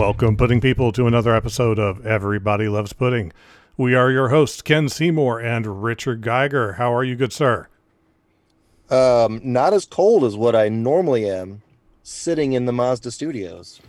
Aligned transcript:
Welcome, 0.00 0.38
pudding 0.38 0.62
people, 0.62 0.92
to 0.92 1.06
another 1.06 1.34
episode 1.34 1.78
of 1.78 2.06
Everybody 2.06 2.68
Loves 2.68 2.94
Pudding. 2.94 3.34
We 3.76 3.94
are 3.94 4.10
your 4.10 4.30
hosts, 4.30 4.62
Ken 4.62 4.88
Seymour 4.88 5.38
and 5.40 5.82
Richard 5.82 6.22
Geiger. 6.22 6.72
How 6.72 6.94
are 6.94 7.04
you, 7.04 7.16
good 7.16 7.34
sir? 7.34 7.68
Um, 8.88 9.42
not 9.44 9.74
as 9.74 9.84
cold 9.84 10.24
as 10.24 10.38
what 10.38 10.56
I 10.56 10.70
normally 10.70 11.28
am, 11.28 11.60
sitting 12.02 12.54
in 12.54 12.64
the 12.64 12.72
Mazda 12.72 13.10
studios. 13.10 13.82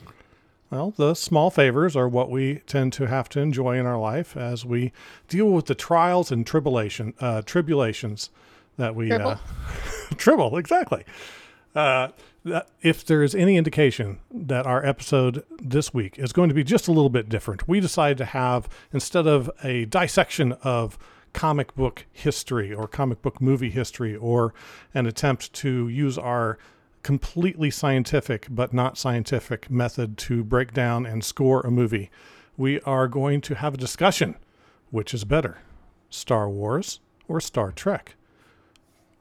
Well, 0.69 0.93
the 0.97 1.13
small 1.13 1.49
favors 1.49 1.95
are 1.95 2.09
what 2.09 2.29
we 2.29 2.55
tend 2.67 2.91
to 2.93 3.07
have 3.07 3.29
to 3.29 3.39
enjoy 3.39 3.79
in 3.79 3.85
our 3.85 3.97
life 3.97 4.35
as 4.35 4.65
we 4.65 4.91
deal 5.29 5.49
with 5.49 5.67
the 5.67 5.75
trials 5.75 6.29
and 6.29 6.45
tribulation 6.45 7.13
uh, 7.21 7.41
tribulations 7.43 8.31
that 8.75 8.95
we 8.95 9.07
Tribble. 9.07 9.29
uh, 9.29 9.37
tribble 10.17 10.57
exactly. 10.57 11.05
Uh, 11.73 12.09
that 12.09 12.13
if 12.81 13.05
there 13.05 13.23
is 13.23 13.35
any 13.35 13.57
indication 13.57 14.19
that 14.31 14.65
our 14.65 14.85
episode 14.85 15.43
this 15.59 15.93
week 15.93 16.17
is 16.17 16.33
going 16.33 16.49
to 16.49 16.55
be 16.55 16.63
just 16.63 16.87
a 16.87 16.91
little 16.91 17.09
bit 17.09 17.29
different, 17.29 17.67
we 17.67 17.79
decided 17.79 18.17
to 18.17 18.25
have 18.25 18.67
instead 18.91 19.27
of 19.27 19.49
a 19.63 19.85
dissection 19.85 20.53
of 20.63 20.97
comic 21.33 21.73
book 21.75 22.05
history 22.11 22.73
or 22.73 22.87
comic 22.87 23.21
book 23.21 23.39
movie 23.39 23.69
history 23.69 24.15
or 24.15 24.53
an 24.93 25.05
attempt 25.05 25.53
to 25.53 25.87
use 25.87 26.17
our 26.17 26.57
completely 27.03 27.71
scientific 27.71 28.47
but 28.49 28.73
not 28.73 28.97
scientific 28.97 29.69
method 29.69 30.17
to 30.17 30.43
break 30.43 30.73
down 30.73 31.05
and 31.05 31.23
score 31.23 31.61
a 31.61 31.71
movie, 31.71 32.11
we 32.57 32.79
are 32.81 33.07
going 33.07 33.41
to 33.41 33.55
have 33.55 33.73
a 33.73 33.77
discussion 33.77 34.35
which 34.89 35.13
is 35.13 35.23
better, 35.23 35.59
Star 36.09 36.49
Wars 36.49 36.99
or 37.27 37.39
Star 37.39 37.71
Trek. 37.71 38.15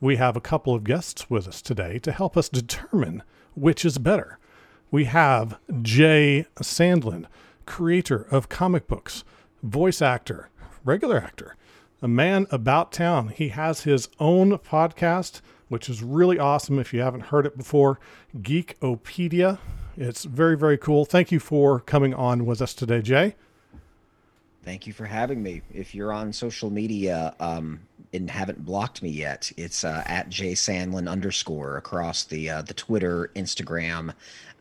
We 0.03 0.17
have 0.17 0.35
a 0.35 0.41
couple 0.41 0.75
of 0.75 0.83
guests 0.83 1.29
with 1.29 1.47
us 1.47 1.61
today 1.61 1.99
to 1.99 2.13
help 2.13 2.35
us 2.35 2.49
determine 2.49 3.23
which 3.55 3.85
is 3.85 3.99
better. 3.99 4.39
We 4.91 5.05
have 5.05 5.59
Jay 5.83 6.47
Sandlin, 6.57 7.27
creator 7.67 8.27
of 8.31 8.49
comic 8.49 8.87
books, 8.87 9.25
voice 9.63 10.01
actor, 10.01 10.49
regular 10.87 11.19
actor, 11.19 11.55
a 12.01 12.09
man 12.09 12.47
about 12.51 12.93
town. 12.93 13.29
He 13.29 13.49
has 13.49 13.83
his 13.83 14.09
own 14.19 14.57
podcast, 14.57 15.43
which 15.69 15.91
is 15.91 16.03
really 16.03 16.39
awesome 16.39 16.79
if 16.79 16.95
you 16.95 17.01
haven't 17.01 17.25
heard 17.27 17.45
it 17.45 17.59
before 17.59 18.01
Geekopedia. 18.39 19.59
It's 19.99 20.25
very, 20.25 20.57
very 20.57 20.79
cool. 20.79 21.05
Thank 21.05 21.31
you 21.31 21.39
for 21.39 21.79
coming 21.79 22.15
on 22.15 22.47
with 22.47 22.63
us 22.63 22.73
today, 22.73 23.03
Jay. 23.03 23.35
Thank 24.65 24.87
you 24.87 24.95
for 24.95 25.05
having 25.05 25.43
me. 25.43 25.61
If 25.75 25.95
you're 25.95 26.13
on 26.13 26.33
social 26.33 26.71
media 26.71 27.35
um, 27.39 27.81
and 28.13 28.31
haven't 28.31 28.65
blocked 28.65 29.03
me 29.03 29.11
yet, 29.11 29.53
it's 29.57 29.85
uh, 29.85 30.03
at 30.07 30.31
jsandlin 30.31 31.09
underscore 31.09 31.77
across 31.77 32.25
the 32.25 32.51
uh, 32.51 32.63
the 32.63 32.75
Twitter, 32.75 33.31
Instagram, 33.37 34.13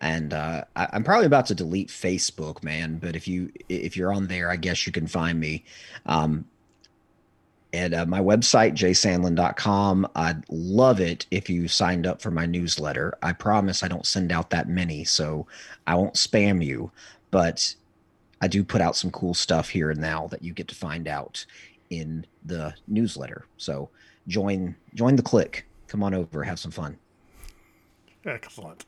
and 0.02 0.34
uh, 0.34 0.64
I, 0.76 0.88
I'm 0.94 1.04
probably 1.04 1.26
about 1.26 1.48
to 1.48 1.56
delete 1.56 1.90
Facebook, 1.90 2.64
man. 2.64 2.98
But 2.98 3.16
if 3.16 3.28
you 3.28 3.52
if 3.68 3.98
you're 3.98 4.14
on 4.14 4.28
there, 4.28 4.50
I 4.50 4.56
guess 4.56 4.86
you 4.86 4.94
can 4.94 5.08
find 5.08 5.40
me. 5.40 5.64
Um, 6.06 6.46
and 7.72 7.94
uh, 7.94 8.06
my 8.06 8.20
website, 8.20 8.74
jsandlin.com. 8.74 10.08
I'd 10.16 10.44
love 10.50 11.00
it 11.00 11.28
if 11.30 11.50
you 11.50 11.68
signed 11.68 12.08
up 12.08 12.22
for 12.22 12.32
my 12.32 12.46
newsletter. 12.48 13.18
I 13.22 13.34
promise 13.34 13.84
I 13.84 13.88
don't 13.88 14.08
send 14.08 14.32
out 14.32 14.50
that 14.50 14.68
many, 14.68 15.04
so 15.04 15.46
I 15.86 15.96
won't 15.96 16.16
spam 16.16 16.66
you. 16.66 16.92
But 17.30 17.76
I 18.42 18.48
do 18.48 18.64
put 18.64 18.82
out 18.82 18.96
some 18.96 19.12
cool 19.12 19.34
stuff 19.34 19.70
here 19.70 19.92
and 19.92 20.02
now 20.02 20.28
that 20.28 20.44
you 20.44 20.54
get 20.54 20.68
to 20.70 20.76
find 20.76 21.08
out 21.08 21.46
in 21.90 22.26
the 22.50 22.74
newsletter. 22.88 23.46
So 23.58 23.90
join 24.28 24.76
join 24.94 25.16
the 25.16 25.24
click. 25.24 25.66
Come 25.88 26.04
on 26.04 26.14
over, 26.14 26.44
have 26.44 26.60
some 26.60 26.72
fun. 26.72 26.98
Excellent. 28.26 28.86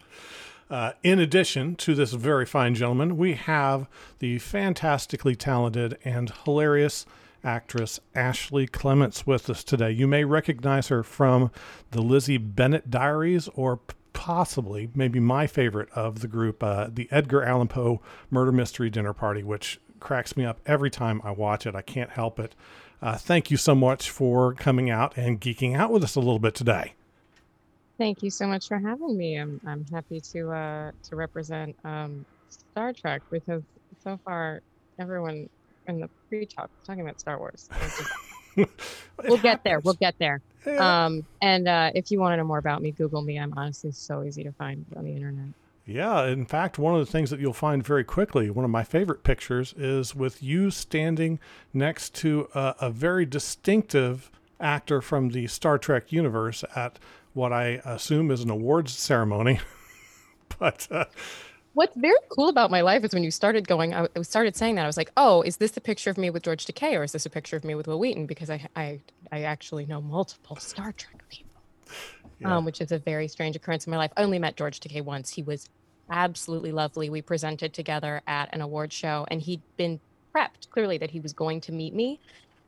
Uh, 0.70 0.94
in 1.04 1.20
addition 1.20 1.76
to 1.76 1.94
this 1.96 2.14
very 2.14 2.46
fine 2.46 2.76
gentleman, 2.76 3.18
we 3.18 3.34
have 3.34 3.88
the 4.20 4.40
fantastically 4.40 5.36
talented 5.36 5.98
and 6.06 6.32
hilarious 6.46 7.06
actress 7.44 8.00
Ashley 8.16 8.68
Clements 8.68 9.26
with 9.28 9.50
us 9.50 9.64
today. 9.64 9.92
You 9.92 10.08
may 10.08 10.24
recognize 10.24 10.88
her 10.88 11.04
from 11.04 11.52
the 11.92 12.02
Lizzie 12.02 12.38
Bennet 12.38 12.90
Diaries 12.90 13.50
or 13.56 13.80
possibly 14.14 14.90
maybe 14.94 15.20
my 15.20 15.48
favorite 15.48 15.90
of 15.94 16.20
the 16.20 16.28
group, 16.28 16.64
uh, 16.64 16.88
the 16.92 17.08
Edgar 17.12 17.44
Allan 17.44 17.68
Poe 17.68 18.02
Murder 18.30 18.52
Mystery 18.52 18.90
Dinner 18.90 19.14
Party, 19.14 19.44
which 19.44 19.80
cracks 20.00 20.38
me 20.38 20.46
up 20.46 20.60
every 20.66 20.90
time 20.90 21.22
I 21.24 21.32
watch 21.32 21.66
it. 21.66 21.76
I 21.76 21.82
can't 21.82 22.12
help 22.12 22.40
it. 22.40 22.56
Uh, 23.02 23.18
thank 23.18 23.50
you 23.50 23.58
so 23.58 23.74
much 23.74 24.10
for 24.12 24.54
coming 24.54 24.90
out 24.90 25.18
and 25.18 25.42
geeking 25.42 25.76
out 25.76 25.92
with 25.92 26.04
us 26.04 26.16
a 26.16 26.20
little 26.20 26.40
bit 26.40 26.54
today. 26.54 26.94
Thank 27.98 28.22
you 28.24 28.30
so 28.30 28.48
much 28.48 28.68
for 28.68 28.78
having 28.78 29.18
me. 29.18 29.36
I'm 29.36 29.60
I'm 29.66 29.86
happy 29.92 30.20
to 30.34 30.52
uh 30.52 30.92
to 31.10 31.16
represent 31.16 31.76
um 31.84 32.26
Star 32.50 32.94
Trek 32.94 33.22
because 33.32 33.64
so 34.04 34.20
far 34.26 34.62
everyone 35.00 35.50
in 35.88 36.00
the 36.00 36.10
pre-talk 36.30 36.70
talking 36.86 37.02
about 37.02 37.20
Star 37.20 37.38
Wars. 37.38 37.70
We'll 39.24 39.38
get 39.38 39.64
there. 39.64 39.80
We'll 39.80 39.94
get 39.94 40.16
there. 40.20 40.42
Yeah. 40.66 41.06
Um 41.06 41.26
and 41.42 41.68
uh 41.68 41.92
if 41.96 42.12
you 42.12 42.20
want 42.20 42.34
to 42.34 42.38
know 42.38 42.44
more 42.44 42.58
about 42.58 42.82
me, 42.82 42.92
Google 42.92 43.22
me. 43.22 43.40
I'm 43.40 43.54
honestly 43.56 43.92
so 43.94 44.24
easy 44.24 44.44
to 44.44 44.52
find 44.52 44.86
on 44.98 45.06
the 45.06 45.14
internet. 45.14 45.54
Yeah, 45.86 46.26
in 46.26 46.46
fact, 46.46 46.78
one 46.78 46.94
of 46.94 47.00
the 47.00 47.12
things 47.12 47.32
that 47.32 47.40
you'll 47.40 47.54
find 47.54 47.84
very 47.84 48.04
quickly, 48.04 48.50
one 48.50 48.66
of 48.66 48.72
my 48.72 48.84
favorite 48.84 49.24
pictures 49.24 49.74
is 49.76 50.16
with 50.16 50.44
you 50.44 50.70
standing 50.70 51.40
next 51.74 52.14
to 52.16 52.48
a, 52.54 52.76
a 52.82 52.90
very 52.92 53.26
distinctive 53.26 54.32
actor 54.60 55.02
from 55.02 55.30
the 55.30 55.48
Star 55.48 55.78
Trek 55.78 56.12
universe 56.12 56.64
at 56.76 57.00
what 57.34 57.52
I 57.52 57.82
assume 57.84 58.30
is 58.30 58.42
an 58.42 58.50
awards 58.50 58.94
ceremony. 58.94 59.60
but 60.60 60.88
uh, 60.92 61.06
What's 61.74 61.96
very 61.96 62.18
cool 62.30 62.50
about 62.50 62.70
my 62.70 62.82
life 62.82 63.04
is 63.06 63.14
when 63.14 63.24
you 63.24 63.32
started 63.32 63.68
going, 63.68 63.94
I 63.94 64.08
started 64.24 64.58
saying 64.58 64.76
that 64.76 64.84
I 64.84 64.88
was 64.88 64.98
like, 64.98 65.12
"Oh, 65.16 65.42
is 65.42 65.56
this 65.58 65.76
a 65.78 65.82
picture 65.82 66.10
of 66.10 66.18
me 66.18 66.30
with 66.30 66.44
George 66.44 66.66
Takei, 66.66 67.00
or 67.00 67.04
is 67.04 67.14
this 67.14 67.26
a 67.26 67.30
picture 67.30 67.56
of 67.56 67.64
me 67.64 67.76
with 67.76 67.88
Wil 67.88 67.98
Wheaton?" 67.98 68.26
Because 68.26 68.50
I 68.50 68.68
I 68.76 69.00
I 69.32 69.44
actually 69.44 69.86
know 69.86 70.02
multiple 70.02 70.58
Star 70.58 70.92
Trek 70.92 71.24
people. 71.30 71.51
Yeah. 72.42 72.58
um, 72.58 72.66
which 72.66 72.82
is 72.82 72.92
a 72.92 72.98
very 72.98 73.28
strange 73.28 73.56
occurrence 73.56 73.86
in 73.86 73.92
my 73.92 73.98
life. 73.98 74.12
I 74.18 74.24
only 74.24 74.40
met 74.40 74.56
George 74.56 74.80
Takei 74.80 75.04
once. 75.04 75.30
He 75.30 75.44
was 75.44 75.70
absolutely 76.10 76.72
lovely. 76.72 77.10
We 77.10 77.22
presented 77.22 77.74
together 77.74 78.22
at 78.28 78.54
an 78.54 78.62
award 78.62 78.92
show, 78.92 79.26
and 79.30 79.42
he'd 79.42 79.62
been 79.78 80.00
prepped 80.34 80.70
clearly 80.72 80.98
that 80.98 81.12
he 81.12 81.20
was 81.20 81.34
going 81.34 81.62
to 81.62 81.72
meet 81.72 81.94
me. 81.94 82.20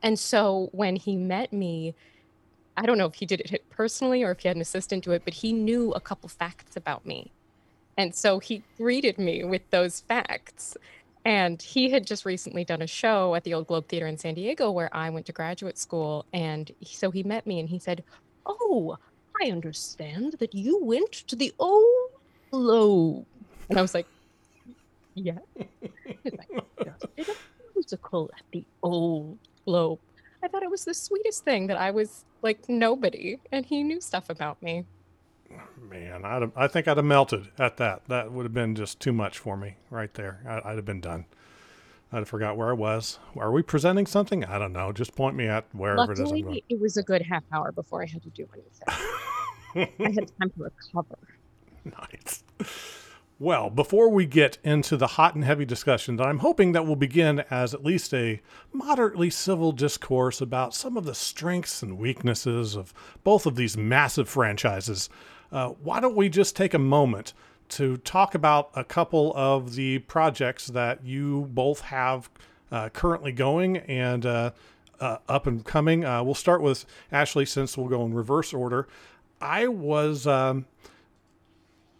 And 0.02 0.18
so 0.18 0.68
when 0.72 0.96
he 0.96 1.16
met 1.16 1.52
me, 1.52 1.94
I 2.76 2.86
don't 2.86 2.98
know 2.98 3.06
if 3.06 3.14
he 3.14 3.26
did 3.26 3.40
it 3.40 3.64
personally 3.70 4.22
or 4.22 4.32
if 4.32 4.40
he 4.40 4.48
had 4.48 4.56
an 4.56 4.62
assistant 4.62 5.04
do 5.04 5.12
it, 5.12 5.22
but 5.24 5.34
he 5.34 5.52
knew 5.52 5.92
a 5.92 6.00
couple 6.00 6.28
facts 6.28 6.76
about 6.76 7.06
me. 7.06 7.32
And 7.96 8.14
so 8.14 8.38
he 8.38 8.62
greeted 8.76 9.18
me 9.18 9.44
with 9.44 9.62
those 9.70 10.00
facts. 10.00 10.76
And 11.24 11.62
he 11.62 11.90
had 11.90 12.06
just 12.06 12.26
recently 12.26 12.64
done 12.64 12.82
a 12.82 12.86
show 12.86 13.34
at 13.34 13.44
the 13.44 13.54
Old 13.54 13.66
Globe 13.66 13.88
Theater 13.88 14.06
in 14.06 14.18
San 14.18 14.34
Diego 14.34 14.70
where 14.70 14.94
I 14.94 15.08
went 15.10 15.26
to 15.26 15.32
graduate 15.32 15.78
school. 15.78 16.26
And 16.32 16.70
so 16.84 17.10
he 17.10 17.22
met 17.22 17.46
me 17.46 17.58
and 17.60 17.68
he 17.68 17.78
said, 17.78 18.04
Oh, 18.44 18.98
I 19.42 19.50
understand 19.50 20.36
that 20.38 20.54
you 20.54 20.82
went 20.82 21.12
to 21.28 21.36
the 21.36 21.52
Old 21.58 22.10
Globe. 22.50 23.26
And 23.68 23.78
I 23.78 23.82
was 23.82 23.94
like, 23.94 24.06
Yeah. 25.14 25.38
He's 26.22 26.32
like, 26.32 26.48
"Just 26.84 27.06
did 27.16 27.28
a 27.28 27.32
musical 27.74 28.30
at 28.36 28.44
the 28.52 28.64
Old 28.82 29.38
Globe. 29.64 29.98
I 30.42 30.48
thought 30.48 30.62
it 30.62 30.70
was 30.70 30.84
the 30.84 30.94
sweetest 30.94 31.44
thing 31.44 31.68
that 31.68 31.76
I 31.78 31.90
was 31.90 32.24
like 32.42 32.68
nobody 32.68 33.38
and 33.50 33.64
he 33.64 33.82
knew 33.82 34.00
stuff 34.00 34.28
about 34.28 34.62
me. 34.62 34.84
man, 35.80 36.24
I'd 36.24 36.50
I 36.56 36.68
think 36.68 36.86
I'd 36.88 36.96
have 36.98 37.06
melted 37.06 37.50
at 37.58 37.76
that. 37.78 38.02
That 38.08 38.32
would 38.32 38.44
have 38.44 38.52
been 38.52 38.74
just 38.74 39.00
too 39.00 39.12
much 39.12 39.38
for 39.38 39.56
me 39.56 39.76
right 39.90 40.12
there. 40.14 40.40
I, 40.46 40.70
I'd 40.70 40.76
have 40.76 40.84
been 40.84 41.00
done. 41.00 41.24
I'd 42.14 42.18
have 42.18 42.28
forgot 42.28 42.56
where 42.56 42.70
I 42.70 42.74
was. 42.74 43.18
Are 43.36 43.50
we 43.50 43.62
presenting 43.62 44.06
something? 44.06 44.44
I 44.44 44.56
don't 44.56 44.72
know. 44.72 44.92
Just 44.92 45.16
point 45.16 45.34
me 45.34 45.48
at 45.48 45.64
wherever 45.72 46.12
it 46.12 46.18
is. 46.20 46.30
Luckily, 46.30 46.62
it 46.68 46.78
was 46.78 46.96
a 46.96 47.02
good 47.02 47.22
half 47.22 47.42
hour 47.52 47.72
before 47.72 48.04
I 48.04 48.06
had 48.06 48.22
to 48.22 48.30
do 48.30 48.46
anything. 48.54 49.88
I 50.00 50.10
had 50.12 50.30
time 50.38 50.50
to 50.50 50.62
recover. 50.62 51.18
Nice. 51.84 52.42
Well, 53.38 53.68
before 53.68 54.08
we 54.08 54.24
get 54.24 54.56
into 54.64 54.96
the 54.96 55.06
hot 55.06 55.34
and 55.34 55.44
heavy 55.44 55.66
discussion 55.66 56.16
that 56.16 56.26
I'm 56.26 56.38
hoping 56.38 56.72
that 56.72 56.86
will 56.86 56.96
begin 56.96 57.44
as 57.50 57.74
at 57.74 57.84
least 57.84 58.14
a 58.14 58.40
moderately 58.72 59.28
civil 59.28 59.70
discourse 59.70 60.40
about 60.40 60.72
some 60.72 60.96
of 60.96 61.04
the 61.04 61.14
strengths 61.14 61.82
and 61.82 61.98
weaknesses 61.98 62.74
of 62.74 62.94
both 63.22 63.44
of 63.44 63.56
these 63.56 63.76
massive 63.76 64.30
franchises, 64.30 65.10
uh, 65.52 65.70
why 65.82 66.00
don't 66.00 66.16
we 66.16 66.30
just 66.30 66.56
take 66.56 66.72
a 66.72 66.78
moment 66.78 67.34
to 67.74 67.96
talk 67.98 68.36
about 68.36 68.70
a 68.74 68.84
couple 68.84 69.32
of 69.34 69.74
the 69.74 69.98
projects 70.00 70.68
that 70.68 71.04
you 71.04 71.48
both 71.50 71.80
have 71.80 72.30
uh, 72.70 72.88
currently 72.90 73.32
going 73.32 73.78
and 73.78 74.24
uh, 74.24 74.52
uh, 75.00 75.18
up 75.28 75.48
and 75.48 75.64
coming? 75.64 76.04
Uh, 76.04 76.22
we'll 76.22 76.34
start 76.34 76.62
with 76.62 76.86
Ashley 77.10 77.44
since 77.44 77.76
we'll 77.76 77.88
go 77.88 78.04
in 78.04 78.14
reverse 78.14 78.52
order. 78.52 78.86
I 79.40 79.68
was. 79.68 80.26
Um, 80.26 80.66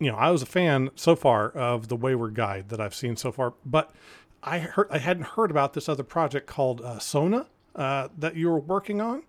you 0.01 0.11
know, 0.11 0.17
I 0.17 0.33
was 0.33 0.43
a 0.43 0.47
fan 0.47 0.91
so 0.97 1.15
far 1.15 1.51
of 1.51 1.87
the 1.89 1.97
Wayward 1.97 2.35
Guide 2.35 2.69
that 2.71 2.81
I've 2.81 2.97
seen 2.97 3.17
so 3.17 3.31
far, 3.31 3.55
but 3.65 3.95
I 4.43 4.59
heard 4.59 4.89
I 4.91 4.99
hadn't 4.99 5.25
heard 5.25 5.51
about 5.51 5.73
this 5.73 5.89
other 5.89 6.03
project 6.03 6.47
called 6.47 6.81
uh, 6.81 6.99
Sona 6.99 7.47
uh, 7.77 8.09
that 8.19 8.35
you 8.37 8.51
were 8.51 8.59
working 8.59 9.01
on. 9.01 9.23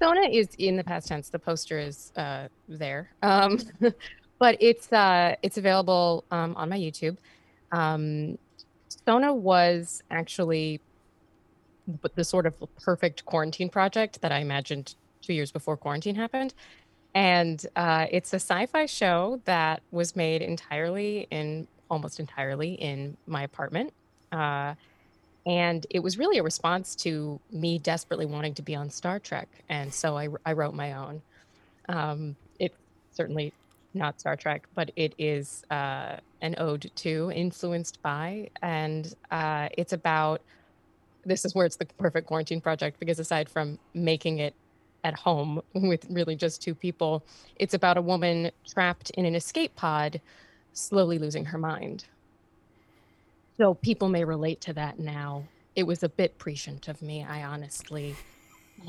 Sona 0.00 0.28
is 0.28 0.48
in 0.58 0.76
the 0.76 0.84
past 0.84 1.08
tense. 1.08 1.30
The 1.30 1.38
poster 1.38 1.78
is 1.78 2.12
there, 2.68 3.10
um, 3.22 3.58
but 4.38 4.56
it's 4.60 4.92
uh, 4.92 5.36
it's 5.42 5.58
available 5.58 6.24
um, 6.30 6.54
on 6.56 6.68
my 6.68 6.78
YouTube. 6.78 7.16
Um, 7.72 8.38
Sona 8.88 9.34
was 9.34 10.02
actually 10.10 10.80
the 12.14 12.24
sort 12.24 12.46
of 12.46 12.54
perfect 12.82 13.24
quarantine 13.24 13.68
project 13.70 14.20
that 14.20 14.32
I 14.32 14.38
imagined 14.38 14.94
two 15.22 15.32
years 15.32 15.50
before 15.50 15.76
quarantine 15.76 16.14
happened. 16.14 16.54
And 17.14 17.64
uh, 17.74 18.06
it's 18.10 18.32
a 18.32 18.36
sci 18.36 18.66
fi 18.66 18.86
show 18.86 19.40
that 19.46 19.82
was 19.90 20.14
made 20.14 20.42
entirely 20.42 21.26
in 21.30 21.66
almost 21.90 22.20
entirely 22.20 22.74
in 22.74 23.16
my 23.26 23.42
apartment. 23.42 23.92
Uh, 24.30 24.74
and 25.46 25.86
it 25.88 26.00
was 26.00 26.18
really 26.18 26.36
a 26.38 26.42
response 26.42 26.94
to 26.96 27.40
me 27.50 27.78
desperately 27.78 28.26
wanting 28.26 28.54
to 28.54 28.62
be 28.62 28.74
on 28.74 28.90
Star 28.90 29.18
Trek. 29.18 29.48
And 29.70 29.92
so 29.92 30.18
I, 30.18 30.28
I 30.44 30.52
wrote 30.52 30.74
my 30.74 30.92
own. 30.92 31.22
Um, 31.88 32.36
it's 32.58 32.76
certainly 33.12 33.54
not 33.94 34.20
Star 34.20 34.36
Trek, 34.36 34.66
but 34.74 34.90
it 34.96 35.14
is 35.18 35.64
uh, 35.70 36.16
an 36.40 36.54
ode 36.58 36.90
to, 36.96 37.32
influenced 37.34 38.00
by, 38.02 38.50
and 38.62 39.14
uh, 39.30 39.68
it's 39.76 39.92
about. 39.92 40.42
This 41.24 41.44
is 41.44 41.54
where 41.54 41.66
it's 41.66 41.76
the 41.76 41.84
perfect 41.98 42.26
quarantine 42.26 42.60
project 42.60 42.98
because 42.98 43.18
aside 43.18 43.50
from 43.50 43.78
making 43.92 44.38
it 44.38 44.54
at 45.04 45.14
home 45.14 45.60
with 45.74 46.06
really 46.08 46.36
just 46.36 46.62
two 46.62 46.74
people, 46.74 47.22
it's 47.56 47.74
about 47.74 47.98
a 47.98 48.02
woman 48.02 48.50
trapped 48.66 49.10
in 49.10 49.26
an 49.26 49.34
escape 49.34 49.74
pod, 49.76 50.20
slowly 50.72 51.18
losing 51.18 51.44
her 51.44 51.58
mind. 51.58 52.04
So 53.58 53.74
people 53.74 54.08
may 54.08 54.24
relate 54.24 54.60
to 54.62 54.72
that 54.74 54.98
now. 54.98 55.44
It 55.76 55.82
was 55.82 56.02
a 56.02 56.08
bit 56.08 56.38
prescient 56.38 56.88
of 56.88 57.02
me, 57.02 57.24
I 57.28 57.42
honestly 57.44 58.16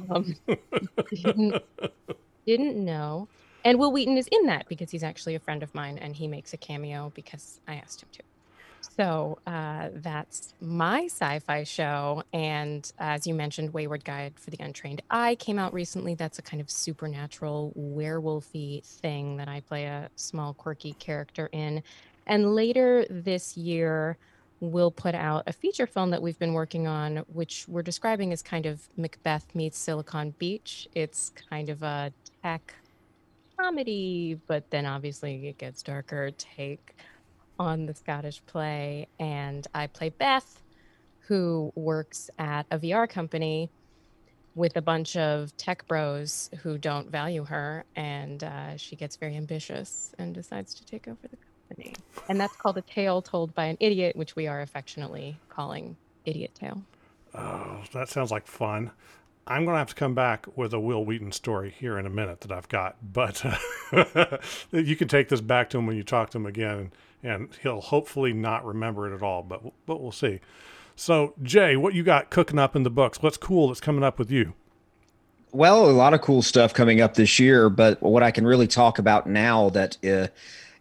um, 0.10 0.36
didn't, 1.12 1.64
didn't 2.46 2.86
know. 2.86 3.28
And 3.66 3.78
Wil 3.78 3.92
Wheaton 3.92 4.18
is 4.18 4.28
in 4.32 4.46
that 4.46 4.68
because 4.70 4.92
he's 4.92 5.04
actually 5.04 5.36
a 5.36 5.40
friend 5.40 5.64
of 5.64 5.74
mine 5.76 5.98
and 5.98 6.16
he 6.16 6.28
makes 6.28 6.54
a 6.54 6.58
cameo 6.58 7.12
because 7.14 7.60
I 7.68 7.76
asked 7.76 8.02
him 8.02 8.10
to. 8.14 8.24
So 8.82 9.40
uh, 9.46 9.90
that's 9.96 10.54
my 10.62 11.06
sci 11.06 11.40
fi 11.40 11.64
show. 11.64 12.24
And 12.34 12.90
as 12.98 13.28
you 13.28 13.34
mentioned, 13.34 13.74
Wayward 13.74 14.06
Guide 14.06 14.34
for 14.38 14.50
the 14.50 14.58
Untrained 14.60 15.02
Eye 15.10 15.36
came 15.36 15.60
out 15.60 15.74
recently. 15.74 16.16
That's 16.16 16.40
a 16.40 16.42
kind 16.42 16.62
of 16.62 16.70
supernatural 16.70 17.74
werewolfy 17.78 18.84
thing 18.84 19.38
that 19.38 19.48
I 19.48 19.62
play 19.62 19.86
a 19.86 20.10
small, 20.16 20.54
quirky 20.54 20.94
character 20.94 21.50
in. 21.52 21.84
And 22.26 22.56
later 22.56 23.06
this 23.10 23.58
year, 23.58 24.18
we'll 24.60 24.92
put 24.92 25.16
out 25.16 25.44
a 25.48 25.54
feature 25.54 25.88
film 25.88 26.12
that 26.12 26.22
we've 26.22 26.40
been 26.40 26.54
working 26.54 26.88
on, 26.88 27.18
which 27.34 27.66
we're 27.68 27.82
describing 27.82 28.32
as 28.32 28.42
kind 28.42 28.66
of 28.66 28.88
Macbeth 28.98 29.56
meets 29.56 29.78
Silicon 29.78 30.32
Beach. 30.38 30.88
It's 30.94 31.32
kind 31.50 31.70
of 31.70 31.84
a 31.84 32.12
tech 32.44 32.76
comedy, 33.60 34.40
but 34.48 34.70
then 34.70 34.86
obviously 34.86 35.48
it 35.48 35.58
gets 35.58 35.84
darker 35.84 36.32
take 36.32 36.96
on 37.58 37.86
the 37.86 37.94
Scottish 37.94 38.42
play. 38.46 39.08
And 39.20 39.68
I 39.74 39.88
play 39.88 40.10
Beth, 40.10 40.62
who 41.20 41.72
works 41.76 42.30
at 42.40 42.66
a 42.72 42.80
VR 42.80 43.10
company 43.10 43.70
with 44.56 44.78
a 44.78 44.82
bunch 44.82 45.16
of 45.16 45.56
tech 45.58 45.88
bros 45.88 46.50
who 46.62 46.78
don't 46.78 47.10
value 47.12 47.44
her. 47.44 47.86
And 47.96 48.44
uh, 48.44 48.78
she 48.78 48.96
gets 48.96 49.16
very 49.16 49.36
ambitious 49.36 50.14
and 50.18 50.34
decides 50.34 50.74
to 50.76 50.86
take 50.86 51.08
over 51.08 51.20
the 51.24 51.38
company. 51.68 51.96
And 52.30 52.40
that's 52.40 52.56
called 52.56 52.78
A 52.78 52.82
Tale 52.82 53.22
Told 53.22 53.54
by 53.54 53.66
an 53.66 53.78
Idiot, 53.80 54.16
which 54.16 54.36
we 54.36 54.48
are 54.48 54.62
affectionately 54.62 55.38
calling 55.50 55.98
Idiot 56.26 56.56
Tale. 56.56 56.82
Oh, 57.36 57.82
that 57.94 58.10
sounds 58.10 58.32
like 58.32 58.48
fun. 58.48 58.92
I'm 59.50 59.66
going 59.66 59.74
to 59.74 59.80
have 59.80 59.90
to 59.90 59.96
come 59.96 60.14
back 60.14 60.46
with 60.56 60.74
a 60.74 60.80
Wil 60.80 61.04
Wheaton 61.04 61.32
story 61.32 61.74
here 61.76 61.98
in 61.98 62.06
a 62.06 62.10
minute 62.10 62.42
that 62.42 62.52
I've 62.52 62.70
got, 62.70 62.98
but 63.02 63.44
uh, 63.44 64.38
you 64.72 64.96
can 64.96 65.08
take 65.08 65.30
this 65.30 65.42
back 65.42 65.72
to 65.72 65.80
him 65.80 65.88
when 65.88 65.98
you 65.98 66.04
talk 66.04 66.30
to 66.30 66.38
him 66.38 66.46
again, 66.46 66.92
and 67.24 67.50
he'll 67.64 67.82
hopefully 67.82 68.32
not 68.32 68.64
remember 68.64 69.12
it 69.12 69.16
at 69.16 69.24
all. 69.24 69.42
But 69.42 69.64
but 69.88 70.02
we'll 70.02 70.12
see. 70.12 70.40
So 70.96 71.34
Jay, 71.42 71.76
what 71.76 71.96
you 71.96 72.04
got 72.04 72.30
cooking 72.30 72.60
up 72.60 72.76
in 72.76 72.84
the 72.84 72.92
books? 72.92 73.24
What's 73.24 73.38
cool 73.38 73.70
that's 73.70 73.82
coming 73.82 74.04
up 74.04 74.20
with 74.20 74.30
you? 74.30 74.54
Well, 75.52 75.90
a 75.90 75.92
lot 75.92 76.14
of 76.14 76.22
cool 76.22 76.44
stuff 76.44 76.76
coming 76.76 77.02
up 77.02 77.16
this 77.16 77.40
year, 77.40 77.72
but 77.72 78.00
what 78.04 78.22
I 78.22 78.30
can 78.30 78.46
really 78.46 78.68
talk 78.68 79.00
about 79.00 79.26
now 79.26 79.72
that 79.72 79.98
uh, 80.06 80.28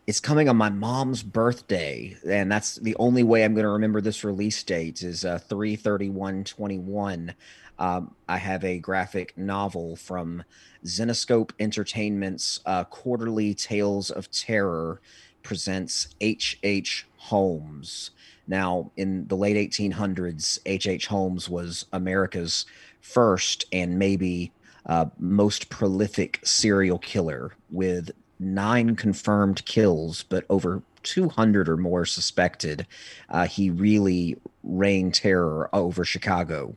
it's 0.06 0.20
coming 0.20 0.46
on 0.46 0.58
my 0.58 0.68
mom's 0.68 1.22
birthday, 1.22 2.14
and 2.28 2.52
that's 2.52 2.76
the 2.76 2.94
only 2.96 3.22
way 3.22 3.44
I'm 3.44 3.54
going 3.54 3.64
to 3.64 3.70
remember 3.70 4.02
this 4.02 4.24
release 4.24 4.62
date 4.62 5.02
is 5.02 5.24
uh, 5.24 5.38
33121. 5.38 7.34
Um, 7.78 8.14
I 8.28 8.38
have 8.38 8.64
a 8.64 8.78
graphic 8.78 9.36
novel 9.36 9.96
from 9.96 10.42
Zenescope 10.84 11.52
Entertainment's 11.60 12.60
uh, 12.66 12.84
quarterly 12.84 13.54
Tales 13.54 14.10
of 14.10 14.30
Terror 14.30 15.00
presents 15.42 16.08
H.H. 16.20 16.58
H. 16.62 17.06
Holmes. 17.16 18.10
Now, 18.46 18.90
in 18.96 19.26
the 19.28 19.36
late 19.36 19.56
1800s, 19.56 20.58
H.H. 20.66 20.86
H. 20.86 21.06
Holmes 21.06 21.48
was 21.48 21.86
America's 21.92 22.66
first 23.00 23.64
and 23.72 23.98
maybe 23.98 24.52
uh, 24.86 25.06
most 25.18 25.68
prolific 25.68 26.40
serial 26.44 26.98
killer 26.98 27.52
with 27.70 28.10
nine 28.40 28.96
confirmed 28.96 29.64
kills, 29.64 30.22
but 30.22 30.44
over 30.48 30.82
200 31.02 31.68
or 31.68 31.76
more 31.76 32.04
suspected. 32.04 32.86
Uh, 33.28 33.46
he 33.46 33.70
really 33.70 34.36
reigned 34.62 35.14
terror 35.14 35.68
over 35.72 36.04
Chicago 36.04 36.74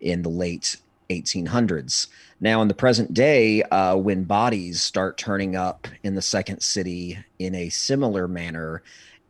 in 0.00 0.22
the 0.22 0.28
late 0.28 0.76
1800s. 1.10 2.08
Now, 2.40 2.62
in 2.62 2.68
the 2.68 2.74
present 2.74 3.14
day, 3.14 3.62
uh, 3.62 3.96
when 3.96 4.24
bodies 4.24 4.82
start 4.82 5.18
turning 5.18 5.56
up 5.56 5.88
in 6.02 6.14
the 6.14 6.22
second 6.22 6.60
city 6.62 7.18
in 7.38 7.54
a 7.54 7.68
similar 7.68 8.28
manner, 8.28 8.82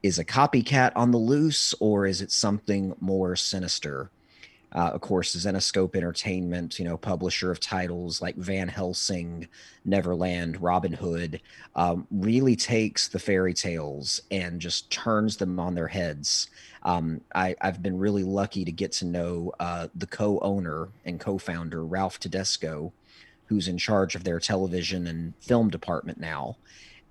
is 0.02 0.18
a 0.18 0.24
copycat 0.24 0.92
on 0.94 1.10
the 1.10 1.18
loose 1.18 1.74
or 1.80 2.06
is 2.06 2.20
it 2.20 2.30
something 2.30 2.94
more 3.00 3.36
sinister? 3.36 4.10
Uh, 4.74 4.90
of 4.92 5.00
course, 5.00 5.36
Zenescope 5.36 5.94
Entertainment, 5.94 6.80
you 6.80 6.84
know, 6.84 6.96
publisher 6.96 7.52
of 7.52 7.60
titles 7.60 8.20
like 8.20 8.34
Van 8.34 8.66
Helsing, 8.66 9.46
Neverland, 9.84 10.60
Robin 10.60 10.92
Hood, 10.92 11.40
um, 11.76 12.08
really 12.10 12.56
takes 12.56 13.06
the 13.06 13.20
fairy 13.20 13.54
tales 13.54 14.20
and 14.32 14.60
just 14.60 14.90
turns 14.90 15.36
them 15.36 15.60
on 15.60 15.74
their 15.74 15.86
heads. 15.86 16.50
Um, 16.84 17.22
I, 17.34 17.56
have 17.60 17.82
been 17.82 17.98
really 17.98 18.24
lucky 18.24 18.64
to 18.64 18.72
get 18.72 18.92
to 18.92 19.06
know 19.06 19.52
uh, 19.58 19.88
the 19.94 20.06
co-owner 20.06 20.88
and 21.04 21.18
co-founder 21.18 21.84
Ralph 21.84 22.20
Tedesco, 22.20 22.92
who's 23.46 23.68
in 23.68 23.78
charge 23.78 24.14
of 24.14 24.24
their 24.24 24.38
television 24.38 25.06
and 25.06 25.34
film 25.40 25.70
department 25.70 26.18
now. 26.18 26.56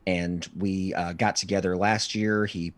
And 0.05 0.47
we 0.57 0.93
uh, 0.93 1.13
got 1.13 1.35
together 1.35 1.75
last 1.75 2.13
year. 2.13 2.45
He 2.45 2.73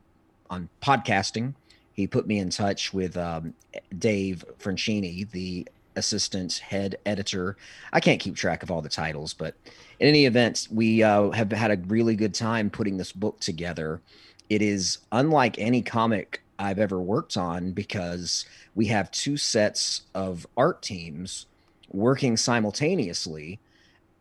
on 0.49 0.69
podcasting 0.81 1.55
he 1.95 2.07
put 2.07 2.27
me 2.27 2.39
in 2.39 2.49
touch 2.49 2.93
with 2.93 3.15
um, 3.15 3.53
Dave 3.97 4.43
Franchini, 4.59 5.29
the 5.31 5.65
assistant 5.95 6.57
head 6.57 6.97
editor. 7.05 7.55
I 7.93 8.01
can't 8.01 8.19
keep 8.19 8.35
track 8.35 8.63
of 8.63 8.69
all 8.69 8.81
the 8.81 8.89
titles, 8.89 9.33
but 9.33 9.55
in 10.01 10.09
any 10.09 10.25
event, 10.25 10.67
we 10.69 11.03
uh, 11.03 11.29
have 11.31 11.53
had 11.53 11.71
a 11.71 11.77
really 11.87 12.17
good 12.17 12.33
time 12.33 12.69
putting 12.69 12.97
this 12.97 13.13
book 13.13 13.39
together. 13.39 14.01
It 14.49 14.61
is 14.61 14.97
unlike 15.13 15.57
any 15.57 15.81
comic 15.81 16.43
I've 16.57 16.79
ever 16.79 16.99
worked 16.99 17.37
on 17.37 17.71
because 17.71 18.45
we 18.75 18.87
have 18.87 19.11
two 19.11 19.37
sets 19.37 20.03
of 20.13 20.47
art 20.57 20.81
teams 20.81 21.45
working 21.91 22.37
simultaneously. 22.37 23.59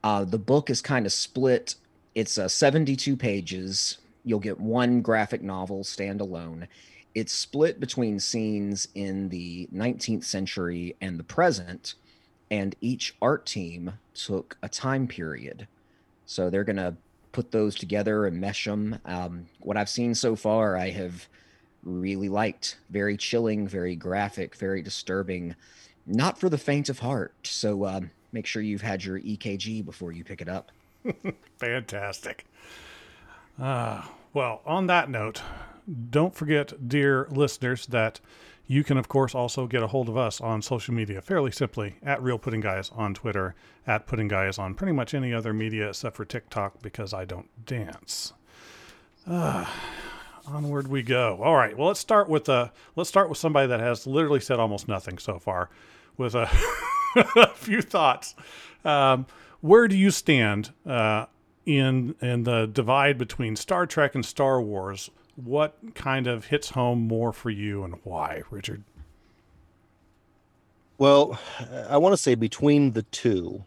Uh, 0.02 0.24
the 0.24 0.38
book 0.38 0.70
is 0.70 0.80
kind 0.80 1.06
of 1.06 1.12
split. 1.12 1.76
It's 2.14 2.38
uh, 2.38 2.48
72 2.48 3.16
pages. 3.16 3.98
You'll 4.24 4.40
get 4.40 4.60
one 4.60 5.00
graphic 5.02 5.42
novel 5.42 5.84
standalone 5.84 6.66
it's 7.14 7.32
split 7.32 7.78
between 7.78 8.18
scenes 8.18 8.88
in 8.94 9.28
the 9.28 9.68
19th 9.72 10.24
century 10.24 10.96
and 11.00 11.18
the 11.18 11.24
present 11.24 11.94
and 12.50 12.74
each 12.80 13.14
art 13.22 13.46
team 13.46 13.92
took 14.14 14.58
a 14.62 14.68
time 14.68 15.06
period 15.06 15.66
so 16.26 16.50
they're 16.50 16.64
going 16.64 16.76
to 16.76 16.94
put 17.32 17.50
those 17.50 17.74
together 17.74 18.26
and 18.26 18.40
mesh 18.40 18.64
them 18.64 18.98
um, 19.04 19.46
what 19.60 19.76
i've 19.76 19.88
seen 19.88 20.14
so 20.14 20.36
far 20.36 20.76
i 20.76 20.90
have 20.90 21.28
really 21.84 22.28
liked. 22.28 22.76
Very 22.90 23.16
chilling 23.16 23.68
very 23.68 23.96
graphic 23.96 24.56
very 24.56 24.82
disturbing. 24.82 25.54
Not 26.06 26.38
for 26.38 26.48
the 26.48 26.58
faint 26.58 26.88
of 26.88 26.98
heart. 26.98 27.34
So 27.44 27.86
um, 27.86 28.10
make 28.32 28.46
sure 28.46 28.62
you've 28.62 28.82
had 28.82 29.04
your 29.04 29.18
ekg 29.20 29.84
before 29.84 30.12
you 30.12 30.24
pick 30.24 30.40
it 30.40 30.48
up. 30.48 30.70
Fantastic. 31.58 32.44
Uh, 33.60 34.02
well 34.32 34.62
on 34.66 34.86
that 34.88 35.08
note 35.08 35.40
don't 36.10 36.34
forget, 36.34 36.88
dear 36.88 37.26
listeners, 37.30 37.86
that 37.86 38.20
you 38.66 38.82
can, 38.82 38.96
of 38.96 39.08
course, 39.08 39.34
also 39.34 39.66
get 39.66 39.82
a 39.82 39.88
hold 39.88 40.08
of 40.08 40.16
us 40.16 40.40
on 40.40 40.62
social 40.62 40.94
media 40.94 41.20
fairly 41.20 41.50
simply 41.50 41.96
at 42.02 42.22
Real 42.22 42.38
Pudding 42.38 42.60
Guys 42.60 42.90
on 42.94 43.12
Twitter, 43.12 43.54
at 43.86 44.06
Pudding 44.06 44.28
Guys 44.28 44.58
on 44.58 44.74
pretty 44.74 44.92
much 44.92 45.12
any 45.12 45.34
other 45.34 45.52
media 45.52 45.90
except 45.90 46.16
for 46.16 46.24
TikTok 46.24 46.80
because 46.82 47.12
I 47.12 47.24
don't 47.24 47.48
dance. 47.66 48.32
Uh, 49.26 49.66
onward 50.46 50.88
we 50.88 51.02
go. 51.02 51.40
All 51.42 51.54
right. 51.54 51.76
Well, 51.76 51.88
let's 51.88 52.00
start 52.00 52.28
with 52.28 52.48
uh, 52.48 52.68
let's 52.96 53.08
start 53.08 53.28
with 53.28 53.38
somebody 53.38 53.68
that 53.68 53.80
has 53.80 54.06
literally 54.06 54.40
said 54.40 54.58
almost 54.58 54.88
nothing 54.88 55.18
so 55.18 55.38
far, 55.38 55.70
with 56.16 56.34
a, 56.34 56.48
a 57.36 57.48
few 57.54 57.82
thoughts. 57.82 58.34
Um, 58.84 59.26
where 59.60 59.88
do 59.88 59.96
you 59.96 60.10
stand 60.10 60.72
uh, 60.86 61.26
in 61.66 62.14
in 62.20 62.44
the 62.44 62.66
divide 62.66 63.18
between 63.18 63.56
Star 63.56 63.86
Trek 63.86 64.14
and 64.14 64.24
Star 64.24 64.60
Wars 64.60 65.10
what 65.36 65.76
kind 65.94 66.26
of 66.26 66.46
hits 66.46 66.70
home 66.70 67.08
more 67.08 67.32
for 67.32 67.50
you 67.50 67.82
and 67.82 67.94
why, 68.04 68.42
Richard? 68.50 68.84
Well, 70.96 71.38
I 71.88 71.96
want 71.96 72.12
to 72.12 72.16
say 72.16 72.36
between 72.36 72.92
the 72.92 73.02
two, 73.02 73.64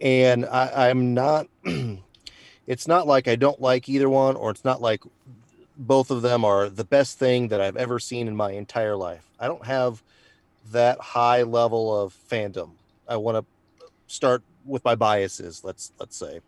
and 0.00 0.44
I, 0.44 0.88
I'm 0.88 1.14
not. 1.14 1.46
it's 2.66 2.88
not 2.88 3.06
like 3.06 3.28
I 3.28 3.36
don't 3.36 3.60
like 3.60 3.88
either 3.88 4.08
one, 4.08 4.34
or 4.34 4.50
it's 4.50 4.64
not 4.64 4.80
like 4.82 5.02
both 5.76 6.10
of 6.10 6.22
them 6.22 6.44
are 6.44 6.68
the 6.68 6.84
best 6.84 7.18
thing 7.18 7.48
that 7.48 7.60
I've 7.60 7.76
ever 7.76 7.98
seen 7.98 8.28
in 8.28 8.36
my 8.36 8.52
entire 8.52 8.96
life. 8.96 9.28
I 9.38 9.46
don't 9.46 9.66
have 9.66 10.02
that 10.72 11.00
high 11.00 11.42
level 11.42 12.02
of 12.02 12.16
fandom. 12.30 12.70
I 13.08 13.16
want 13.16 13.36
to 13.36 13.86
start 14.06 14.42
with 14.64 14.84
my 14.84 14.94
biases. 14.94 15.62
Let's 15.62 15.92
let's 15.98 16.16
say. 16.16 16.40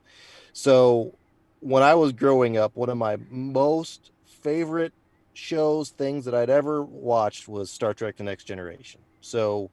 So, 0.53 1.15
when 1.61 1.83
I 1.83 1.95
was 1.95 2.13
growing 2.13 2.57
up, 2.57 2.75
one 2.75 2.89
of 2.89 2.97
my 2.97 3.19
most 3.31 4.11
favorite 4.27 4.93
shows, 5.35 5.91
things 5.91 6.25
that 6.25 6.35
I'd 6.35 6.51
ever 6.51 6.83
watched 6.83 7.49
was 7.49 7.71
Star 7.71 7.95
Trek: 7.95 8.17
The 8.17 8.25
Next 8.25 8.45
Generation. 8.45 9.01
So 9.21 9.71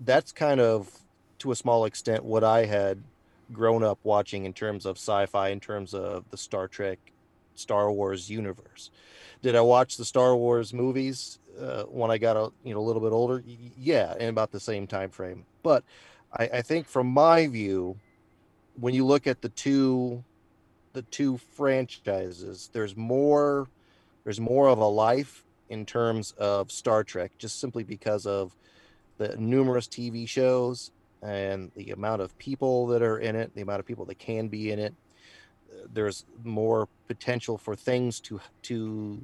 that's 0.00 0.32
kind 0.32 0.60
of 0.60 0.90
to 1.38 1.52
a 1.52 1.56
small 1.56 1.84
extent 1.84 2.24
what 2.24 2.44
I 2.44 2.64
had 2.66 3.02
grown 3.52 3.82
up 3.82 3.98
watching 4.02 4.44
in 4.44 4.52
terms 4.52 4.86
of 4.86 4.96
sci-fi, 4.96 5.48
in 5.50 5.60
terms 5.60 5.94
of 5.94 6.24
the 6.30 6.36
Star 6.36 6.66
Trek, 6.66 6.98
Star 7.58 7.90
Wars 7.90 8.30
universe. 8.30 8.90
Did 9.42 9.54
I 9.56 9.60
watch 9.60 9.96
the 9.96 10.04
Star 10.04 10.36
Wars 10.36 10.72
movies 10.72 11.38
uh, 11.60 11.84
when 11.84 12.10
I 12.10 12.18
got 12.18 12.36
a 12.36 12.52
you 12.64 12.74
know 12.74 12.80
a 12.80 12.86
little 12.86 13.02
bit 13.02 13.12
older? 13.12 13.42
Yeah, 13.78 14.14
in 14.18 14.28
about 14.28 14.52
the 14.52 14.60
same 14.60 14.86
time 14.86 15.10
frame. 15.10 15.44
But 15.62 15.84
I, 16.32 16.44
I 16.54 16.62
think 16.62 16.86
from 16.86 17.06
my 17.08 17.46
view, 17.46 17.96
when 18.78 18.94
you 18.94 19.04
look 19.06 19.26
at 19.26 19.42
the 19.42 19.48
two 19.50 20.24
the 20.92 21.02
two 21.02 21.38
franchises, 21.54 22.70
there's 22.72 22.96
more 22.96 23.68
there's 24.24 24.40
more 24.40 24.68
of 24.68 24.78
a 24.78 24.86
life 24.86 25.44
in 25.68 25.84
terms 25.84 26.32
of 26.32 26.70
Star 26.70 27.04
Trek, 27.04 27.32
just 27.38 27.60
simply 27.60 27.84
because 27.84 28.26
of 28.26 28.56
the 29.18 29.36
numerous 29.36 29.86
TV 29.86 30.28
shows 30.28 30.90
and 31.22 31.70
the 31.74 31.90
amount 31.90 32.22
of 32.22 32.36
people 32.38 32.86
that 32.88 33.02
are 33.02 33.18
in 33.18 33.36
it, 33.36 33.54
the 33.54 33.62
amount 33.62 33.80
of 33.80 33.86
people 33.86 34.04
that 34.06 34.18
can 34.18 34.48
be 34.48 34.70
in 34.70 34.78
it. 34.78 34.94
There's 35.92 36.24
more 36.44 36.88
potential 37.08 37.58
for 37.58 37.76
things 37.76 38.20
to 38.20 38.40
to 38.62 39.22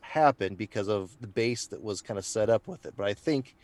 happen 0.00 0.54
because 0.54 0.88
of 0.88 1.16
the 1.20 1.26
base 1.26 1.66
that 1.66 1.82
was 1.82 2.00
kind 2.00 2.18
of 2.18 2.24
set 2.24 2.48
up 2.48 2.66
with 2.66 2.86
it. 2.86 2.94
But 2.96 3.06
I 3.06 3.14
think 3.14 3.54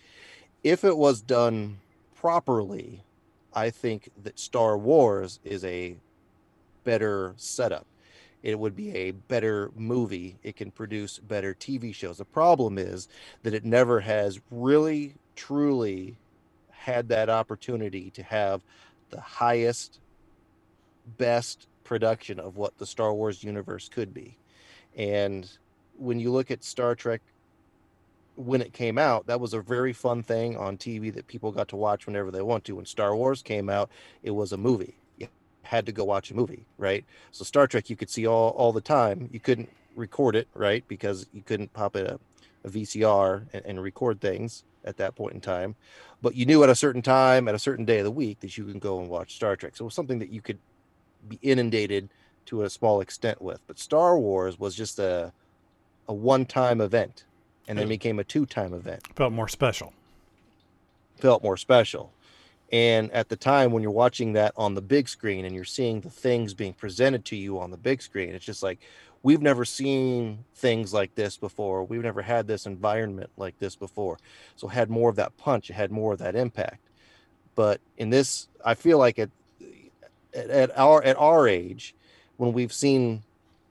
if 0.62 0.85
it 0.85 0.97
was 0.97 1.23
done 1.23 1.78
properly, 2.14 3.02
I 3.52 3.71
think 3.71 4.11
that 4.23 4.38
Star 4.38 4.76
Wars 4.76 5.40
is 5.45 5.64
a 5.64 5.97
better 6.85 7.35
setup. 7.37 7.87
It 8.43 8.59
would 8.59 8.76
be 8.76 8.95
a 8.95 9.12
better 9.12 9.71
movie. 9.75 10.37
It 10.43 10.57
can 10.57 10.71
produce 10.71 11.19
better 11.19 11.54
TV 11.54 11.95
shows. 11.95 12.19
The 12.19 12.26
problem 12.26 12.76
is 12.76 13.09
that 13.43 13.54
it 13.54 13.64
never 13.64 14.00
has 14.00 14.38
really 14.50 15.14
truly 15.35 16.16
had 16.71 17.09
that 17.09 17.31
opportunity 17.31 18.11
to 18.11 18.23
have 18.23 18.62
the 19.09 19.21
highest, 19.21 19.99
best 21.16 21.66
production 21.85 22.41
of 22.41 22.57
what 22.57 22.76
the 22.79 22.87
Star 22.87 23.14
Wars 23.14 23.45
universe 23.45 23.88
could 23.88 24.12
be. 24.12 24.37
And 24.97 25.49
when 25.97 26.19
you 26.19 26.33
look 26.33 26.50
at 26.50 26.64
Star 26.64 26.95
Trek 26.95 27.21
when 28.37 28.61
it 28.61 28.73
came 28.73 28.99
out, 28.99 29.26
that 29.26 29.41
was 29.41 29.55
a 29.55 29.61
very 29.61 29.93
fun 29.93 30.23
thing 30.23 30.57
on 30.57 30.76
TV 30.76 31.12
that 31.14 31.26
people 31.26 31.53
got 31.53 31.69
to 31.69 31.76
watch 31.76 32.07
whenever 32.07 32.31
they 32.31 32.43
want 32.43 32.64
to. 32.64 32.76
When 32.76 32.85
Star 32.85 33.14
Wars 33.14 33.43
came 33.43 33.69
out, 33.69 33.91
it 34.23 34.33
was 34.33 34.53
a 34.53 34.57
movie. 34.57 34.97
You 35.19 35.29
had 35.62 35.87
to 35.87 35.93
go 35.93 36.05
watch 36.05 36.31
a 36.31 36.35
movie, 36.35 36.64
right? 36.79 37.05
So 37.31 37.45
Star 37.45 37.67
Trek 37.67 37.88
you 37.91 37.97
could 37.97 38.11
see 38.11 38.26
all, 38.26 38.50
all 38.50 38.73
the 38.73 38.81
time. 38.81 39.29
You 39.33 39.41
couldn't 39.41 39.69
record 39.95 40.35
it, 40.37 40.49
right? 40.55 40.85
Because 40.88 41.26
you 41.33 41.43
couldn't 41.43 41.73
pop 41.73 41.97
it 41.97 42.07
a, 42.07 42.19
a 42.64 42.71
VCR 42.71 43.47
and, 43.53 43.64
and 43.64 43.83
record 43.83 44.21
things 44.21 44.64
at 44.85 44.97
that 44.97 45.14
point 45.14 45.35
in 45.35 45.41
time. 45.41 45.76
But 46.21 46.35
you 46.35 46.47
knew 46.47 46.62
at 46.64 46.69
a 46.69 46.75
certain 46.75 47.03
time, 47.03 47.49
at 47.49 47.55
a 47.55 47.59
certain 47.59 47.85
day 47.85 47.99
of 47.99 48.05
the 48.05 48.11
week, 48.11 48.41
that 48.41 48.59
you 48.59 48.64
can 48.64 48.79
go 48.79 49.00
and 49.00 49.09
watch 49.09 49.37
Star 49.37 49.57
Trek. 49.57 49.76
So 49.76 49.85
it 49.85 49.87
was 49.87 49.95
something 49.95 50.19
that 50.19 50.31
you 50.31 50.41
could 50.41 50.59
be 51.28 51.38
inundated 51.43 52.09
to 52.47 52.62
a 52.62 52.71
small 52.71 53.00
extent 53.00 53.40
with. 53.40 53.61
But 53.66 53.78
Star 53.78 54.19
Wars 54.19 54.59
was 54.59 54.75
just 54.75 54.99
a 54.99 55.33
a 56.09 56.14
one 56.14 56.45
time 56.45 56.81
event 56.81 57.25
and 57.66 57.78
then 57.78 57.88
became 57.88 58.19
a 58.19 58.25
two 58.25 58.47
time 58.47 58.75
event. 58.75 59.02
Felt 59.16 59.33
more 59.33 59.49
special. 59.49 59.93
Felt 61.16 61.43
more 61.43 61.57
special. 61.57 62.12
And 62.73 63.11
at 63.12 63.28
the 63.28 63.37
time 63.37 63.73
when 63.73 63.83
you're 63.83 63.93
watching 63.93 64.33
that 64.33 64.52
on 64.57 64.75
the 64.75 64.83
big 64.83 65.09
screen 65.09 65.45
and 65.45 65.54
you're 65.54 65.64
seeing 65.64 66.00
the 66.00 66.11
things 66.11 66.54
being 66.54 66.73
presented 66.73 67.25
to 67.26 67.37
you 67.37 67.59
on 67.59 67.71
the 67.71 67.76
big 67.76 68.02
screen, 68.02 68.35
it's 68.35 68.45
just 68.45 68.62
like 68.62 68.81
we've 69.23 69.43
never 69.43 69.64
seen 69.64 70.45
things 70.54 70.93
like 70.93 71.14
this 71.14 71.37
before. 71.37 71.85
We've 71.85 72.02
never 72.02 72.23
had 72.23 72.47
this 72.47 72.66
environment 72.66 73.31
like 73.37 73.59
this 73.59 73.76
before. 73.76 74.19
So 74.57 74.69
it 74.69 74.73
had 74.73 74.90
more 74.90 75.09
of 75.09 75.16
that 75.16 75.37
punch, 75.37 75.71
it 75.71 75.75
had 75.75 75.90
more 75.93 76.12
of 76.12 76.19
that 76.19 76.35
impact. 76.35 76.81
But 77.54 77.81
in 77.97 78.11
this, 78.11 78.49
I 78.64 78.75
feel 78.75 78.99
like 78.99 79.19
at 80.35 80.50
at 80.50 80.79
our 80.79 81.03
at 81.03 81.17
our 81.17 81.49
age, 81.49 81.95
when 82.37 82.53
we've 82.53 82.73
seen 82.73 83.23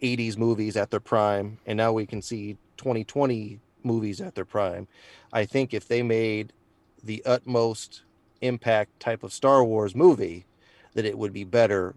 80s 0.02 0.38
movies 0.38 0.76
at 0.76 0.92
their 0.92 1.00
prime, 1.00 1.60
and 1.66 1.78
now 1.78 1.94
we 1.94 2.06
can 2.06 2.22
see 2.22 2.58
2020 2.78 3.60
movies 3.84 4.22
at 4.22 4.36
their 4.36 4.46
prime, 4.46 4.88
I 5.32 5.46
think 5.46 5.74
if 5.74 5.88
they 5.88 6.04
made 6.04 6.54
the 7.04 7.24
utmost 7.26 8.04
impact 8.42 9.00
type 9.00 9.24
of 9.24 9.34
Star 9.34 9.64
Wars 9.64 9.96
movie, 9.96 10.46
that 10.94 11.06
it 11.06 11.18
would 11.18 11.34
be 11.34 11.44
better, 11.44 11.96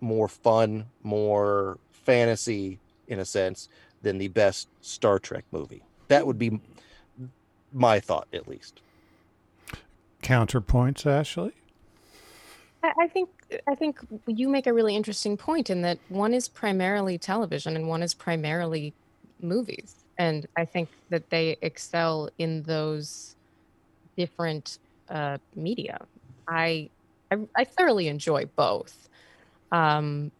more 0.00 0.28
fun, 0.28 0.86
more 1.02 1.78
fantasy, 1.90 2.78
in 3.08 3.18
a 3.18 3.24
sense, 3.24 3.68
than 4.02 4.18
the 4.18 4.28
best 4.28 4.68
Star 4.80 5.18
Trek 5.18 5.44
movie. 5.52 5.82
That 6.08 6.26
would 6.26 6.38
be 6.38 6.60
my 7.72 8.00
thought, 8.00 8.28
at 8.32 8.48
least. 8.48 8.80
Counterpoints, 10.22 11.06
Ashley. 11.06 11.52
I, 12.82 13.06
think 13.06 13.28
I 13.68 13.74
think 13.74 14.00
you 14.26 14.48
make 14.48 14.66
a 14.66 14.72
really 14.72 14.96
interesting 14.96 15.36
point 15.36 15.70
in 15.70 15.82
that 15.82 15.98
one 16.08 16.34
is 16.34 16.48
primarily 16.48 17.18
television 17.18 17.76
and 17.76 17.88
one 17.88 18.02
is 18.02 18.14
primarily 18.14 18.92
movies, 19.40 19.94
and 20.18 20.46
I 20.56 20.64
think 20.64 20.88
that 21.10 21.30
they 21.30 21.56
excel 21.62 22.30
in 22.38 22.62
those 22.62 23.36
different 24.16 24.78
uh, 25.08 25.38
media. 25.54 26.00
I, 26.48 26.90
I 27.30 27.38
I 27.54 27.64
thoroughly 27.64 28.08
enjoy 28.08 28.46
both, 28.56 29.08
um, 29.70 30.32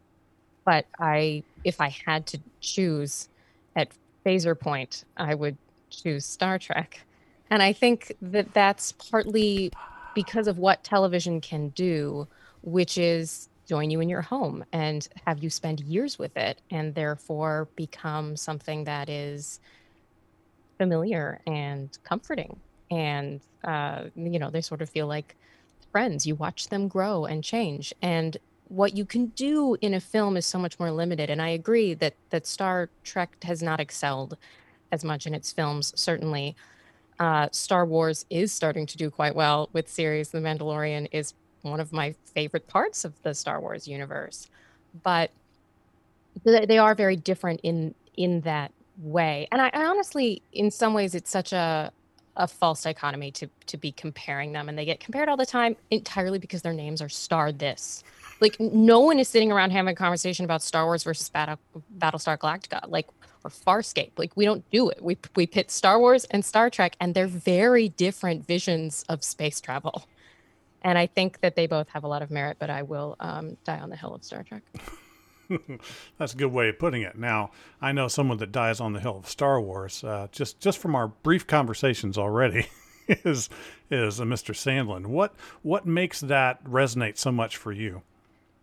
but 0.64 0.86
I 0.98 1.44
if 1.64 1.80
I 1.80 1.88
had 1.88 2.26
to 2.26 2.40
choose 2.60 3.28
at 3.76 3.88
phaser 4.26 4.58
point, 4.58 5.04
I 5.16 5.34
would 5.34 5.56
choose 5.90 6.24
Star 6.24 6.58
Trek. 6.58 7.00
And 7.50 7.62
I 7.62 7.72
think 7.72 8.12
that 8.22 8.54
that's 8.54 8.92
partly 8.92 9.70
because 10.14 10.48
of 10.48 10.58
what 10.58 10.84
television 10.84 11.40
can 11.40 11.68
do, 11.70 12.26
which 12.62 12.98
is 12.98 13.48
join 13.66 13.90
you 13.90 14.00
in 14.00 14.08
your 14.08 14.22
home 14.22 14.64
and 14.72 15.08
have 15.26 15.42
you 15.42 15.48
spend 15.48 15.80
years 15.80 16.18
with 16.18 16.36
it 16.36 16.60
and 16.70 16.94
therefore 16.94 17.68
become 17.76 18.36
something 18.36 18.84
that 18.84 19.08
is 19.08 19.60
familiar 20.78 21.40
and 21.46 21.96
comforting. 22.04 22.58
And, 22.90 23.40
uh, 23.64 24.04
you 24.16 24.38
know, 24.38 24.50
they 24.50 24.60
sort 24.60 24.82
of 24.82 24.90
feel 24.90 25.06
like 25.06 25.36
friends. 25.92 26.26
You 26.26 26.34
watch 26.34 26.68
them 26.68 26.88
grow 26.88 27.24
and 27.24 27.44
change. 27.44 27.94
And 28.02 28.36
what 28.68 28.96
you 28.96 29.04
can 29.04 29.26
do 29.26 29.76
in 29.80 29.94
a 29.94 30.00
film 30.00 30.36
is 30.36 30.46
so 30.46 30.58
much 30.58 30.78
more 30.80 30.90
limited. 30.90 31.30
And 31.30 31.40
I 31.40 31.50
agree 31.50 31.94
that 31.94 32.14
that 32.30 32.46
Star 32.46 32.88
Trek 33.04 33.36
has 33.44 33.62
not 33.62 33.80
excelled 33.80 34.36
as 34.90 35.04
much 35.04 35.26
in 35.26 35.34
its 35.34 35.52
films. 35.52 35.92
Certainly, 35.94 36.56
uh, 37.18 37.48
Star 37.52 37.84
Wars 37.84 38.24
is 38.30 38.52
starting 38.52 38.86
to 38.86 38.96
do 38.96 39.10
quite 39.10 39.34
well 39.34 39.68
with 39.72 39.88
series. 39.88 40.30
The 40.30 40.38
Mandalorian 40.38 41.08
is 41.12 41.34
one 41.62 41.80
of 41.80 41.92
my 41.92 42.14
favorite 42.34 42.66
parts 42.66 43.04
of 43.04 43.20
the 43.22 43.34
Star 43.34 43.60
Wars 43.60 43.86
universe, 43.86 44.48
but 45.02 45.30
they 46.44 46.78
are 46.78 46.94
very 46.94 47.16
different 47.16 47.60
in 47.62 47.94
in 48.16 48.40
that 48.42 48.72
way. 48.98 49.48
And 49.52 49.60
I, 49.60 49.70
I 49.72 49.84
honestly, 49.84 50.42
in 50.52 50.70
some 50.70 50.94
ways, 50.94 51.14
it's 51.14 51.30
such 51.30 51.52
a 51.52 51.92
a 52.36 52.48
false 52.48 52.82
dichotomy 52.82 53.30
to 53.32 53.48
to 53.66 53.76
be 53.76 53.92
comparing 53.92 54.52
them 54.52 54.70
and 54.70 54.78
they 54.78 54.86
get 54.86 55.00
compared 55.00 55.28
all 55.28 55.36
the 55.36 55.44
time 55.44 55.76
entirely 55.90 56.38
because 56.38 56.62
their 56.62 56.72
names 56.72 57.02
are 57.02 57.08
star 57.10 57.52
this 57.52 58.02
like 58.42 58.58
no 58.58 59.00
one 59.00 59.18
is 59.20 59.28
sitting 59.28 59.52
around 59.52 59.70
having 59.70 59.92
a 59.92 59.94
conversation 59.94 60.44
about 60.44 60.62
Star 60.62 60.84
Wars 60.84 61.04
versus 61.04 61.30
Battle 61.30 61.58
Battlestar 61.96 62.36
Galactica, 62.36 62.80
like 62.88 63.06
or 63.44 63.50
Farscape. 63.50 64.12
Like 64.16 64.36
we 64.36 64.44
don't 64.44 64.68
do 64.70 64.88
it. 64.90 65.02
We 65.02 65.16
we 65.36 65.46
pit 65.46 65.70
Star 65.70 65.98
Wars 65.98 66.24
and 66.26 66.44
Star 66.44 66.70
Trek, 66.70 66.96
and 67.00 67.14
they're 67.14 67.26
very 67.26 67.88
different 67.90 68.46
visions 68.46 69.04
of 69.08 69.22
space 69.24 69.60
travel. 69.60 70.04
And 70.82 70.98
I 70.98 71.06
think 71.06 71.40
that 71.40 71.54
they 71.54 71.66
both 71.66 71.88
have 71.90 72.04
a 72.04 72.08
lot 72.08 72.22
of 72.22 72.30
merit, 72.30 72.56
but 72.58 72.68
I 72.68 72.82
will 72.82 73.16
um, 73.20 73.56
die 73.64 73.78
on 73.78 73.90
the 73.90 73.96
hill 73.96 74.14
of 74.14 74.24
Star 74.24 74.42
Trek. 74.42 74.62
That's 76.18 76.34
a 76.34 76.36
good 76.36 76.52
way 76.52 76.68
of 76.68 76.78
putting 76.78 77.02
it. 77.02 77.16
Now, 77.16 77.50
I 77.80 77.92
know 77.92 78.08
someone 78.08 78.38
that 78.38 78.52
dies 78.52 78.80
on 78.80 78.92
the 78.92 79.00
hill 79.00 79.16
of 79.16 79.28
Star 79.28 79.60
Wars. 79.60 80.02
Uh, 80.02 80.28
just 80.32 80.60
just 80.60 80.78
from 80.78 80.94
our 80.94 81.08
brief 81.08 81.46
conversations 81.46 82.18
already, 82.18 82.66
is 83.08 83.48
is 83.90 84.20
uh, 84.20 84.24
Mr. 84.24 84.54
Sandlin. 84.54 85.06
What 85.06 85.34
what 85.62 85.86
makes 85.86 86.20
that 86.20 86.62
resonate 86.64 87.18
so 87.18 87.32
much 87.32 87.56
for 87.56 87.72
you? 87.72 88.02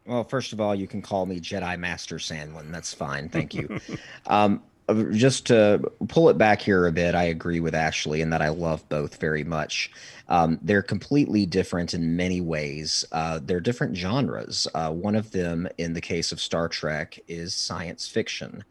Well, 0.05 0.23
first 0.23 0.53
of 0.53 0.59
all, 0.59 0.73
you 0.73 0.87
can 0.87 1.01
call 1.01 1.25
me 1.25 1.39
Jedi 1.39 1.77
Master 1.77 2.15
Sandlin. 2.15 2.71
That's 2.71 2.93
fine. 2.93 3.29
Thank 3.29 3.53
you. 3.53 3.79
um, 4.25 4.63
just 5.11 5.47
to 5.47 5.81
pull 6.07 6.29
it 6.29 6.37
back 6.37 6.61
here 6.61 6.85
a 6.87 6.91
bit, 6.91 7.15
I 7.15 7.23
agree 7.23 7.59
with 7.59 7.75
Ashley 7.75 8.21
in 8.21 8.29
that 8.29 8.41
I 8.41 8.49
love 8.49 8.87
both 8.89 9.19
very 9.19 9.43
much. 9.43 9.91
Um, 10.27 10.59
they're 10.61 10.83
completely 10.83 11.45
different 11.45 11.93
in 11.93 12.15
many 12.15 12.39
ways. 12.39 13.05
Uh, 13.11 13.39
they're 13.43 13.59
different 13.59 13.97
genres. 13.97 14.67
Uh, 14.73 14.91
one 14.91 15.15
of 15.15 15.31
them, 15.31 15.67
in 15.77 15.93
the 15.93 16.01
case 16.01 16.31
of 16.31 16.39
Star 16.39 16.67
Trek, 16.67 17.19
is 17.27 17.55
science 17.55 18.07
fiction, 18.07 18.63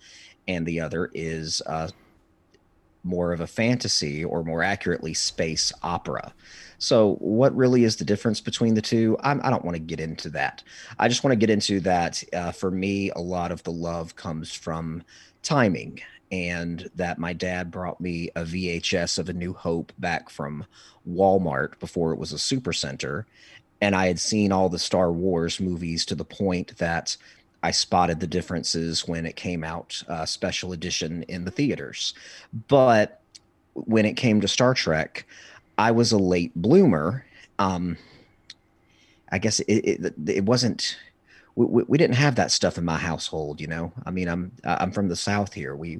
and 0.46 0.64
the 0.64 0.80
other 0.80 1.10
is 1.14 1.60
uh, 1.66 1.88
more 3.02 3.32
of 3.32 3.40
a 3.40 3.46
fantasy, 3.46 4.24
or 4.24 4.44
more 4.44 4.62
accurately, 4.62 5.14
space 5.14 5.72
opera. 5.82 6.32
So, 6.78 7.14
what 7.16 7.56
really 7.56 7.82
is 7.82 7.96
the 7.96 8.04
difference 8.04 8.40
between 8.40 8.74
the 8.74 8.82
two? 8.82 9.16
I'm, 9.20 9.40
I 9.40 9.44
do 9.44 9.50
not 9.50 9.64
want 9.64 9.74
to 9.74 9.80
get 9.80 9.98
into 9.98 10.28
that. 10.30 10.62
I 10.98 11.08
just 11.08 11.24
want 11.24 11.32
to 11.32 11.36
get 11.36 11.50
into 11.50 11.80
that. 11.80 12.22
Uh, 12.32 12.52
for 12.52 12.70
me, 12.70 13.10
a 13.10 13.18
lot 13.18 13.50
of 13.50 13.62
the 13.64 13.72
love 13.72 14.14
comes 14.14 14.52
from 14.52 15.02
timing, 15.42 16.00
and 16.30 16.90
that 16.94 17.18
my 17.18 17.32
dad 17.32 17.70
brought 17.70 18.00
me 18.00 18.30
a 18.36 18.42
VHS 18.42 19.18
of 19.18 19.28
A 19.28 19.32
New 19.32 19.52
Hope 19.52 19.92
back 19.98 20.30
from 20.30 20.64
Walmart 21.08 21.78
before 21.80 22.12
it 22.12 22.18
was 22.18 22.32
a 22.32 22.36
supercenter. 22.36 23.24
And 23.80 23.94
I 23.94 24.08
had 24.08 24.18
seen 24.18 24.52
all 24.52 24.68
the 24.68 24.78
Star 24.78 25.12
Wars 25.12 25.60
movies 25.60 26.04
to 26.06 26.14
the 26.14 26.24
point 26.24 26.76
that 26.78 27.16
I 27.62 27.70
spotted 27.70 28.20
the 28.20 28.26
differences 28.26 29.06
when 29.08 29.26
it 29.26 29.36
came 29.36 29.64
out, 29.64 30.02
uh, 30.08 30.26
special 30.26 30.72
edition 30.72 31.24
in 31.24 31.44
the 31.44 31.50
theaters. 31.50 32.14
But 32.68 33.20
when 33.74 34.04
it 34.04 34.14
came 34.14 34.40
to 34.40 34.48
Star 34.48 34.74
Trek, 34.74 35.26
I 35.76 35.90
was 35.90 36.12
a 36.12 36.18
late 36.18 36.52
bloomer. 36.54 37.24
Um, 37.58 37.96
I 39.30 39.38
guess 39.38 39.60
it, 39.60 39.72
it, 39.72 40.14
it 40.26 40.44
wasn't. 40.44 40.96
We, 41.58 41.82
we, 41.88 41.98
didn't 41.98 42.16
have 42.16 42.36
that 42.36 42.52
stuff 42.52 42.78
in 42.78 42.84
my 42.84 42.98
household, 42.98 43.60
you 43.60 43.66
know. 43.66 43.92
I 44.06 44.10
mean, 44.10 44.28
I'm 44.28 44.52
I'm 44.64 44.92
from 44.92 45.08
the 45.08 45.16
South 45.16 45.52
here. 45.52 45.74
We 45.74 45.98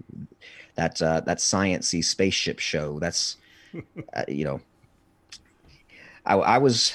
that 0.77 1.03
uh, 1.03 1.21
that 1.23 1.39
sciency 1.39 2.05
spaceship 2.05 2.61
show. 2.61 2.99
That's 3.01 3.37
uh, 4.15 4.25
you 4.29 4.45
know. 4.45 4.61
I, 6.25 6.35
I 6.35 6.59
was 6.59 6.93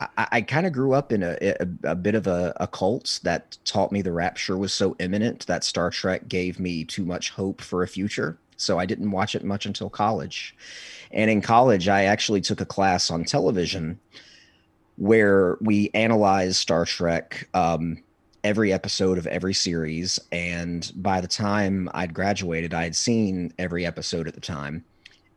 I, 0.00 0.28
I 0.32 0.40
kind 0.40 0.66
of 0.66 0.72
grew 0.72 0.94
up 0.94 1.12
in 1.12 1.22
a, 1.22 1.36
a, 1.42 1.90
a 1.90 1.94
bit 1.94 2.14
of 2.14 2.26
a, 2.26 2.54
a, 2.56 2.66
cult 2.66 3.20
that 3.22 3.58
taught 3.64 3.92
me 3.92 4.00
the 4.00 4.12
rapture 4.12 4.56
was 4.56 4.72
so 4.72 4.96
imminent 4.98 5.46
that 5.46 5.64
Star 5.64 5.90
Trek 5.90 6.28
gave 6.28 6.58
me 6.58 6.84
too 6.84 7.04
much 7.04 7.30
hope 7.30 7.60
for 7.60 7.82
a 7.82 7.88
future. 7.88 8.38
So 8.56 8.78
I 8.78 8.86
didn't 8.86 9.10
watch 9.10 9.34
it 9.34 9.44
much 9.44 9.66
until 9.66 9.90
college. 9.90 10.54
And 11.10 11.30
in 11.30 11.40
college, 11.40 11.88
I 11.88 12.04
actually 12.04 12.40
took 12.40 12.60
a 12.60 12.66
class 12.66 13.10
on 13.10 13.24
television 13.24 13.98
where 15.00 15.56
we 15.62 15.90
analyze 15.94 16.58
Star 16.58 16.84
Trek, 16.84 17.48
um, 17.54 18.02
every 18.44 18.70
episode 18.70 19.16
of 19.16 19.26
every 19.28 19.54
series. 19.54 20.20
And 20.30 20.92
by 20.94 21.22
the 21.22 21.26
time 21.26 21.88
I'd 21.94 22.12
graduated, 22.12 22.74
I 22.74 22.82
had 22.84 22.94
seen 22.94 23.54
every 23.58 23.86
episode 23.86 24.28
at 24.28 24.34
the 24.34 24.42
time. 24.42 24.84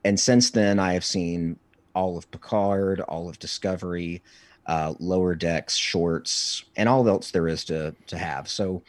And 0.03 0.19
since 0.19 0.51
then, 0.51 0.79
I 0.79 0.91
have 0.91 1.05
seen 1.05 1.57
all 1.95 2.17
of 2.17 2.29
Picard, 2.29 2.99
all 2.99 3.29
of 3.29 3.39
Discovery, 3.39 4.21
uh, 4.65 4.95
Lower 4.99 5.33
Decks, 5.33 5.77
shorts, 5.77 6.65
and 6.75 6.89
all 6.89 7.07
else 7.07 7.31
there 7.31 7.47
is 7.47 7.63
to 7.65 7.95
to 8.07 8.17
have. 8.17 8.49
So 8.49 8.83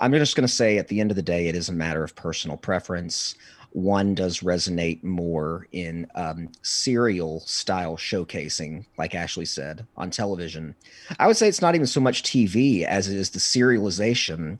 I'm 0.00 0.12
just 0.12 0.34
going 0.34 0.46
to 0.46 0.52
say 0.52 0.78
at 0.78 0.88
the 0.88 1.00
end 1.00 1.12
of 1.12 1.16
the 1.16 1.22
day, 1.22 1.46
it 1.46 1.54
is 1.54 1.68
a 1.68 1.72
matter 1.72 2.02
of 2.02 2.16
personal 2.16 2.56
preference 2.56 3.36
one 3.70 4.14
does 4.14 4.40
resonate 4.40 5.02
more 5.02 5.66
in 5.72 6.06
um, 6.14 6.48
serial 6.62 7.40
style 7.40 7.96
showcasing, 7.96 8.86
like 8.96 9.14
Ashley 9.14 9.44
said, 9.44 9.86
on 9.96 10.10
television. 10.10 10.74
I 11.18 11.26
would 11.26 11.36
say 11.36 11.48
it's 11.48 11.62
not 11.62 11.74
even 11.74 11.86
so 11.86 12.00
much 12.00 12.22
TV 12.22 12.84
as 12.84 13.08
it 13.08 13.16
is 13.16 13.30
the 13.30 13.38
serialization 13.38 14.58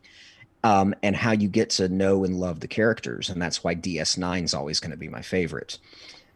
um, 0.65 0.95
and 1.03 1.17
how 1.17 1.33
you 1.33 1.49
get 1.49 1.71
to 1.71 1.89
know 1.89 2.25
and 2.25 2.39
love 2.39 2.61
the 2.61 2.69
characters. 2.69 3.31
And 3.31 3.41
that's 3.41 3.63
why 3.63 3.75
DS9 3.75 4.45
is 4.45 4.55
always 4.55 4.81
going 4.81 4.91
to 4.91 4.97
be 4.97 5.09
my 5.09 5.23
favorite. 5.23 5.79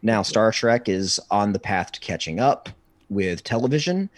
Now, 0.03 0.23
Star 0.23 0.53
Trek 0.53 0.89
is 0.89 1.21
on 1.31 1.53
the 1.53 1.59
path 1.59 1.93
to 1.93 2.01
catching 2.01 2.41
up 2.41 2.69
with 3.09 3.45
television, 3.45 4.09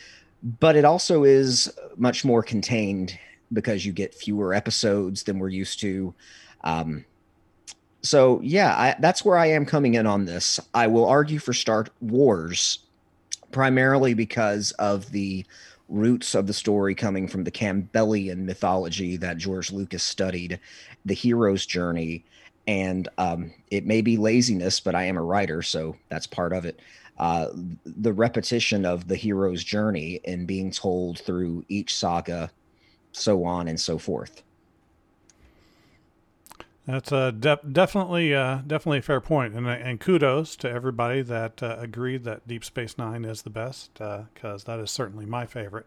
but 0.60 0.76
it 0.76 0.84
also 0.84 1.24
is 1.24 1.72
much 1.96 2.24
more 2.24 2.42
contained 2.42 3.18
because 3.52 3.84
you 3.84 3.92
get 3.92 4.14
fewer 4.14 4.54
episodes 4.54 5.24
than 5.24 5.38
we're 5.38 5.48
used 5.48 5.80
to. 5.80 6.14
Um, 6.62 7.04
so 8.02 8.40
yeah, 8.42 8.74
I, 8.74 8.96
that's 9.00 9.24
where 9.24 9.38
I 9.38 9.46
am 9.46 9.64
coming 9.64 9.94
in 9.94 10.06
on 10.06 10.24
this. 10.24 10.60
I 10.74 10.86
will 10.86 11.06
argue 11.06 11.38
for 11.38 11.52
Star 11.52 11.86
Wars 12.00 12.80
primarily 13.52 14.14
because 14.14 14.72
of 14.72 15.10
the 15.12 15.44
roots 15.88 16.34
of 16.34 16.46
the 16.46 16.54
story 16.54 16.94
coming 16.94 17.28
from 17.28 17.44
the 17.44 17.50
Campbellian 17.50 18.44
mythology 18.44 19.16
that 19.18 19.36
George 19.36 19.70
Lucas 19.70 20.02
studied, 20.02 20.58
the 21.04 21.14
hero's 21.14 21.66
journey, 21.66 22.24
and 22.66 23.08
um, 23.18 23.52
it 23.70 23.86
may 23.86 24.00
be 24.00 24.16
laziness, 24.16 24.80
but 24.80 24.94
I 24.94 25.04
am 25.04 25.18
a 25.18 25.22
writer, 25.22 25.62
so 25.62 25.96
that's 26.08 26.26
part 26.26 26.52
of 26.52 26.64
it. 26.64 26.80
Uh, 27.18 27.48
the 27.84 28.12
repetition 28.12 28.86
of 28.86 29.06
the 29.06 29.16
hero's 29.16 29.62
journey 29.62 30.20
and 30.24 30.46
being 30.46 30.70
told 30.70 31.18
through 31.20 31.64
each 31.68 31.94
saga, 31.94 32.50
so 33.12 33.44
on 33.44 33.68
and 33.68 33.78
so 33.78 33.98
forth. 33.98 34.42
That's 36.86 37.10
de- 37.10 37.60
definitely 37.70 38.34
uh, 38.34 38.58
definitely 38.66 38.98
a 38.98 39.02
fair 39.02 39.20
point, 39.20 39.54
and 39.54 39.68
and 39.68 40.00
kudos 40.00 40.56
to 40.56 40.70
everybody 40.70 41.22
that 41.22 41.62
uh, 41.62 41.76
agreed 41.78 42.24
that 42.24 42.46
Deep 42.48 42.64
Space 42.64 42.98
Nine 42.98 43.24
is 43.24 43.42
the 43.42 43.50
best 43.50 43.94
because 43.94 44.64
uh, 44.64 44.66
that 44.66 44.82
is 44.82 44.90
certainly 44.90 45.24
my 45.24 45.46
favorite. 45.46 45.86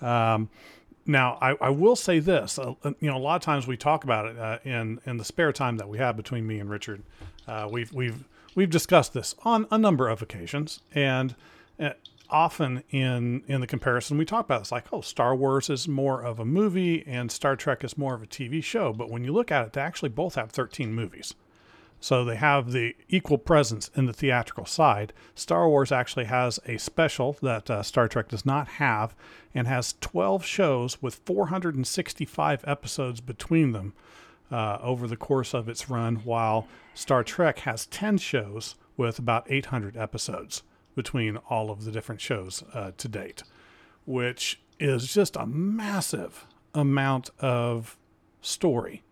Um, 0.00 0.48
now, 1.04 1.38
I, 1.40 1.56
I 1.60 1.70
will 1.70 1.96
say 1.96 2.18
this: 2.18 2.58
uh, 2.58 2.74
you 2.82 3.10
know, 3.10 3.16
a 3.16 3.18
lot 3.18 3.36
of 3.36 3.42
times 3.42 3.66
we 3.66 3.76
talk 3.76 4.04
about 4.04 4.26
it 4.26 4.38
uh, 4.38 4.58
in 4.64 5.00
in 5.04 5.18
the 5.18 5.24
spare 5.24 5.52
time 5.52 5.76
that 5.76 5.88
we 5.88 5.98
have 5.98 6.16
between 6.16 6.46
me 6.46 6.60
and 6.60 6.70
Richard. 6.70 7.02
Uh, 7.46 7.68
we've 7.70 7.92
we've 7.92 8.24
we've 8.54 8.70
discussed 8.70 9.12
this 9.12 9.34
on 9.44 9.66
a 9.70 9.78
number 9.78 10.08
of 10.08 10.22
occasions, 10.22 10.80
and 10.94 11.34
often 12.30 12.82
in 12.90 13.42
in 13.46 13.60
the 13.60 13.66
comparison 13.66 14.18
we 14.18 14.24
talk 14.24 14.44
about 14.44 14.60
it's 14.60 14.72
like 14.72 14.86
oh 14.92 15.00
star 15.00 15.34
wars 15.34 15.70
is 15.70 15.86
more 15.86 16.22
of 16.22 16.38
a 16.38 16.44
movie 16.44 17.04
and 17.06 17.30
star 17.30 17.56
trek 17.56 17.84
is 17.84 17.98
more 17.98 18.14
of 18.14 18.22
a 18.22 18.26
tv 18.26 18.62
show. 18.62 18.92
But 18.92 19.10
when 19.10 19.24
you 19.24 19.32
look 19.32 19.50
at 19.50 19.66
it 19.66 19.72
they 19.72 19.80
actually 19.80 20.10
both 20.10 20.34
have 20.34 20.50
13 20.50 20.94
movies. 20.94 21.34
So 21.98 22.24
they 22.24 22.36
have 22.36 22.72
the 22.72 22.94
equal 23.08 23.38
presence 23.38 23.90
in 23.94 24.04
the 24.04 24.12
theatrical 24.12 24.66
side. 24.66 25.12
Star 25.34 25.68
wars 25.68 25.90
actually 25.90 26.26
has 26.26 26.60
a 26.66 26.76
special 26.78 27.36
that 27.42 27.70
uh, 27.70 27.82
star 27.82 28.06
trek 28.06 28.28
does 28.28 28.44
not 28.44 28.68
have 28.68 29.14
and 29.54 29.66
has 29.66 29.94
12 30.00 30.44
shows 30.44 31.00
with 31.02 31.20
465 31.24 32.64
episodes 32.66 33.20
between 33.20 33.72
them 33.72 33.94
uh, 34.50 34.78
over 34.82 35.08
the 35.08 35.16
course 35.16 35.54
of 35.54 35.68
its 35.68 35.88
run 35.88 36.16
while 36.16 36.68
star 36.94 37.24
trek 37.24 37.60
has 37.60 37.86
10 37.86 38.18
shows 38.18 38.74
with 38.96 39.18
about 39.18 39.50
800 39.50 39.96
episodes 39.96 40.62
between 40.96 41.36
all 41.48 41.70
of 41.70 41.84
the 41.84 41.92
different 41.92 42.20
shows 42.20 42.64
uh, 42.74 42.90
to 42.96 43.06
date, 43.06 43.44
which 44.04 44.60
is 44.80 45.06
just 45.06 45.36
a 45.36 45.46
massive 45.46 46.46
amount 46.74 47.30
of 47.38 47.96
story 48.40 49.04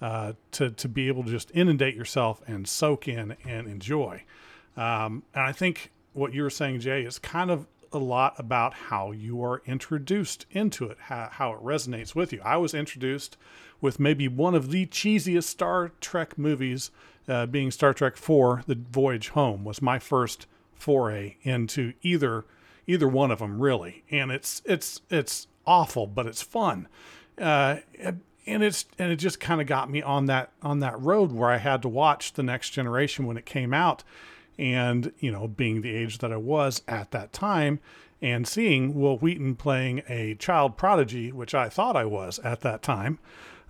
uh, 0.00 0.34
to, 0.52 0.70
to 0.70 0.88
be 0.88 1.08
able 1.08 1.24
to 1.24 1.30
just 1.30 1.50
inundate 1.54 1.94
yourself 1.94 2.42
and 2.46 2.68
soak 2.68 3.08
in 3.08 3.36
and 3.46 3.66
enjoy. 3.66 4.22
Um, 4.76 5.22
and 5.34 5.44
I 5.44 5.52
think 5.52 5.90
what 6.12 6.34
you 6.34 6.42
were 6.42 6.50
saying, 6.50 6.80
Jay, 6.80 7.02
is 7.02 7.18
kind 7.18 7.50
of 7.50 7.66
a 7.92 7.98
lot 7.98 8.34
about 8.38 8.74
how 8.74 9.12
you 9.12 9.42
are 9.42 9.62
introduced 9.64 10.46
into 10.50 10.84
it, 10.84 10.98
how, 11.00 11.28
how 11.32 11.52
it 11.52 11.60
resonates 11.60 12.14
with 12.14 12.32
you. 12.32 12.40
I 12.44 12.56
was 12.56 12.74
introduced 12.74 13.36
with 13.80 13.98
maybe 13.98 14.28
one 14.28 14.54
of 14.54 14.70
the 14.70 14.86
cheesiest 14.86 15.44
Star 15.44 15.92
Trek 16.00 16.36
movies, 16.36 16.90
uh, 17.26 17.46
being 17.46 17.70
Star 17.70 17.94
Trek 17.94 18.16
4 18.16 18.64
The 18.66 18.74
Voyage 18.74 19.30
Home, 19.30 19.64
was 19.64 19.80
my 19.80 19.98
first 19.98 20.46
foray 20.78 21.36
into 21.42 21.92
either 22.02 22.44
either 22.86 23.08
one 23.08 23.30
of 23.30 23.38
them 23.38 23.60
really. 23.60 24.04
And 24.10 24.30
it's 24.30 24.62
it's 24.64 25.00
it's 25.10 25.46
awful 25.66 26.06
but 26.06 26.26
it's 26.26 26.42
fun. 26.42 26.88
Uh, 27.36 27.76
and 28.48 28.62
it's 28.62 28.86
and 28.98 29.12
it 29.12 29.16
just 29.16 29.38
kind 29.38 29.60
of 29.60 29.66
got 29.66 29.90
me 29.90 30.02
on 30.02 30.26
that 30.26 30.50
on 30.62 30.80
that 30.80 31.00
road 31.00 31.32
where 31.32 31.50
I 31.50 31.58
had 31.58 31.82
to 31.82 31.88
watch 31.88 32.32
the 32.32 32.42
next 32.42 32.70
generation 32.70 33.26
when 33.26 33.36
it 33.36 33.46
came 33.46 33.74
out 33.74 34.02
and 34.58 35.12
you 35.20 35.30
know 35.30 35.46
being 35.46 35.82
the 35.82 35.94
age 35.94 36.18
that 36.18 36.32
I 36.32 36.38
was 36.38 36.82
at 36.88 37.10
that 37.12 37.32
time 37.32 37.78
and 38.20 38.48
seeing 38.48 38.94
Wil 38.94 39.18
Wheaton 39.18 39.54
playing 39.54 40.02
a 40.08 40.34
child 40.34 40.76
prodigy 40.76 41.30
which 41.30 41.54
I 41.54 41.68
thought 41.68 41.94
I 41.94 42.06
was 42.06 42.38
at 42.40 42.62
that 42.62 42.82
time 42.82 43.18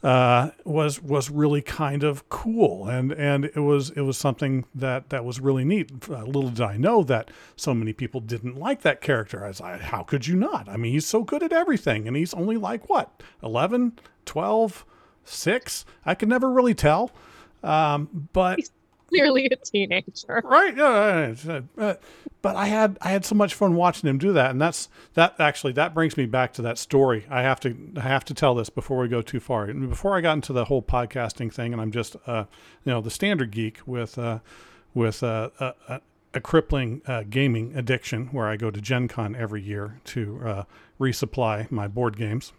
uh, 0.02 0.50
was 0.64 1.02
was 1.02 1.30
really 1.30 1.62
kind 1.62 2.04
of 2.04 2.28
cool, 2.28 2.86
and 2.86 3.12
and 3.12 3.46
it 3.46 3.60
was 3.60 3.90
it 3.90 4.02
was 4.02 4.16
something 4.16 4.64
that 4.74 5.10
that 5.10 5.24
was 5.24 5.40
really 5.40 5.64
neat. 5.64 5.90
Uh, 6.08 6.24
little 6.24 6.50
did 6.50 6.60
I 6.60 6.76
know 6.76 7.02
that 7.04 7.30
so 7.56 7.74
many 7.74 7.92
people 7.92 8.20
didn't 8.20 8.56
like 8.56 8.82
that 8.82 9.00
character. 9.00 9.44
I 9.44 9.48
was 9.48 9.60
like, 9.60 9.80
how 9.80 10.02
could 10.02 10.26
you 10.26 10.36
not? 10.36 10.68
I 10.68 10.76
mean, 10.76 10.92
he's 10.92 11.06
so 11.06 11.22
good 11.22 11.42
at 11.42 11.52
everything, 11.52 12.06
and 12.06 12.16
he's 12.16 12.34
only 12.34 12.56
like 12.56 12.88
what 12.88 13.22
11, 13.42 13.98
12, 14.24 14.84
6? 15.24 15.84
I 16.06 16.14
could 16.14 16.28
never 16.28 16.50
really 16.50 16.74
tell. 16.74 17.10
Um, 17.62 18.28
but 18.32 18.60
clearly 19.18 19.46
a 19.46 19.56
teenager. 19.56 20.42
Right. 20.44 20.76
Yeah. 20.76 21.34
yeah, 21.44 21.60
yeah. 21.76 21.94
but 22.42 22.56
I 22.56 22.66
had 22.66 22.98
I 23.00 23.10
had 23.10 23.24
so 23.24 23.34
much 23.34 23.54
fun 23.54 23.74
watching 23.74 24.08
him 24.08 24.18
do 24.18 24.32
that, 24.34 24.50
and 24.50 24.60
that's 24.60 24.88
that 25.14 25.34
actually 25.38 25.72
that 25.74 25.94
brings 25.94 26.16
me 26.16 26.26
back 26.26 26.52
to 26.54 26.62
that 26.62 26.78
story. 26.78 27.26
I 27.30 27.42
have 27.42 27.60
to 27.60 27.76
I 27.96 28.00
have 28.00 28.24
to 28.26 28.34
tell 28.34 28.54
this 28.54 28.70
before 28.70 28.98
we 28.98 29.08
go 29.08 29.22
too 29.22 29.40
far. 29.40 29.72
Before 29.72 30.16
I 30.16 30.20
got 30.20 30.34
into 30.34 30.52
the 30.52 30.66
whole 30.66 30.82
podcasting 30.82 31.52
thing, 31.52 31.72
and 31.72 31.80
I'm 31.80 31.92
just 31.92 32.16
uh, 32.26 32.44
you 32.84 32.92
know 32.92 33.00
the 33.00 33.10
standard 33.10 33.50
geek 33.50 33.80
with 33.86 34.18
uh, 34.18 34.40
with 34.94 35.22
uh, 35.22 35.50
a, 35.58 35.74
a, 35.88 36.00
a 36.34 36.40
crippling 36.40 37.02
uh, 37.06 37.24
gaming 37.28 37.74
addiction, 37.74 38.26
where 38.26 38.46
I 38.46 38.56
go 38.56 38.70
to 38.70 38.80
Gen 38.80 39.08
Con 39.08 39.34
every 39.34 39.62
year 39.62 40.00
to 40.04 40.40
uh, 40.44 40.64
resupply 41.00 41.70
my 41.70 41.88
board 41.88 42.16
games. 42.16 42.52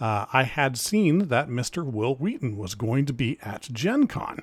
Uh, 0.00 0.26
I 0.32 0.42
had 0.42 0.76
seen 0.76 1.28
that 1.28 1.48
Mr. 1.48 1.84
Wil 1.84 2.16
Wheaton 2.16 2.56
was 2.56 2.74
going 2.74 3.06
to 3.06 3.12
be 3.12 3.38
at 3.42 3.62
Gen 3.72 4.08
Con 4.08 4.40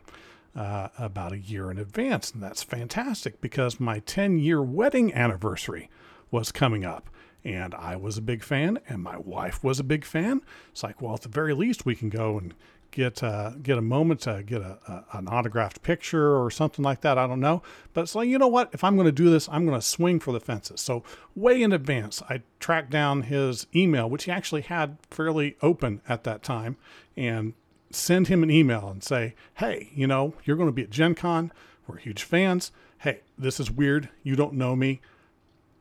uh, 0.56 0.90
about 0.98 1.34
a 1.34 1.38
year 1.38 1.72
in 1.72 1.78
advance. 1.78 2.32
And 2.32 2.42
that's 2.42 2.64
fantastic 2.64 3.42
because 3.42 3.80
my 3.80 4.00
10 4.00 4.40
year 4.40 4.62
wedding 4.62 5.14
anniversary 5.14 5.90
was 6.30 6.52
coming 6.52 6.86
up. 6.86 7.10
And 7.44 7.74
I 7.74 7.96
was 7.96 8.20
a 8.20 8.22
big 8.22 8.44
fan, 8.44 8.78
and 8.88 9.02
my 9.02 9.18
wife 9.18 9.64
was 9.64 9.80
a 9.80 9.84
big 9.84 10.06
fan. 10.06 10.42
It's 10.72 10.84
like, 10.84 11.02
well, 11.02 11.16
at 11.16 11.22
the 11.22 11.30
very 11.30 11.56
least, 11.56 11.88
we 11.88 11.96
can 11.96 12.10
go 12.10 12.38
and 12.38 12.54
get 12.92 13.24
uh, 13.24 13.52
get 13.64 13.78
a 13.78 13.82
moment 13.82 14.22
to 14.22 14.44
get 14.44 14.62
a, 14.62 14.78
a, 14.88 15.18
an 15.18 15.28
autographed 15.28 15.82
picture 15.82 16.38
or 16.38 16.52
something 16.52 16.84
like 16.84 17.02
that. 17.02 17.18
I 17.18 17.26
don't 17.26 17.40
know, 17.40 17.64
but 17.94 18.02
it's 18.02 18.16
like 18.16 18.28
you 18.28 18.38
know 18.38 18.48
what? 18.48 18.70
If 18.74 18.84
I'm 18.84 18.96
going 18.96 19.08
to 19.08 19.12
do 19.12 19.30
this, 19.30 19.50
I'm 19.50 19.66
going 19.66 19.80
to 19.80 19.86
swing 19.86 20.20
for 20.20 20.32
the 20.32 20.40
fences. 20.40 20.82
So 20.82 21.04
way 21.36 21.62
in 21.62 21.72
advance, 21.72 22.22
I 22.30 22.44
tracked 22.60 22.92
down 22.92 23.24
his 23.24 23.66
email, 23.74 24.10
which 24.10 24.26
he 24.26 24.32
actually 24.32 24.62
had 24.62 24.98
fairly 25.10 25.56
open 25.62 26.02
at 26.08 26.24
that 26.26 26.44
time, 26.44 26.78
and 27.18 27.54
send 27.96 28.28
him 28.28 28.44
an 28.44 28.52
email 28.52 28.90
and 28.90 29.04
say, 29.04 29.36
hey, 29.56 29.90
you 29.94 30.08
know, 30.08 30.34
you're 30.44 30.58
going 30.58 30.70
to 30.70 30.74
be 30.74 30.84
at 30.84 30.90
Gen 30.90 31.16
Con. 31.16 31.52
We're 31.88 31.98
huge 31.98 32.24
fans. 32.24 32.72
Hey, 33.00 33.22
this 33.38 33.60
is 33.60 33.72
weird. 33.72 34.10
You 34.24 34.36
don't 34.36 34.54
know 34.54 34.76
me. 34.76 35.02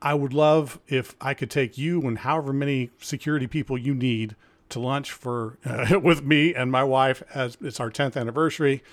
I 0.01 0.15
would 0.15 0.33
love 0.33 0.79
if 0.87 1.15
I 1.21 1.33
could 1.33 1.51
take 1.51 1.77
you 1.77 2.01
and 2.01 2.19
however 2.19 2.51
many 2.51 2.89
security 2.99 3.45
people 3.47 3.77
you 3.77 3.93
need 3.93 4.35
to 4.69 4.79
lunch 4.79 5.11
for 5.11 5.57
uh, 5.63 5.99
with 6.03 6.23
me 6.23 6.55
and 6.55 6.71
my 6.71 6.83
wife 6.83 7.21
as 7.33 7.57
it's 7.61 7.79
our 7.79 7.91
10th 7.91 8.19
anniversary. 8.19 8.83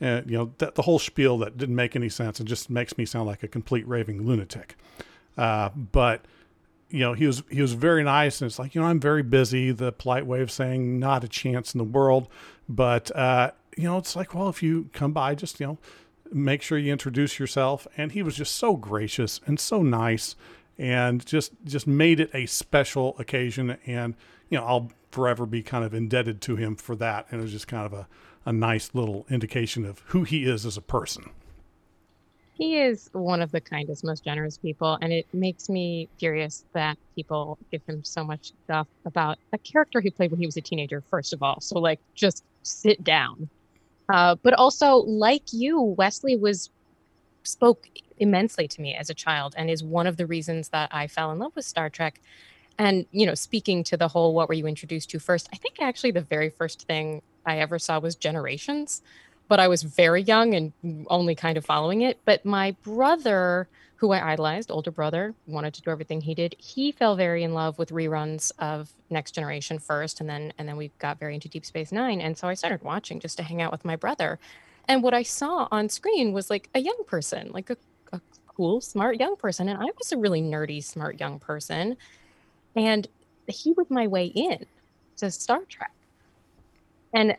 And, 0.00 0.30
you 0.30 0.36
know, 0.36 0.52
the 0.58 0.82
whole 0.82 0.98
spiel 0.98 1.38
that 1.38 1.58
didn't 1.58 1.76
make 1.76 1.94
any 1.94 2.08
sense 2.08 2.40
and 2.40 2.48
just 2.48 2.70
makes 2.70 2.96
me 2.96 3.04
sound 3.04 3.26
like 3.26 3.42
a 3.42 3.48
complete 3.48 3.86
raving 3.86 4.26
lunatic. 4.26 4.76
Uh, 5.36 5.68
but, 5.70 6.24
you 6.88 7.00
know, 7.00 7.12
he 7.12 7.26
was, 7.26 7.42
he 7.50 7.60
was 7.60 7.74
very 7.74 8.02
nice. 8.02 8.40
And 8.40 8.46
it's 8.46 8.58
like, 8.58 8.74
you 8.74 8.80
know, 8.80 8.86
I'm 8.86 9.00
very 9.00 9.22
busy. 9.22 9.72
The 9.72 9.92
polite 9.92 10.26
way 10.26 10.40
of 10.40 10.50
saying 10.50 10.98
not 10.98 11.22
a 11.22 11.28
chance 11.28 11.74
in 11.74 11.78
the 11.78 11.84
world. 11.84 12.28
But, 12.70 13.14
uh, 13.16 13.50
you 13.76 13.82
know, 13.82 13.98
it's 13.98 14.14
like, 14.14 14.32
well, 14.32 14.48
if 14.48 14.62
you 14.62 14.90
come 14.92 15.12
by, 15.12 15.34
just, 15.34 15.58
you 15.58 15.66
know, 15.66 15.78
make 16.32 16.62
sure 16.62 16.78
you 16.78 16.92
introduce 16.92 17.40
yourself. 17.40 17.88
And 17.96 18.12
he 18.12 18.22
was 18.22 18.36
just 18.36 18.54
so 18.54 18.76
gracious 18.76 19.40
and 19.44 19.58
so 19.58 19.82
nice 19.82 20.36
and 20.78 21.26
just, 21.26 21.52
just 21.64 21.88
made 21.88 22.20
it 22.20 22.30
a 22.32 22.46
special 22.46 23.16
occasion. 23.18 23.76
And, 23.86 24.14
you 24.48 24.58
know, 24.58 24.64
I'll 24.64 24.92
forever 25.10 25.46
be 25.46 25.64
kind 25.64 25.84
of 25.84 25.92
indebted 25.92 26.40
to 26.42 26.54
him 26.54 26.76
for 26.76 26.94
that. 26.94 27.26
And 27.30 27.40
it 27.40 27.42
was 27.42 27.52
just 27.52 27.66
kind 27.66 27.84
of 27.84 27.92
a, 27.92 28.06
a 28.46 28.52
nice 28.52 28.90
little 28.94 29.26
indication 29.28 29.84
of 29.84 29.98
who 30.06 30.22
he 30.22 30.44
is 30.44 30.64
as 30.64 30.76
a 30.76 30.82
person. 30.82 31.30
He 32.60 32.78
is 32.78 33.08
one 33.14 33.40
of 33.40 33.52
the 33.52 33.60
kindest, 33.62 34.04
most 34.04 34.22
generous 34.22 34.58
people, 34.58 34.98
and 35.00 35.14
it 35.14 35.26
makes 35.32 35.70
me 35.70 36.10
furious 36.18 36.66
that 36.74 36.98
people 37.16 37.58
give 37.72 37.80
him 37.88 38.04
so 38.04 38.22
much 38.22 38.52
stuff 38.64 38.86
about 39.06 39.38
a 39.54 39.58
character 39.58 39.98
he 40.02 40.10
played 40.10 40.30
when 40.30 40.40
he 40.40 40.44
was 40.44 40.58
a 40.58 40.60
teenager, 40.60 41.02
first 41.08 41.32
of 41.32 41.42
all. 41.42 41.62
So, 41.62 41.78
like, 41.78 42.00
just 42.14 42.44
sit 42.62 43.02
down. 43.02 43.48
Uh, 44.12 44.36
but 44.42 44.52
also, 44.52 44.96
like 44.96 45.44
you, 45.54 45.80
Wesley 45.80 46.36
was 46.36 46.68
spoke 47.44 47.88
immensely 48.18 48.68
to 48.68 48.82
me 48.82 48.94
as 48.94 49.08
a 49.08 49.14
child 49.14 49.54
and 49.56 49.70
is 49.70 49.82
one 49.82 50.06
of 50.06 50.18
the 50.18 50.26
reasons 50.26 50.68
that 50.68 50.90
I 50.92 51.06
fell 51.06 51.32
in 51.32 51.38
love 51.38 51.56
with 51.56 51.64
Star 51.64 51.88
Trek 51.88 52.20
and, 52.78 53.06
you 53.10 53.24
know, 53.24 53.34
speaking 53.34 53.84
to 53.84 53.96
the 53.96 54.08
whole 54.08 54.34
what 54.34 54.48
were 54.48 54.54
you 54.54 54.66
introduced 54.66 55.08
to 55.10 55.18
first, 55.18 55.48
I 55.50 55.56
think 55.56 55.80
actually 55.80 56.10
the 56.10 56.20
very 56.20 56.50
first 56.50 56.86
thing 56.86 57.22
I 57.46 57.58
ever 57.60 57.78
saw 57.78 57.98
was 57.98 58.16
Generations, 58.16 59.00
but 59.50 59.58
I 59.58 59.66
was 59.66 59.82
very 59.82 60.22
young 60.22 60.54
and 60.54 60.72
only 61.08 61.34
kind 61.34 61.58
of 61.58 61.64
following 61.66 62.02
it. 62.02 62.20
But 62.24 62.44
my 62.44 62.70
brother, 62.84 63.66
who 63.96 64.12
I 64.12 64.32
idolized, 64.32 64.70
older 64.70 64.92
brother, 64.92 65.34
wanted 65.48 65.74
to 65.74 65.82
do 65.82 65.90
everything 65.90 66.20
he 66.20 66.36
did. 66.36 66.54
He 66.56 66.92
fell 66.92 67.16
very 67.16 67.42
in 67.42 67.52
love 67.52 67.76
with 67.76 67.90
reruns 67.90 68.52
of 68.60 68.90
Next 69.10 69.32
Generation 69.32 69.80
first, 69.80 70.20
and 70.20 70.30
then 70.30 70.52
and 70.56 70.68
then 70.68 70.76
we 70.76 70.92
got 71.00 71.18
very 71.18 71.34
into 71.34 71.48
Deep 71.48 71.66
Space 71.66 71.90
Nine. 71.90 72.20
And 72.20 72.38
so 72.38 72.46
I 72.46 72.54
started 72.54 72.80
watching 72.84 73.18
just 73.18 73.36
to 73.38 73.42
hang 73.42 73.60
out 73.60 73.72
with 73.72 73.84
my 73.84 73.96
brother. 73.96 74.38
And 74.86 75.02
what 75.02 75.14
I 75.14 75.24
saw 75.24 75.66
on 75.72 75.88
screen 75.88 76.32
was 76.32 76.48
like 76.48 76.68
a 76.76 76.78
young 76.78 77.02
person, 77.08 77.50
like 77.50 77.70
a, 77.70 77.76
a 78.12 78.20
cool, 78.46 78.80
smart 78.80 79.18
young 79.18 79.34
person. 79.34 79.68
And 79.68 79.82
I 79.82 79.86
was 79.98 80.12
a 80.12 80.16
really 80.16 80.42
nerdy, 80.42 80.82
smart 80.82 81.18
young 81.18 81.40
person 81.40 81.96
and 82.76 83.08
he 83.48 83.72
was 83.72 83.90
my 83.90 84.06
way 84.06 84.26
in 84.26 84.64
to 85.16 85.28
Star 85.28 85.62
Trek. 85.68 85.92
And 87.12 87.36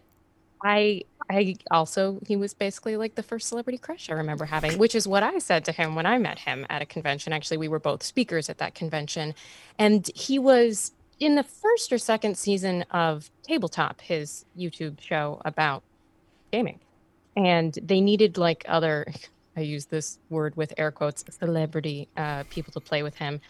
I 0.64 1.04
I 1.30 1.56
also 1.70 2.20
he 2.28 2.36
was 2.36 2.54
basically 2.54 2.98
like 2.98 3.16
the 3.16 3.24
first 3.24 3.48
celebrity 3.48 3.78
crush 3.78 4.10
I 4.10 4.14
remember 4.14 4.46
having, 4.46 4.78
which 4.78 4.96
is 4.96 5.08
what 5.08 5.24
I 5.24 5.40
said 5.40 5.66
to 5.66 5.72
him 5.72 5.96
when 5.96 6.06
I 6.06 6.18
met 6.18 6.40
him 6.40 6.66
at 6.70 6.82
a 6.82 6.86
convention. 6.86 7.34
Actually, 7.34 7.58
we 7.58 7.68
were 7.68 7.80
both 7.80 8.04
speakers 8.04 8.50
at 8.50 8.58
that 8.58 8.76
convention. 8.76 9.34
And 9.80 10.10
he 10.14 10.40
was 10.40 10.92
in 11.20 11.36
the 11.36 11.44
first 11.44 11.94
or 11.94 11.98
second 11.98 12.38
season 12.38 12.84
of 12.92 13.30
Tabletop, 13.44 14.02
his 14.02 14.46
YouTube 14.58 15.00
show 15.00 15.42
about 15.46 15.84
gaming. 16.52 16.80
And 17.36 17.78
they 17.82 18.02
needed 18.02 18.38
like 18.38 18.66
other 18.68 19.06
I 19.56 19.62
use 19.62 19.86
this 19.86 20.18
word 20.30 20.56
with 20.56 20.74
air 20.78 20.92
quotes 20.92 21.26
celebrity 21.30 22.08
uh, 22.16 22.44
people 22.50 22.72
to 22.72 22.80
play 22.80 23.04
with 23.04 23.16
him 23.16 23.42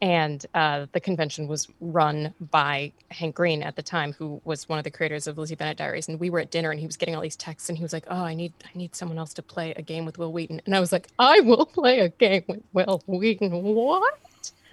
and 0.00 0.44
uh, 0.54 0.86
the 0.92 1.00
convention 1.00 1.48
was 1.48 1.68
run 1.80 2.34
by 2.50 2.92
Hank 3.10 3.34
Green 3.34 3.62
at 3.62 3.76
the 3.76 3.82
time, 3.82 4.12
who 4.12 4.40
was 4.44 4.68
one 4.68 4.78
of 4.78 4.84
the 4.84 4.90
creators 4.90 5.26
of 5.26 5.38
Lizzie 5.38 5.54
Bennet 5.54 5.76
Diaries. 5.76 6.08
And 6.08 6.18
we 6.18 6.30
were 6.30 6.40
at 6.40 6.50
dinner, 6.50 6.70
and 6.70 6.80
he 6.80 6.86
was 6.86 6.96
getting 6.96 7.14
all 7.14 7.22
these 7.22 7.36
texts, 7.36 7.68
and 7.68 7.78
he 7.78 7.84
was 7.84 7.92
like, 7.92 8.04
"Oh, 8.08 8.24
I 8.24 8.34
need, 8.34 8.52
I 8.64 8.76
need 8.76 8.94
someone 8.94 9.18
else 9.18 9.34
to 9.34 9.42
play 9.42 9.72
a 9.76 9.82
game 9.82 10.04
with 10.04 10.18
Wil 10.18 10.32
Wheaton." 10.32 10.60
And 10.66 10.74
I 10.74 10.80
was 10.80 10.92
like, 10.92 11.08
"I 11.18 11.40
will 11.40 11.66
play 11.66 12.00
a 12.00 12.08
game 12.08 12.44
with 12.48 12.62
Wil 12.72 13.02
Wheaton." 13.06 13.50
What? 13.62 14.14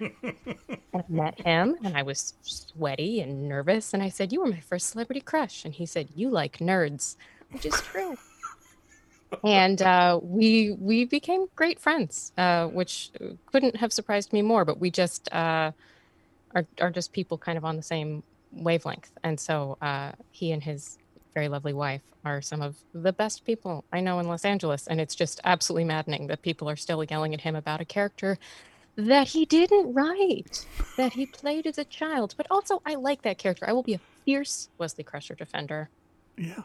I 0.00 1.04
met 1.08 1.40
him, 1.40 1.76
and 1.82 1.96
I 1.96 2.02
was 2.02 2.34
sweaty 2.42 3.20
and 3.20 3.48
nervous, 3.48 3.94
and 3.94 4.02
I 4.02 4.08
said, 4.08 4.32
"You 4.32 4.40
were 4.40 4.46
my 4.46 4.60
first 4.60 4.88
celebrity 4.88 5.20
crush," 5.20 5.64
and 5.64 5.74
he 5.74 5.86
said, 5.86 6.08
"You 6.14 6.30
like 6.30 6.58
nerds," 6.58 7.16
which 7.50 7.66
is 7.66 7.80
true 7.80 8.16
and 9.44 9.80
uh, 9.82 10.18
we 10.22 10.72
we 10.80 11.04
became 11.04 11.46
great 11.54 11.78
friends, 11.78 12.32
uh, 12.38 12.66
which 12.66 13.10
couldn't 13.46 13.76
have 13.76 13.92
surprised 13.92 14.32
me 14.32 14.42
more. 14.42 14.64
But 14.64 14.78
we 14.78 14.90
just 14.90 15.32
uh, 15.32 15.72
are 16.54 16.66
are 16.80 16.90
just 16.90 17.12
people 17.12 17.38
kind 17.38 17.58
of 17.58 17.64
on 17.64 17.76
the 17.76 17.82
same 17.82 18.22
wavelength, 18.52 19.10
and 19.22 19.38
so 19.38 19.76
uh, 19.80 20.12
he 20.30 20.52
and 20.52 20.62
his 20.62 20.98
very 21.34 21.48
lovely 21.48 21.72
wife 21.72 22.02
are 22.24 22.42
some 22.42 22.62
of 22.62 22.76
the 22.92 23.12
best 23.12 23.44
people 23.44 23.84
I 23.92 24.00
know 24.00 24.18
in 24.18 24.26
Los 24.26 24.44
Angeles, 24.44 24.86
and 24.86 25.00
it's 25.00 25.14
just 25.14 25.40
absolutely 25.44 25.84
maddening 25.84 26.26
that 26.28 26.42
people 26.42 26.68
are 26.68 26.76
still 26.76 27.04
yelling 27.04 27.34
at 27.34 27.40
him 27.42 27.54
about 27.54 27.80
a 27.80 27.84
character 27.84 28.38
that 28.96 29.28
he 29.28 29.44
didn't 29.44 29.94
write, 29.94 30.66
that 30.96 31.12
he 31.12 31.24
played 31.26 31.66
as 31.66 31.78
a 31.78 31.84
child. 31.84 32.34
But 32.36 32.48
also, 32.50 32.82
I 32.84 32.96
like 32.96 33.22
that 33.22 33.38
character. 33.38 33.64
I 33.68 33.72
will 33.72 33.84
be 33.84 33.94
a 33.94 34.00
fierce 34.24 34.68
Wesley 34.76 35.04
Crusher 35.04 35.36
defender. 35.36 35.88
Yeah. 36.36 36.62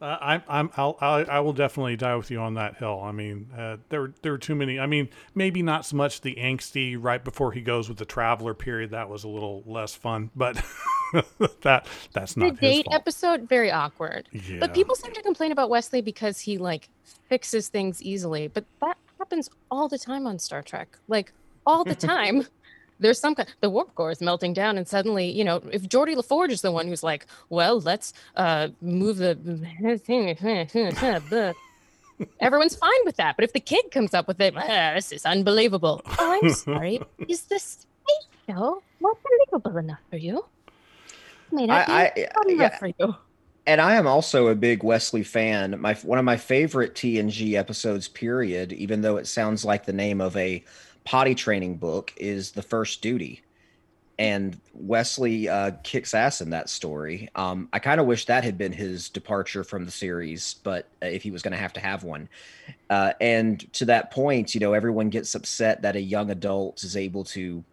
Uh, 0.00 0.16
I'm, 0.20 0.42
I'm, 0.48 0.70
I'll, 0.76 0.96
I'll, 1.00 1.30
I 1.30 1.40
will 1.40 1.52
definitely 1.52 1.96
die 1.96 2.16
with 2.16 2.30
you 2.30 2.40
on 2.40 2.54
that 2.54 2.76
hill. 2.76 3.02
I 3.04 3.12
mean, 3.12 3.48
uh, 3.56 3.76
there, 3.90 4.14
there 4.22 4.32
were 4.32 4.38
too 4.38 4.54
many. 4.54 4.80
I 4.80 4.86
mean, 4.86 5.10
maybe 5.34 5.62
not 5.62 5.84
so 5.84 5.96
much 5.96 6.22
the 6.22 6.36
angsty 6.36 6.96
right 6.98 7.22
before 7.22 7.52
he 7.52 7.60
goes 7.60 7.88
with 7.88 7.98
the 7.98 8.06
traveler 8.06 8.54
period. 8.54 8.90
That 8.90 9.10
was 9.10 9.24
a 9.24 9.28
little 9.28 9.62
less 9.66 9.94
fun, 9.94 10.30
but 10.34 10.62
that, 11.60 11.86
that's 12.14 12.36
not 12.36 12.54
the 12.54 12.60
date 12.60 12.86
episode. 12.90 13.46
Very 13.46 13.70
awkward. 13.70 14.28
Yeah. 14.32 14.58
But 14.60 14.72
people 14.72 14.94
seem 14.94 15.12
to 15.12 15.22
complain 15.22 15.52
about 15.52 15.68
Wesley 15.68 16.00
because 16.00 16.40
he 16.40 16.56
like 16.56 16.88
fixes 17.28 17.68
things 17.68 18.02
easily, 18.02 18.48
but 18.48 18.64
that 18.80 18.96
happens 19.18 19.50
all 19.70 19.86
the 19.86 19.98
time 19.98 20.26
on 20.26 20.38
Star 20.38 20.62
Trek. 20.62 20.96
Like 21.08 21.32
all 21.66 21.84
the 21.84 21.94
time 21.94 22.46
there's 23.00 23.18
some 23.18 23.34
kind 23.34 23.48
the 23.60 23.70
warp 23.70 23.94
core 23.94 24.10
is 24.10 24.20
melting 24.20 24.52
down 24.52 24.78
and 24.78 24.86
suddenly 24.86 25.30
you 25.30 25.44
know 25.44 25.62
if 25.72 25.82
Geordi 25.88 26.14
LaForge 26.14 26.50
is 26.50 26.62
the 26.62 26.70
one 26.70 26.86
who's 26.86 27.02
like 27.02 27.26
well 27.48 27.80
let's 27.80 28.12
uh 28.36 28.68
move 28.80 29.16
the 29.16 29.36
everyone's 32.40 32.76
fine 32.76 33.00
with 33.04 33.16
that 33.16 33.36
but 33.36 33.44
if 33.44 33.52
the 33.52 33.60
kid 33.60 33.90
comes 33.90 34.14
up 34.14 34.28
with 34.28 34.40
it 34.40 34.54
ah, 34.56 34.92
this 34.94 35.10
is 35.10 35.24
unbelievable 35.24 36.02
oh 36.18 36.40
i'm 36.42 36.52
sorry 36.52 37.00
is 37.28 37.42
this 37.44 37.86
show 38.46 38.82
not 39.00 39.16
believable 39.22 39.78
enough 39.78 40.00
for 40.10 40.16
you 40.16 40.44
may 41.50 41.66
not 41.66 41.88
I, 41.88 42.12
be 42.14 42.26
I, 42.26 42.28
enough 42.48 42.72
yeah. 42.72 42.78
for 42.78 42.86
you 42.98 43.14
and 43.66 43.80
I 43.80 43.94
am 43.94 44.06
also 44.06 44.48
a 44.48 44.54
big 44.54 44.82
Wesley 44.82 45.22
fan. 45.22 45.78
My 45.80 45.94
one 45.94 46.18
of 46.18 46.24
my 46.24 46.36
favorite 46.36 46.94
TNG 46.94 47.54
episodes, 47.54 48.08
period. 48.08 48.72
Even 48.72 49.02
though 49.02 49.16
it 49.16 49.26
sounds 49.26 49.64
like 49.64 49.84
the 49.84 49.92
name 49.92 50.20
of 50.20 50.36
a 50.36 50.64
potty 51.10 51.34
training 51.34 51.74
book 51.76 52.14
is 52.18 52.52
The 52.52 52.62
First 52.62 53.02
Duty. 53.02 53.42
and 54.20 54.60
Wesley 54.74 55.48
uh, 55.48 55.70
kicks 55.82 56.12
ass 56.12 56.42
in 56.42 56.50
that 56.50 56.68
story. 56.68 57.30
Um, 57.34 57.70
I 57.72 57.78
kind 57.78 58.00
of 58.02 58.06
wish 58.06 58.26
that 58.26 58.44
had 58.44 58.58
been 58.58 58.70
his 58.70 59.08
departure 59.08 59.64
from 59.64 59.86
the 59.86 59.90
series, 59.90 60.56
but 60.62 60.86
uh, 61.02 61.06
if 61.06 61.22
he 61.22 61.30
was 61.30 61.40
going 61.40 61.52
to 61.52 61.58
have 61.58 61.72
to 61.72 61.80
have 61.80 62.04
one, 62.04 62.28
uh, 62.90 63.14
and 63.18 63.72
to 63.72 63.86
that 63.86 64.10
point, 64.10 64.54
you 64.54 64.60
know, 64.60 64.74
everyone 64.74 65.08
gets 65.08 65.34
upset 65.34 65.80
that 65.82 65.96
a 65.96 66.00
young 66.00 66.30
adult 66.30 66.84
is 66.84 66.98
able 66.98 67.24
to 67.24 67.64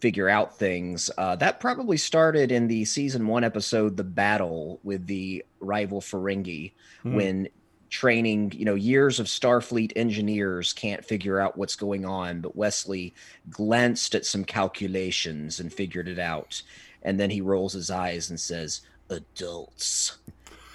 figure 0.00 0.30
out 0.30 0.58
things. 0.58 1.10
Uh, 1.18 1.36
that 1.36 1.60
probably 1.60 1.98
started 1.98 2.50
in 2.50 2.66
the 2.66 2.86
season 2.86 3.26
one 3.26 3.44
episode, 3.44 3.98
"The 3.98 4.04
Battle" 4.04 4.80
with 4.82 5.06
the 5.06 5.44
rival 5.60 6.00
Ferengi, 6.00 6.72
mm. 7.04 7.14
when 7.14 7.48
training, 7.90 8.52
you 8.56 8.64
know, 8.64 8.76
years 8.76 9.20
of 9.20 9.26
Starfleet 9.26 9.92
engineers 9.96 10.72
can't 10.72 11.04
figure 11.04 11.40
out 11.40 11.58
what's 11.58 11.76
going 11.76 12.06
on, 12.06 12.40
but 12.40 12.56
Wesley 12.56 13.12
glanced 13.50 14.14
at 14.14 14.24
some 14.24 14.44
calculations 14.44 15.60
and 15.60 15.72
figured 15.72 16.08
it 16.08 16.18
out. 16.18 16.62
And 17.02 17.18
then 17.18 17.30
he 17.30 17.40
rolls 17.40 17.72
his 17.72 17.90
eyes 17.90 18.30
and 18.30 18.38
says, 18.38 18.82
"Adults." 19.10 20.18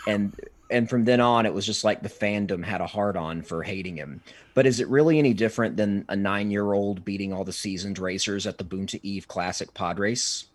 And 0.08 0.40
and 0.70 0.90
from 0.90 1.06
then 1.06 1.22
on 1.22 1.46
it 1.46 1.54
was 1.54 1.66
just 1.66 1.84
like 1.84 2.02
the 2.02 2.10
fandom 2.10 2.64
had 2.64 2.82
a 2.82 2.88
hard 2.88 3.16
on 3.16 3.42
for 3.42 3.64
hating 3.64 3.96
him. 3.96 4.22
But 4.54 4.66
is 4.66 4.80
it 4.80 4.88
really 4.88 5.20
any 5.20 5.34
different 5.34 5.78
than 5.78 6.06
a 6.10 6.16
9-year-old 6.16 7.06
beating 7.06 7.34
all 7.34 7.44
the 7.44 7.54
seasoned 7.54 8.00
racers 8.00 8.48
at 8.48 8.58
the 8.58 8.64
Boonta 8.64 9.00
Eve 9.04 9.28
Classic 9.28 9.72
pod 9.74 10.00
race? 10.00 10.46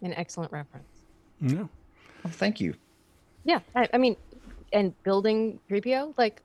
An 0.00 0.14
excellent 0.14 0.52
reference. 0.52 0.86
Yeah. 1.40 1.66
Oh, 2.24 2.28
thank 2.28 2.60
you. 2.60 2.74
Yeah, 3.44 3.60
I, 3.74 3.88
I 3.92 3.98
mean, 3.98 4.16
and 4.72 5.00
building 5.02 5.60
3PO? 5.70 6.14
Like, 6.16 6.42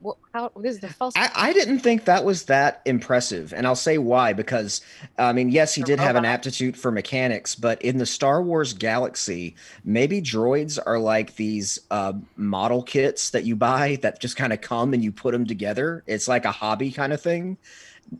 what, 0.00 0.18
how 0.32 0.52
this 0.56 0.74
is 0.76 0.80
the 0.80 0.88
false. 0.88 1.14
I, 1.16 1.30
I, 1.34 1.52
didn't 1.52 1.80
think 1.80 2.04
that 2.04 2.24
was 2.24 2.44
that 2.44 2.82
impressive, 2.84 3.52
and 3.52 3.66
I'll 3.66 3.74
say 3.74 3.98
why. 3.98 4.32
Because 4.34 4.80
I 5.18 5.32
mean, 5.32 5.50
yes, 5.50 5.74
he 5.74 5.82
did 5.82 5.98
have 5.98 6.16
an 6.16 6.24
aptitude 6.24 6.76
for 6.76 6.90
mechanics, 6.90 7.54
but 7.54 7.80
in 7.82 7.98
the 7.98 8.06
Star 8.06 8.42
Wars 8.42 8.72
galaxy, 8.72 9.56
maybe 9.84 10.20
droids 10.20 10.78
are 10.84 10.98
like 10.98 11.36
these 11.36 11.78
uh, 11.90 12.12
model 12.36 12.82
kits 12.82 13.30
that 13.30 13.44
you 13.44 13.56
buy 13.56 13.98
that 14.02 14.20
just 14.20 14.36
kind 14.36 14.52
of 14.52 14.60
come 14.60 14.94
and 14.94 15.02
you 15.02 15.12
put 15.12 15.32
them 15.32 15.46
together. 15.46 16.04
It's 16.06 16.28
like 16.28 16.44
a 16.44 16.52
hobby 16.52 16.92
kind 16.92 17.12
of 17.12 17.20
thing 17.20 17.56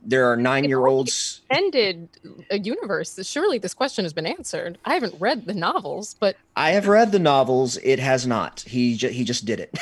there 0.03 0.31
are 0.31 0.37
nine 0.37 0.65
year 0.65 0.87
olds 0.87 1.43
ended 1.51 2.09
a 2.51 2.59
universe 2.59 3.19
surely 3.27 3.59
this 3.59 3.75
question 3.75 4.05
has 4.05 4.13
been 4.13 4.27
answered. 4.27 4.79
I 4.85 4.95
haven't 4.95 5.15
read 5.21 5.47
the 5.47 5.55
novels 5.55 6.15
but 6.19 6.37
i 6.57 6.71
have 6.71 6.89
read 6.89 7.13
the 7.13 7.19
novels. 7.19 7.77
It 7.83 7.99
has 7.99 8.27
not. 8.27 8.61
He 8.61 8.97
ju- 8.97 9.09
he 9.09 9.25
just 9.25 9.45
did 9.45 9.61
it. 9.61 9.77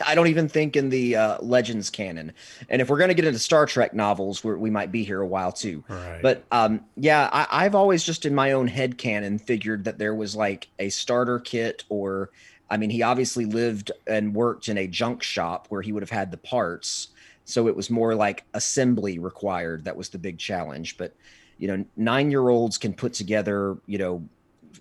I 0.06 0.14
don't 0.14 0.28
even 0.28 0.48
think 0.48 0.76
in 0.76 0.88
the 0.88 1.16
uh, 1.16 1.38
legends 1.42 1.90
canon. 1.90 2.32
And 2.68 2.80
if 2.80 2.88
we're 2.88 2.98
going 2.98 3.08
to 3.08 3.14
get 3.14 3.24
into 3.24 3.38
star 3.38 3.66
trek 3.66 3.92
novels 3.94 4.42
we 4.44 4.70
might 4.70 4.90
be 4.92 5.04
here 5.04 5.20
a 5.20 5.26
while 5.26 5.52
too. 5.52 5.84
Right. 5.88 6.20
but 6.22 6.44
um, 6.50 6.80
yeah 6.96 7.28
I, 7.32 7.46
i've 7.64 7.74
always 7.74 8.04
just 8.04 8.24
in 8.24 8.34
my 8.34 8.52
own 8.52 8.68
head 8.68 8.96
canon 8.98 9.38
figured 9.38 9.84
that 9.84 9.98
there 9.98 10.14
was 10.14 10.34
like 10.34 10.68
a 10.78 10.88
starter 10.88 11.38
kit 11.38 11.84
or 11.88 12.30
i 12.70 12.76
mean 12.76 12.90
he 12.90 13.02
obviously 13.02 13.44
lived 13.44 13.90
and 14.06 14.34
worked 14.34 14.68
in 14.68 14.78
a 14.78 14.86
junk 14.86 15.22
shop 15.22 15.66
where 15.68 15.82
he 15.82 15.92
would 15.92 16.02
have 16.02 16.10
had 16.10 16.30
the 16.30 16.36
parts 16.36 17.08
so 17.44 17.68
it 17.68 17.76
was 17.76 17.90
more 17.90 18.14
like 18.14 18.44
assembly 18.54 19.18
required 19.18 19.84
that 19.84 19.96
was 19.96 20.08
the 20.08 20.18
big 20.18 20.38
challenge 20.38 20.96
but 20.96 21.14
you 21.58 21.68
know 21.68 21.84
9-year-olds 21.98 22.78
can 22.78 22.92
put 22.92 23.12
together 23.12 23.76
you 23.86 23.98
know 23.98 24.22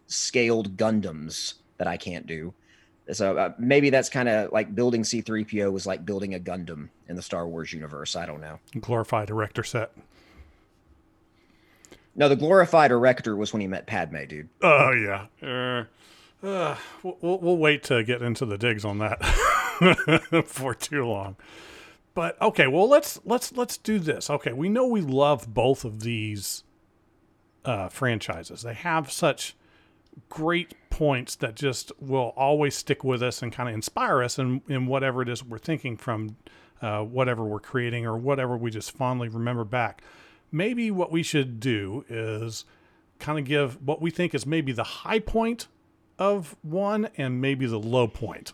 scaled 0.07 0.77
gundams 0.77 1.55
that 1.77 1.87
I 1.87 1.97
can't 1.97 2.27
do 2.27 2.53
so 3.11 3.37
uh, 3.37 3.53
maybe 3.57 3.89
that's 3.89 4.09
kind 4.09 4.29
of 4.29 4.51
like 4.51 4.73
building 4.73 5.03
C3PO 5.03 5.71
was 5.71 5.85
like 5.85 6.05
building 6.05 6.35
a 6.35 6.39
Gundam 6.39 6.89
in 7.09 7.15
the 7.15 7.21
Star 7.21 7.47
Wars 7.47 7.73
universe. 7.73 8.15
I 8.15 8.25
don't 8.25 8.41
know. 8.41 8.59
Glorified 8.79 9.29
erector 9.29 9.63
set. 9.63 9.91
No, 12.15 12.29
the 12.29 12.35
glorified 12.35 12.91
erector 12.91 13.35
was 13.35 13.53
when 13.53 13.61
he 13.61 13.67
met 13.67 13.87
Padme, 13.87 14.25
dude. 14.27 14.49
Oh 14.61 14.91
yeah. 14.91 15.25
Uh, 15.41 16.45
uh, 16.45 16.75
we'll, 17.03 17.39
we'll 17.39 17.57
wait 17.57 17.83
to 17.83 18.03
get 18.03 18.21
into 18.21 18.45
the 18.45 18.57
digs 18.57 18.83
on 18.83 18.97
that 18.99 19.23
for 20.45 20.73
too 20.73 21.05
long 21.05 21.35
but 22.13 22.41
okay, 22.41 22.67
well 22.67 22.89
let's 22.89 23.19
let's 23.25 23.51
let's 23.53 23.77
do 23.77 23.99
this. 23.99 24.29
Okay, 24.29 24.53
we 24.53 24.69
know 24.69 24.85
we 24.85 25.01
love 25.01 25.53
both 25.53 25.85
of 25.85 26.01
these 26.01 26.63
uh, 27.63 27.89
franchises. 27.89 28.63
They 28.63 28.73
have 28.73 29.11
such 29.11 29.55
great 30.29 30.73
points 30.89 31.35
that 31.35 31.55
just 31.55 31.91
will 31.99 32.33
always 32.35 32.75
stick 32.75 33.03
with 33.03 33.23
us 33.23 33.41
and 33.41 33.51
kind 33.51 33.69
of 33.69 33.75
inspire 33.75 34.21
us 34.21 34.37
in, 34.37 34.61
in 34.67 34.85
whatever 34.87 35.21
it 35.21 35.29
is 35.29 35.43
we're 35.43 35.57
thinking 35.57 35.95
from 35.95 36.35
uh, 36.81 37.01
whatever 37.01 37.45
we're 37.45 37.59
creating 37.59 38.05
or 38.05 38.17
whatever 38.17 38.57
we 38.57 38.71
just 38.71 38.91
fondly 38.91 39.29
remember 39.29 39.63
back. 39.63 40.01
Maybe 40.51 40.91
what 40.91 41.11
we 41.11 41.23
should 41.23 41.59
do 41.59 42.03
is 42.09 42.65
kind 43.19 43.39
of 43.39 43.45
give 43.45 43.81
what 43.87 44.01
we 44.01 44.11
think 44.11 44.35
is 44.35 44.45
maybe 44.45 44.73
the 44.73 44.83
high 44.83 45.19
point 45.19 45.67
of 46.19 46.57
one 46.61 47.07
and 47.17 47.39
maybe 47.39 47.65
the 47.67 47.79
low 47.79 48.07
point 48.07 48.53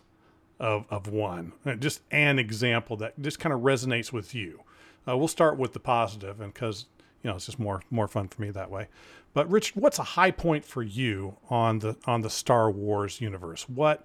of, 0.60 0.84
of 0.90 1.08
one. 1.08 1.52
Uh, 1.64 1.74
just 1.74 2.00
an 2.10 2.38
example 2.38 2.96
that 2.96 3.20
just 3.20 3.38
kind 3.38 3.52
of 3.52 3.60
resonates 3.60 4.12
with 4.12 4.34
you. 4.34 4.60
Uh, 5.06 5.16
we'll 5.16 5.28
start 5.28 5.56
with 5.56 5.72
the 5.72 5.80
positive, 5.80 6.40
and 6.40 6.52
because 6.52 6.86
you 7.22 7.30
know 7.30 7.36
it's 7.36 7.46
just 7.46 7.58
more 7.58 7.82
more 7.90 8.08
fun 8.08 8.28
for 8.28 8.42
me 8.42 8.50
that 8.50 8.70
way. 8.70 8.88
But 9.34 9.50
Rich, 9.50 9.76
what's 9.76 9.98
a 9.98 10.04
high 10.04 10.30
point 10.30 10.64
for 10.64 10.82
you 10.82 11.36
on 11.48 11.78
the 11.78 11.96
on 12.06 12.22
the 12.22 12.30
Star 12.30 12.70
Wars 12.70 13.20
universe? 13.20 13.68
What 13.68 14.04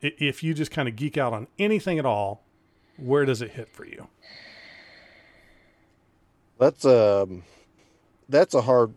if 0.00 0.42
you 0.42 0.54
just 0.54 0.70
kind 0.70 0.88
of 0.88 0.96
geek 0.96 1.16
out 1.16 1.32
on 1.32 1.48
anything 1.58 1.98
at 1.98 2.06
all? 2.06 2.44
Where 2.96 3.24
does 3.24 3.42
it 3.42 3.52
hit 3.52 3.68
for 3.68 3.84
you? 3.84 4.08
That's 6.58 6.84
um, 6.84 7.42
that's 8.28 8.54
a 8.54 8.60
hard. 8.60 8.92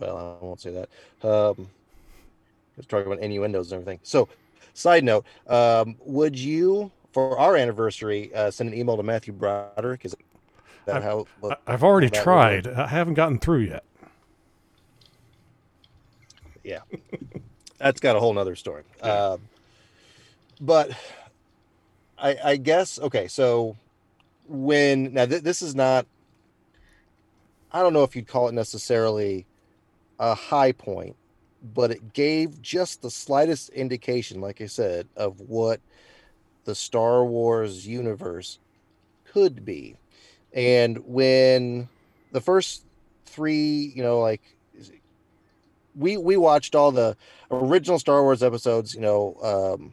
Well, 0.00 0.38
I 0.40 0.44
won't 0.44 0.60
say 0.60 0.70
that. 0.70 1.28
Um, 1.28 1.68
was 2.78 2.86
talking 2.86 3.06
about 3.06 3.22
innuendos 3.22 3.72
and 3.72 3.82
everything. 3.82 4.00
So 4.02 4.28
Side 4.78 5.02
note: 5.02 5.26
um, 5.48 5.96
Would 6.04 6.38
you, 6.38 6.92
for 7.12 7.36
our 7.36 7.56
anniversary, 7.56 8.32
uh, 8.32 8.48
send 8.52 8.72
an 8.72 8.78
email 8.78 8.96
to 8.96 9.02
Matthew 9.02 9.32
Broderick? 9.32 10.04
Is 10.04 10.14
that 10.84 10.98
I've, 10.98 11.02
how? 11.02 11.26
I've 11.66 11.82
already 11.82 12.08
tried. 12.08 12.68
I 12.68 12.86
haven't 12.86 13.14
gotten 13.14 13.40
through 13.40 13.62
yet. 13.62 13.84
Yeah, 16.62 16.78
that's 17.78 17.98
got 17.98 18.14
a 18.14 18.20
whole 18.20 18.32
nother 18.32 18.54
story. 18.54 18.84
Uh, 19.02 19.38
but 20.60 20.92
I, 22.16 22.36
I 22.44 22.56
guess 22.56 23.00
okay. 23.00 23.26
So 23.26 23.76
when 24.46 25.12
now 25.12 25.26
th- 25.26 25.42
this 25.42 25.60
is 25.60 25.74
not, 25.74 26.06
I 27.72 27.82
don't 27.82 27.92
know 27.92 28.04
if 28.04 28.14
you'd 28.14 28.28
call 28.28 28.46
it 28.46 28.52
necessarily 28.52 29.44
a 30.20 30.36
high 30.36 30.70
point, 30.70 31.16
but 31.62 31.90
it 31.90 32.12
gave 32.12 32.62
just 32.62 33.02
the 33.02 33.10
slightest 33.10 33.70
indication, 33.70 34.40
like 34.40 34.60
I 34.60 34.66
said, 34.66 35.08
of 35.16 35.40
what 35.40 35.80
the 36.64 36.74
Star 36.74 37.24
Wars 37.24 37.86
universe 37.86 38.58
could 39.24 39.64
be. 39.64 39.96
And 40.52 40.98
when 41.06 41.88
the 42.32 42.40
first 42.40 42.84
three, 43.26 43.92
you 43.94 44.02
know, 44.02 44.20
like 44.20 44.42
we 45.94 46.16
we 46.16 46.36
watched 46.36 46.74
all 46.74 46.92
the 46.92 47.16
original 47.50 47.98
Star 47.98 48.22
Wars 48.22 48.42
episodes, 48.42 48.94
you 48.94 49.00
know, 49.00 49.36
um, 49.42 49.92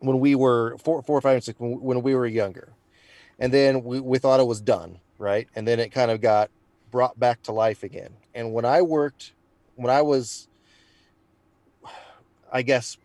when 0.00 0.18
we 0.18 0.34
were 0.34 0.76
four, 0.78 1.02
four, 1.02 1.20
five, 1.20 1.34
and 1.34 1.44
six, 1.44 1.58
when, 1.60 1.80
when 1.80 2.02
we 2.02 2.14
were 2.14 2.26
younger, 2.26 2.72
and 3.38 3.52
then 3.52 3.84
we, 3.84 4.00
we 4.00 4.18
thought 4.18 4.40
it 4.40 4.46
was 4.46 4.60
done, 4.60 4.98
right? 5.18 5.48
And 5.54 5.66
then 5.66 5.78
it 5.78 5.90
kind 5.92 6.10
of 6.10 6.20
got 6.20 6.50
brought 6.90 7.18
back 7.18 7.42
to 7.44 7.52
life 7.52 7.82
again. 7.82 8.10
And 8.34 8.52
when 8.52 8.64
I 8.64 8.82
worked, 8.82 9.32
when 9.76 9.90
I 9.90 10.02
was 10.02 10.48
I 12.52 12.62
guess, 12.62 12.98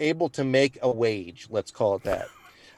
able 0.00 0.28
to 0.30 0.44
make 0.44 0.78
a 0.80 0.90
wage. 0.90 1.48
Let's 1.50 1.70
call 1.70 1.96
it 1.96 2.04
that. 2.04 2.28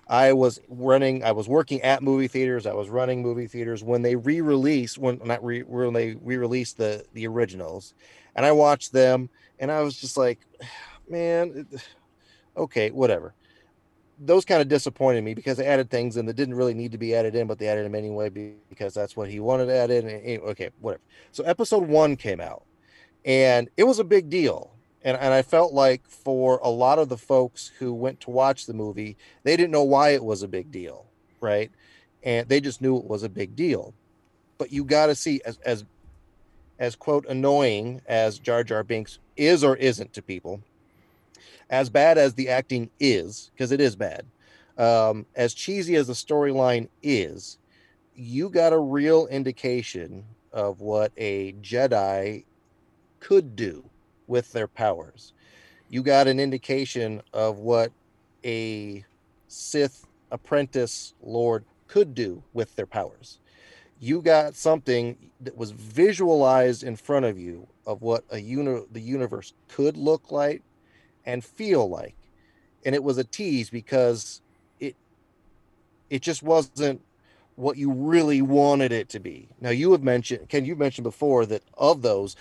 I 0.08 0.32
was 0.32 0.60
running. 0.68 1.24
I 1.24 1.32
was 1.32 1.48
working 1.48 1.82
at 1.82 2.02
movie 2.02 2.28
theaters. 2.28 2.66
I 2.66 2.72
was 2.72 2.88
running 2.88 3.22
movie 3.22 3.46
theaters 3.46 3.82
when 3.82 4.02
they 4.02 4.14
re-released 4.16 4.98
when 4.98 5.20
not 5.24 5.44
re, 5.44 5.62
when 5.62 5.92
they 5.92 6.14
re-released 6.22 6.78
the 6.78 7.04
the 7.12 7.26
originals, 7.26 7.94
and 8.34 8.46
I 8.46 8.52
watched 8.52 8.92
them, 8.92 9.28
and 9.58 9.70
I 9.70 9.82
was 9.82 10.00
just 10.00 10.16
like, 10.16 10.38
man, 11.08 11.66
okay, 12.56 12.90
whatever. 12.90 13.34
Those 14.18 14.46
kind 14.46 14.62
of 14.62 14.68
disappointed 14.68 15.22
me 15.24 15.34
because 15.34 15.58
they 15.58 15.66
added 15.66 15.90
things 15.90 16.16
and 16.16 16.26
that 16.26 16.36
didn't 16.36 16.54
really 16.54 16.72
need 16.72 16.92
to 16.92 16.98
be 16.98 17.14
added 17.14 17.34
in, 17.34 17.46
but 17.46 17.58
they 17.58 17.68
added 17.68 17.84
them 17.84 17.94
anyway 17.94 18.30
because 18.30 18.94
that's 18.94 19.14
what 19.14 19.28
he 19.28 19.40
wanted 19.40 19.66
to 19.66 19.74
add 19.74 19.90
in. 19.90 20.08
And, 20.08 20.42
okay, 20.42 20.70
whatever. 20.80 21.02
So 21.32 21.44
episode 21.44 21.86
one 21.86 22.16
came 22.16 22.40
out, 22.40 22.62
and 23.26 23.68
it 23.76 23.84
was 23.84 23.98
a 23.98 24.04
big 24.04 24.30
deal 24.30 24.75
and, 25.06 25.16
and 25.18 25.32
I 25.32 25.42
felt 25.42 25.72
like 25.72 26.04
for 26.04 26.58
a 26.64 26.68
lot 26.68 26.98
of 26.98 27.08
the 27.08 27.16
folks 27.16 27.70
who 27.78 27.94
went 27.94 28.20
to 28.22 28.30
watch 28.30 28.66
the 28.66 28.74
movie, 28.74 29.16
they 29.44 29.56
didn't 29.56 29.70
know 29.70 29.84
why 29.84 30.10
it 30.10 30.24
was 30.24 30.42
a 30.42 30.48
big 30.48 30.72
deal, 30.72 31.06
right? 31.40 31.70
And 32.24 32.48
they 32.48 32.60
just 32.60 32.82
knew 32.82 32.96
it 32.96 33.04
was 33.04 33.22
a 33.22 33.28
big 33.28 33.54
deal. 33.54 33.94
But 34.58 34.72
you 34.72 34.84
got 34.84 35.06
to 35.06 35.14
see 35.14 35.40
as 35.46 35.58
as 35.64 35.84
as 36.80 36.96
quote 36.96 37.24
annoying 37.28 38.02
as 38.06 38.40
Jar 38.40 38.64
Jar 38.64 38.82
Binks 38.82 39.20
is 39.36 39.62
or 39.62 39.76
isn't 39.76 40.12
to 40.12 40.22
people, 40.22 40.60
as 41.70 41.88
bad 41.88 42.18
as 42.18 42.34
the 42.34 42.48
acting 42.48 42.90
is, 42.98 43.52
because 43.54 43.70
it 43.70 43.80
is 43.80 43.94
bad, 43.94 44.26
um, 44.76 45.24
as 45.36 45.54
cheesy 45.54 45.94
as 45.94 46.08
the 46.08 46.14
storyline 46.14 46.88
is, 47.00 47.58
you 48.16 48.50
got 48.50 48.72
a 48.72 48.78
real 48.78 49.28
indication 49.28 50.24
of 50.52 50.80
what 50.80 51.12
a 51.16 51.52
Jedi 51.62 52.44
could 53.20 53.54
do 53.54 53.88
with 54.26 54.52
their 54.52 54.68
powers. 54.68 55.32
You 55.88 56.02
got 56.02 56.26
an 56.28 56.40
indication 56.40 57.22
of 57.32 57.58
what 57.58 57.92
a 58.44 59.04
Sith 59.48 60.06
apprentice 60.30 61.14
lord 61.22 61.64
could 61.86 62.14
do 62.14 62.42
with 62.52 62.74
their 62.76 62.86
powers. 62.86 63.38
You 64.00 64.20
got 64.20 64.54
something 64.54 65.30
that 65.40 65.56
was 65.56 65.70
visualized 65.70 66.82
in 66.82 66.96
front 66.96 67.24
of 67.24 67.38
you 67.38 67.66
of 67.86 68.02
what 68.02 68.24
a 68.30 68.38
uni- 68.38 68.84
the 68.90 69.00
universe 69.00 69.54
could 69.68 69.96
look 69.96 70.30
like 70.30 70.62
and 71.24 71.44
feel 71.44 71.88
like. 71.88 72.16
And 72.84 72.94
it 72.94 73.02
was 73.02 73.18
a 73.18 73.24
tease 73.24 73.70
because 73.70 74.42
it 74.80 74.96
it 76.10 76.22
just 76.22 76.42
wasn't 76.42 77.00
what 77.56 77.78
you 77.78 77.90
really 77.90 78.42
wanted 78.42 78.92
it 78.92 79.08
to 79.10 79.20
be. 79.20 79.48
Now 79.60 79.70
you 79.70 79.92
have 79.92 80.02
mentioned 80.02 80.48
Ken 80.48 80.64
you 80.64 80.76
mentioned 80.76 81.04
before 81.04 81.46
that 81.46 81.62
of 81.74 82.02
those 82.02 82.36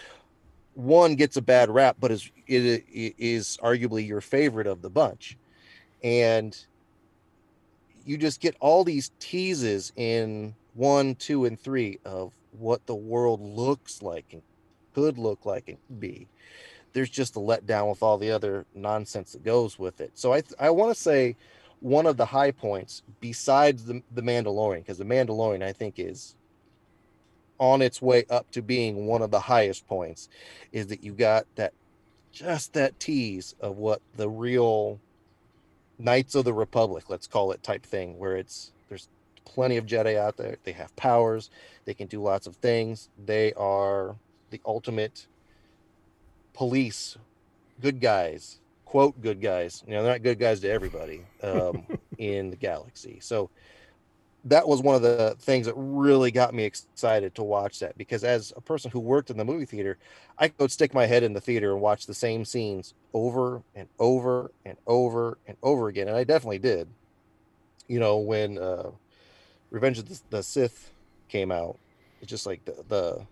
one 0.76 1.16
gets 1.16 1.38
a 1.38 1.42
bad 1.42 1.70
rap 1.70 1.96
but 2.00 2.12
is 2.12 2.30
it 2.48 2.84
is 2.88 3.58
arguably 3.64 4.06
your 4.06 4.22
favorite 4.22 4.68
of 4.68 4.82
the 4.82 4.90
bunch. 4.90 5.38
And 6.04 6.56
you 8.06 8.18
just 8.18 8.40
get 8.40 8.56
all 8.60 8.84
these 8.84 9.12
teases 9.20 9.92
in 9.96 10.54
one, 10.76 11.16
two, 11.16 11.46
and 11.46 11.60
three 11.60 12.00
of 12.06 12.34
what 12.52 12.86
the 12.86 12.96
world 12.96 13.42
looks 13.42 14.02
like 14.02 14.26
and 14.32 14.44
could 14.94 15.18
look 15.18 15.46
like 15.46 15.68
and 15.68 15.78
be. 16.00 16.28
There's 16.94 17.10
just 17.10 17.36
a 17.36 17.40
letdown 17.40 17.90
with 17.90 18.04
all 18.04 18.18
the 18.18 18.32
other 18.32 18.66
nonsense 18.76 19.34
that 19.34 19.44
goes 19.44 19.80
with 19.80 20.00
it. 20.00 20.12
So 20.14 20.34
I 20.34 20.44
I 20.60 20.70
want 20.70 20.96
to 20.96 21.02
say 21.02 21.36
one 21.80 22.06
of 22.06 22.18
the 22.18 22.26
high 22.26 22.52
points 22.52 23.04
besides 23.20 23.86
the 23.86 24.02
the 24.14 24.22
Mandalorian 24.22 24.80
because 24.80 24.98
the 24.98 25.06
Mandalorian 25.06 25.64
I 25.64 25.74
think 25.74 25.96
is 25.98 26.36
on 27.60 27.82
its 27.82 28.02
way 28.02 28.26
up 28.30 28.50
to 28.52 28.62
being 28.62 29.06
one 29.08 29.22
of 29.22 29.32
the 29.32 29.40
highest 29.40 29.88
points 29.88 30.30
is 30.72 30.88
that 30.88 31.04
you 31.04 31.14
got 31.14 31.46
that 31.56 31.74
just 32.32 32.74
that 32.74 33.00
tease 33.00 33.56
of 33.62 33.78
what 33.78 34.02
the 34.16 34.30
real 34.30 35.00
Knights 35.98 36.36
of 36.36 36.44
the 36.44 36.54
Republic, 36.54 37.06
let's 37.10 37.28
call 37.28 37.52
it 37.54 37.64
type 37.64 37.86
thing, 37.86 38.18
where 38.20 38.36
it's 38.36 38.74
there's 38.90 39.08
plenty 39.46 39.78
of 39.78 39.86
Jedi 39.86 40.18
out 40.18 40.36
there. 40.36 40.58
They 40.64 40.74
have 40.74 40.94
powers. 40.98 41.50
They 41.86 41.94
can 41.94 42.08
do 42.08 42.22
lots 42.22 42.48
of 42.48 42.58
things. 42.58 43.10
They 43.26 43.54
are 43.54 44.16
the 44.50 44.60
ultimate 44.66 45.28
police, 46.54 47.18
good 47.82 48.02
guys, 48.02 48.60
quote 48.84 49.22
good 49.22 49.42
guys. 49.42 49.84
You 49.88 49.94
know, 49.94 50.04
they're 50.04 50.14
not 50.14 50.24
good 50.24 50.40
guys 50.40 50.60
to 50.62 50.70
everybody 50.70 51.22
um, 51.42 51.86
in 52.18 52.50
the 52.50 52.58
galaxy. 52.58 53.20
So 53.22 53.50
that 54.46 54.68
was 54.68 54.82
one 54.82 54.96
of 54.96 55.02
the 55.02 55.36
things 55.40 55.66
that 55.66 55.74
really 55.76 56.30
got 56.30 56.54
me 56.54 56.64
excited 56.64 57.34
to 57.34 57.44
watch 57.44 57.80
that 57.80 57.98
because 57.98 58.24
as 58.24 58.54
a 58.56 58.62
person 58.62 58.92
who 58.92 59.00
worked 59.00 59.32
in 59.32 59.38
the 59.38 59.44
movie 59.44 59.66
theater, 59.66 59.98
I 60.38 60.50
could 60.50 60.72
stick 60.72 60.94
my 60.94 61.08
head 61.08 61.24
in 61.24 61.34
the 61.34 61.42
theater 61.42 61.72
and 61.72 61.82
watch 61.82 62.06
the 62.06 62.14
same 62.14 62.46
scenes 62.46 62.94
over 63.14 63.64
and 63.74 63.88
over 63.98 64.52
and 64.64 64.78
over 64.86 65.40
and 65.48 65.58
over 65.64 65.88
again, 65.88 66.08
and 66.08 66.16
I 66.16 66.24
definitely 66.24 66.60
did. 66.60 66.88
You 67.88 68.00
know, 68.00 68.18
when 68.18 68.58
uh, 68.60 68.92
Revenge 69.72 69.98
of 70.00 70.10
the, 70.10 70.20
the 70.30 70.44
Sith 70.44 70.92
came 71.28 71.52
out, 71.52 71.78
it's 72.22 72.30
just 72.30 72.46
like 72.46 72.64
the, 72.66 72.84
the 72.88 73.26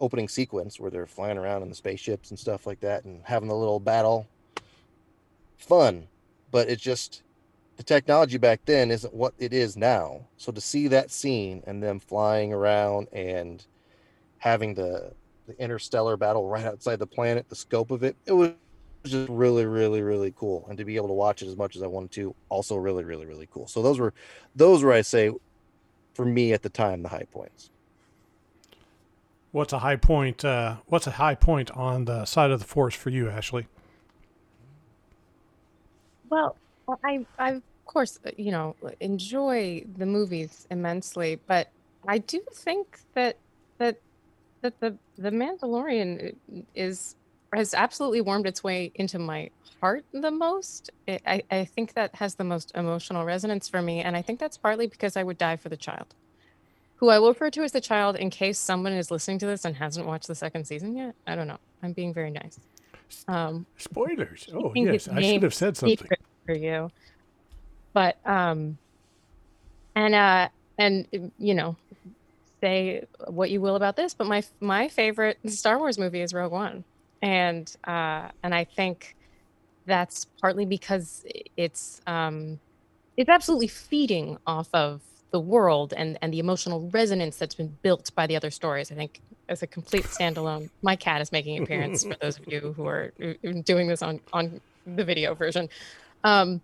opening 0.00 0.28
sequence 0.28 0.80
where 0.80 0.90
they're 0.90 1.06
flying 1.06 1.38
around 1.38 1.62
in 1.62 1.68
the 1.68 1.74
spaceships 1.74 2.30
and 2.30 2.38
stuff 2.38 2.66
like 2.66 2.80
that 2.80 3.04
and 3.04 3.22
having 3.24 3.48
the 3.48 3.54
little 3.54 3.80
battle. 3.80 4.26
Fun, 5.56 6.08
but 6.50 6.68
it 6.68 6.80
just 6.80 7.22
the 7.82 7.94
technology 7.94 8.38
back 8.38 8.60
then 8.64 8.92
isn't 8.92 9.12
what 9.12 9.34
it 9.38 9.52
is 9.52 9.76
now. 9.76 10.20
So 10.36 10.52
to 10.52 10.60
see 10.60 10.86
that 10.88 11.10
scene 11.10 11.64
and 11.66 11.82
them 11.82 11.98
flying 11.98 12.52
around 12.52 13.08
and 13.12 13.64
having 14.38 14.74
the 14.74 15.12
the 15.48 15.60
interstellar 15.60 16.16
battle 16.16 16.48
right 16.48 16.64
outside 16.64 17.00
the 17.00 17.06
planet, 17.06 17.48
the 17.48 17.56
scope 17.56 17.90
of 17.90 18.04
it, 18.04 18.14
it 18.26 18.32
was 18.32 18.52
just 19.04 19.28
really, 19.28 19.66
really, 19.66 20.00
really 20.00 20.32
cool. 20.36 20.64
And 20.68 20.78
to 20.78 20.84
be 20.84 20.94
able 20.94 21.08
to 21.08 21.14
watch 21.14 21.42
it 21.42 21.48
as 21.48 21.56
much 21.56 21.74
as 21.74 21.82
I 21.82 21.88
wanted 21.88 22.12
to, 22.12 22.32
also 22.48 22.76
really, 22.76 23.02
really, 23.02 23.26
really 23.26 23.48
cool. 23.50 23.66
So 23.66 23.82
those 23.82 23.98
were 23.98 24.14
those 24.54 24.84
were 24.84 24.92
I 24.92 25.02
say 25.02 25.32
for 26.14 26.24
me 26.24 26.52
at 26.52 26.62
the 26.62 26.68
time 26.68 27.02
the 27.02 27.08
high 27.08 27.26
points. 27.32 27.70
What's 29.50 29.72
a 29.72 29.80
high 29.80 29.96
point? 29.96 30.44
Uh, 30.44 30.76
what's 30.86 31.08
a 31.08 31.12
high 31.12 31.34
point 31.34 31.72
on 31.72 32.04
the 32.04 32.26
side 32.26 32.52
of 32.52 32.60
the 32.60 32.66
force 32.66 32.94
for 32.94 33.10
you, 33.10 33.28
Ashley? 33.28 33.66
Well, 36.30 36.56
I, 37.04 37.26
I 37.38 37.50
of 37.50 37.62
course, 37.84 38.18
uh, 38.26 38.30
you 38.36 38.50
know, 38.50 38.76
enjoy 39.00 39.84
the 39.96 40.06
movies 40.06 40.66
immensely, 40.70 41.38
but 41.46 41.68
I 42.06 42.18
do 42.18 42.40
think 42.52 42.98
that 43.14 43.38
that 43.78 43.96
that 44.62 44.78
the 44.80 44.96
the 45.16 45.30
Mandalorian 45.30 46.34
uh, 46.34 46.62
is 46.74 47.16
has 47.54 47.74
absolutely 47.74 48.20
warmed 48.20 48.46
its 48.46 48.64
way 48.64 48.90
into 48.94 49.18
my 49.18 49.50
heart 49.80 50.04
the 50.12 50.30
most. 50.30 50.90
It, 51.06 51.22
I 51.26 51.42
I 51.50 51.64
think 51.64 51.94
that 51.94 52.14
has 52.14 52.34
the 52.34 52.44
most 52.44 52.72
emotional 52.74 53.24
resonance 53.24 53.68
for 53.68 53.82
me, 53.82 54.00
and 54.00 54.16
I 54.16 54.22
think 54.22 54.40
that's 54.40 54.56
partly 54.56 54.86
because 54.86 55.16
I 55.16 55.22
would 55.22 55.38
die 55.38 55.56
for 55.56 55.68
the 55.68 55.76
child, 55.76 56.14
who 56.96 57.10
I 57.10 57.18
will 57.18 57.28
refer 57.28 57.50
to 57.50 57.62
as 57.62 57.72
the 57.72 57.80
child 57.80 58.16
in 58.16 58.30
case 58.30 58.58
someone 58.58 58.92
is 58.92 59.10
listening 59.10 59.38
to 59.40 59.46
this 59.46 59.64
and 59.64 59.76
hasn't 59.76 60.06
watched 60.06 60.28
the 60.28 60.34
second 60.34 60.66
season 60.66 60.96
yet. 60.96 61.14
I 61.26 61.34
don't 61.34 61.48
know. 61.48 61.58
I'm 61.82 61.92
being 61.92 62.14
very 62.14 62.30
nice. 62.30 62.58
Um, 63.28 63.66
Spoilers. 63.76 64.48
Oh 64.52 64.72
yes, 64.74 65.08
I 65.08 65.20
should 65.20 65.42
have 65.42 65.54
said 65.54 65.76
something. 65.76 66.08
for 66.46 66.54
you. 66.54 66.90
But 67.92 68.16
um 68.26 68.78
and 69.94 70.14
uh 70.14 70.48
and 70.78 71.32
you 71.38 71.54
know, 71.54 71.76
say 72.60 73.04
what 73.28 73.50
you 73.50 73.60
will 73.60 73.76
about 73.76 73.96
this, 73.96 74.14
but 74.14 74.26
my 74.26 74.42
my 74.60 74.88
favorite 74.88 75.38
Star 75.46 75.78
Wars 75.78 75.98
movie 75.98 76.20
is 76.20 76.32
Rogue 76.32 76.52
One. 76.52 76.84
And 77.20 77.72
uh 77.86 78.28
and 78.42 78.54
I 78.54 78.64
think 78.64 79.16
that's 79.86 80.26
partly 80.40 80.64
because 80.64 81.24
it's 81.56 82.00
um 82.06 82.58
it's 83.16 83.28
absolutely 83.28 83.68
feeding 83.68 84.38
off 84.46 84.68
of 84.72 85.02
the 85.32 85.40
world 85.40 85.92
and 85.96 86.18
and 86.22 86.32
the 86.32 86.38
emotional 86.38 86.88
resonance 86.90 87.36
that's 87.36 87.54
been 87.54 87.76
built 87.82 88.14
by 88.14 88.26
the 88.26 88.36
other 88.36 88.50
stories. 88.50 88.92
I 88.92 88.94
think 88.94 89.20
as 89.48 89.62
a 89.62 89.66
complete 89.66 90.04
standalone, 90.04 90.70
my 90.82 90.96
cat 90.96 91.20
is 91.20 91.32
making 91.32 91.56
an 91.56 91.64
appearance 91.64 92.04
for 92.04 92.16
those 92.20 92.38
of 92.38 92.46
you 92.46 92.74
who 92.76 92.86
are 92.86 93.12
doing 93.64 93.88
this 93.88 94.02
on 94.02 94.20
on 94.32 94.60
the 94.86 95.04
video 95.04 95.34
version. 95.34 95.68
Um, 96.24 96.60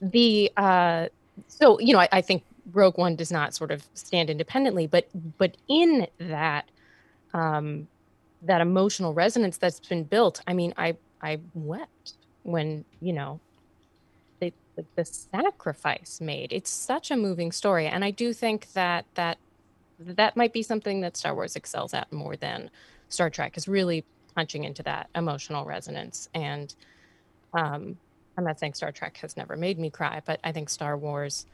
the 0.00 0.50
uh, 0.56 1.06
so 1.48 1.78
you 1.80 1.92
know 1.92 2.00
I, 2.00 2.08
I 2.12 2.20
think 2.20 2.44
Rogue 2.72 2.98
One 2.98 3.16
does 3.16 3.32
not 3.32 3.54
sort 3.54 3.70
of 3.70 3.84
stand 3.94 4.30
independently, 4.30 4.86
but 4.86 5.08
but 5.38 5.56
in 5.68 6.06
that 6.18 6.70
um, 7.34 7.88
that 8.42 8.60
emotional 8.60 9.14
resonance 9.14 9.58
that's 9.58 9.80
been 9.80 10.04
built, 10.04 10.42
I 10.46 10.54
mean, 10.54 10.74
I 10.76 10.96
I 11.22 11.40
wept 11.54 12.14
when 12.42 12.84
you 13.00 13.12
know 13.12 13.40
the, 14.40 14.52
the 14.76 14.84
the 14.96 15.04
sacrifice 15.04 16.20
made. 16.20 16.52
It's 16.52 16.70
such 16.70 17.10
a 17.10 17.16
moving 17.16 17.52
story, 17.52 17.86
and 17.86 18.04
I 18.04 18.10
do 18.10 18.32
think 18.32 18.72
that 18.72 19.06
that 19.14 19.38
that 19.98 20.36
might 20.36 20.52
be 20.52 20.62
something 20.62 21.00
that 21.02 21.16
Star 21.16 21.34
Wars 21.34 21.56
excels 21.56 21.92
at 21.94 22.12
more 22.12 22.36
than 22.36 22.70
Star 23.08 23.30
Trek 23.30 23.56
is 23.56 23.68
really 23.68 24.04
punching 24.34 24.64
into 24.64 24.82
that 24.84 25.08
emotional 25.14 25.64
resonance 25.64 26.28
and 26.34 26.74
um, 27.52 27.98
I'm 28.40 28.46
not 28.46 28.58
saying 28.58 28.72
Star 28.72 28.90
Trek 28.90 29.18
has 29.18 29.36
never 29.36 29.54
made 29.54 29.78
me 29.78 29.90
cry, 29.90 30.22
but 30.24 30.40
I 30.42 30.50
think 30.50 30.70
Star 30.70 30.96
Wars 30.96 31.44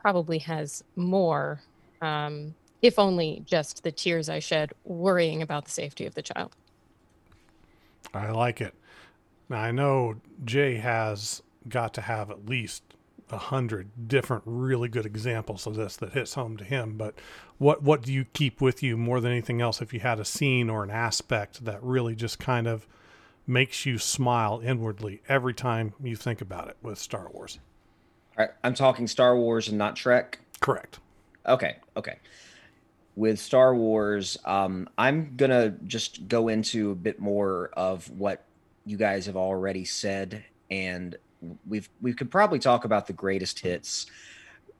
probably 0.00 0.38
has 0.38 0.84
more, 0.94 1.60
um, 2.00 2.54
if 2.82 3.00
only 3.00 3.42
just 3.46 3.82
the 3.82 3.90
tears 3.90 4.28
I 4.28 4.38
shed 4.38 4.72
worrying 4.84 5.42
about 5.42 5.64
the 5.64 5.72
safety 5.72 6.06
of 6.06 6.14
the 6.14 6.22
child. 6.22 6.54
I 8.14 8.30
like 8.30 8.60
it. 8.60 8.74
Now 9.48 9.58
I 9.58 9.72
know 9.72 10.20
Jay 10.44 10.76
has 10.76 11.42
got 11.68 11.92
to 11.94 12.02
have 12.02 12.30
at 12.30 12.46
least 12.48 12.84
a 13.30 13.38
hundred 13.38 14.06
different 14.06 14.44
really 14.46 14.88
good 14.88 15.06
examples 15.06 15.66
of 15.66 15.74
this 15.74 15.96
that 15.96 16.12
hits 16.12 16.34
home 16.34 16.56
to 16.58 16.64
him. 16.64 16.96
But 16.96 17.16
what 17.58 17.82
what 17.82 18.02
do 18.02 18.12
you 18.12 18.24
keep 18.34 18.60
with 18.60 18.84
you 18.84 18.96
more 18.96 19.20
than 19.20 19.32
anything 19.32 19.60
else? 19.60 19.82
If 19.82 19.92
you 19.92 19.98
had 19.98 20.20
a 20.20 20.24
scene 20.24 20.70
or 20.70 20.84
an 20.84 20.90
aspect 20.90 21.64
that 21.64 21.82
really 21.82 22.14
just 22.14 22.38
kind 22.38 22.68
of 22.68 22.86
makes 23.46 23.84
you 23.84 23.98
smile 23.98 24.60
inwardly 24.64 25.20
every 25.28 25.54
time 25.54 25.94
you 26.02 26.16
think 26.16 26.40
about 26.40 26.68
it 26.68 26.76
with 26.82 26.98
Star 26.98 27.28
Wars. 27.32 27.58
All 28.36 28.44
right, 28.44 28.54
I'm 28.64 28.74
talking 28.74 29.06
Star 29.06 29.36
Wars 29.36 29.68
and 29.68 29.78
not 29.78 29.96
Trek. 29.96 30.40
Correct. 30.60 30.98
Okay, 31.46 31.76
okay. 31.96 32.18
With 33.16 33.38
Star 33.38 33.74
Wars, 33.74 34.36
um, 34.44 34.88
I'm 34.98 35.36
gonna 35.36 35.70
just 35.86 36.26
go 36.26 36.48
into 36.48 36.90
a 36.90 36.94
bit 36.94 37.20
more 37.20 37.70
of 37.74 38.10
what 38.10 38.44
you 38.86 38.96
guys 38.96 39.26
have 39.26 39.36
already 39.36 39.84
said, 39.84 40.44
and 40.70 41.16
we've 41.66 41.88
we 42.00 42.12
could 42.12 42.30
probably 42.30 42.58
talk 42.58 42.84
about 42.84 43.06
the 43.06 43.12
greatest 43.12 43.60
hits. 43.60 44.06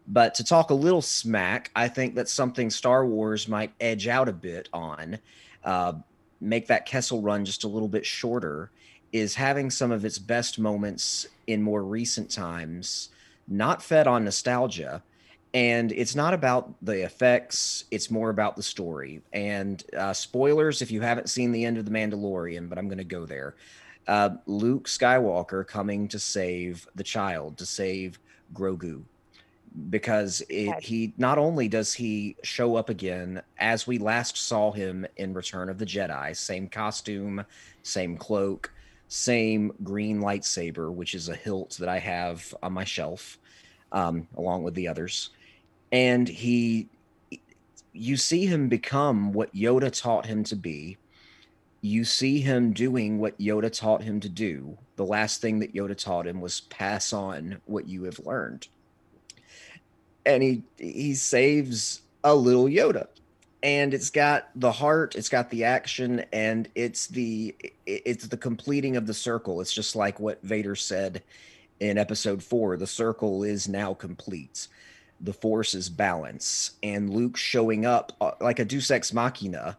But 0.06 0.34
to 0.34 0.44
talk 0.44 0.70
a 0.70 0.74
little 0.74 1.00
smack, 1.00 1.70
I 1.76 1.88
think 1.88 2.14
that's 2.14 2.32
something 2.32 2.70
Star 2.70 3.06
Wars 3.06 3.48
might 3.48 3.72
edge 3.80 4.08
out 4.08 4.28
a 4.28 4.32
bit 4.32 4.68
on. 4.72 5.18
Uh, 5.62 5.94
make 6.44 6.66
that 6.68 6.86
Kessel 6.86 7.20
run 7.20 7.44
just 7.44 7.64
a 7.64 7.68
little 7.68 7.88
bit 7.88 8.06
shorter 8.06 8.70
is 9.12 9.34
having 9.34 9.70
some 9.70 9.92
of 9.92 10.04
its 10.04 10.18
best 10.18 10.58
moments 10.58 11.26
in 11.46 11.62
more 11.62 11.84
recent 11.84 12.30
times, 12.30 13.10
not 13.46 13.82
fed 13.82 14.06
on 14.06 14.24
nostalgia, 14.24 15.02
and 15.54 15.92
it's 15.92 16.16
not 16.16 16.34
about 16.34 16.74
the 16.82 17.04
effects 17.04 17.84
it's 17.92 18.10
more 18.10 18.28
about 18.28 18.56
the 18.56 18.62
story. 18.62 19.22
And 19.32 19.82
uh, 19.96 20.12
spoilers 20.12 20.82
if 20.82 20.90
you 20.90 21.00
haven't 21.00 21.30
seen 21.30 21.52
the 21.52 21.64
end 21.64 21.78
of 21.78 21.84
the 21.84 21.92
mandalorian 21.92 22.68
but 22.68 22.76
i'm 22.76 22.88
going 22.88 22.98
to 22.98 23.04
go 23.04 23.24
there. 23.24 23.54
Uh, 24.06 24.30
luke 24.46 24.86
skywalker 24.86 25.66
coming 25.66 26.08
to 26.08 26.18
save 26.18 26.86
the 26.94 27.04
child 27.04 27.56
to 27.56 27.64
save 27.64 28.18
grogu 28.52 29.02
because 29.90 30.42
it, 30.48 30.80
he 30.82 31.12
not 31.18 31.38
only 31.38 31.68
does 31.68 31.92
he 31.92 32.36
show 32.42 32.76
up 32.76 32.88
again 32.88 33.42
as 33.58 33.86
we 33.86 33.98
last 33.98 34.36
saw 34.36 34.70
him 34.70 35.06
in 35.16 35.34
return 35.34 35.68
of 35.68 35.78
the 35.78 35.86
jedi 35.86 36.34
same 36.36 36.68
costume 36.68 37.44
same 37.82 38.16
cloak 38.16 38.72
same 39.08 39.72
green 39.82 40.20
lightsaber 40.20 40.92
which 40.92 41.14
is 41.14 41.28
a 41.28 41.34
hilt 41.34 41.76
that 41.80 41.88
i 41.88 41.98
have 41.98 42.54
on 42.62 42.72
my 42.72 42.84
shelf 42.84 43.38
um, 43.90 44.26
along 44.36 44.62
with 44.62 44.74
the 44.74 44.86
others 44.86 45.30
and 45.90 46.28
he 46.28 46.88
you 47.94 48.16
see 48.16 48.44
him 48.44 48.68
become 48.68 49.32
what 49.32 49.54
Yoda 49.54 49.90
taught 49.90 50.26
him 50.26 50.44
to 50.44 50.56
be. 50.56 50.98
You 51.80 52.04
see 52.04 52.40
him 52.40 52.72
doing 52.72 53.18
what 53.18 53.38
Yoda 53.38 53.72
taught 53.72 54.02
him 54.02 54.20
to 54.20 54.28
do. 54.28 54.76
The 54.96 55.04
last 55.04 55.40
thing 55.40 55.60
that 55.60 55.74
Yoda 55.74 55.96
taught 55.96 56.26
him 56.26 56.40
was 56.40 56.62
pass 56.62 57.12
on 57.12 57.60
what 57.66 57.86
you 57.86 58.02
have 58.04 58.18
learned. 58.18 58.66
And 60.26 60.42
he 60.42 60.62
he 60.78 61.14
saves 61.14 62.02
a 62.22 62.34
little 62.34 62.64
Yoda. 62.64 63.08
And 63.62 63.94
it's 63.94 64.10
got 64.10 64.48
the 64.54 64.72
heart, 64.72 65.14
it's 65.14 65.30
got 65.30 65.48
the 65.48 65.64
action, 65.64 66.24
and 66.32 66.68
it's 66.74 67.06
the 67.06 67.54
it's 67.86 68.26
the 68.26 68.36
completing 68.36 68.96
of 68.96 69.06
the 69.06 69.14
circle. 69.14 69.60
It's 69.60 69.72
just 69.72 69.96
like 69.96 70.20
what 70.20 70.42
Vader 70.42 70.76
said 70.76 71.22
in 71.80 71.98
episode 71.98 72.42
four. 72.42 72.76
The 72.76 72.86
circle 72.86 73.42
is 73.42 73.68
now 73.68 73.94
complete 73.94 74.68
the 75.20 75.32
force's 75.32 75.88
balance 75.88 76.72
and 76.82 77.10
Luke 77.10 77.36
showing 77.36 77.86
up 77.86 78.12
uh, 78.20 78.32
like 78.40 78.58
a 78.58 78.64
Deus 78.64 78.90
Ex 78.90 79.12
Machina, 79.12 79.78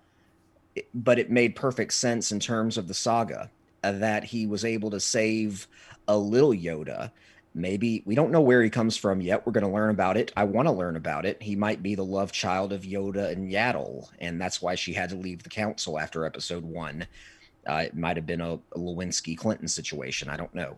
but 0.93 1.20
it 1.20 1.30
made 1.30 1.56
perfect 1.56 1.93
sense 1.93 2.32
in 2.32 2.39
terms 2.39 2.78
of 2.78 2.88
the 2.88 2.93
saga 2.93 3.50
uh, 3.84 3.91
that 3.93 4.24
he 4.24 4.48
was 4.48 4.66
able 4.66 4.89
to 4.91 5.00
save 5.00 5.68
a 6.08 6.18
little 6.18 6.52
Yoda. 6.52 7.12
Maybe 7.58 8.03
we 8.06 8.16
don't 8.16 8.32
know 8.32 8.41
where 8.41 8.62
he 8.62 8.70
comes 8.70 8.97
from 8.97 9.22
yet. 9.22 9.45
We're 9.45 9.53
going 9.53 9.66
to 9.66 9.72
learn 9.72 9.89
about 9.89 10.18
it. 10.18 10.32
I 10.36 10.43
want 10.43 10.68
to 10.68 10.74
learn 10.74 10.97
about 10.97 11.26
it. 11.26 11.41
He 11.41 11.56
might 11.56 11.82
be 11.82 11.95
the 11.95 12.03
love 12.03 12.34
child 12.34 12.74
of 12.74 12.82
Yoda 12.82 13.32
and 13.32 13.49
Yaddle, 13.49 14.10
and 14.20 14.39
that's 14.39 14.62
why 14.62 14.76
she 14.76 14.91
had 14.91 15.10
to 15.12 15.16
leave 15.16 15.41
the 15.41 15.49
council 15.49 15.97
after 15.97 16.26
episode 16.26 16.66
one. 16.66 17.08
Uh, 17.66 17.84
it 17.86 17.95
might 17.95 18.18
have 18.18 18.26
been 18.26 18.41
a, 18.41 18.56
a 18.56 18.78
Lewinsky 18.78 19.38
Clinton 19.38 19.70
situation. 19.70 20.30
I 20.30 20.36
don't 20.36 20.53
know. 20.53 20.78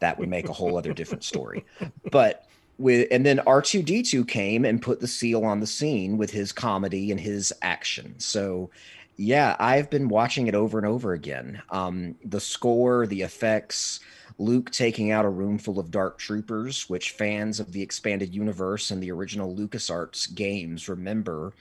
That 0.00 0.18
would 0.18 0.28
make 0.28 0.50
a 0.50 0.52
whole 0.52 0.76
other 0.76 0.92
different 0.92 1.24
story. 1.24 1.64
But 2.12 2.46
with 2.76 3.08
and 3.10 3.26
then 3.26 3.38
R2D2 3.38 4.28
came 4.28 4.64
and 4.64 4.80
put 4.80 5.00
the 5.00 5.08
seal 5.08 5.44
on 5.44 5.60
the 5.60 5.66
scene 5.66 6.16
with 6.16 6.30
his 6.30 6.52
comedy 6.52 7.10
and 7.10 7.18
his 7.18 7.52
action. 7.62 8.14
So 8.18 8.70
yeah, 9.16 9.56
I've 9.58 9.90
been 9.90 10.08
watching 10.08 10.46
it 10.46 10.54
over 10.54 10.78
and 10.78 10.86
over 10.86 11.12
again. 11.12 11.60
Um, 11.70 12.14
the 12.24 12.40
score, 12.40 13.06
the 13.06 13.22
effects, 13.22 13.98
Luke 14.38 14.70
taking 14.70 15.10
out 15.10 15.24
a 15.24 15.30
room 15.30 15.58
full 15.58 15.80
of 15.80 15.90
dark 15.90 16.18
troopers, 16.18 16.88
which 16.88 17.10
fans 17.10 17.58
of 17.58 17.72
the 17.72 17.82
expanded 17.82 18.34
universe 18.34 18.90
and 18.90 19.02
the 19.02 19.10
original 19.10 19.54
LucasArts 19.54 20.32
games 20.34 20.88
remember 20.88 21.52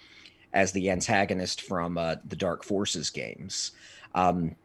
as 0.53 0.71
the 0.71 0.89
antagonist 0.89 1.61
from 1.61 1.97
uh, 1.97 2.15
the 2.25 2.36
Dark 2.36 2.63
Forces 2.63 3.09
games. 3.09 3.71
Um, 4.15 4.55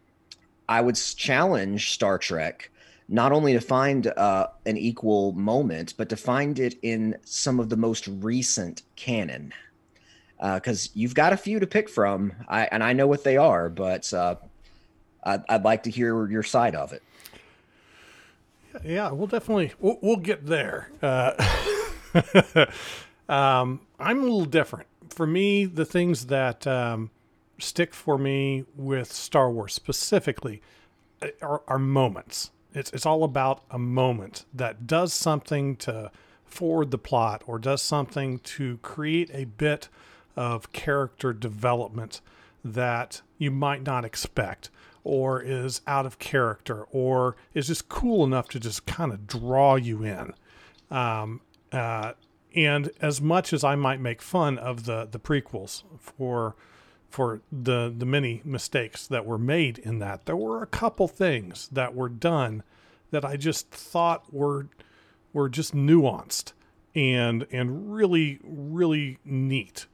I 0.68 0.80
would 0.80 0.96
challenge 0.96 1.92
Star 1.92 2.18
Trek 2.18 2.70
not 3.08 3.32
only 3.32 3.52
to 3.52 3.60
find 3.60 4.06
uh, 4.06 4.46
an 4.64 4.76
equal 4.76 5.32
moment, 5.32 5.94
but 5.96 6.08
to 6.08 6.16
find 6.16 6.58
it 6.58 6.78
in 6.82 7.16
some 7.24 7.60
of 7.60 7.68
the 7.68 7.76
most 7.76 8.06
recent 8.08 8.82
canon. 8.96 9.52
Because 10.40 10.88
uh, 10.88 10.90
you've 10.94 11.14
got 11.14 11.32
a 11.32 11.36
few 11.36 11.60
to 11.60 11.66
pick 11.66 11.88
from, 11.88 12.32
I, 12.48 12.68
and 12.72 12.82
I 12.82 12.94
know 12.94 13.06
what 13.06 13.22
they 13.22 13.36
are, 13.36 13.68
but 13.68 14.12
uh, 14.12 14.36
I'd, 15.24 15.42
I'd, 15.48 15.62
like 15.62 15.84
to 15.84 15.90
hear 15.90 16.28
your 16.28 16.42
side 16.42 16.74
of 16.74 16.92
it. 16.92 17.02
Yeah, 18.84 19.10
we'll 19.12 19.26
definitely 19.26 19.72
we'll, 19.78 19.98
we'll 20.00 20.16
get 20.16 20.46
there. 20.46 20.90
Uh, 21.00 21.32
um, 23.28 23.80
I'm 23.98 24.18
a 24.18 24.22
little 24.22 24.44
different. 24.44 24.86
For 25.08 25.26
me, 25.26 25.64
the 25.66 25.84
things 25.84 26.26
that 26.26 26.66
um, 26.66 27.10
stick 27.58 27.94
for 27.94 28.18
me 28.18 28.64
with 28.76 29.12
Star 29.12 29.50
Wars 29.50 29.74
specifically 29.74 30.62
uh, 31.20 31.28
are, 31.40 31.62
are 31.68 31.78
moments 31.78 32.50
it's 32.74 32.90
it's 32.92 33.06
all 33.06 33.24
about 33.24 33.62
a 33.70 33.78
moment 33.78 34.44
that 34.52 34.86
does 34.86 35.12
something 35.12 35.76
to 35.76 36.10
forward 36.44 36.90
the 36.90 36.98
plot 36.98 37.42
or 37.46 37.58
does 37.58 37.82
something 37.82 38.38
to 38.40 38.78
create 38.78 39.30
a 39.32 39.44
bit 39.44 39.88
of 40.36 40.72
character 40.72 41.32
development 41.32 42.20
that 42.64 43.22
you 43.38 43.50
might 43.50 43.82
not 43.82 44.04
expect 44.04 44.70
or 45.04 45.40
is 45.40 45.80
out 45.86 46.06
of 46.06 46.18
character 46.18 46.84
or 46.90 47.36
is 47.54 47.66
just 47.66 47.88
cool 47.88 48.24
enough 48.24 48.48
to 48.48 48.60
just 48.60 48.86
kind 48.86 49.12
of 49.12 49.26
draw 49.26 49.74
you 49.74 50.02
in. 50.04 50.32
Um, 50.90 51.40
uh, 51.72 52.12
and 52.54 52.90
as 53.00 53.20
much 53.20 53.52
as 53.52 53.64
I 53.64 53.74
might 53.74 54.00
make 54.00 54.20
fun 54.20 54.58
of 54.58 54.84
the 54.84 55.08
the 55.10 55.18
prequels 55.18 55.82
for 55.98 56.54
for 57.08 57.42
the 57.50 57.92
the 57.96 58.06
many 58.06 58.40
mistakes 58.44 59.06
that 59.06 59.26
were 59.26 59.38
made 59.38 59.78
in 59.78 59.98
that. 59.98 60.26
There 60.26 60.36
were 60.36 60.62
a 60.62 60.66
couple 60.66 61.08
things 61.08 61.68
that 61.72 61.94
were 61.94 62.08
done 62.08 62.62
that 63.10 63.24
I 63.24 63.36
just 63.36 63.70
thought 63.70 64.32
were 64.32 64.68
were 65.32 65.48
just 65.48 65.74
nuanced 65.74 66.52
and 66.94 67.46
and 67.50 67.94
really 67.94 68.38
really 68.42 69.18
neat. 69.24 69.86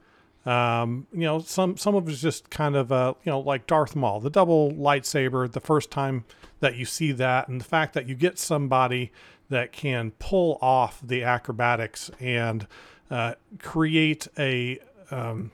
Um, 0.47 1.07
you 1.13 1.21
know, 1.21 1.41
some 1.41 1.77
some 1.77 1.95
of 1.95 2.09
it's 2.09 2.21
just 2.21 2.49
kind 2.51 2.77
of 2.77 2.91
uh, 2.91 3.15
you 3.25 3.31
know 3.31 3.41
like 3.41 3.67
Darth 3.67 3.95
Maul, 3.95 4.21
the 4.21 4.31
double 4.31 4.73
lightsaber. 4.73 5.51
The 5.51 5.61
first 5.61 5.91
time 5.91 6.25
that 6.61 6.77
you 6.77 6.85
see 6.85 7.13
that, 7.13 7.49
and 7.49 7.61
the 7.61 7.65
fact 7.65 7.95
that 7.95 8.09
you 8.09 8.15
get 8.15 8.39
somebody 8.39 9.13
that 9.51 9.73
can 9.73 10.13
pull 10.19 10.59
off 10.61 11.01
the 11.03 11.23
acrobatics 11.23 12.11
and 12.21 12.67
uh, 13.11 13.35
create 13.59 14.29
a 14.39 14.79
um, 15.11 15.51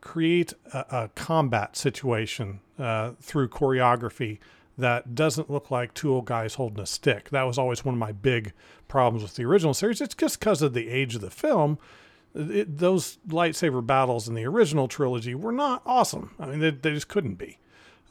create 0.00 0.54
a, 0.72 0.78
a 0.90 1.10
combat 1.14 1.76
situation 1.76 2.60
uh, 2.78 3.12
through 3.20 3.48
choreography 3.48 4.38
that 4.78 5.14
doesn't 5.14 5.50
look 5.50 5.70
like 5.70 5.94
two 5.94 6.12
old 6.12 6.26
guys 6.26 6.54
holding 6.54 6.80
a 6.80 6.86
stick. 6.86 7.30
That 7.30 7.44
was 7.44 7.58
always 7.58 7.84
one 7.84 7.94
of 7.94 7.98
my 7.98 8.12
big 8.12 8.52
problems 8.88 9.22
with 9.22 9.34
the 9.34 9.44
original 9.44 9.74
series. 9.74 10.00
It's 10.00 10.14
just 10.14 10.38
because 10.38 10.62
of 10.62 10.74
the 10.74 10.88
age 10.88 11.14
of 11.14 11.22
the 11.22 11.30
film. 11.30 11.78
It, 12.36 12.78
those 12.78 13.18
lightsaber 13.28 13.84
battles 13.84 14.28
in 14.28 14.34
the 14.34 14.46
original 14.46 14.88
trilogy 14.88 15.34
were 15.34 15.52
not 15.52 15.82
awesome. 15.86 16.34
I 16.38 16.46
mean, 16.46 16.60
they, 16.60 16.70
they 16.70 16.92
just 16.92 17.08
couldn't 17.08 17.34
be. 17.34 17.58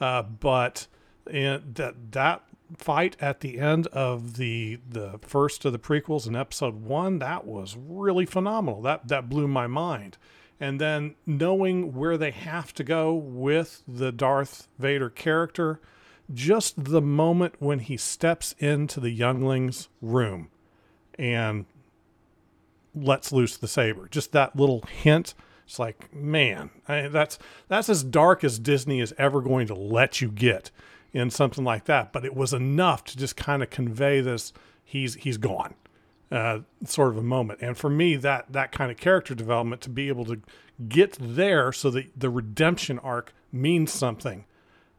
Uh, 0.01 0.23
but 0.23 0.87
that 1.25 1.93
that 2.11 2.43
fight 2.77 3.15
at 3.21 3.41
the 3.41 3.59
end 3.59 3.87
of 3.87 4.37
the 4.37 4.79
the 4.89 5.19
first 5.21 5.63
of 5.65 5.71
the 5.71 5.79
prequels 5.79 6.27
in 6.27 6.35
episode 6.35 6.81
one, 6.81 7.19
that 7.19 7.45
was 7.45 7.77
really 7.77 8.25
phenomenal. 8.25 8.81
That 8.81 9.07
that 9.07 9.29
blew 9.29 9.47
my 9.47 9.67
mind 9.67 10.17
and 10.59 10.79
then 10.79 11.15
knowing 11.25 11.93
where 11.93 12.17
they 12.17 12.31
have 12.31 12.73
to 12.73 12.83
go 12.83 13.13
with 13.13 13.83
the 13.87 14.11
Darth 14.11 14.67
Vader 14.79 15.09
character, 15.09 15.81
just 16.33 16.85
the 16.85 17.01
moment 17.01 17.55
when 17.59 17.79
he 17.79 17.97
steps 17.97 18.55
into 18.59 18.99
the 18.99 19.11
youngling's 19.11 19.89
room 20.01 20.49
and 21.19 21.65
lets 22.95 23.31
loose 23.31 23.57
the 23.57 23.67
saber, 23.67 24.07
just 24.09 24.31
that 24.31 24.55
little 24.55 24.81
hint. 24.81 25.33
It's 25.65 25.79
like, 25.79 26.13
man, 26.13 26.69
I, 26.87 27.07
that's 27.07 27.39
that's 27.67 27.89
as 27.89 28.03
dark 28.03 28.43
as 28.43 28.59
Disney 28.59 28.99
is 28.99 29.13
ever 29.17 29.41
going 29.41 29.67
to 29.67 29.75
let 29.75 30.21
you 30.21 30.29
get 30.29 30.71
in 31.11 31.29
something 31.29 31.63
like 31.63 31.85
that. 31.85 32.13
But 32.13 32.25
it 32.25 32.35
was 32.35 32.53
enough 32.53 33.03
to 33.05 33.17
just 33.17 33.35
kind 33.35 33.63
of 33.63 33.69
convey 33.69 34.21
this: 34.21 34.53
he's 34.83 35.15
he's 35.15 35.37
gone 35.37 35.73
uh, 36.31 36.59
sort 36.85 37.09
of 37.09 37.17
a 37.17 37.23
moment. 37.23 37.59
And 37.61 37.77
for 37.77 37.89
me, 37.89 38.15
that 38.17 38.51
that 38.51 38.71
kind 38.71 38.91
of 38.91 38.97
character 38.97 39.35
development 39.35 39.81
to 39.83 39.89
be 39.89 40.07
able 40.07 40.25
to 40.25 40.41
get 40.87 41.17
there 41.19 41.71
so 41.71 41.89
that 41.91 42.19
the 42.19 42.29
redemption 42.29 42.99
arc 42.99 43.33
means 43.51 43.91
something, 43.91 44.45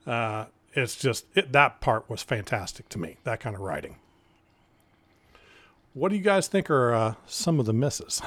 uh, 0.07 0.47
it's 0.73 0.97
just 0.97 1.27
it, 1.35 1.53
that 1.53 1.81
part 1.81 2.09
was 2.09 2.23
fantastic 2.23 2.89
to 2.91 2.99
me. 2.99 3.19
That 3.25 3.41
kind 3.41 3.55
of 3.57 3.63
writing. 3.63 3.97
What 5.97 6.11
do 6.11 6.17
you 6.17 6.23
guys 6.23 6.47
think 6.47 6.69
are 6.69 6.95
uh, 6.95 7.15
some 7.25 7.59
of 7.59 7.65
the 7.65 7.73
misses? 7.73 8.21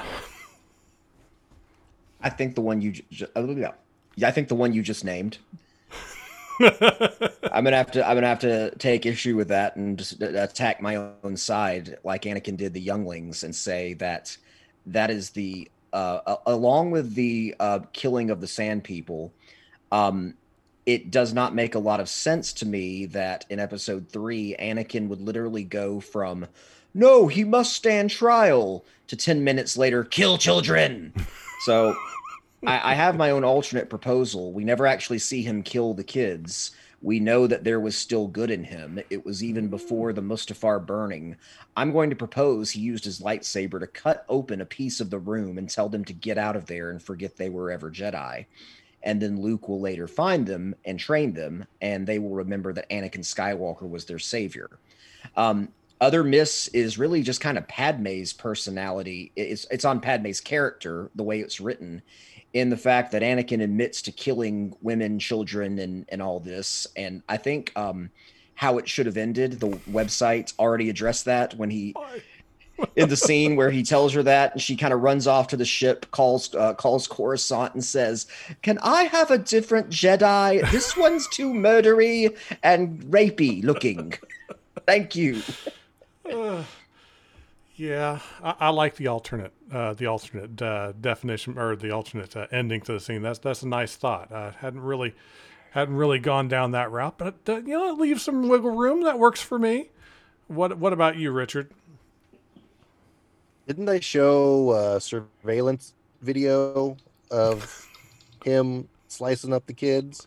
I 2.20 2.28
think 2.28 2.56
the 2.56 2.62
one 2.62 2.80
you, 2.80 2.90
just, 2.90 3.30
uh, 3.36 3.46
yeah, 3.46 4.26
I 4.26 4.32
think 4.32 4.48
the 4.48 4.56
one 4.56 4.72
you 4.72 4.82
just 4.82 5.04
named. 5.04 5.38
I'm 6.60 7.62
gonna 7.62 7.76
have 7.76 7.92
to. 7.92 8.04
I'm 8.04 8.16
gonna 8.16 8.26
have 8.26 8.40
to 8.40 8.74
take 8.78 9.06
issue 9.06 9.36
with 9.36 9.46
that 9.48 9.76
and 9.76 9.96
just 9.96 10.20
attack 10.20 10.82
my 10.82 10.96
own 11.22 11.36
side, 11.36 11.96
like 12.02 12.22
Anakin 12.22 12.56
did 12.56 12.74
the 12.74 12.80
younglings, 12.80 13.44
and 13.44 13.54
say 13.54 13.94
that 13.94 14.36
that 14.86 15.12
is 15.12 15.30
the 15.30 15.70
uh, 15.92 16.38
along 16.46 16.90
with 16.90 17.14
the 17.14 17.54
uh, 17.60 17.78
killing 17.92 18.30
of 18.30 18.40
the 18.40 18.48
Sand 18.48 18.82
People. 18.82 19.32
Um, 19.92 20.34
it 20.86 21.12
does 21.12 21.32
not 21.32 21.54
make 21.54 21.76
a 21.76 21.78
lot 21.78 22.00
of 22.00 22.08
sense 22.08 22.52
to 22.54 22.66
me 22.66 23.06
that 23.06 23.46
in 23.48 23.60
Episode 23.60 24.08
Three, 24.08 24.56
Anakin 24.58 25.06
would 25.06 25.20
literally 25.20 25.62
go 25.62 26.00
from 26.00 26.48
no, 26.94 27.26
he 27.26 27.44
must 27.44 27.74
stand 27.74 28.10
trial. 28.10 28.84
To 29.08 29.16
10 29.16 29.42
minutes 29.42 29.76
later, 29.76 30.04
kill 30.04 30.38
children. 30.38 31.12
So 31.66 31.94
I, 32.66 32.92
I 32.92 32.94
have 32.94 33.18
my 33.18 33.32
own 33.32 33.44
alternate 33.44 33.90
proposal. 33.90 34.50
We 34.52 34.64
never 34.64 34.86
actually 34.86 35.18
see 35.18 35.42
him 35.42 35.62
kill 35.62 35.92
the 35.92 36.02
kids. 36.02 36.70
We 37.02 37.20
know 37.20 37.46
that 37.46 37.64
there 37.64 37.80
was 37.80 37.96
still 37.96 38.26
good 38.28 38.50
in 38.50 38.64
him. 38.64 39.00
It 39.10 39.24
was 39.24 39.42
even 39.42 39.68
before 39.68 40.12
the 40.12 40.22
Mustafar 40.22 40.84
burning. 40.84 41.36
I'm 41.76 41.92
going 41.92 42.10
to 42.10 42.16
propose 42.16 42.70
he 42.70 42.80
used 42.80 43.04
his 43.04 43.20
lightsaber 43.20 43.80
to 43.80 43.86
cut 43.86 44.24
open 44.28 44.60
a 44.60 44.66
piece 44.66 45.00
of 45.00 45.10
the 45.10 45.18
room 45.18 45.56
and 45.56 45.68
tell 45.68 45.88
them 45.88 46.04
to 46.06 46.12
get 46.12 46.36
out 46.36 46.56
of 46.56 46.66
there 46.66 46.90
and 46.90 47.02
forget 47.02 47.36
they 47.36 47.48
were 47.48 47.70
ever 47.70 47.90
Jedi. 47.90 48.46
And 49.02 49.20
then 49.20 49.40
Luke 49.40 49.68
will 49.68 49.80
later 49.80 50.06
find 50.06 50.46
them 50.46 50.74
and 50.84 50.98
train 50.98 51.32
them, 51.32 51.64
and 51.80 52.06
they 52.06 52.18
will 52.18 52.34
remember 52.34 52.74
that 52.74 52.90
Anakin 52.90 53.20
Skywalker 53.20 53.88
was 53.88 54.04
their 54.04 54.18
savior. 54.18 54.68
Um, 55.36 55.68
other 56.00 56.24
miss 56.24 56.68
is 56.68 56.98
really 56.98 57.22
just 57.22 57.40
kind 57.40 57.58
of 57.58 57.68
Padme's 57.68 58.32
personality. 58.32 59.32
It's 59.36 59.66
it's 59.70 59.84
on 59.84 60.00
Padme's 60.00 60.40
character, 60.40 61.10
the 61.14 61.22
way 61.22 61.40
it's 61.40 61.60
written, 61.60 62.02
in 62.52 62.70
the 62.70 62.76
fact 62.76 63.12
that 63.12 63.22
Anakin 63.22 63.62
admits 63.62 64.02
to 64.02 64.12
killing 64.12 64.74
women, 64.80 65.18
children, 65.18 65.78
and 65.78 66.06
and 66.08 66.22
all 66.22 66.40
this. 66.40 66.86
And 66.96 67.22
I 67.28 67.36
think 67.36 67.72
um, 67.76 68.10
how 68.54 68.78
it 68.78 68.88
should 68.88 69.06
have 69.06 69.16
ended. 69.16 69.60
The 69.60 69.68
website 69.90 70.52
already 70.58 70.90
addressed 70.90 71.26
that 71.26 71.54
when 71.54 71.70
he 71.70 71.94
in 72.96 73.08
the 73.08 73.16
scene 73.16 73.56
where 73.56 73.70
he 73.70 73.82
tells 73.82 74.14
her 74.14 74.22
that, 74.22 74.52
and 74.52 74.62
she 74.62 74.76
kind 74.76 74.92
of 74.92 75.00
runs 75.00 75.26
off 75.26 75.48
to 75.48 75.56
the 75.56 75.64
ship, 75.64 76.10
calls 76.10 76.54
uh, 76.54 76.74
calls 76.74 77.06
Coruscant, 77.06 77.74
and 77.74 77.84
says, 77.84 78.26
"Can 78.62 78.78
I 78.78 79.04
have 79.04 79.30
a 79.30 79.38
different 79.38 79.90
Jedi? 79.90 80.68
This 80.70 80.96
one's 80.96 81.28
too 81.28 81.52
murdery 81.52 82.36
and 82.62 83.00
rapey 83.04 83.62
looking. 83.62 84.14
Thank 84.86 85.14
you." 85.14 85.42
Uh, 86.32 86.64
yeah, 87.76 88.20
I, 88.42 88.54
I, 88.60 88.68
like 88.70 88.96
the 88.96 89.08
alternate, 89.08 89.52
uh, 89.72 89.94
the 89.94 90.06
alternate 90.06 90.60
uh, 90.60 90.92
definition 91.00 91.58
or 91.58 91.76
the 91.76 91.90
alternate 91.90 92.36
uh, 92.36 92.46
ending 92.52 92.80
to 92.82 92.92
the 92.92 93.00
scene. 93.00 93.22
That's 93.22 93.38
that's 93.38 93.62
a 93.62 93.68
nice 93.68 93.96
thought. 93.96 94.32
I 94.32 94.52
hadn't 94.60 94.82
really, 94.82 95.14
hadn't 95.72 95.96
really 95.96 96.18
gone 96.18 96.48
down 96.48 96.72
that 96.72 96.90
route, 96.90 97.18
but 97.18 97.36
uh, 97.48 97.56
you 97.56 97.78
know, 97.78 97.90
it 97.90 97.98
leaves 97.98 98.22
some 98.22 98.48
wiggle 98.48 98.76
room. 98.76 99.02
That 99.04 99.18
works 99.18 99.40
for 99.40 99.58
me. 99.58 99.90
What 100.48 100.78
What 100.78 100.92
about 100.92 101.16
you, 101.16 101.30
Richard? 101.30 101.70
Didn't 103.66 103.84
they 103.84 104.00
show 104.00 104.72
a 104.72 105.00
surveillance 105.00 105.94
video 106.22 106.96
of 107.30 107.88
him 108.44 108.88
slicing 109.06 109.52
up 109.52 109.66
the 109.66 109.72
kids? 109.72 110.26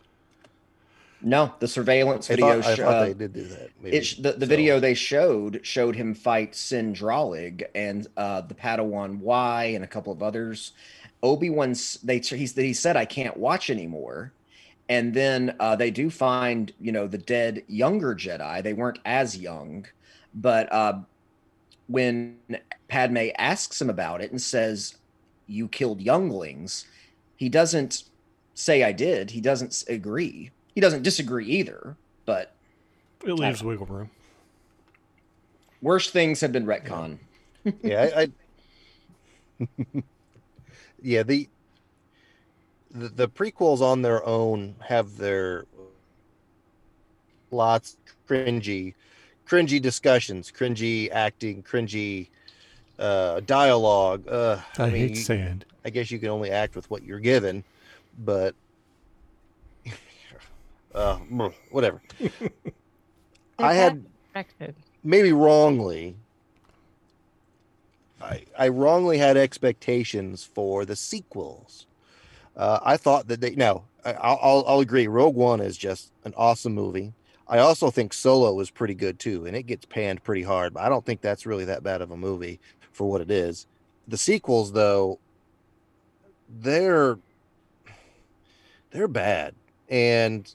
No, 1.26 1.54
the 1.58 1.66
surveillance 1.66 2.30
I 2.30 2.34
video. 2.34 2.60
Thought, 2.60 2.72
I 2.72 2.76
thought 2.76 3.06
they 3.06 3.14
did 3.14 3.32
do 3.32 3.44
that. 3.44 3.70
It, 3.82 4.22
the 4.22 4.32
the 4.32 4.40
so. 4.40 4.46
video 4.46 4.78
they 4.78 4.92
showed 4.92 5.60
showed 5.62 5.96
him 5.96 6.14
fight 6.14 6.54
Cin 6.54 6.94
and 7.74 8.06
uh, 8.18 8.42
the 8.42 8.54
Padawan 8.54 9.20
Y 9.20 9.64
and 9.64 9.82
a 9.82 9.86
couple 9.86 10.12
of 10.12 10.22
others. 10.22 10.72
Obi 11.22 11.48
Wan's 11.48 11.94
they 12.02 12.18
he's 12.18 12.54
he 12.54 12.74
said 12.74 12.98
I 12.98 13.06
can't 13.06 13.38
watch 13.38 13.70
anymore, 13.70 14.34
and 14.90 15.14
then 15.14 15.56
uh, 15.60 15.74
they 15.74 15.90
do 15.90 16.10
find 16.10 16.70
you 16.78 16.92
know 16.92 17.06
the 17.06 17.16
dead 17.16 17.62
younger 17.68 18.14
Jedi. 18.14 18.62
They 18.62 18.74
weren't 18.74 18.98
as 19.06 19.38
young, 19.38 19.86
but 20.34 20.70
uh, 20.70 21.00
when 21.88 22.36
Padme 22.88 23.28
asks 23.38 23.80
him 23.80 23.88
about 23.88 24.20
it 24.20 24.30
and 24.30 24.42
says, 24.42 24.96
"You 25.46 25.68
killed 25.68 26.02
younglings," 26.02 26.84
he 27.34 27.48
doesn't 27.48 28.04
say 28.52 28.82
I 28.82 28.92
did. 28.92 29.30
He 29.30 29.40
doesn't 29.40 29.84
agree 29.88 30.50
he 30.74 30.80
doesn't 30.80 31.02
disagree 31.02 31.46
either, 31.46 31.96
but 32.26 32.54
it 33.24 33.32
leaves 33.32 33.62
wiggle 33.62 33.86
room. 33.86 34.10
Worst 35.80 36.10
things 36.10 36.40
have 36.40 36.52
been 36.52 36.66
retcon. 36.66 37.18
Yeah, 37.64 37.72
yeah 37.82 38.10
I, 38.14 38.20
I 38.20 38.28
yeah 41.02 41.22
the, 41.22 41.48
the 42.90 43.08
the 43.08 43.28
prequels 43.28 43.80
on 43.80 44.02
their 44.02 44.24
own 44.26 44.74
have 44.86 45.16
their 45.16 45.66
lots 47.50 47.96
cringy, 48.28 48.94
cringy 49.46 49.80
discussions, 49.80 50.50
cringy 50.50 51.10
acting, 51.10 51.62
cringy 51.62 52.28
uh, 52.98 53.40
dialogue. 53.40 54.26
Uh, 54.28 54.58
I, 54.78 54.84
I 54.84 54.90
mean, 54.90 55.08
hate 55.08 55.16
sand. 55.18 55.64
I 55.84 55.90
guess 55.90 56.10
you 56.10 56.18
can 56.18 56.30
only 56.30 56.50
act 56.50 56.74
with 56.74 56.90
what 56.90 57.04
you're 57.04 57.20
given, 57.20 57.64
but 58.24 58.54
uh, 60.94 61.16
whatever. 61.70 62.02
I 63.58 63.74
had 63.74 64.04
expected. 64.26 64.74
maybe 65.02 65.32
wrongly. 65.32 66.16
I 68.20 68.44
I 68.58 68.68
wrongly 68.68 69.18
had 69.18 69.36
expectations 69.36 70.44
for 70.44 70.84
the 70.84 70.96
sequels. 70.96 71.86
Uh, 72.56 72.78
I 72.84 72.96
thought 72.96 73.28
that 73.28 73.40
they 73.40 73.54
no, 73.54 73.84
I'll, 74.04 74.38
I'll 74.42 74.64
I'll 74.66 74.80
agree. 74.80 75.06
Rogue 75.06 75.34
One 75.36 75.60
is 75.60 75.76
just 75.76 76.12
an 76.24 76.34
awesome 76.36 76.74
movie. 76.74 77.12
I 77.46 77.58
also 77.58 77.90
think 77.90 78.14
Solo 78.14 78.58
is 78.60 78.70
pretty 78.70 78.94
good 78.94 79.18
too, 79.18 79.44
and 79.46 79.54
it 79.54 79.64
gets 79.64 79.84
panned 79.84 80.24
pretty 80.24 80.42
hard. 80.42 80.72
But 80.74 80.84
I 80.84 80.88
don't 80.88 81.04
think 81.04 81.20
that's 81.20 81.44
really 81.44 81.66
that 81.66 81.82
bad 81.82 82.00
of 82.00 82.10
a 82.10 82.16
movie 82.16 82.60
for 82.90 83.08
what 83.10 83.20
it 83.20 83.30
is. 83.30 83.66
The 84.08 84.16
sequels, 84.16 84.72
though, 84.72 85.18
they're 86.48 87.18
they're 88.90 89.08
bad, 89.08 89.54
and 89.88 90.52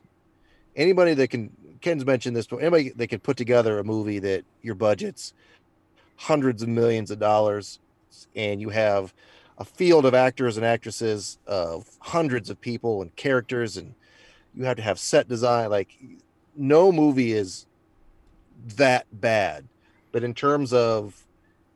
anybody 0.75 1.13
that 1.13 1.29
can 1.29 1.51
Ken's 1.81 2.05
mentioned 2.05 2.35
this, 2.35 2.47
but 2.47 2.57
anybody 2.57 2.89
that 2.89 3.07
can 3.07 3.19
put 3.19 3.37
together 3.37 3.79
a 3.79 3.83
movie 3.83 4.19
that 4.19 4.43
your 4.61 4.75
budget's 4.75 5.33
hundreds 6.17 6.61
of 6.61 6.69
millions 6.69 7.11
of 7.11 7.19
dollars 7.19 7.79
and 8.35 8.59
you 8.59 8.69
have 8.69 9.13
a 9.57 9.63
field 9.63 10.05
of 10.05 10.13
actors 10.13 10.57
and 10.57 10.65
actresses 10.65 11.37
of 11.47 11.87
hundreds 12.01 12.49
of 12.49 12.59
people 12.59 13.01
and 13.01 13.15
characters 13.15 13.77
and 13.77 13.93
you 14.55 14.65
have 14.65 14.75
to 14.75 14.81
have 14.83 14.99
set 14.99 15.27
design 15.27 15.69
like 15.69 15.97
no 16.55 16.91
movie 16.91 17.31
is 17.31 17.65
that 18.75 19.05
bad. 19.13 19.65
But 20.11 20.23
in 20.23 20.33
terms 20.33 20.73
of 20.73 21.25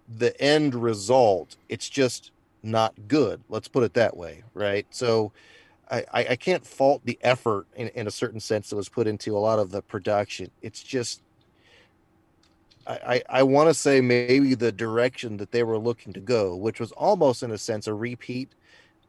the 0.09 0.39
end 0.41 0.75
result 0.75 1.55
it's 1.69 1.87
just 1.89 2.31
not 2.61 2.93
good. 3.07 3.41
Let's 3.47 3.67
put 3.69 3.83
it 3.83 3.93
that 3.93 4.17
way 4.17 4.43
right? 4.53 4.85
So 4.89 5.31
I, 5.93 6.25
I 6.31 6.35
can't 6.35 6.65
fault 6.65 7.01
the 7.05 7.19
effort 7.21 7.67
in, 7.75 7.89
in 7.89 8.07
a 8.07 8.11
certain 8.11 8.39
sense 8.39 8.69
that 8.69 8.75
was 8.75 8.89
put 8.89 9.05
into 9.05 9.37
a 9.37 9.39
lot 9.39 9.59
of 9.59 9.69
the 9.69 9.81
production. 9.81 10.49
It's 10.61 10.81
just 10.81 11.21
I, 12.87 12.93
I, 12.93 13.23
I 13.39 13.43
want 13.43 13.69
to 13.69 13.73
say 13.73 14.01
maybe 14.01 14.55
the 14.55 14.71
direction 14.71 15.37
that 15.37 15.51
they 15.51 15.63
were 15.63 15.77
looking 15.77 16.13
to 16.13 16.19
go, 16.19 16.55
which 16.55 16.79
was 16.79 16.91
almost 16.93 17.43
in 17.43 17.51
a 17.51 17.57
sense 17.57 17.87
a 17.87 17.93
repeat 17.93 18.49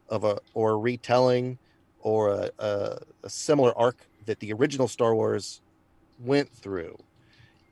of 0.09 0.23
a 0.23 0.39
or 0.53 0.71
a 0.71 0.77
retelling 0.77 1.57
or 2.01 2.29
a, 2.29 2.51
a, 2.59 2.97
a 3.23 3.29
similar 3.29 3.75
arc 3.77 4.05
that 4.25 4.39
the 4.39 4.53
original 4.53 4.87
Star 4.87 5.15
Wars 5.15 5.61
went 6.19 6.51
through. 6.51 6.97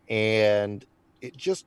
And 0.10 0.84
it 1.22 1.38
just 1.38 1.66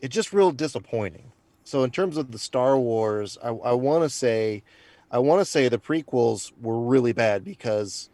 it's 0.00 0.14
just 0.14 0.32
real 0.32 0.52
disappointing. 0.52 1.32
So 1.64 1.82
in 1.82 1.90
terms 1.90 2.16
of 2.16 2.30
the 2.30 2.38
Star 2.38 2.78
Wars, 2.78 3.38
I, 3.42 3.48
I 3.48 3.72
want 3.72 4.04
to 4.04 4.10
say 4.10 4.62
I 5.10 5.18
want 5.18 5.40
to 5.40 5.44
say 5.44 5.68
the 5.68 5.78
prequels 5.78 6.52
were 6.60 6.78
really 6.78 7.12
bad 7.12 7.44
because 7.44 8.10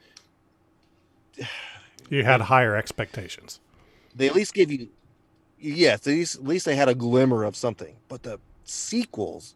you 2.08 2.24
had 2.24 2.42
higher 2.42 2.76
expectations. 2.76 3.60
They 4.14 4.26
at 4.26 4.34
least 4.34 4.52
give 4.52 4.70
you, 4.70 4.88
yes, 5.58 6.00
at 6.00 6.06
least, 6.06 6.36
at 6.36 6.44
least 6.44 6.66
they 6.66 6.76
had 6.76 6.88
a 6.88 6.94
glimmer 6.94 7.44
of 7.44 7.56
something. 7.56 7.96
But 8.08 8.22
the 8.22 8.38
sequels, 8.64 9.54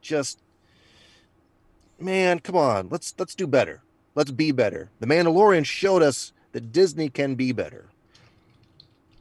just 0.00 0.38
man, 1.98 2.38
come 2.38 2.56
on, 2.56 2.88
let's 2.88 3.14
let's 3.18 3.34
do 3.34 3.46
better. 3.46 3.82
Let's 4.14 4.30
be 4.30 4.52
better. 4.52 4.90
The 5.00 5.06
Mandalorian 5.06 5.64
showed 5.64 6.02
us 6.02 6.32
that 6.52 6.72
Disney 6.72 7.08
can 7.08 7.34
be 7.34 7.52
better. 7.52 7.86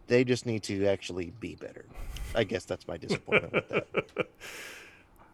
They 0.07 0.23
just 0.23 0.45
need 0.45 0.63
to 0.63 0.85
actually 0.87 1.33
be 1.39 1.55
better. 1.55 1.85
I 2.33 2.43
guess 2.43 2.65
that's 2.65 2.87
my 2.87 2.97
disappointment 2.97 3.53
with 3.53 3.69
that. 3.69 3.87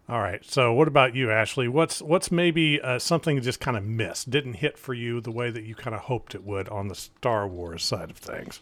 All 0.08 0.22
right. 0.22 0.45
So, 0.45 0.72
what 0.72 0.88
about 0.88 1.16
you, 1.16 1.32
Ashley? 1.32 1.68
What's 1.68 2.01
what's 2.01 2.32
maybe 2.32 2.80
uh, 2.80 2.99
something 2.99 3.41
just 3.41 3.60
kind 3.60 3.76
of 3.76 3.84
missed, 3.84 4.30
didn't 4.30 4.56
hit 4.56 4.78
for 4.78 4.93
you 4.93 5.20
the 5.20 5.32
way 5.32 5.49
that 5.49 5.64
you 5.64 5.74
kind 5.74 5.95
of 5.95 6.01
hoped 6.01 6.36
it 6.36 6.43
would 6.43 6.70
on 6.70 6.89
the 6.89 6.95
Star 6.95 7.47
Wars 7.47 7.84
side 7.84 8.12
of 8.12 8.18
things? 8.18 8.60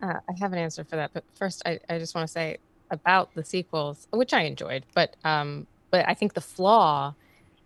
Uh, 0.00 0.14
I 0.28 0.32
have 0.40 0.52
an 0.52 0.58
answer 0.58 0.84
for 0.84 0.94
that, 0.94 1.10
but 1.12 1.24
first, 1.34 1.62
I, 1.66 1.80
I 1.88 1.98
just 1.98 2.14
want 2.14 2.28
to 2.28 2.32
say 2.32 2.58
about 2.92 3.34
the 3.34 3.44
sequels, 3.44 4.06
which 4.12 4.32
I 4.32 4.42
enjoyed, 4.42 4.84
but 4.94 5.16
um, 5.24 5.66
but 5.90 6.08
I 6.08 6.14
think 6.14 6.34
the 6.34 6.40
flaw 6.40 7.14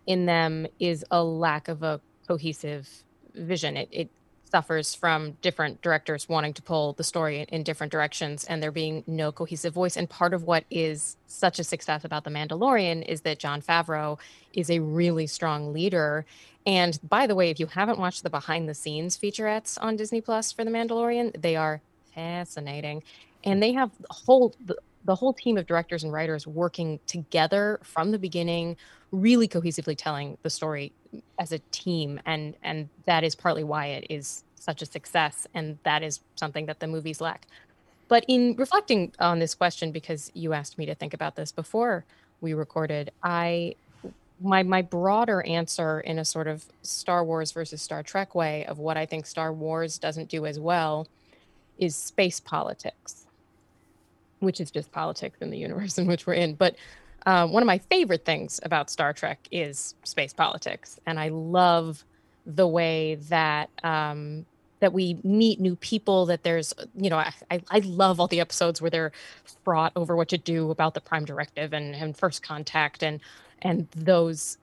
in 0.07 0.25
them 0.25 0.65
is 0.79 1.05
a 1.11 1.23
lack 1.23 1.67
of 1.67 1.83
a 1.83 2.01
cohesive 2.27 2.89
vision. 3.35 3.77
It 3.77 3.89
it 3.91 4.09
suffers 4.53 4.93
from 4.93 5.31
different 5.41 5.81
directors 5.81 6.29
wanting 6.29 6.53
to 6.53 6.61
pull 6.61 6.93
the 6.93 7.03
story 7.03 7.43
in, 7.49 7.63
different 7.63 7.91
directions 7.91 8.45
and 8.45 8.61
there 8.61 8.71
being 8.71 9.03
no 9.07 9.31
cohesive 9.31 9.73
voice. 9.73 9.97
And 9.97 10.07
part 10.07 10.33
of 10.33 10.43
what 10.43 10.63
is 10.69 11.17
such 11.25 11.57
a 11.57 11.63
success 11.63 12.05
about 12.05 12.23
The 12.23 12.29
Mandalorian 12.29 13.03
is 13.07 13.21
that 13.21 13.39
Jon 13.39 13.61
Favreau 13.63 14.19
is 14.53 14.69
a 14.69 14.79
really 14.79 15.25
strong 15.25 15.73
leader. 15.73 16.25
And 16.67 16.99
by 17.09 17.25
the 17.25 17.35
way, 17.35 17.49
if 17.49 17.59
you 17.59 17.65
haven't 17.65 17.97
watched 17.97 18.21
the 18.21 18.29
behind 18.29 18.69
the 18.69 18.75
scenes 18.75 19.17
featurettes 19.17 19.77
on 19.81 19.95
Disney 19.95 20.21
Plus 20.21 20.51
for 20.51 20.63
The 20.63 20.71
Mandalorian, 20.71 21.41
they 21.41 21.55
are 21.55 21.81
fascinating. 22.13 23.01
and 23.43 23.61
they 23.61 23.73
have 23.73 23.91
the 23.99 24.13
whole 24.13 24.55
the 25.05 25.15
whole 25.15 25.33
team 25.33 25.57
of 25.57 25.67
directors 25.67 26.03
and 26.03 26.13
writers 26.13 26.47
working 26.47 26.99
together 27.07 27.79
from 27.83 28.11
the 28.11 28.19
beginning 28.19 28.77
really 29.11 29.47
cohesively 29.47 29.95
telling 29.97 30.37
the 30.43 30.49
story 30.49 30.93
as 31.39 31.51
a 31.51 31.59
team 31.71 32.19
and 32.25 32.55
and 32.63 32.89
that 33.05 33.23
is 33.23 33.35
partly 33.35 33.63
why 33.63 33.87
it 33.87 34.05
is 34.09 34.43
such 34.55 34.81
a 34.81 34.85
success 34.85 35.47
and 35.53 35.77
that 35.83 36.03
is 36.03 36.19
something 36.35 36.65
that 36.65 36.79
the 36.79 36.87
movies 36.87 37.19
lack. 37.19 37.47
But 38.07 38.25
in 38.27 38.55
reflecting 38.57 39.11
on 39.19 39.39
this 39.39 39.55
question 39.55 39.91
because 39.91 40.31
you 40.33 40.53
asked 40.53 40.77
me 40.77 40.85
to 40.85 40.95
think 40.95 41.13
about 41.13 41.35
this 41.35 41.51
before 41.51 42.05
we 42.41 42.53
recorded 42.53 43.11
i 43.23 43.75
my 44.41 44.63
my 44.63 44.81
broader 44.81 45.41
answer 45.43 46.01
in 46.01 46.19
a 46.19 46.25
sort 46.25 46.47
of 46.47 46.65
star 46.81 47.23
wars 47.23 47.51
versus 47.51 47.81
star 47.81 48.03
trek 48.03 48.35
way 48.35 48.65
of 48.65 48.79
what 48.79 48.97
i 48.97 49.05
think 49.05 49.25
star 49.25 49.53
wars 49.53 49.97
doesn't 49.97 50.29
do 50.29 50.45
as 50.45 50.59
well 50.59 51.07
is 51.77 51.95
space 51.95 52.41
politics 52.41 53.23
which 54.43 54.59
is 54.59 54.69
just 54.69 54.91
politics 54.91 55.37
in 55.41 55.49
the 55.49 55.57
universe 55.57 55.97
in 55.97 56.05
which 56.05 56.27
we're 56.27 56.33
in. 56.33 56.53
But 56.53 56.75
uh, 57.25 57.47
one 57.47 57.63
of 57.63 57.67
my 57.67 57.77
favorite 57.77 58.25
things 58.25 58.59
about 58.63 58.89
Star 58.89 59.13
Trek 59.13 59.39
is 59.51 59.95
space 60.03 60.33
politics, 60.33 60.99
and 61.05 61.19
I 61.19 61.29
love 61.29 62.03
the 62.45 62.67
way 62.67 63.15
that 63.29 63.69
um, 63.83 64.45
that 64.79 64.91
we 64.91 65.17
meet 65.23 65.59
new 65.59 65.75
people. 65.77 66.25
That 66.25 66.43
there's, 66.43 66.73
you 66.95 67.09
know, 67.09 67.17
I, 67.17 67.33
I 67.49 67.79
love 67.79 68.19
all 68.19 68.27
the 68.27 68.41
episodes 68.41 68.81
where 68.81 68.91
they're 68.91 69.11
fraught 69.63 69.93
over 69.95 70.15
what 70.15 70.27
to 70.29 70.37
do 70.37 70.71
about 70.71 70.93
the 70.93 71.01
Prime 71.01 71.25
Directive 71.25 71.73
and, 71.73 71.95
and 71.95 72.17
First 72.17 72.43
Contact 72.43 73.03
and 73.03 73.19
and 73.61 73.87
those 73.95 74.57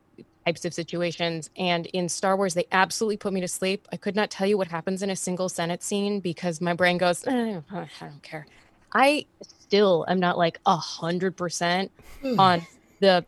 types 0.45 0.65
of 0.65 0.75
situations. 0.75 1.49
And 1.57 1.87
in 1.87 2.09
Star 2.09 2.37
Wars, 2.37 2.55
they 2.55 2.67
absolutely 2.73 3.17
put 3.17 3.33
me 3.33 3.41
to 3.41 3.49
sleep. 3.49 3.89
I 3.93 3.97
could 3.97 4.17
not 4.17 4.31
tell 4.31 4.47
you 4.47 4.59
what 4.59 4.69
happens 4.69 5.03
in 5.03 5.11
a 5.11 5.17
single 5.17 5.49
Senate 5.49 5.83
scene 5.83 6.21
because 6.21 6.61
my 6.61 6.75
brain 6.75 6.99
goes, 6.99 7.27
eh, 7.27 7.61
I 7.73 7.89
don't 8.01 8.23
care. 8.23 8.47
I 8.93 9.27
still 9.71 10.05
am 10.09 10.19
not 10.19 10.37
like 10.37 10.59
a 10.67 10.77
hundred 10.77 11.37
percent 11.37 11.93
hmm. 12.23 12.41
on 12.41 12.67
the 12.99 13.25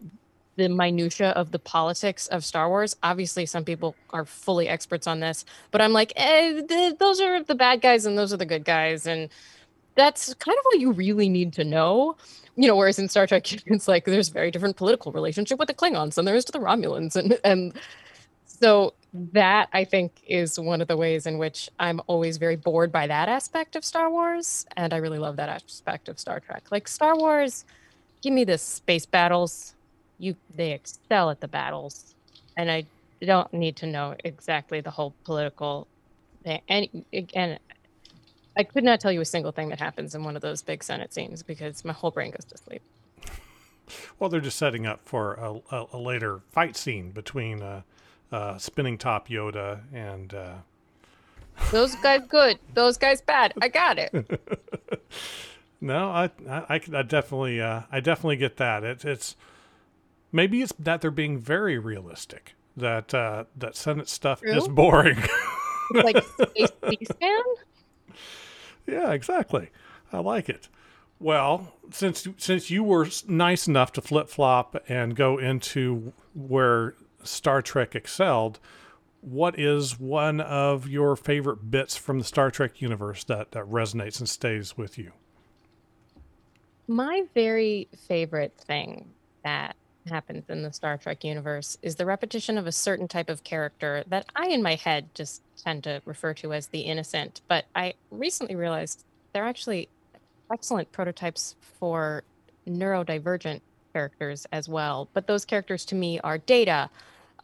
the 0.56 0.68
minutia 0.68 1.30
of 1.30 1.52
the 1.52 1.58
politics 1.60 2.26
of 2.26 2.44
Star 2.44 2.68
Wars. 2.68 2.96
Obviously, 3.00 3.46
some 3.46 3.64
people 3.64 3.94
are 4.10 4.24
fully 4.24 4.68
experts 4.68 5.06
on 5.06 5.20
this, 5.20 5.44
but 5.70 5.80
I'm 5.80 5.92
like, 5.92 6.12
eh, 6.16 6.62
th- 6.68 6.98
those 6.98 7.20
are 7.20 7.44
the 7.44 7.54
bad 7.54 7.80
guys 7.80 8.04
and 8.06 8.18
those 8.18 8.32
are 8.32 8.36
the 8.36 8.44
good 8.44 8.64
guys, 8.64 9.06
and 9.06 9.30
that's 9.94 10.34
kind 10.34 10.58
of 10.58 10.64
what 10.64 10.80
you 10.80 10.90
really 10.90 11.28
need 11.28 11.52
to 11.54 11.64
know. 11.64 12.16
You 12.56 12.66
know, 12.66 12.76
whereas 12.76 12.98
in 12.98 13.08
Star 13.08 13.28
Trek, 13.28 13.46
it's 13.66 13.86
like 13.86 14.04
there's 14.04 14.28
very 14.28 14.50
different 14.50 14.76
political 14.76 15.12
relationship 15.12 15.60
with 15.60 15.68
the 15.68 15.74
Klingons 15.74 16.16
than 16.16 16.24
there 16.24 16.34
is 16.34 16.44
to 16.46 16.52
the 16.52 16.58
Romulans, 16.58 17.14
and 17.14 17.38
and 17.44 17.72
so 18.62 18.94
that 19.12 19.68
I 19.72 19.84
think 19.84 20.22
is 20.24 20.58
one 20.58 20.80
of 20.80 20.86
the 20.86 20.96
ways 20.96 21.26
in 21.26 21.36
which 21.36 21.68
I'm 21.80 22.00
always 22.06 22.36
very 22.36 22.54
bored 22.54 22.92
by 22.92 23.08
that 23.08 23.28
aspect 23.28 23.74
of 23.74 23.84
Star 23.84 24.08
Wars, 24.08 24.66
and 24.76 24.94
I 24.94 24.98
really 24.98 25.18
love 25.18 25.34
that 25.36 25.48
aspect 25.48 26.08
of 26.08 26.20
Star 26.20 26.38
Trek. 26.38 26.70
Like 26.70 26.86
Star 26.86 27.16
Wars, 27.16 27.64
give 28.22 28.32
me 28.32 28.44
the 28.44 28.56
space 28.58 29.04
battles. 29.04 29.74
You 30.18 30.36
they 30.54 30.70
excel 30.70 31.28
at 31.30 31.40
the 31.40 31.48
battles, 31.48 32.14
and 32.56 32.70
I 32.70 32.86
don't 33.20 33.52
need 33.52 33.74
to 33.76 33.86
know 33.86 34.14
exactly 34.22 34.80
the 34.80 34.90
whole 34.90 35.12
political 35.24 35.88
thing. 36.44 36.60
And 36.68 37.04
again, 37.12 37.58
I 38.56 38.62
could 38.62 38.84
not 38.84 39.00
tell 39.00 39.10
you 39.10 39.22
a 39.22 39.24
single 39.24 39.50
thing 39.50 39.70
that 39.70 39.80
happens 39.80 40.14
in 40.14 40.22
one 40.22 40.36
of 40.36 40.42
those 40.42 40.62
big 40.62 40.84
Senate 40.84 41.12
scenes 41.12 41.42
because 41.42 41.84
my 41.84 41.92
whole 41.92 42.12
brain 42.12 42.30
goes 42.30 42.44
to 42.44 42.58
sleep. 42.58 42.82
Well, 44.20 44.30
they're 44.30 44.40
just 44.40 44.56
setting 44.56 44.86
up 44.86 45.00
for 45.04 45.34
a, 45.34 45.74
a, 45.74 45.86
a 45.94 45.98
later 45.98 46.42
fight 46.52 46.76
scene 46.76 47.10
between. 47.10 47.60
Uh 47.60 47.82
uh, 48.32 48.58
spinning 48.58 48.98
top 48.98 49.28
Yoda 49.28 49.80
and 49.92 50.34
uh... 50.34 50.54
those 51.70 51.94
guys 51.96 52.22
good, 52.28 52.58
those 52.74 52.96
guys 52.96 53.20
bad. 53.20 53.52
I 53.60 53.68
got 53.68 53.98
it. 53.98 54.12
no, 55.80 56.08
I, 56.08 56.30
I, 56.48 56.80
I 56.92 57.02
definitely, 57.02 57.60
uh, 57.60 57.82
I 57.92 58.00
definitely 58.00 58.36
get 58.36 58.56
that. 58.56 58.82
It, 58.82 59.04
it's 59.04 59.36
maybe 60.32 60.62
it's 60.62 60.72
that 60.78 61.00
they're 61.00 61.10
being 61.10 61.38
very 61.38 61.78
realistic. 61.78 62.54
That 62.76 63.12
uh, 63.12 63.44
that 63.54 63.76
Senate 63.76 64.08
stuff 64.08 64.40
True. 64.40 64.56
is 64.56 64.66
boring. 64.66 65.22
like 65.94 66.24
space 66.24 67.08
fan. 67.20 67.42
Yeah, 68.86 69.12
exactly. 69.12 69.68
I 70.10 70.20
like 70.20 70.48
it. 70.48 70.68
Well, 71.20 71.74
since 71.90 72.26
since 72.38 72.70
you 72.70 72.82
were 72.82 73.08
nice 73.28 73.68
enough 73.68 73.92
to 73.92 74.00
flip 74.00 74.28
flop 74.28 74.82
and 74.88 75.14
go 75.14 75.36
into 75.36 76.14
where 76.34 76.94
Star 77.22 77.62
Trek 77.62 77.94
excelled, 77.94 78.58
what 79.20 79.58
is 79.58 80.00
one 80.00 80.40
of 80.40 80.88
your 80.88 81.16
favorite 81.16 81.70
bits 81.70 81.96
from 81.96 82.18
the 82.18 82.24
Star 82.24 82.50
Trek 82.50 82.80
universe 82.82 83.24
that, 83.24 83.52
that 83.52 83.64
resonates 83.64 84.18
and 84.18 84.28
stays 84.28 84.76
with 84.76 84.98
you? 84.98 85.12
My 86.88 87.24
very 87.34 87.88
favorite 88.08 88.54
thing 88.56 89.10
that 89.44 89.76
happens 90.08 90.44
in 90.48 90.62
the 90.62 90.72
Star 90.72 90.98
Trek 90.98 91.22
universe 91.22 91.78
is 91.82 91.94
the 91.94 92.06
repetition 92.06 92.58
of 92.58 92.66
a 92.66 92.72
certain 92.72 93.06
type 93.06 93.30
of 93.30 93.44
character 93.44 94.02
that 94.08 94.26
I, 94.34 94.48
in 94.48 94.62
my 94.62 94.74
head, 94.74 95.14
just 95.14 95.42
tend 95.56 95.84
to 95.84 96.02
refer 96.04 96.34
to 96.34 96.52
as 96.52 96.66
the 96.66 96.80
innocent. 96.80 97.40
But 97.46 97.66
I 97.76 97.94
recently 98.10 98.56
realized 98.56 99.04
they're 99.32 99.46
actually 99.46 99.88
excellent 100.52 100.90
prototypes 100.90 101.54
for 101.78 102.24
neurodivergent 102.66 103.60
characters 103.92 104.46
as 104.52 104.68
well. 104.68 105.08
But 105.12 105.26
those 105.26 105.44
characters 105.44 105.84
to 105.86 105.94
me 105.94 106.18
are 106.20 106.38
Data, 106.38 106.90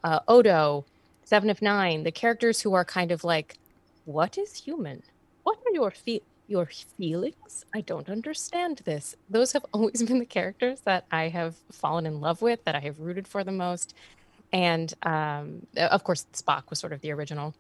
uh, 0.05 0.20
Odo, 0.28 0.84
Seven 1.24 1.51
of 1.51 1.62
Nine, 1.62 2.05
the 2.05 2.12
characters 2.12 2.61
who 2.61 2.74
are 2.74 2.84
kind 2.84 3.12
of 3.12 3.24
like, 3.24 3.59
what 4.05 4.38
is 4.38 4.55
human? 4.55 5.03
What 5.42 5.59
are 5.66 5.74
your 5.74 5.92
your 6.46 6.66
feelings? 6.96 7.66
I 7.74 7.82
don't 7.82 8.09
understand 8.09 8.82
this. 8.84 9.14
Those 9.28 9.53
have 9.53 9.66
always 9.72 10.03
been 10.03 10.18
the 10.18 10.26
characters 10.26 10.80
that 10.80 11.05
I 11.11 11.28
have 11.28 11.57
fallen 11.70 12.07
in 12.07 12.20
love 12.20 12.40
with, 12.40 12.64
that 12.64 12.74
I 12.74 12.80
have 12.80 12.99
rooted 12.99 13.28
for 13.28 13.44
the 13.44 13.53
most. 13.53 13.94
And 14.53 14.92
um, 15.03 15.66
of 15.76 16.05
course, 16.05 16.26
Spock 16.32 16.70
was 16.70 16.78
sort 16.78 16.94
of 16.94 17.03
the 17.03 17.12
original 17.12 17.55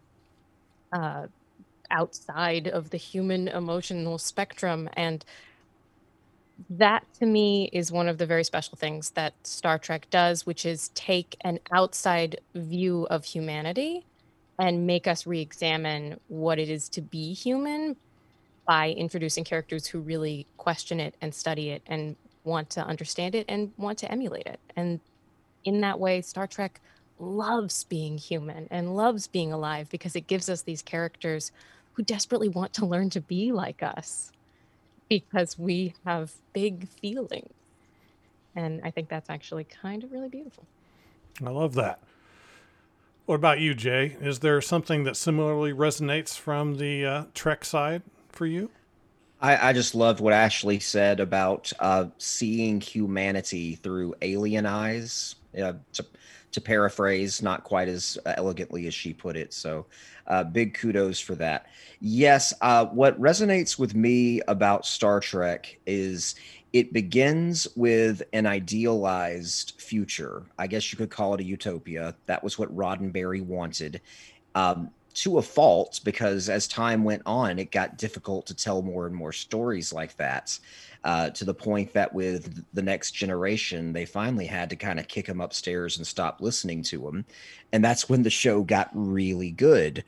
uh, 0.92 1.26
outside 1.90 2.66
of 2.66 2.90
the 2.90 2.96
human 2.96 3.48
emotional 3.48 4.16
spectrum. 4.16 4.88
And 4.94 5.24
that 6.70 7.04
to 7.14 7.26
me 7.26 7.70
is 7.72 7.92
one 7.92 8.08
of 8.08 8.18
the 8.18 8.26
very 8.26 8.44
special 8.44 8.76
things 8.76 9.10
that 9.10 9.34
Star 9.44 9.78
Trek 9.78 10.08
does, 10.10 10.44
which 10.44 10.66
is 10.66 10.88
take 10.90 11.36
an 11.42 11.60
outside 11.72 12.40
view 12.54 13.06
of 13.10 13.24
humanity 13.24 14.04
and 14.58 14.86
make 14.86 15.06
us 15.06 15.26
re 15.26 15.40
examine 15.40 16.18
what 16.28 16.58
it 16.58 16.68
is 16.68 16.88
to 16.90 17.00
be 17.00 17.32
human 17.32 17.96
by 18.66 18.90
introducing 18.90 19.44
characters 19.44 19.86
who 19.86 20.00
really 20.00 20.46
question 20.56 21.00
it 21.00 21.14
and 21.20 21.34
study 21.34 21.70
it 21.70 21.82
and 21.86 22.16
want 22.44 22.68
to 22.70 22.84
understand 22.84 23.34
it 23.34 23.46
and 23.48 23.72
want 23.76 23.98
to 23.98 24.10
emulate 24.10 24.46
it. 24.46 24.58
And 24.76 25.00
in 25.64 25.80
that 25.82 26.00
way, 26.00 26.20
Star 26.22 26.46
Trek 26.46 26.80
loves 27.20 27.84
being 27.84 28.18
human 28.18 28.68
and 28.70 28.96
loves 28.96 29.26
being 29.26 29.52
alive 29.52 29.88
because 29.90 30.16
it 30.16 30.26
gives 30.26 30.48
us 30.48 30.62
these 30.62 30.82
characters 30.82 31.52
who 31.94 32.02
desperately 32.02 32.48
want 32.48 32.72
to 32.74 32.86
learn 32.86 33.10
to 33.10 33.20
be 33.20 33.52
like 33.52 33.82
us 33.82 34.32
because 35.08 35.58
we 35.58 35.94
have 36.04 36.32
big 36.52 36.88
feelings. 36.88 37.52
And 38.54 38.80
I 38.82 38.90
think 38.90 39.08
that's 39.08 39.30
actually 39.30 39.64
kind 39.64 40.02
of 40.04 40.12
really 40.12 40.28
beautiful. 40.28 40.64
I 41.44 41.50
love 41.50 41.74
that. 41.74 42.00
What 43.26 43.36
about 43.36 43.60
you, 43.60 43.74
Jay? 43.74 44.16
Is 44.20 44.38
there 44.38 44.60
something 44.60 45.04
that 45.04 45.16
similarly 45.16 45.72
resonates 45.72 46.36
from 46.36 46.78
the 46.78 47.04
uh, 47.04 47.24
Trek 47.34 47.64
side 47.64 48.02
for 48.30 48.46
you? 48.46 48.70
I, 49.40 49.68
I, 49.68 49.72
just 49.72 49.94
loved 49.94 50.18
what 50.18 50.32
Ashley 50.32 50.80
said 50.80 51.20
about 51.20 51.72
uh, 51.78 52.06
seeing 52.18 52.80
humanity 52.80 53.76
through 53.76 54.14
alien 54.22 54.66
eyes. 54.66 55.36
Uh, 55.56 55.74
to, 55.92 56.06
to 56.52 56.60
paraphrase, 56.60 57.42
not 57.42 57.64
quite 57.64 57.88
as 57.88 58.18
elegantly 58.24 58.86
as 58.86 58.94
she 58.94 59.12
put 59.12 59.36
it. 59.36 59.52
So, 59.52 59.86
uh, 60.26 60.44
big 60.44 60.74
kudos 60.74 61.20
for 61.20 61.34
that. 61.36 61.66
Yes, 62.00 62.52
uh, 62.60 62.86
what 62.86 63.20
resonates 63.20 63.78
with 63.78 63.94
me 63.94 64.40
about 64.48 64.86
Star 64.86 65.20
Trek 65.20 65.78
is 65.86 66.34
it 66.72 66.92
begins 66.92 67.66
with 67.76 68.22
an 68.32 68.46
idealized 68.46 69.74
future. 69.78 70.44
I 70.58 70.66
guess 70.66 70.92
you 70.92 70.98
could 70.98 71.10
call 71.10 71.34
it 71.34 71.40
a 71.40 71.44
utopia. 71.44 72.14
That 72.26 72.44
was 72.44 72.58
what 72.58 72.74
Roddenberry 72.76 73.42
wanted. 73.42 74.00
Um, 74.54 74.90
to 75.18 75.38
a 75.38 75.42
fault, 75.42 76.00
because 76.04 76.48
as 76.48 76.68
time 76.68 77.04
went 77.04 77.22
on, 77.26 77.58
it 77.58 77.72
got 77.72 77.98
difficult 77.98 78.46
to 78.46 78.54
tell 78.54 78.82
more 78.82 79.06
and 79.06 79.14
more 79.14 79.32
stories 79.32 79.92
like 79.92 80.16
that. 80.16 80.58
Uh, 81.04 81.30
to 81.30 81.44
the 81.44 81.54
point 81.54 81.92
that 81.92 82.12
with 82.12 82.64
the 82.74 82.82
next 82.82 83.12
generation, 83.12 83.92
they 83.92 84.04
finally 84.04 84.46
had 84.46 84.68
to 84.68 84.76
kind 84.76 84.98
of 84.98 85.06
kick 85.06 85.26
him 85.26 85.40
upstairs 85.40 85.96
and 85.96 86.06
stop 86.06 86.40
listening 86.40 86.82
to 86.82 87.06
him. 87.06 87.24
And 87.72 87.84
that's 87.84 88.08
when 88.08 88.22
the 88.22 88.30
show 88.30 88.62
got 88.62 88.90
really 88.92 89.52
good. 89.52 90.04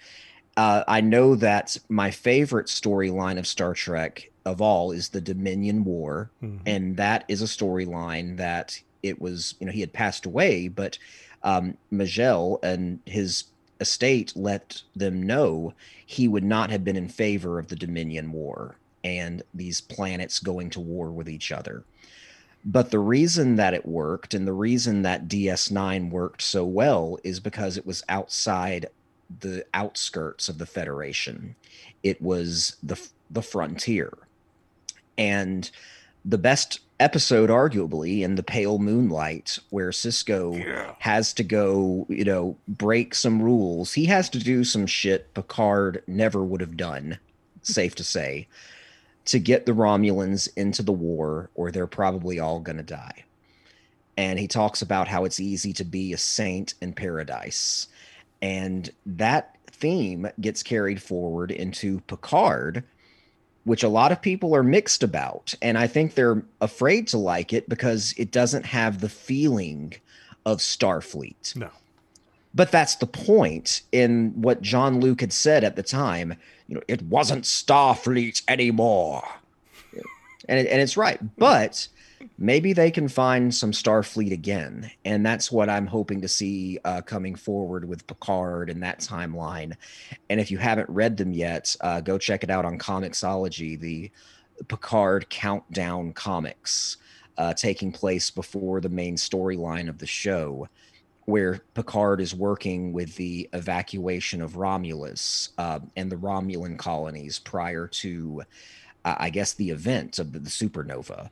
Uh, 0.56 0.82
I 0.88 1.00
know 1.00 1.36
that 1.36 1.76
my 1.88 2.10
favorite 2.10 2.66
storyline 2.66 3.38
of 3.38 3.46
Star 3.46 3.72
Trek 3.72 4.30
of 4.44 4.60
all 4.60 4.90
is 4.90 5.08
the 5.08 5.20
Dominion 5.20 5.84
War, 5.84 6.30
mm-hmm. 6.42 6.58
and 6.66 6.96
that 6.96 7.24
is 7.28 7.40
a 7.40 7.46
storyline 7.46 8.36
that 8.38 8.80
it 9.02 9.20
was 9.20 9.54
you 9.60 9.66
know 9.66 9.72
he 9.72 9.80
had 9.80 9.92
passed 9.92 10.26
away, 10.26 10.68
but 10.68 10.98
um, 11.42 11.76
Majel 11.90 12.58
and 12.62 13.00
his 13.06 13.44
estate 13.80 14.32
let 14.36 14.82
them 14.94 15.22
know 15.22 15.72
he 16.04 16.28
would 16.28 16.44
not 16.44 16.70
have 16.70 16.84
been 16.84 16.96
in 16.96 17.08
favor 17.08 17.58
of 17.58 17.68
the 17.68 17.76
Dominion 17.76 18.32
War. 18.32 18.76
and 19.02 19.42
these 19.54 19.80
planets 19.80 20.38
going 20.38 20.70
to 20.70 20.80
war 20.80 21.10
with 21.10 21.28
each 21.28 21.50
other. 21.52 21.84
But 22.64 22.90
the 22.90 22.98
reason 22.98 23.56
that 23.56 23.72
it 23.72 23.86
worked 23.86 24.34
and 24.34 24.46
the 24.46 24.52
reason 24.52 25.02
that 25.02 25.28
DS9 25.28 26.10
worked 26.10 26.42
so 26.42 26.64
well 26.64 27.18
is 27.24 27.40
because 27.40 27.78
it 27.78 27.86
was 27.86 28.02
outside 28.08 28.86
the 29.40 29.64
outskirts 29.72 30.48
of 30.48 30.58
the 30.58 30.66
Federation. 30.66 31.56
It 32.02 32.20
was 32.20 32.76
the 32.82 33.00
the 33.30 33.42
frontier. 33.42 34.12
And 35.16 35.70
the 36.24 36.38
best 36.38 36.80
episode 37.00 37.50
arguably 37.50 38.20
in 38.20 38.36
the 38.36 38.42
pale 38.42 38.78
moonlight 38.78 39.58
where 39.70 39.90
Sisko 39.90 40.62
Yeah. 40.64 40.94
has 41.00 41.32
to 41.34 41.42
go, 41.42 42.06
you 42.08 42.24
know, 42.24 42.56
break 42.68 43.14
some 43.14 43.42
rules. 43.42 43.94
He 43.94 44.04
has 44.06 44.28
to 44.30 44.38
do 44.38 44.62
some 44.62 44.86
shit 44.86 45.32
Picard 45.34 46.02
never 46.06 46.44
would 46.44 46.60
have 46.60 46.76
done, 46.76 47.18
safe 47.62 47.94
to 47.96 48.04
say, 48.04 48.46
to 49.24 49.38
get 49.38 49.66
the 49.66 49.72
Romulans 49.72 50.48
into 50.56 50.82
the 50.82 50.92
war, 50.92 51.50
or 51.54 51.70
they're 51.70 51.86
probably 51.86 52.38
all 52.38 52.60
going 52.60 52.76
to 52.76 52.82
die. 52.82 53.24
And 54.16 54.38
he 54.38 54.46
talks 54.46 54.82
about 54.82 55.08
how 55.08 55.24
it's 55.24 55.40
easy 55.40 55.72
to 55.74 55.84
be 55.84 56.12
a 56.12 56.18
saint 56.18 56.74
in 56.82 56.92
paradise. 56.92 57.88
And 58.42 58.90
that 59.06 59.56
theme 59.66 60.28
gets 60.40 60.62
carried 60.62 61.00
forward 61.02 61.50
into 61.50 62.00
Picard, 62.00 62.84
which 63.64 63.82
a 63.82 63.88
lot 63.88 64.12
of 64.12 64.22
people 64.22 64.54
are 64.54 64.62
mixed 64.62 65.02
about. 65.02 65.54
And 65.60 65.76
I 65.76 65.86
think 65.86 66.14
they're 66.14 66.42
afraid 66.60 67.08
to 67.08 67.18
like 67.18 67.52
it 67.52 67.68
because 67.68 68.14
it 68.16 68.30
doesn't 68.30 68.66
have 68.66 69.00
the 69.00 69.08
feeling 69.08 69.94
of 70.46 70.58
Starfleet. 70.58 71.56
No. 71.56 71.70
But 72.54 72.72
that's 72.72 72.96
the 72.96 73.06
point 73.06 73.82
in 73.92 74.30
what 74.40 74.62
Jean-Luc 74.62 75.20
had 75.20 75.32
said 75.32 75.62
at 75.62 75.76
the 75.76 75.82
time. 75.82 76.34
You 76.66 76.76
know, 76.76 76.82
it 76.88 77.02
wasn't 77.02 77.44
Starfleet 77.44 78.42
anymore. 78.48 79.22
And, 80.48 80.58
it, 80.58 80.66
and 80.68 80.80
it's 80.80 80.96
right. 80.96 81.20
But 81.36 81.86
maybe 82.38 82.72
they 82.72 82.90
can 82.90 83.08
find 83.08 83.54
some 83.54 83.72
Starfleet 83.72 84.32
again. 84.32 84.90
And 85.04 85.24
that's 85.24 85.50
what 85.52 85.68
I'm 85.68 85.86
hoping 85.86 86.20
to 86.22 86.28
see 86.28 86.78
uh, 86.84 87.02
coming 87.02 87.34
forward 87.34 87.88
with 87.88 88.06
Picard 88.06 88.70
and 88.70 88.82
that 88.82 89.00
timeline. 89.00 89.74
And 90.28 90.40
if 90.40 90.50
you 90.50 90.58
haven't 90.58 90.88
read 90.88 91.16
them 91.16 91.32
yet, 91.32 91.74
uh, 91.80 92.00
go 92.00 92.18
check 92.18 92.42
it 92.42 92.50
out 92.50 92.64
on 92.64 92.78
Comixology, 92.78 93.78
the 93.78 94.10
Picard 94.68 95.28
Countdown 95.30 96.12
comics 96.12 96.98
uh, 97.38 97.54
taking 97.54 97.92
place 97.92 98.30
before 98.30 98.80
the 98.80 98.88
main 98.88 99.16
storyline 99.16 99.88
of 99.88 99.98
the 99.98 100.06
show 100.06 100.68
where 101.24 101.60
Picard 101.74 102.20
is 102.20 102.34
working 102.34 102.92
with 102.92 103.14
the 103.16 103.48
evacuation 103.52 104.42
of 104.42 104.56
Romulus 104.56 105.50
uh, 105.58 105.78
and 105.96 106.10
the 106.10 106.16
Romulan 106.16 106.76
colonies 106.76 107.38
prior 107.38 107.86
to, 107.86 108.42
uh, 109.04 109.14
I 109.18 109.30
guess, 109.30 109.54
the 109.54 109.70
event 109.70 110.18
of 110.18 110.32
the, 110.32 110.40
the 110.40 110.50
supernova. 110.50 111.30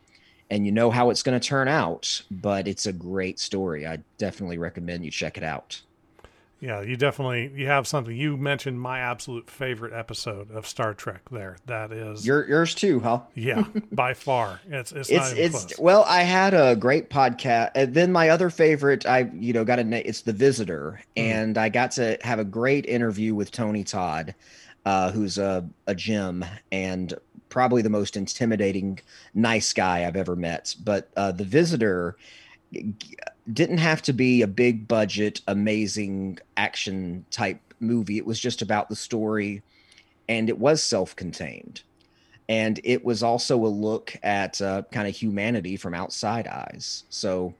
And 0.51 0.64
you 0.64 0.72
know 0.72 0.90
how 0.90 1.11
it's 1.11 1.22
going 1.22 1.38
to 1.38 1.46
turn 1.46 1.68
out, 1.68 2.22
but 2.30 2.66
it's 2.66 2.86
a 2.86 2.92
great 2.92 3.38
story. 3.38 3.86
I 3.86 3.99
definitely 4.16 4.57
recommend 4.57 5.05
you 5.05 5.11
check 5.11 5.36
it 5.36 5.42
out. 5.44 5.82
Yeah, 6.61 6.80
you 6.80 6.96
definitely 6.96 7.53
you 7.55 7.66
have 7.68 7.86
something. 7.86 8.16
You 8.16 8.36
mentioned 8.36 8.80
my 8.80 8.99
absolute 8.99 9.49
favorite 9.49 9.92
episode 9.92 10.51
of 10.51 10.66
Star 10.66 10.92
Trek. 10.92 11.20
There, 11.30 11.57
that 11.66 11.92
is 11.92 12.26
Your, 12.26 12.49
yours 12.49 12.74
too, 12.74 12.99
huh? 12.99 13.20
yeah, 13.34 13.62
by 13.92 14.14
far. 14.14 14.61
It's 14.68 14.90
it's, 14.90 15.09
It's 15.09 15.32
it's 15.32 15.78
well, 15.78 16.03
I 16.09 16.22
had 16.22 16.55
a 16.55 16.74
great 16.74 17.11
podcast, 17.11 17.70
and 17.76 17.94
then 17.94 18.11
my 18.11 18.30
other 18.30 18.51
favorite, 18.51 19.07
I 19.07 19.30
you 19.38 19.53
know 19.53 19.64
got 19.64 19.78
a 19.78 20.09
it's 20.09 20.22
the 20.22 20.32
Visitor, 20.32 21.01
Mhm. 21.16 21.22
and 21.22 21.59
I 21.59 21.68
got 21.68 21.92
to 21.92 22.18
have 22.22 22.40
a 22.40 22.44
great 22.44 22.86
interview 22.86 23.36
with 23.36 23.53
Tony 23.53 23.84
Todd, 23.84 24.34
uh, 24.84 25.12
who's 25.12 25.38
a 25.38 25.64
a 25.86 25.94
gem 25.94 26.44
and 26.72 27.14
probably 27.49 27.82
the 27.82 27.90
most 27.90 28.16
intimidating 28.16 29.01
nice 29.34 29.72
guy 29.72 30.07
I've 30.07 30.16
ever 30.16 30.36
met. 30.36 30.74
But 30.82 31.11
uh, 31.16 31.32
the 31.32 31.44
Visitor 31.44 32.16
didn't 33.53 33.78
have 33.78 34.03
to 34.03 34.12
be 34.12 34.42
a 34.42 34.46
big 34.46 34.86
budget, 34.88 35.40
amazing 35.46 36.38
action 36.57 37.24
type 37.30 37.61
movie. 37.80 38.18
It 38.18 38.26
was 38.26 38.38
just 38.38 38.62
about 38.62 38.88
the 38.88 38.96
story, 38.96 39.62
and 40.28 40.49
it 40.49 40.59
was 40.59 40.82
self 40.82 41.16
contained 41.16 41.82
and 42.49 42.80
it 42.82 43.05
was 43.05 43.22
also 43.22 43.64
a 43.64 43.68
look 43.68 44.16
at 44.22 44.61
uh, 44.62 44.82
kind 44.90 45.07
of 45.07 45.14
humanity 45.14 45.76
from 45.76 45.94
outside 45.94 46.46
eyes. 46.49 47.05
So 47.11 47.55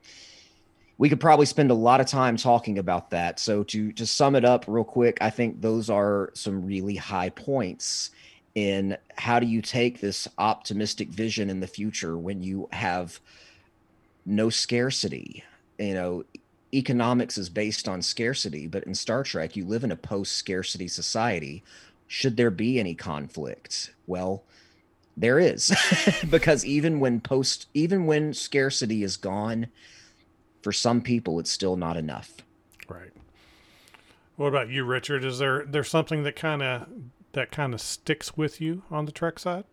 we 0.97 1.09
could 1.09 1.20
probably 1.20 1.47
spend 1.47 1.70
a 1.70 1.74
lot 1.74 2.01
of 2.01 2.07
time 2.07 2.36
talking 2.36 2.78
about 2.78 3.11
that. 3.11 3.39
So 3.39 3.62
to 3.64 3.93
to 3.93 4.07
sum 4.07 4.34
it 4.34 4.45
up 4.45 4.64
real 4.66 4.84
quick, 4.84 5.18
I 5.20 5.30
think 5.30 5.61
those 5.61 5.91
are 5.91 6.30
some 6.34 6.64
really 6.64 6.97
high 6.97 7.30
points 7.30 8.11
in 8.59 8.97
how 9.17 9.39
do 9.39 9.47
you 9.47 9.63
take 9.63 10.01
this 10.01 10.27
optimistic 10.37 11.11
vision 11.11 11.49
in 11.49 11.61
the 11.61 11.67
future 11.69 12.19
when 12.19 12.43
you 12.43 12.69
have 12.73 13.21
no 14.27 14.51
scarcity. 14.51 15.45
You 15.79 15.95
know, 15.95 16.25
economics 16.75 17.39
is 17.39 17.49
based 17.49 17.87
on 17.87 18.03
scarcity, 18.03 18.67
but 18.67 18.83
in 18.83 18.97
Star 18.97 19.23
Trek, 19.23 19.55
you 19.55 19.65
live 19.65 19.85
in 19.85 19.93
a 19.93 19.97
post 19.97 20.33
scarcity 20.33 20.89
society. 20.89 21.63
Should 22.09 22.37
there 22.37 22.51
be 22.51 22.81
any 22.81 22.97
conflict? 22.97 23.95
Well, 24.09 24.43
there 25.17 25.39
is 25.39 25.73
because 26.31 26.65
even 26.65 26.99
when 26.99 27.21
post 27.21 27.69
even 27.75 28.07
when 28.07 28.35
scarcity 28.35 29.05
is 29.05 29.17
gone 29.17 29.67
for 30.63 30.73
some 30.73 31.01
people 31.01 31.41
it's 31.41 31.51
still 31.51 31.75
not 31.75 31.97
enough 31.97 32.35
Right. 32.89 33.11
What 34.37 34.47
about 34.47 34.69
you, 34.69 34.85
Richard? 34.85 35.25
Is 35.25 35.39
there 35.39 35.65
there's 35.67 35.89
something 35.89 36.23
that 36.23 36.37
kind 36.37 36.63
of 36.63 36.87
that 37.33 37.51
kind 37.51 37.74
of 37.74 37.81
sticks 37.81 38.37
with 38.37 38.61
you 38.61 38.83
on 38.91 39.07
the 39.07 39.12
Trek 39.12 39.39
side? 39.39 39.64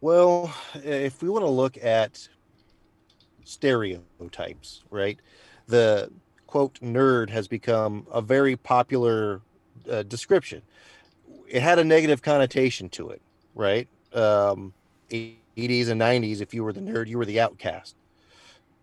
Well, 0.00 0.54
if 0.74 1.22
we 1.22 1.30
want 1.30 1.44
to 1.44 1.50
look 1.50 1.82
at 1.82 2.28
stereotypes, 3.44 4.82
right? 4.90 5.18
The 5.66 6.10
quote 6.46 6.78
nerd 6.80 7.30
has 7.30 7.48
become 7.48 8.06
a 8.12 8.20
very 8.20 8.56
popular 8.56 9.40
uh, 9.90 10.02
description. 10.02 10.62
It 11.48 11.62
had 11.62 11.78
a 11.78 11.84
negative 11.84 12.22
connotation 12.22 12.88
to 12.90 13.10
it, 13.10 13.22
right? 13.54 13.88
Um, 14.12 14.72
80s 15.10 15.88
and 15.88 16.00
90s, 16.00 16.40
if 16.40 16.52
you 16.52 16.64
were 16.64 16.72
the 16.72 16.80
nerd, 16.80 17.06
you 17.06 17.18
were 17.18 17.24
the 17.24 17.40
outcast. 17.40 17.96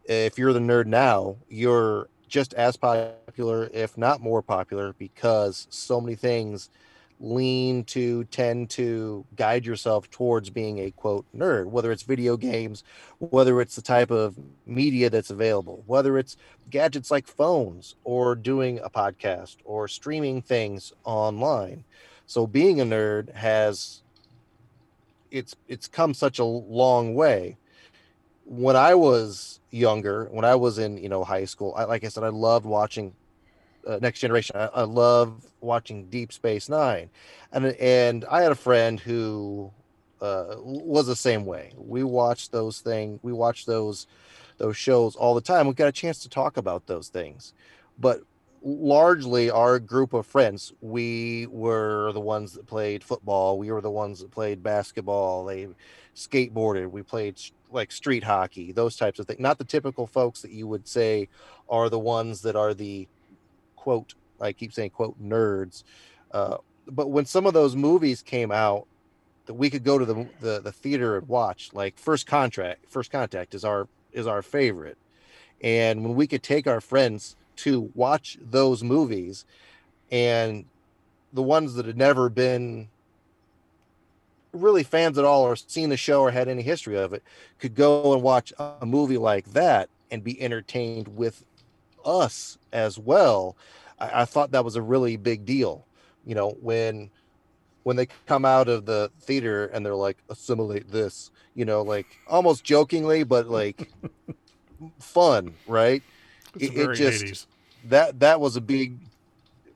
If 0.05 0.37
you're 0.37 0.53
the 0.53 0.59
nerd 0.59 0.87
now, 0.87 1.37
you're 1.49 2.09
just 2.31 2.53
as 2.55 2.77
popular, 2.77 3.69
if 3.73 3.97
not 3.97 4.21
more 4.21 4.41
popular, 4.41 4.93
because 4.97 5.67
so 5.69 6.01
many 6.01 6.15
things 6.15 6.69
lean 7.19 7.83
to 7.83 8.23
tend 8.25 8.69
to 8.71 9.23
guide 9.35 9.63
yourself 9.63 10.09
towards 10.09 10.49
being 10.49 10.79
a 10.79 10.89
quote 10.89 11.23
nerd 11.35 11.65
whether 11.67 11.91
it's 11.91 12.01
video 12.01 12.35
games 12.35 12.83
whether 13.19 13.61
it's 13.61 13.75
the 13.75 13.81
type 13.83 14.09
of 14.09 14.35
media 14.65 15.07
that's 15.07 15.29
available 15.29 15.83
whether 15.85 16.17
it's 16.17 16.35
gadgets 16.71 17.11
like 17.11 17.27
phones 17.27 17.95
or 18.03 18.33
doing 18.33 18.79
a 18.79 18.89
podcast 18.89 19.57
or 19.65 19.87
streaming 19.87 20.41
things 20.41 20.93
online. 21.03 21.83
So 22.25 22.47
being 22.47 22.81
a 22.81 22.85
nerd 22.85 23.31
has 23.35 24.01
it's 25.29 25.55
it's 25.67 25.87
come 25.87 26.15
such 26.15 26.39
a 26.39 26.43
long 26.43 27.13
way 27.13 27.57
when 28.45 28.75
i 28.75 28.93
was 28.93 29.59
younger 29.71 30.27
when 30.31 30.45
i 30.45 30.55
was 30.55 30.77
in 30.77 30.97
you 30.97 31.09
know 31.09 31.23
high 31.23 31.45
school 31.45 31.73
I, 31.77 31.85
like 31.85 32.03
i 32.03 32.07
said 32.07 32.23
i 32.23 32.29
loved 32.29 32.65
watching 32.65 33.13
uh, 33.87 33.99
next 34.01 34.19
generation. 34.19 34.55
I, 34.55 34.65
I 34.67 34.83
love 34.83 35.45
watching 35.59 36.09
deep 36.09 36.31
space 36.31 36.69
nine. 36.69 37.09
And 37.51 37.65
and 37.65 38.25
i 38.25 38.41
had 38.41 38.51
a 38.51 38.55
friend 38.55 38.99
who 38.99 39.71
uh, 40.21 40.55
was 40.59 41.07
the 41.07 41.15
same 41.15 41.45
way. 41.45 41.73
We 41.75 42.03
watched 42.03 42.51
those 42.51 42.79
things 42.79 43.19
we 43.23 43.33
watched 43.33 43.65
those 43.65 44.07
those 44.57 44.77
shows 44.77 45.15
all 45.15 45.33
the 45.33 45.41
time. 45.41 45.67
We 45.67 45.73
got 45.73 45.87
a 45.87 45.91
chance 45.91 46.19
to 46.19 46.29
talk 46.29 46.57
about 46.57 46.85
those 46.85 47.09
things. 47.09 47.53
But 47.97 48.21
largely 48.61 49.49
our 49.49 49.79
group 49.79 50.13
of 50.13 50.25
friends. 50.25 50.71
We 50.81 51.47
were 51.47 52.11
the 52.13 52.19
ones 52.21 52.53
that 52.53 52.67
played 52.67 53.03
football. 53.03 53.57
We 53.57 53.71
were 53.71 53.81
the 53.81 53.91
ones 53.91 54.19
that 54.19 54.31
played 54.31 54.61
basketball. 54.63 55.45
They 55.45 55.67
skateboarded. 56.15 56.89
We 56.91 57.03
played 57.03 57.39
like 57.71 57.91
street 57.91 58.23
hockey 58.23 58.71
those 58.73 58.97
types 58.97 59.17
of 59.19 59.25
things 59.25 59.39
not 59.39 59.57
the 59.57 59.63
typical 59.63 60.05
folks 60.05 60.41
that 60.41 60.51
you 60.51 60.67
would 60.67 60.85
say 60.85 61.29
are 61.69 61.89
the 61.89 61.97
ones 61.97 62.41
that 62.41 62.55
are 62.55 62.73
the 62.73 63.07
quote 63.77 64.13
i 64.41 64.51
keep 64.51 64.73
saying 64.73 64.89
quote 64.89 65.21
nerds. 65.21 65.83
Uh, 66.31 66.57
but 66.87 67.09
when 67.11 67.25
some 67.25 67.45
of 67.45 67.53
those 67.53 67.75
movies 67.75 68.21
came 68.21 68.51
out 68.51 68.87
that 69.45 69.53
we 69.53 69.69
could 69.69 69.83
go 69.83 69.97
to 69.97 70.05
the, 70.05 70.27
the 70.39 70.59
the 70.61 70.71
theater 70.71 71.17
and 71.17 71.27
watch 71.27 71.69
like 71.73 71.97
first 71.97 72.27
contract 72.27 72.85
first 72.89 73.11
contact 73.11 73.55
is 73.55 73.63
our 73.63 73.87
is 74.11 74.27
our 74.27 74.41
favorite. 74.41 74.97
And 75.63 76.03
when 76.03 76.15
we 76.15 76.27
could 76.27 76.43
take 76.43 76.67
our 76.67 76.81
friends 76.81 77.35
to 77.63 77.91
watch 77.95 78.37
those 78.41 78.83
movies 78.83 79.45
and 80.11 80.65
the 81.33 81.41
ones 81.43 81.75
that 81.75 81.85
had 81.85 81.97
never 81.97 82.29
been 82.29 82.87
really 84.53 84.83
fans 84.83 85.17
at 85.17 85.23
all 85.25 85.43
or 85.43 85.55
seen 85.55 85.89
the 85.89 85.97
show 85.97 86.21
or 86.21 86.31
had 86.31 86.47
any 86.49 86.61
history 86.61 86.97
of 86.97 87.13
it 87.13 87.23
could 87.59 87.73
go 87.73 88.13
and 88.13 88.21
watch 88.21 88.51
a 88.59 88.85
movie 88.85 89.17
like 89.17 89.45
that 89.53 89.89
and 90.11 90.23
be 90.23 90.41
entertained 90.41 91.07
with 91.15 91.45
us 92.03 92.57
as 92.73 92.99
well 92.99 93.55
I, 93.99 94.21
I 94.21 94.25
thought 94.25 94.51
that 94.51 94.65
was 94.65 94.75
a 94.75 94.81
really 94.81 95.15
big 95.15 95.45
deal 95.45 95.85
you 96.25 96.35
know 96.35 96.57
when 96.61 97.09
when 97.83 97.95
they 97.95 98.07
come 98.25 98.43
out 98.43 98.67
of 98.67 98.85
the 98.85 99.09
theater 99.21 99.67
and 99.67 99.85
they're 99.85 99.95
like 99.95 100.17
assimilate 100.29 100.91
this 100.91 101.31
you 101.55 101.63
know 101.63 101.81
like 101.81 102.07
almost 102.27 102.63
jokingly 102.65 103.23
but 103.23 103.47
like 103.47 103.89
fun 104.99 105.53
right 105.67 106.03
It's 106.59 106.73
It- 106.75 106.77
it 106.89 106.95
just- 106.95 107.23
80s. 107.23 107.45
That 107.85 108.19
that 108.19 108.39
was 108.39 108.55
a 108.55 108.61
big 108.61 108.97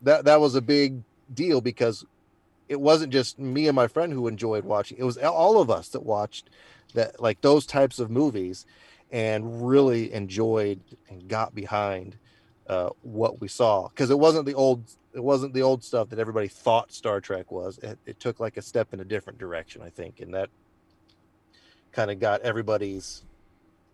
that 0.02 0.26
that 0.26 0.40
was 0.40 0.56
a 0.56 0.62
big 0.62 1.02
deal 1.34 1.62
because 1.62 2.06
it 2.68 2.80
wasn't 2.80 3.12
just 3.12 3.40
me 3.40 3.68
and 3.68 3.76
my 3.76 3.88
friend 3.88 4.14
who 4.14 4.28
enjoyed 4.28 4.64
watching 4.64 4.98
it 4.98 5.04
was 5.04 5.18
all 5.18 5.62
of 5.62 5.70
us 5.70 5.90
that 5.90 6.04
watched 6.04 6.50
that 6.94 7.20
like 7.22 7.42
those 7.42 7.66
types 7.66 8.00
of 8.00 8.10
movies 8.10 8.66
and 9.12 9.68
really 9.68 10.12
enjoyed 10.14 10.80
and 11.10 11.28
got 11.28 11.54
behind 11.54 12.16
uh, 12.68 12.90
what 13.04 13.40
we 13.42 13.48
saw 13.48 13.88
because 13.90 14.10
it 14.10 14.20
wasn't 14.20 14.46
the 14.46 14.54
old 14.54 14.84
it 15.14 15.24
wasn't 15.24 15.54
the 15.54 15.62
old 15.62 15.84
stuff 15.84 16.10
that 16.10 16.20
everybody 16.20 16.50
thought 16.50 16.92
Star 16.92 17.22
Trek 17.22 17.50
was. 17.50 17.78
It, 17.80 17.98
it 18.06 18.20
took 18.20 18.40
like 18.42 18.58
a 18.58 18.62
step 18.62 18.94
in 18.94 19.00
a 19.00 19.06
different 19.06 19.40
direction, 19.40 19.82
I 19.82 19.90
think, 19.90 20.20
and 20.20 20.34
that 20.34 20.50
kind 21.94 22.12
of 22.12 22.20
got 22.20 22.42
everybody's 22.42 23.24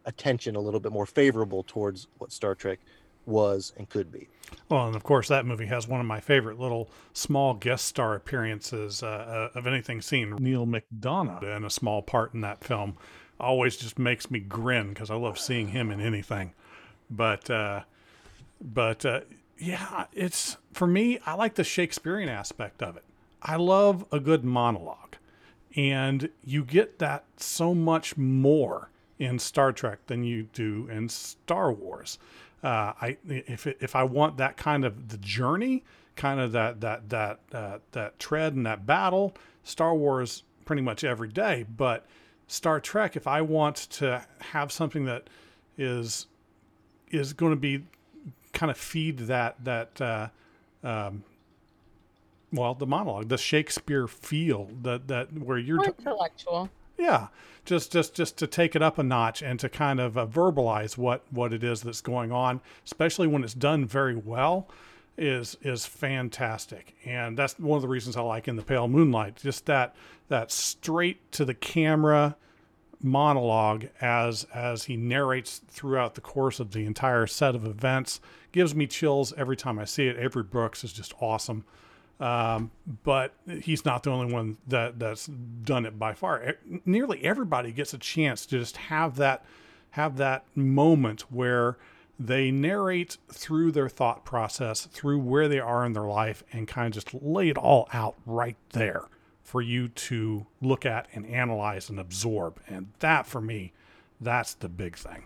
attention 0.05 0.55
a 0.55 0.59
little 0.59 0.79
bit 0.79 0.91
more 0.91 1.05
favorable 1.05 1.63
towards 1.67 2.07
what 2.17 2.31
Star 2.31 2.55
Trek 2.55 2.79
was 3.25 3.73
and 3.77 3.89
could 3.89 4.11
be. 4.11 4.27
Well, 4.69 4.87
and 4.87 4.95
of 4.95 5.03
course, 5.03 5.27
that 5.27 5.45
movie 5.45 5.65
has 5.67 5.87
one 5.87 5.99
of 5.99 6.05
my 6.05 6.19
favorite 6.19 6.59
little 6.59 6.89
small 7.13 7.53
guest 7.53 7.85
star 7.85 8.15
appearances 8.15 9.03
uh, 9.03 9.49
uh, 9.53 9.57
of 9.57 9.67
anything 9.67 10.01
seen. 10.01 10.35
Neal 10.37 10.65
McDonough 10.65 11.43
in 11.43 11.63
a 11.63 11.69
small 11.69 12.01
part 12.01 12.33
in 12.33 12.41
that 12.41 12.63
film 12.63 12.97
always 13.39 13.75
just 13.75 13.97
makes 13.97 14.29
me 14.29 14.39
grin 14.39 14.89
because 14.89 15.09
I 15.09 15.15
love 15.15 15.39
seeing 15.39 15.69
him 15.69 15.89
in 15.91 15.99
anything. 15.99 16.53
But, 17.09 17.49
uh, 17.49 17.81
but 18.61 19.05
uh, 19.05 19.21
yeah, 19.57 20.05
it's 20.13 20.57
for 20.73 20.87
me. 20.87 21.19
I 21.25 21.35
like 21.35 21.55
the 21.55 21.63
Shakespearean 21.63 22.29
aspect 22.29 22.81
of 22.81 22.97
it. 22.97 23.03
I 23.43 23.55
love 23.55 24.05
a 24.11 24.19
good 24.19 24.43
monologue, 24.43 25.15
and 25.75 26.29
you 26.43 26.63
get 26.63 26.99
that 26.99 27.25
so 27.37 27.73
much 27.73 28.17
more 28.17 28.89
in 29.19 29.37
Star 29.39 29.71
Trek 29.71 29.99
than 30.07 30.23
you 30.23 30.43
do 30.53 30.87
in 30.91 31.09
Star 31.09 31.71
Wars. 31.71 32.17
Uh, 32.63 32.93
I 33.01 33.17
if 33.27 33.65
if 33.65 33.95
I 33.95 34.03
want 34.03 34.37
that 34.37 34.55
kind 34.57 34.85
of 34.85 35.09
the 35.09 35.17
journey, 35.17 35.83
kind 36.15 36.39
of 36.39 36.51
that 36.51 36.81
that 36.81 37.09
that 37.09 37.39
uh, 37.53 37.79
that 37.91 38.19
tread 38.19 38.53
and 38.53 38.65
that 38.65 38.85
battle, 38.85 39.35
Star 39.63 39.95
Wars 39.95 40.43
pretty 40.65 40.81
much 40.81 41.03
every 41.03 41.29
day. 41.29 41.65
But 41.75 42.05
Star 42.47 42.79
Trek, 42.79 43.15
if 43.15 43.27
I 43.27 43.41
want 43.41 43.77
to 43.91 44.23
have 44.39 44.71
something 44.71 45.05
that 45.05 45.27
is 45.77 46.27
is 47.09 47.33
going 47.33 47.51
to 47.51 47.59
be 47.59 47.83
kind 48.53 48.69
of 48.69 48.77
feed 48.77 49.19
that 49.19 49.63
that 49.63 50.01
uh, 50.01 50.27
um, 50.83 51.23
well 52.53 52.75
the 52.75 52.85
monologue, 52.85 53.29
the 53.29 53.37
Shakespeare 53.37 54.07
feel 54.07 54.69
that 54.83 55.07
that 55.07 55.33
where 55.33 55.57
you're 55.57 55.77
More 55.77 55.95
intellectual. 55.97 56.69
Yeah, 57.01 57.27
just 57.65 57.91
just 57.91 58.13
just 58.13 58.37
to 58.37 58.47
take 58.47 58.75
it 58.75 58.81
up 58.81 58.99
a 58.99 59.03
notch 59.03 59.41
and 59.41 59.59
to 59.59 59.67
kind 59.67 59.99
of 59.99 60.17
uh, 60.17 60.27
verbalize 60.27 60.97
what 60.97 61.23
what 61.31 61.51
it 61.51 61.63
is 61.63 61.81
that's 61.81 62.01
going 62.01 62.31
on, 62.31 62.61
especially 62.85 63.27
when 63.27 63.43
it's 63.43 63.55
done 63.55 63.85
very 63.85 64.15
well, 64.15 64.67
is 65.17 65.57
is 65.63 65.85
fantastic. 65.85 66.95
And 67.03 67.35
that's 67.35 67.57
one 67.59 67.75
of 67.75 67.81
the 67.81 67.87
reasons 67.87 68.15
I 68.15 68.21
like 68.21 68.47
in 68.47 68.55
the 68.55 68.61
Pale 68.61 68.87
Moonlight, 68.87 69.37
just 69.37 69.65
that 69.65 69.95
that 70.29 70.51
straight 70.51 71.31
to 71.33 71.43
the 71.43 71.55
camera 71.55 72.37
monologue 73.01 73.87
as 73.99 74.45
as 74.53 74.83
he 74.83 74.95
narrates 74.95 75.59
throughout 75.67 76.13
the 76.13 76.21
course 76.21 76.59
of 76.59 76.71
the 76.71 76.85
entire 76.85 77.25
set 77.25 77.55
of 77.55 77.65
events 77.65 78.19
gives 78.51 78.75
me 78.75 78.85
chills 78.85 79.33
every 79.37 79.57
time 79.57 79.79
I 79.79 79.85
see 79.85 80.07
it. 80.07 80.17
Avery 80.19 80.43
Brooks 80.43 80.83
is 80.83 80.93
just 80.93 81.13
awesome. 81.19 81.63
Um, 82.21 82.69
but 83.03 83.33
he's 83.63 83.83
not 83.83 84.03
the 84.03 84.11
only 84.11 84.31
one 84.31 84.57
that 84.67 84.99
that's 84.99 85.25
done 85.25 85.87
it 85.87 85.97
by 85.97 86.13
far. 86.13 86.55
Nearly 86.85 87.23
everybody 87.23 87.71
gets 87.71 87.95
a 87.95 87.97
chance 87.97 88.45
to 88.45 88.59
just 88.59 88.77
have 88.77 89.15
that 89.15 89.43
have 89.91 90.17
that 90.17 90.45
moment 90.55 91.21
where 91.31 91.77
they 92.19 92.51
narrate 92.51 93.17
through 93.31 93.71
their 93.71 93.89
thought 93.89 94.23
process, 94.23 94.85
through 94.85 95.19
where 95.19 95.47
they 95.47 95.59
are 95.59 95.83
in 95.83 95.93
their 95.93 96.03
life, 96.03 96.43
and 96.53 96.67
kind 96.67 96.87
of 96.87 96.93
just 96.93 97.13
lay 97.23 97.49
it 97.49 97.57
all 97.57 97.89
out 97.91 98.15
right 98.27 98.57
there 98.69 99.05
for 99.43 99.61
you 99.61 99.87
to 99.87 100.45
look 100.61 100.85
at 100.85 101.07
and 101.13 101.25
analyze 101.25 101.89
and 101.89 101.99
absorb. 101.99 102.61
And 102.67 102.89
that, 102.99 103.25
for 103.25 103.41
me, 103.41 103.73
that's 104.21 104.53
the 104.53 104.69
big 104.69 104.95
thing. 104.95 105.25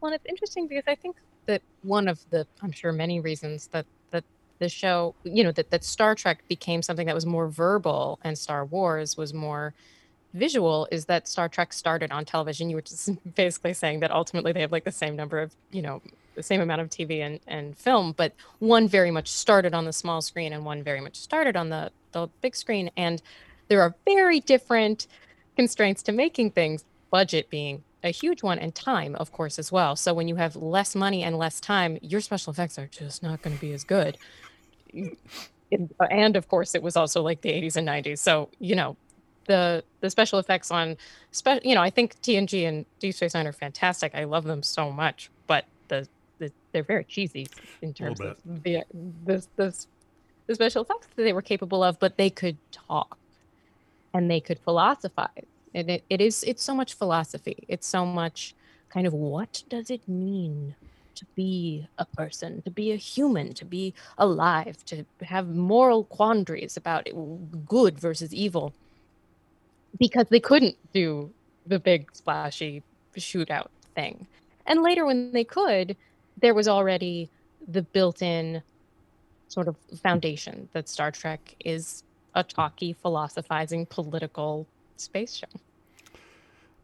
Well, 0.00 0.12
it's 0.12 0.26
interesting 0.26 0.68
because 0.68 0.84
I 0.86 0.94
think 0.94 1.16
that 1.46 1.62
one 1.82 2.06
of 2.06 2.20
the, 2.30 2.46
I'm 2.62 2.70
sure 2.70 2.92
many 2.92 3.18
reasons 3.18 3.66
that 3.68 3.86
the 4.60 4.68
show, 4.68 5.14
you 5.24 5.42
know, 5.42 5.50
that 5.52 5.70
that 5.70 5.82
Star 5.82 6.14
Trek 6.14 6.44
became 6.46 6.82
something 6.82 7.06
that 7.06 7.14
was 7.14 7.26
more 7.26 7.48
verbal 7.48 8.20
and 8.22 8.38
Star 8.38 8.64
Wars 8.64 9.16
was 9.16 9.34
more 9.34 9.74
visual 10.34 10.86
is 10.92 11.06
that 11.06 11.26
Star 11.26 11.48
Trek 11.48 11.72
started 11.72 12.12
on 12.12 12.24
television. 12.24 12.70
You 12.70 12.76
were 12.76 12.82
just 12.82 13.10
basically 13.34 13.74
saying 13.74 14.00
that 14.00 14.12
ultimately 14.12 14.52
they 14.52 14.60
have 14.60 14.70
like 14.70 14.84
the 14.84 14.92
same 14.92 15.16
number 15.16 15.40
of, 15.40 15.52
you 15.72 15.82
know, 15.82 16.00
the 16.36 16.42
same 16.42 16.60
amount 16.60 16.80
of 16.80 16.88
TV 16.88 17.20
and, 17.20 17.40
and 17.46 17.76
film, 17.76 18.12
but 18.16 18.32
one 18.60 18.86
very 18.86 19.10
much 19.10 19.28
started 19.28 19.74
on 19.74 19.84
the 19.84 19.92
small 19.92 20.22
screen 20.22 20.52
and 20.52 20.64
one 20.64 20.82
very 20.82 21.00
much 21.00 21.16
started 21.16 21.56
on 21.56 21.70
the, 21.70 21.90
the 22.12 22.28
big 22.40 22.54
screen. 22.54 22.90
And 22.96 23.20
there 23.68 23.82
are 23.82 23.94
very 24.06 24.40
different 24.40 25.06
constraints 25.56 26.02
to 26.04 26.12
making 26.12 26.52
things, 26.52 26.84
budget 27.10 27.50
being 27.50 27.82
a 28.02 28.10
huge 28.10 28.42
one, 28.42 28.58
and 28.58 28.74
time, 28.74 29.14
of 29.16 29.32
course, 29.32 29.58
as 29.58 29.70
well. 29.70 29.94
So 29.96 30.14
when 30.14 30.28
you 30.28 30.36
have 30.36 30.56
less 30.56 30.94
money 30.94 31.22
and 31.22 31.36
less 31.36 31.60
time, 31.60 31.98
your 32.00 32.20
special 32.20 32.52
effects 32.52 32.78
are 32.78 32.86
just 32.86 33.22
not 33.22 33.42
going 33.42 33.54
to 33.54 33.60
be 33.60 33.72
as 33.72 33.84
good. 33.84 34.16
And- 34.92 36.36
of 36.36 36.48
course, 36.48 36.74
it 36.74 36.82
was 36.82 36.96
also 36.96 37.22
like 37.22 37.42
the 37.42 37.50
80s 37.50 37.76
and 37.76 37.86
90s. 37.86 38.18
So, 38.18 38.48
you 38.58 38.74
know, 38.74 38.96
the 39.46 39.82
the 40.00 40.10
special 40.10 40.38
effects 40.38 40.70
on 40.70 40.96
spe- 41.32 41.64
you 41.64 41.74
know 41.74 41.80
i 41.80 41.90
think 41.90 42.14
tng 42.20 42.68
and 42.68 42.84
deep 43.00 43.14
space 43.14 43.34
nine 43.34 43.46
are 43.46 43.52
fantastic. 43.52 44.14
I 44.14 44.24
love 44.24 44.44
them 44.44 44.62
so 44.62 44.92
much 44.92 45.30
but 45.46 45.64
the, 45.88 46.06
the 46.38 46.52
they're 46.70 46.82
very 46.84 47.04
cheesy 47.04 47.48
in 47.82 47.92
terms 47.94 48.20
of 48.20 48.36
the, 48.44 48.84
the 49.24 49.42
the 49.56 49.86
the 50.46 50.54
special 50.54 50.82
effects 50.82 51.08
that 51.16 51.22
they 51.22 51.32
were 51.32 51.42
capable 51.42 51.82
of 51.82 51.98
but 51.98 52.16
they 52.16 52.30
could 52.30 52.58
talk 52.70 53.16
and 54.12 54.30
they 54.30 54.40
could 54.40 54.58
philosophize. 54.58 55.44
And 55.74 55.88
it, 55.90 56.04
it 56.10 56.20
is 56.20 56.42
it's 56.42 56.62
so 56.62 56.74
much 56.74 56.94
philosophy. 56.94 57.64
It's 57.68 57.86
so 57.86 58.04
much 58.04 58.54
kind 58.88 59.06
of 59.06 59.12
what 59.12 59.62
does 59.68 59.90
it 59.90 60.08
mean 60.08 60.74
to 61.14 61.26
be 61.34 61.86
a 61.98 62.04
person 62.04 62.62
to 62.62 62.70
be 62.70 62.92
a 62.92 62.96
human 62.96 63.52
to 63.52 63.64
be 63.64 63.94
alive 64.18 64.84
to 64.84 65.04
have 65.22 65.48
moral 65.48 66.04
quandaries 66.04 66.76
about 66.76 67.08
good 67.66 67.98
versus 67.98 68.34
evil 68.34 68.72
because 69.98 70.26
they 70.30 70.40
couldn't 70.40 70.76
do 70.92 71.30
the 71.66 71.78
big 71.78 72.10
splashy 72.14 72.82
shootout 73.16 73.68
thing. 73.94 74.26
And 74.66 74.82
later 74.82 75.04
when 75.04 75.32
they 75.32 75.44
could, 75.44 75.96
there 76.40 76.54
was 76.54 76.68
already 76.68 77.28
the 77.68 77.82
built-in 77.82 78.62
sort 79.48 79.68
of 79.68 79.76
foundation 80.02 80.68
that 80.72 80.88
Star 80.88 81.10
Trek 81.10 81.56
is 81.64 82.04
a 82.34 82.44
talky, 82.44 82.92
philosophizing, 82.92 83.86
political 83.86 84.66
space 84.96 85.34
show. 85.34 85.48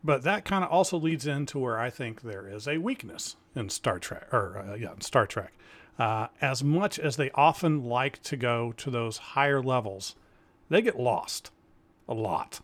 But 0.06 0.22
that 0.22 0.44
kind 0.44 0.62
of 0.62 0.70
also 0.70 0.96
leads 0.96 1.26
into 1.26 1.58
where 1.58 1.80
I 1.80 1.90
think 1.90 2.22
there 2.22 2.46
is 2.46 2.68
a 2.68 2.78
weakness 2.78 3.34
in 3.56 3.70
Star 3.70 3.98
Trek, 3.98 4.32
or 4.32 4.56
uh, 4.56 4.74
yeah, 4.76 4.92
in 4.92 5.00
Star 5.00 5.26
Trek. 5.26 5.52
Uh, 5.98 6.28
as 6.40 6.62
much 6.62 7.00
as 7.00 7.16
they 7.16 7.32
often 7.32 7.82
like 7.82 8.22
to 8.22 8.36
go 8.36 8.72
to 8.76 8.88
those 8.88 9.18
higher 9.18 9.60
levels, 9.60 10.14
they 10.68 10.80
get 10.80 11.00
lost 11.00 11.50
a 12.08 12.14
lot. 12.14 12.60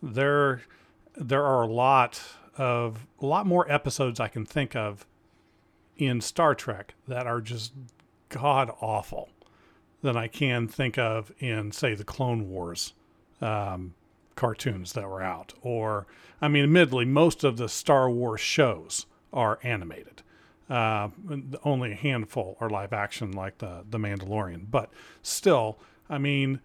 There, 0.00 0.62
there 1.16 1.44
are 1.44 1.62
a 1.62 1.72
lot 1.72 2.22
of 2.56 3.04
a 3.20 3.26
lot 3.26 3.46
more 3.46 3.70
episodes 3.70 4.20
I 4.20 4.28
can 4.28 4.46
think 4.46 4.76
of 4.76 5.06
in 5.96 6.20
Star 6.20 6.54
Trek 6.54 6.94
that 7.08 7.26
are 7.26 7.40
just 7.40 7.72
god 8.28 8.70
awful 8.80 9.30
than 10.02 10.16
I 10.16 10.28
can 10.28 10.68
think 10.68 10.98
of 10.98 11.32
in, 11.40 11.72
say, 11.72 11.94
the 11.94 12.04
Clone 12.04 12.48
Wars 12.48 12.92
um, 13.40 13.94
cartoons 14.40 14.94
that 14.94 15.06
were 15.06 15.22
out. 15.22 15.52
Or, 15.60 16.06
I 16.40 16.48
mean, 16.48 16.64
admittedly, 16.64 17.04
most 17.04 17.44
of 17.44 17.58
the 17.58 17.68
Star 17.68 18.10
Wars 18.10 18.40
shows 18.40 19.04
are 19.34 19.58
animated. 19.62 20.22
Uh, 20.70 21.08
only 21.62 21.92
a 21.92 21.96
handful 21.96 22.56
are 22.58 22.70
live 22.70 22.92
action, 22.92 23.32
like 23.32 23.58
the 23.58 23.84
the 23.88 23.98
Mandalorian. 23.98 24.70
But 24.70 24.90
still, 25.20 25.78
I 26.08 26.18
mean, 26.18 26.60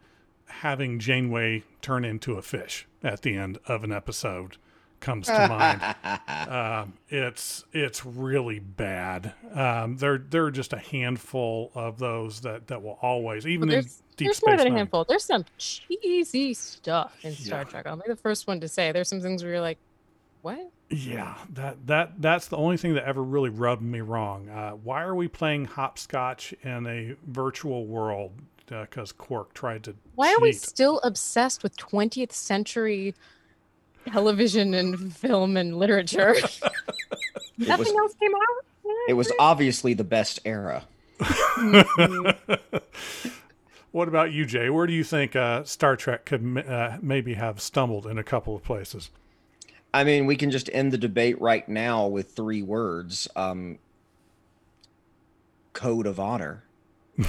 having 0.48 1.00
Janeway 1.00 1.64
turn 1.82 2.06
into 2.06 2.38
a 2.38 2.42
fish 2.42 2.88
at 3.04 3.24
the 3.24 3.36
end 3.36 3.58
of 3.66 3.84
an 3.84 3.92
episode 3.92 4.58
comes 5.02 5.28
to 5.28 5.48
mind. 5.48 5.96
Um, 6.48 6.94
it's 7.10 7.66
it's 7.74 8.06
really 8.06 8.60
bad. 8.60 9.34
Um, 9.54 9.98
there 9.98 10.20
there 10.20 10.46
are 10.46 10.52
just 10.52 10.74
a 10.74 10.78
handful 10.78 11.72
of 11.74 11.98
those 11.98 12.42
that 12.42 12.68
that 12.68 12.84
will 12.84 13.00
always, 13.02 13.48
even 13.48 13.70
in 13.70 13.82
there's 13.82 14.04
Deep 14.18 14.28
there's 14.28 14.38
Space 14.38 14.48
more 14.48 14.58
than 14.58 14.68
a 14.68 14.76
handful. 14.78 15.04
There's 15.04 15.24
some 15.24 15.46
cheesy 15.58 16.54
stuff 16.54 17.14
in 17.24 17.34
Star 17.34 17.60
Yeah. 17.60 17.64
Trek. 17.66 17.88
I'll 17.88 17.98
be 17.98 18.04
the 18.08 18.16
first 18.16 18.48
one 18.48 18.60
to 18.62 18.68
say 18.68 18.92
there's 18.92 19.10
some 19.10 19.22
things 19.22 19.44
where 19.44 19.54
you're 19.54 19.62
like, 19.62 19.78
what? 20.42 20.72
Yeah, 20.90 21.36
that 21.54 21.88
that 21.88 22.22
that's 22.22 22.48
the 22.48 22.58
only 22.58 22.78
thing 22.78 22.94
that 22.94 23.06
ever 23.06 23.24
really 23.24 23.50
rubbed 23.50 23.82
me 23.82 24.02
wrong. 24.02 24.48
Uh, 24.50 24.72
why 24.72 25.02
are 25.02 25.16
we 25.16 25.28
playing 25.28 25.66
hopscotch 25.66 26.54
in 26.64 26.86
a 26.88 27.16
virtual 27.28 27.86
world? 27.86 28.32
because 28.68 29.12
Quark 29.12 29.54
tried 29.54 29.84
to. 29.84 29.96
Why 30.16 30.34
are 30.34 30.40
we 30.40 30.52
still 30.52 31.00
obsessed 31.04 31.62
with 31.62 31.78
20th 31.78 32.32
century 32.32 33.14
television 34.12 34.74
and 34.74 35.16
film 35.16 35.56
and 35.56 35.78
literature? 35.78 36.36
Nothing 37.60 37.94
was- 37.94 38.12
else 38.12 38.16
came 38.16 38.34
out. 38.34 38.66
It 39.08 39.14
was 39.14 39.32
obviously 39.40 39.94
the 39.94 40.04
best 40.04 40.40
era. 40.46 40.84
what 43.96 44.10
about 44.10 44.34
you, 44.34 44.46
Jay? 44.46 44.70
Where 44.70 44.86
do 44.86 44.92
you 44.92 45.06
think 45.06 45.38
uh, 45.38 45.64
Star 45.64 45.96
Trek 45.96 46.26
could 46.26 46.42
m- 46.42 46.62
uh, 46.68 46.98
maybe 47.02 47.36
have 47.36 47.62
stumbled 47.62 48.06
in 48.06 48.18
a 48.18 48.26
couple 48.26 48.54
of 48.54 48.62
places? 48.62 49.10
I 49.94 50.04
mean, 50.04 50.26
we 50.26 50.36
can 50.36 50.52
just 50.52 50.70
end 50.74 50.92
the 50.92 50.98
debate 50.98 51.40
right 51.40 51.68
now 51.70 52.06
with 52.06 52.32
three 52.32 52.62
words. 52.62 53.30
Um, 53.38 53.80
code 55.72 56.08
of 56.08 56.20
honor. 56.20 56.66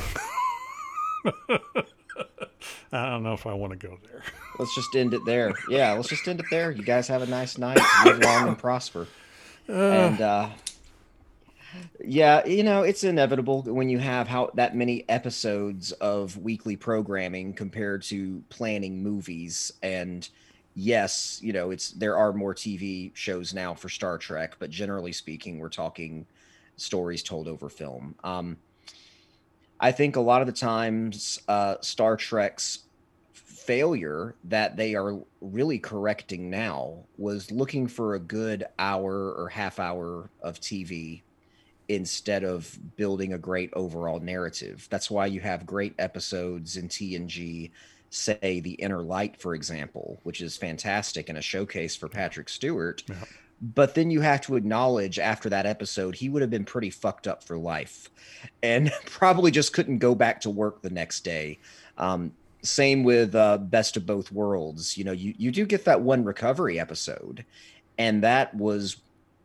I 2.91 3.11
don't 3.11 3.23
know 3.23 3.35
if 3.35 3.47
I 3.47 3.55
want 3.55 3.79
to 3.79 3.87
go 3.87 3.99
there. 4.03 4.25
Let's 4.59 4.75
just 4.75 4.97
end 4.97 5.15
it 5.15 5.21
there. 5.25 5.53
Yeah, 5.69 5.93
let's 5.93 6.09
just 6.09 6.27
end 6.27 6.41
it 6.41 6.47
there. 6.51 6.71
You 6.71 6.83
guys 6.83 7.07
have 7.09 7.21
a 7.21 7.27
nice 7.27 7.59
night. 7.59 7.79
Live 8.07 8.21
long 8.21 8.49
and 8.49 8.59
prosper. 8.59 9.07
and 9.69 10.19
uh 10.19 10.49
yeah, 12.05 12.45
you 12.47 12.63
know, 12.63 12.83
it's 12.83 13.05
inevitable 13.05 13.63
when 13.63 13.89
you 13.89 13.99
have 13.99 14.29
how 14.29 14.51
that 14.55 14.77
many 14.77 15.09
episodes 15.09 15.93
of 15.93 16.37
weekly 16.37 16.77
programming 16.77 17.53
compared 17.53 18.03
to 18.05 18.43
planning 18.49 19.03
movies 19.03 19.73
and 19.83 20.29
yes, 20.75 21.41
you 21.43 21.53
know, 21.53 21.71
it's 21.71 21.91
there 21.93 22.17
are 22.17 22.33
more 22.33 22.55
TV 22.55 23.11
shows 23.15 23.55
now 23.55 23.75
for 23.75 23.89
Star 23.89 24.19
Trek, 24.19 24.57
but 24.59 24.71
generally 24.71 25.13
speaking, 25.13 25.59
we're 25.59 25.69
talking 25.69 26.27
stories 26.77 27.23
told 27.23 27.49
over 27.49 27.69
film. 27.69 28.15
Um 28.23 28.59
I 29.79 29.93
think 29.93 30.17
a 30.17 30.21
lot 30.21 30.41
of 30.41 30.47
the 30.47 30.53
times 30.53 31.41
uh 31.49 31.77
Star 31.81 32.17
Trek's 32.17 32.81
failure 33.33 34.37
that 34.45 34.77
they 34.77 34.95
are 34.95 35.19
really 35.41 35.79
correcting 35.79 36.49
now 36.51 37.05
was 37.19 37.51
looking 37.51 37.89
for 37.89 38.15
a 38.15 38.21
good 38.21 38.65
hour 38.79 39.33
or 39.33 39.49
half 39.49 39.81
hour 39.81 40.31
of 40.41 40.61
TV 40.61 41.23
instead 41.89 42.45
of 42.45 42.79
building 42.97 43.33
a 43.33 43.39
great 43.39 43.71
overall 43.75 44.21
narrative. 44.21 44.87
That's 44.91 45.11
why 45.11 45.27
you 45.27 45.41
have 45.41 45.67
great 45.67 45.95
episodes 45.99 46.77
in 46.77 46.89
TNG, 46.89 47.71
say 48.11 48.61
The 48.61 48.73
Inner 48.73 49.03
Light, 49.03 49.41
for 49.41 49.55
example, 49.55 50.21
which 50.23 50.41
is 50.41 50.57
fantastic 50.57 51.29
and 51.29 51.39
a 51.39 51.43
showcase 51.43 51.95
for 51.97 52.09
Patrick 52.09 52.49
Stewart. 52.49 53.03
Yeah. 53.09 53.17
But 53.61 53.95
then 53.95 54.11
you 54.11 54.21
have 54.21 54.43
to 54.43 54.57
acknowledge 54.57 55.19
after 55.19 55.49
that 55.49 55.65
episode, 55.65 56.15
he 56.15 56.29
would 56.29 56.43
have 56.43 56.51
been 56.51 56.65
pretty 56.65 56.91
fucked 56.91 57.27
up 57.27 57.43
for 57.43 57.57
life 57.57 58.11
and 58.63 58.93
probably 59.07 59.51
just 59.51 59.73
couldn't 59.73 59.99
go 59.99 60.15
back 60.15 60.41
to 60.43 60.51
work 60.51 60.83
the 60.83 60.91
next 60.91 61.21
day. 61.21 61.59
Um, 61.97 62.33
same 62.63 63.05
with 63.05 63.35
uh, 63.35 63.59
Best 63.59 63.97
of 63.97 64.05
Both 64.05 64.33
Worlds. 64.33 64.99
You 64.99 65.05
know, 65.05 65.13
you, 65.13 65.35
you 65.39 65.51
do 65.51 65.65
get 65.65 65.85
that 65.85 66.03
one 66.03 66.25
recovery 66.25 66.79
episode, 66.79 67.45
and 67.97 68.23
that 68.23 68.55
was 68.55 68.97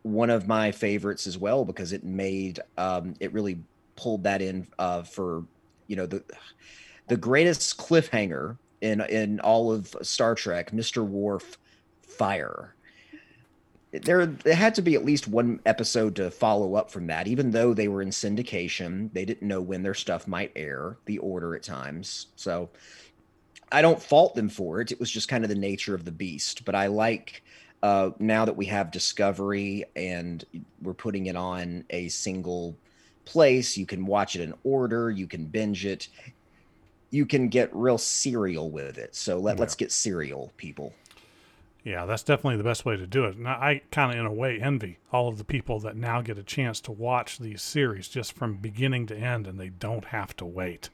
one 0.03 0.29
of 0.29 0.47
my 0.47 0.71
favorites 0.71 1.27
as 1.27 1.37
well 1.37 1.65
because 1.65 1.93
it 1.93 2.03
made 2.03 2.59
um, 2.77 3.13
it 3.19 3.31
really 3.33 3.59
pulled 3.95 4.23
that 4.23 4.41
in 4.41 4.67
uh, 4.79 5.03
for 5.03 5.43
you 5.87 5.95
know 5.95 6.05
the 6.05 6.23
the 7.07 7.17
greatest 7.17 7.77
cliffhanger 7.77 8.57
in 8.81 9.01
in 9.01 9.39
all 9.41 9.71
of 9.71 9.95
Star 10.01 10.35
Trek, 10.35 10.73
Mister 10.73 11.03
Worf 11.03 11.57
fire. 12.01 12.75
There, 13.91 14.25
there 14.25 14.55
had 14.55 14.75
to 14.75 14.81
be 14.81 14.95
at 14.95 15.03
least 15.03 15.27
one 15.27 15.59
episode 15.65 16.15
to 16.15 16.31
follow 16.31 16.75
up 16.75 16.89
from 16.89 17.07
that. 17.07 17.27
Even 17.27 17.51
though 17.51 17.73
they 17.73 17.89
were 17.89 18.01
in 18.01 18.09
syndication, 18.09 19.11
they 19.11 19.25
didn't 19.25 19.45
know 19.45 19.59
when 19.59 19.83
their 19.83 19.93
stuff 19.93 20.29
might 20.29 20.53
air, 20.55 20.97
the 21.05 21.17
order 21.17 21.55
at 21.55 21.63
times. 21.63 22.27
So, 22.37 22.69
I 23.69 23.81
don't 23.81 24.01
fault 24.01 24.33
them 24.33 24.47
for 24.47 24.79
it. 24.79 24.93
It 24.93 24.99
was 24.99 25.11
just 25.11 25.27
kind 25.27 25.43
of 25.43 25.49
the 25.49 25.55
nature 25.55 25.93
of 25.93 26.05
the 26.05 26.11
beast. 26.11 26.63
But 26.63 26.73
I 26.73 26.87
like 26.87 27.43
uh, 27.83 28.11
now 28.19 28.45
that 28.45 28.55
we 28.55 28.65
have 28.67 28.91
Discovery 28.91 29.85
and 29.95 30.45
we're 30.81 30.93
putting 30.93 31.25
it 31.25 31.35
on 31.35 31.83
a 31.89 32.07
single 32.09 32.75
place, 33.25 33.77
you 33.77 33.85
can 33.85 34.05
watch 34.05 34.35
it 34.35 34.41
in 34.41 34.53
order, 34.63 35.09
you 35.09 35.27
can 35.27 35.45
binge 35.45 35.85
it, 35.85 36.07
you 37.09 37.25
can 37.25 37.49
get 37.49 37.69
real 37.75 37.97
serial 37.97 38.69
with 38.69 38.97
it. 38.97 39.15
So 39.15 39.37
let, 39.37 39.55
Yeah. 39.55 39.61
let's 39.61 39.75
get 39.75 39.91
serial, 39.91 40.51
people. 40.57 40.93
Yeah, 41.83 42.05
that's 42.05 42.21
definitely 42.21 42.57
the 42.57 42.63
best 42.63 42.85
way 42.85 42.95
to 42.95 43.07
do 43.07 43.25
it. 43.25 43.35
And 43.35 43.47
I 43.47 43.81
kind 43.91 44.11
of, 44.13 44.19
in 44.19 44.25
a 44.27 44.31
way, 44.33 44.59
envy 44.61 44.99
all 45.11 45.27
of 45.27 45.39
the 45.39 45.43
people 45.43 45.79
that 45.79 45.95
now 45.95 46.21
get 46.21 46.37
a 46.37 46.43
chance 46.43 46.79
to 46.81 46.91
watch 46.91 47.39
these 47.39 47.63
series 47.63 48.07
just 48.07 48.33
from 48.33 48.57
beginning 48.57 49.07
to 49.07 49.17
end, 49.17 49.47
and 49.47 49.59
they 49.59 49.69
don't 49.69 50.05
have 50.05 50.35
to 50.37 50.45
wait. 50.45 50.89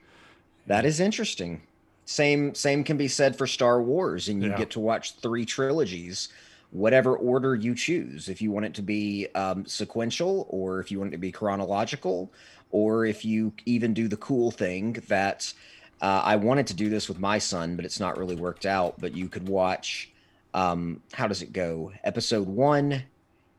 That 0.65 0.85
is 0.85 1.01
interesting. 1.01 1.63
Same 2.05 2.55
same 2.55 2.85
can 2.85 2.95
be 2.95 3.09
said 3.09 3.37
for 3.37 3.47
Star 3.47 3.81
Wars, 3.81 4.29
and 4.29 4.41
you 4.41 4.49
Yeah. 4.49 4.57
get 4.57 4.69
to 4.71 4.79
watch 4.79 5.15
three 5.15 5.45
trilogies, 5.45 6.29
whatever 6.71 7.15
order 7.15 7.55
you 7.55 7.73
choose. 7.75 8.29
If 8.29 8.41
you 8.41 8.51
want 8.51 8.65
it 8.65 8.73
to 8.75 8.81
be 8.81 9.27
um, 9.35 9.65
sequential, 9.65 10.47
or 10.49 10.79
if 10.79 10.91
you 10.91 10.99
want 10.99 11.09
it 11.09 11.11
to 11.11 11.17
be 11.17 11.31
chronological, 11.31 12.31
or 12.71 13.05
if 13.05 13.23
you 13.23 13.53
even 13.65 13.93
do 13.93 14.07
the 14.07 14.17
cool 14.17 14.51
thing 14.51 14.93
that 15.07 15.53
uh, 16.01 16.21
I 16.23 16.35
wanted 16.35 16.67
to 16.67 16.73
do 16.73 16.89
this 16.89 17.07
with 17.07 17.19
my 17.19 17.37
son, 17.37 17.75
but 17.75 17.85
it's 17.85 17.99
not 17.99 18.17
really 18.17 18.35
worked 18.35 18.65
out. 18.65 18.99
But 18.99 19.15
you 19.15 19.29
could 19.29 19.47
watch. 19.47 20.11
Um, 20.53 21.01
how 21.13 21.27
does 21.27 21.41
it 21.41 21.53
go? 21.53 21.91
Episode 22.03 22.47
one, 22.47 23.03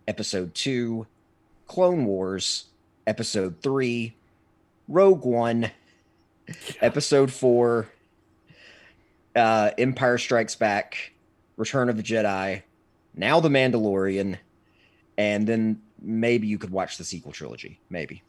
episode 0.06 0.54
two, 0.54 1.06
Clone 1.66 2.04
Wars, 2.06 2.66
episode 3.06 3.56
three, 3.62 4.14
Rogue 4.88 5.24
One, 5.24 5.70
episode 6.80 7.30
four, 7.30 7.88
uh, 9.36 9.70
Empire 9.78 10.18
Strikes 10.18 10.54
Back, 10.54 11.12
Return 11.56 11.88
of 11.88 11.96
the 11.96 12.02
Jedi, 12.02 12.62
now 13.18 13.40
The 13.40 13.48
Mandalorian, 13.48 14.38
and 15.16 15.46
then 15.46 15.82
maybe 16.00 16.46
you 16.46 16.58
could 16.58 16.70
watch 16.70 16.96
the 16.96 17.04
sequel 17.04 17.32
trilogy. 17.32 17.80
Maybe. 17.90 18.22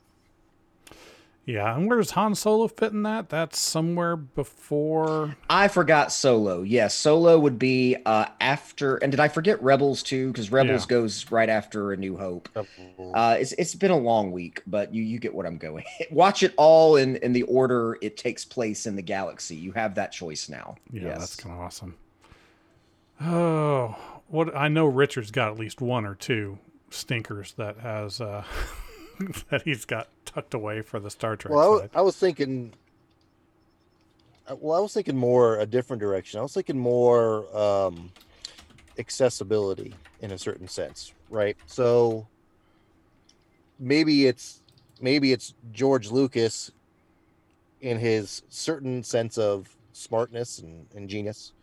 Yeah, 1.45 1.75
and 1.75 1.87
where 1.89 1.97
does 1.97 2.11
Han 2.11 2.35
Solo 2.35 2.67
fit 2.67 2.91
in 2.91 3.01
that? 3.03 3.29
That's 3.29 3.57
somewhere 3.57 4.15
before. 4.15 5.35
I 5.49 5.67
forgot 5.67 6.11
Solo. 6.11 6.61
Yes, 6.61 6.93
Solo 6.93 7.39
would 7.39 7.57
be 7.57 7.97
uh, 8.05 8.25
after. 8.39 8.97
And 8.97 9.11
did 9.11 9.19
I 9.19 9.29
forget 9.29 9.59
Rebels 9.63 10.03
too? 10.03 10.27
Because 10.31 10.51
Rebels 10.51 10.83
Yeah. 10.83 10.89
goes 10.97 11.31
right 11.31 11.49
after 11.49 11.91
A 11.91 11.97
New 11.97 12.17
Hope. 12.17 12.49
Uh, 12.55 13.37
it's 13.39 13.53
it's 13.53 13.73
been 13.73 13.89
a 13.89 13.97
long 13.97 14.31
week, 14.31 14.61
but 14.67 14.93
you 14.93 15.01
you 15.01 15.17
get 15.17 15.33
what 15.33 15.47
I'm 15.47 15.57
going. 15.57 15.85
Watch 16.11 16.43
it 16.43 16.53
all 16.55 16.97
in 16.97 17.15
in 17.15 17.33
the 17.33 17.43
order 17.43 17.97
it 17.99 18.15
takes 18.15 18.45
place 18.45 18.85
in 18.85 18.95
the 18.95 19.01
galaxy. 19.01 19.55
You 19.55 19.71
have 19.71 19.95
that 19.95 20.11
choice 20.11 20.49
now. 20.49 20.75
Yeah, 20.91 21.03
yes. 21.05 21.19
that's 21.19 21.35
kind 21.35 21.55
of 21.55 21.61
awesome. 21.61 21.95
Oh, 23.21 23.95
what 24.29 24.55
I 24.55 24.67
know, 24.67 24.85
Richard's 24.85 25.31
got 25.31 25.51
at 25.51 25.59
least 25.59 25.81
one 25.81 26.05
or 26.05 26.15
two 26.15 26.59
stinkers 26.89 27.53
that 27.53 27.77
has 27.79 28.21
uh, 28.21 28.43
that 29.49 29.63
he's 29.63 29.85
got 29.85 30.07
tucked 30.25 30.53
away 30.53 30.81
for 30.81 30.99
the 30.99 31.09
Star 31.09 31.35
Trek 31.35 31.53
Well, 31.53 31.63
I 31.63 31.67
was, 31.69 31.81
side. 31.81 31.89
I 31.95 32.01
was 32.01 32.15
thinking. 32.15 32.73
uh, 34.49 34.55
Well, 34.59 34.77
I 34.77 34.81
was 34.81 34.93
thinking 34.93 35.17
more 35.17 35.59
a 35.59 35.65
different 35.65 35.99
direction. 35.99 36.39
I 36.39 36.43
was 36.43 36.53
thinking 36.53 36.77
more 36.79 37.45
um, 37.57 38.11
accessibility 38.97 39.93
in 40.21 40.31
a 40.31 40.37
certain 40.37 40.67
sense, 40.67 41.13
right? 41.29 41.57
So 41.65 42.27
maybe 43.79 44.27
it's 44.27 44.61
maybe 45.01 45.31
it's 45.31 45.53
George 45.71 46.11
Lucas 46.11 46.71
in 47.81 47.97
his 47.97 48.43
certain 48.49 49.01
sense 49.03 49.37
of 49.37 49.75
smartness 49.93 50.59
and, 50.59 50.85
and 50.95 51.09
genius 51.09 51.53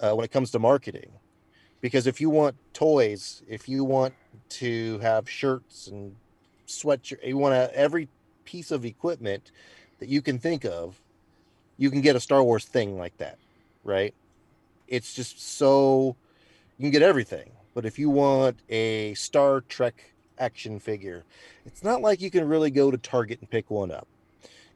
uh, 0.00 0.12
when 0.14 0.24
it 0.24 0.30
comes 0.30 0.50
to 0.52 0.58
marketing. 0.58 1.10
Because 1.82 2.06
if 2.06 2.20
you 2.20 2.30
want 2.30 2.56
toys, 2.72 3.42
if 3.48 3.68
you 3.68 3.84
want 3.84 4.14
to 4.50 4.98
have 5.00 5.28
shirts 5.28 5.88
and 5.88 6.16
sweatshirt, 6.66 7.26
you 7.26 7.36
want 7.36 7.54
to 7.54 7.76
every 7.76 8.08
piece 8.44 8.70
of 8.70 8.86
equipment 8.86 9.50
that 9.98 10.08
you 10.08 10.22
can 10.22 10.38
think 10.38 10.64
of, 10.64 10.98
you 11.76 11.90
can 11.90 12.00
get 12.00 12.16
a 12.16 12.20
Star 12.20 12.42
Wars 12.42 12.64
thing 12.64 12.98
like 12.98 13.18
that, 13.18 13.36
right? 13.84 14.14
It's 14.88 15.12
just 15.12 15.40
so 15.40 16.16
you 16.78 16.84
can 16.84 16.92
get 16.92 17.02
everything. 17.02 17.50
But 17.74 17.84
if 17.84 17.98
you 17.98 18.10
want 18.10 18.58
a 18.68 19.14
Star 19.14 19.62
Trek 19.62 20.12
action 20.38 20.78
figure, 20.78 21.24
it's 21.66 21.82
not 21.82 22.00
like 22.00 22.20
you 22.20 22.30
can 22.30 22.46
really 22.46 22.70
go 22.70 22.90
to 22.90 22.98
Target 22.98 23.40
and 23.40 23.50
pick 23.50 23.70
one 23.70 23.90
up. 23.90 24.06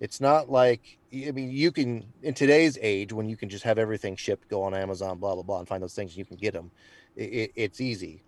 It's 0.00 0.20
not 0.20 0.50
like 0.50 0.98
I 1.12 1.30
mean 1.30 1.50
you 1.50 1.72
can 1.72 2.04
in 2.22 2.34
today's 2.34 2.78
age 2.80 3.12
when 3.12 3.28
you 3.28 3.36
can 3.36 3.48
just 3.48 3.64
have 3.64 3.78
everything 3.78 4.16
shipped, 4.16 4.48
go 4.48 4.62
on 4.62 4.74
Amazon, 4.74 5.18
blah 5.18 5.34
blah 5.34 5.42
blah, 5.42 5.58
and 5.58 5.68
find 5.68 5.82
those 5.82 5.94
things 5.94 6.16
you 6.16 6.24
can 6.24 6.36
get 6.36 6.52
them. 6.52 6.70
It, 7.16 7.52
it's 7.54 7.80
easy, 7.80 8.22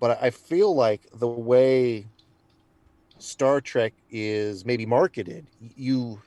but 0.00 0.22
I 0.22 0.30
feel 0.30 0.74
like 0.74 1.02
the 1.14 1.28
way 1.28 2.06
Star 3.18 3.60
Trek 3.60 3.92
is 4.10 4.64
maybe 4.64 4.86
marketed, 4.86 5.46
you 5.76 6.20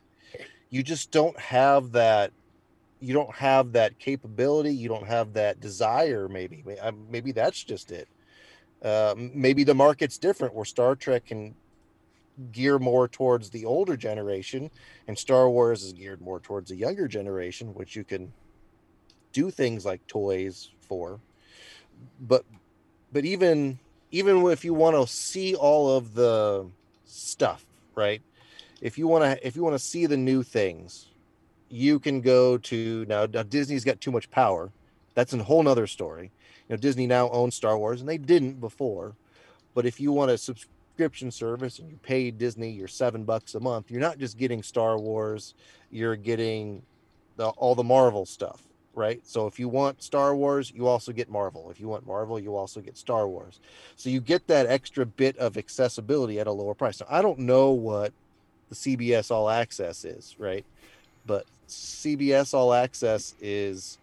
you 0.70 0.84
just 0.84 1.12
don't 1.12 1.38
have 1.40 1.92
that 1.94 2.32
you 3.00 3.14
don't 3.14 3.34
have 3.34 3.72
that 3.74 3.98
capability 4.00 4.72
you 4.72 4.90
don't 4.90 5.06
have 5.06 5.34
that 5.34 5.60
desire 5.60 6.28
maybe 6.28 6.64
maybe 7.10 7.32
that's 7.32 7.64
just 7.64 7.92
it 7.92 8.08
uh, 8.82 9.14
maybe 9.18 9.64
the 9.64 9.74
market's 9.74 10.18
different 10.18 10.54
where 10.54 10.66
star 10.66 10.96
trek 10.96 11.26
can 11.26 11.56
gear 12.52 12.80
more 12.80 13.08
towards 13.08 13.50
the 13.50 13.66
older 13.66 13.96
generation, 13.98 14.70
and 15.08 15.18
Star 15.18 15.50
Wars 15.50 15.84
is 15.84 15.94
geared 15.94 16.22
more 16.22 16.40
towards 16.40 16.70
the 16.70 16.76
younger 16.76 17.08
generation, 17.08 17.74
which 17.74 17.96
you 17.96 18.04
can 18.04 18.32
do 19.34 19.52
things 19.52 19.86
like 19.86 20.06
toys 20.08 20.70
for. 20.82 21.20
But 22.20 22.46
but 23.12 23.26
even 23.26 23.80
even 24.12 24.46
if 24.48 24.64
you 24.64 24.74
want 24.74 24.96
to 24.96 25.12
see 25.12 25.56
all 25.56 25.96
of 25.96 26.14
the 26.14 26.70
stuff, 27.06 27.66
right? 27.96 28.22
If 28.82 28.98
you 28.98 29.08
want 29.08 29.24
to 29.24 29.48
if 29.48 29.56
you 29.56 29.64
want 29.64 29.76
to 29.76 29.80
see 29.80 30.06
the 30.06 30.18
new 30.18 30.44
things, 30.44 31.10
you 31.70 32.00
can 32.00 32.22
go 32.22 32.58
to 32.58 33.06
now, 33.08 33.26
now 33.26 33.44
Disney's 33.44 33.84
got 33.84 34.02
too 34.02 34.12
much 34.12 34.30
power. 34.32 34.72
That's 35.14 35.34
a 35.34 35.44
whole 35.44 35.64
nother 35.64 35.88
story. 35.88 36.32
You 36.68 36.76
know, 36.76 36.78
Disney 36.78 37.08
now 37.08 37.30
owns 37.30 37.56
Star 37.56 37.78
Wars 37.78 38.00
and 38.02 38.10
they 38.10 38.18
didn't 38.18 38.60
before. 38.60 39.16
But 39.74 39.86
if 39.86 40.00
you 40.00 40.12
want 40.12 40.32
a 40.32 40.38
subscription 40.96 41.30
service 41.30 41.80
and 41.80 41.90
you 41.90 42.00
pay 42.04 42.32
Disney 42.32 42.72
your 42.72 42.88
seven 42.88 43.26
bucks 43.26 43.54
a 43.54 43.60
month, 43.60 43.92
you're 43.92 44.00
not 44.00 44.18
just 44.18 44.38
getting 44.38 44.64
Star 44.64 44.98
Wars, 44.98 45.54
you're 45.92 46.16
getting 46.16 46.82
the, 47.36 47.50
all 47.50 47.76
the 47.76 47.84
Marvel 47.84 48.26
stuff 48.26 48.62
right? 48.98 49.20
So 49.28 49.46
if 49.46 49.60
you 49.60 49.68
want 49.68 50.02
Star 50.02 50.34
Wars, 50.34 50.72
you 50.74 50.88
also 50.88 51.12
get 51.12 51.30
Marvel. 51.30 51.70
If 51.70 51.82
you 51.82 51.90
want 51.90 52.08
Marvel, 52.08 52.40
you 52.40 52.56
also 52.56 52.80
get 52.80 52.98
Star 52.98 53.28
Wars. 53.28 53.60
So 53.98 54.10
you 54.10 54.22
get 54.22 54.48
that 54.48 54.68
extra 54.68 55.06
bit 55.06 55.38
of 55.38 55.58
accessibility 55.58 56.40
at 56.40 56.48
a 56.48 56.52
lower 56.54 56.74
price. 56.74 57.02
Now, 57.02 57.08
I 57.10 57.22
don't 57.22 57.40
know 57.40 57.72
what 57.72 58.14
the 58.70 58.76
CBS 58.76 59.32
All 59.32 59.50
Access 59.50 60.06
is, 60.06 60.38
right? 60.40 60.64
But 61.26 61.46
CBS 61.68 62.54
All 62.54 62.72
Access 62.74 63.36
is 63.42 63.98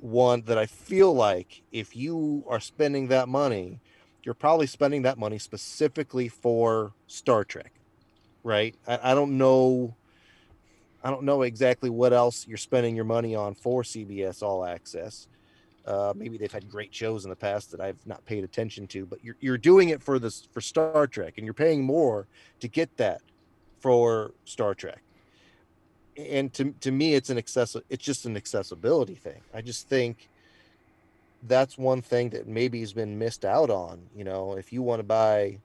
one 0.00 0.42
that 0.46 0.58
I 0.58 0.66
feel 0.66 1.14
like 1.14 1.62
if 1.70 1.94
you 1.94 2.42
are 2.48 2.58
spending 2.58 3.06
that 3.08 3.28
money, 3.28 3.78
you're 4.24 4.34
probably 4.34 4.66
spending 4.66 5.02
that 5.02 5.18
money 5.18 5.38
specifically 5.38 6.28
for 6.28 6.92
Star 7.06 7.44
Trek, 7.44 7.72
right? 8.42 8.74
I, 8.86 9.12
I 9.12 9.14
don't 9.14 9.36
know 9.38 9.94
I 11.04 11.10
don't 11.10 11.24
know 11.24 11.42
exactly 11.42 11.90
what 11.90 12.14
else 12.14 12.46
you're 12.48 12.56
spending 12.56 12.96
your 12.96 13.04
money 13.04 13.34
on 13.34 13.54
for 13.54 13.82
CBS 13.82 14.42
All 14.42 14.64
Access. 14.64 15.28
Uh, 15.86 16.14
maybe 16.16 16.38
they've 16.38 16.50
had 16.50 16.70
great 16.70 16.94
shows 16.94 17.24
in 17.24 17.30
the 17.30 17.36
past 17.36 17.70
that 17.70 17.80
I've 17.80 17.98
not 18.06 18.24
paid 18.24 18.42
attention 18.42 18.86
to, 18.86 19.04
but 19.04 19.22
you're 19.22 19.36
you're 19.40 19.58
doing 19.58 19.90
it 19.90 20.02
for 20.02 20.18
this 20.18 20.48
for 20.52 20.62
Star 20.62 21.06
Trek, 21.06 21.34
and 21.36 21.44
you're 21.44 21.52
paying 21.52 21.84
more 21.84 22.26
to 22.60 22.68
get 22.68 22.96
that 22.96 23.20
for 23.80 24.32
Star 24.46 24.74
Trek. 24.74 25.02
And 26.16 26.50
to 26.54 26.72
to 26.80 26.90
me, 26.90 27.14
it's 27.14 27.28
an 27.28 27.36
access. 27.36 27.76
It's 27.90 28.02
just 28.02 28.24
an 28.24 28.34
accessibility 28.34 29.14
thing. 29.14 29.42
I 29.52 29.60
just 29.60 29.86
think 29.86 30.30
that's 31.46 31.76
one 31.76 32.02
thing 32.02 32.30
that 32.30 32.46
maybe 32.46 32.80
has 32.80 32.92
been 32.92 33.18
missed 33.18 33.44
out 33.44 33.70
on. 33.70 34.00
You 34.16 34.24
know, 34.24 34.54
if 34.54 34.72
you 34.72 34.82
want 34.82 35.00
to 35.00 35.04
buy 35.04 35.58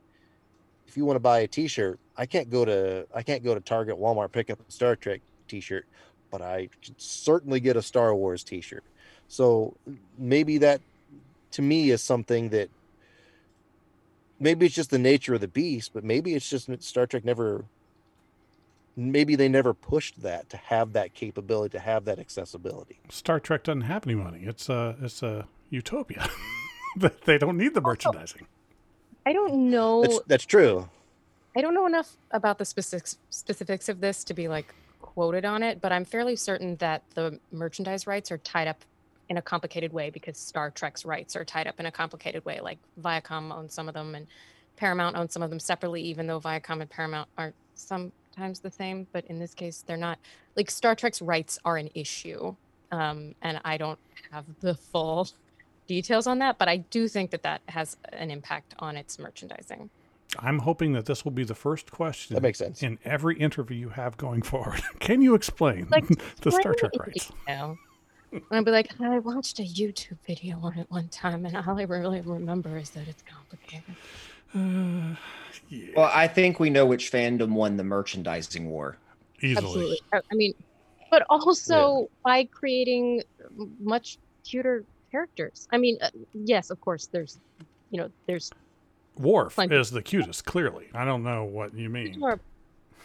if 0.88 0.98
you 0.98 1.06
want 1.06 1.16
to 1.16 1.22
buy 1.22 1.40
a 1.40 1.48
t-shirt, 1.48 2.00
I 2.18 2.26
can't 2.26 2.50
go 2.50 2.66
to 2.66 3.08
I 3.14 3.24
can't 3.24 3.44
go 3.44 3.54
to 3.54 3.62
Target, 3.62 3.98
Walmart, 3.98 4.32
pick 4.32 4.50
up 4.50 4.60
a 4.68 4.72
Star 4.72 4.96
Trek 4.96 5.22
t-shirt, 5.48 5.86
but 6.32 6.42
I 6.42 6.70
could 6.84 7.00
certainly 7.00 7.60
get 7.60 7.78
a 7.78 7.82
Star 7.82 8.14
Wars 8.16 8.44
t-shirt. 8.44 8.84
So 9.28 9.76
maybe 10.18 10.58
that 10.60 10.82
to 11.52 11.62
me 11.62 11.92
is 11.92 12.04
something 12.04 12.50
that 12.50 12.70
maybe 14.40 14.66
it's 14.66 14.76
just 14.76 14.90
the 14.90 15.00
nature 15.00 15.36
of 15.36 15.42
the 15.42 15.48
beast, 15.48 15.92
but 15.94 16.04
maybe 16.04 16.34
it's 16.34 16.50
just 16.50 16.70
Star 16.84 17.06
Trek 17.06 17.24
never 17.24 17.66
maybe 18.98 19.36
they 19.36 19.48
never 19.48 19.74
pushed 19.74 20.22
that 20.24 20.50
to 20.50 20.58
have 20.58 20.94
that 20.94 21.14
capability 21.14 21.72
to 21.78 21.80
have 21.80 22.06
that 22.06 22.20
accessibility. 22.20 23.00
Star 23.10 23.40
Trek 23.40 23.64
doesn't 23.64 23.82
have 23.82 24.06
any 24.06 24.16
money. 24.16 24.42
It's 24.44 24.70
a 24.70 24.96
it's 25.02 25.24
a 25.24 25.48
utopia. 25.70 26.30
But 26.96 27.22
they 27.22 27.38
don't 27.38 27.56
need 27.56 27.76
the 27.76 27.82
merchandising. 27.82 28.48
I 29.26 29.32
don't 29.32 29.70
know. 29.70 30.02
That's, 30.02 30.20
that's 30.26 30.46
true. 30.46 30.90
I 31.56 31.62
don't 31.62 31.74
know 31.74 31.86
enough 31.86 32.18
about 32.32 32.58
the 32.58 32.66
specifics 32.66 33.18
specifics 33.30 33.90
of 33.90 34.02
this 34.02 34.24
to 34.26 34.34
be 34.34 34.48
like 34.48 34.74
quoted 35.00 35.46
on 35.46 35.64
it, 35.64 35.82
but 35.82 35.92
I'm 35.92 36.04
fairly 36.04 36.36
certain 36.36 36.76
that 36.78 37.04
the 37.14 37.40
merchandise 37.52 38.08
rights 38.08 38.32
are 38.32 38.40
tied 38.40 38.68
up 38.68 38.84
in 39.30 39.38
a 39.38 39.42
complicated 39.42 39.94
way 39.94 40.10
because 40.10 40.38
Star 40.38 40.72
Trek's 40.72 41.06
rights 41.06 41.36
are 41.36 41.46
tied 41.46 41.68
up 41.68 41.80
in 41.80 41.86
a 41.86 41.92
complicated 41.92 42.44
way. 42.46 42.60
Like 42.60 42.80
Viacom 43.02 43.56
owns 43.56 43.74
some 43.74 43.88
of 43.88 43.94
them 43.94 44.16
and 44.16 44.28
Paramount 44.76 45.16
owns 45.16 45.34
some 45.34 45.44
of 45.44 45.50
them 45.50 45.60
separately, 45.60 46.02
even 46.02 46.26
though 46.26 46.40
Viacom 46.40 46.82
and 46.82 46.90
Paramount 46.90 47.30
aren't 47.38 47.56
sometimes 47.76 48.60
the 48.60 48.72
same. 48.72 49.06
But 49.12 49.26
in 49.26 49.38
this 49.38 49.54
case, 49.54 49.84
they're 49.86 49.98
not. 49.98 50.18
Like 50.56 50.72
Star 50.72 50.96
Trek's 50.96 51.22
rights 51.22 51.60
are 51.66 51.78
an 51.78 51.90
issue, 51.94 52.56
um, 52.92 53.36
and 53.42 53.62
I 53.64 53.78
don't 53.78 54.00
have 54.32 54.46
the 54.62 54.76
full 54.76 55.28
details 55.90 56.28
on 56.28 56.38
that, 56.38 56.60
but 56.60 56.70
I 56.70 56.78
do 56.78 57.08
think 57.08 57.32
that 57.32 57.42
that 57.42 57.62
has 57.68 57.98
an 58.14 58.30
impact 58.30 58.76
on 58.78 58.96
its 58.96 59.18
merchandising. 59.18 59.90
I'm 60.38 60.60
hoping 60.60 60.94
that 60.94 61.08
this 61.08 61.26
will 61.26 61.32
be 61.32 61.44
the 61.44 61.56
first 61.56 61.92
question 61.92 62.36
that 62.36 62.42
makes 62.42 62.60
sense. 62.60 62.84
in 62.84 63.00
every 63.04 63.36
interview 63.40 63.76
you 63.76 63.90
have 63.90 64.16
going 64.16 64.44
forward. 64.44 64.82
Can 65.00 65.24
you 65.24 65.34
explain 65.34 65.88
like, 65.90 66.08
the 66.42 66.52
Star 66.52 66.76
Trek 66.76 66.92
rights? 67.00 67.32
And 67.48 67.76
I'll 68.52 68.64
be 68.64 68.70
like, 68.70 68.92
I 69.02 69.18
watched 69.18 69.60
a 69.60 69.64
YouTube 69.64 70.20
video 70.28 70.60
on 70.62 70.78
it 70.78 70.86
one 70.90 71.08
time, 71.08 71.48
and 71.48 71.58
all 71.58 71.80
I 71.80 71.84
really 71.84 72.22
remember 72.22 72.78
is 72.78 72.92
that 72.92 73.08
it's 73.08 73.24
complicated. 73.24 73.96
Uh, 74.54 75.16
yeah. 75.70 75.94
Well, 75.96 76.12
I 76.14 76.28
think 76.28 76.60
we 76.60 76.70
know 76.70 76.86
which 76.86 77.12
fandom 77.12 77.54
won 77.54 77.78
the 77.78 77.84
merchandising 77.84 78.70
war. 78.70 78.98
Easily. 79.42 79.58
Absolutely. 79.66 80.00
I 80.14 80.36
mean, 80.36 80.54
but 81.10 81.24
also 81.32 82.02
yeah. 82.02 82.06
by 82.24 82.44
creating 82.46 83.24
much 83.80 84.20
cuter 84.44 84.84
characters. 85.12 85.68
I 85.72 85.78
mean, 85.78 85.98
uh, 86.02 86.10
yes, 86.34 86.70
of 86.70 86.80
course, 86.82 87.08
there's, 87.08 87.40
you 87.92 88.00
know, 88.00 88.10
there's 88.26 88.52
Worf 89.18 89.56
plenty. 89.56 89.76
is 89.76 89.92
the 89.92 90.02
cutest, 90.02 90.46
clearly. 90.46 90.88
I 90.94 91.06
don't 91.06 91.24
know 91.24 91.44
what 91.44 91.74
you 91.74 91.90
mean. 91.90 92.20
Sure. 92.20 92.40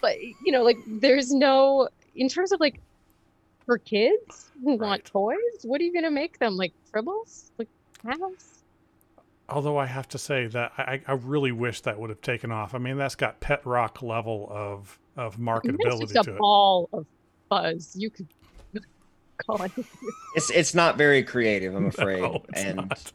But, 0.01 0.21
you 0.21 0.53
know, 0.53 0.63
like, 0.63 0.79
there's 0.87 1.33
no, 1.33 1.89
in 2.15 2.29
terms 2.29 2.53
of 2.53 2.61
like, 2.61 2.81
for 3.67 3.79
kids 3.79 4.51
who 4.63 4.73
right. 4.73 4.81
want 4.81 5.05
toys, 5.05 5.39
what 5.63 5.81
are 5.81 5.85
you 5.85 5.93
going 5.93 6.05
to 6.05 6.11
make 6.11 6.39
them? 6.39 6.57
Like, 6.57 6.73
tribbles? 6.93 7.51
Like, 7.59 7.69
cows? 8.03 8.63
Although 9.49 9.77
I 9.77 9.87
have 9.87 10.09
to 10.09 10.19
say 10.19 10.47
that 10.49 10.73
I, 10.79 11.03
I 11.07 11.13
really 11.13 11.53
wish 11.53 11.83
that 11.83 11.99
would 11.99 12.11
have 12.11 12.21
taken 12.23 12.51
off. 12.51 12.75
I 12.75 12.79
mean, 12.79 12.97
that's 12.97 13.15
got 13.15 13.41
pet 13.41 13.65
rock 13.67 14.03
level 14.03 14.49
of 14.51 14.99
of 15.17 15.37
marketability 15.37 16.03
it's 16.03 16.13
just 16.13 16.29
a 16.29 16.33
ball 16.33 16.89
of 16.93 17.07
fuzz. 17.49 17.95
You 17.95 18.11
could 18.11 18.27
call 19.39 19.62
it. 19.62 19.72
It's 20.35 20.51
it's 20.51 20.74
not 20.74 20.97
very 20.97 21.22
creative, 21.22 21.74
I'm 21.74 21.87
afraid, 21.95 22.22
no, 22.22 22.43
and 22.55 22.76
not 22.76 23.12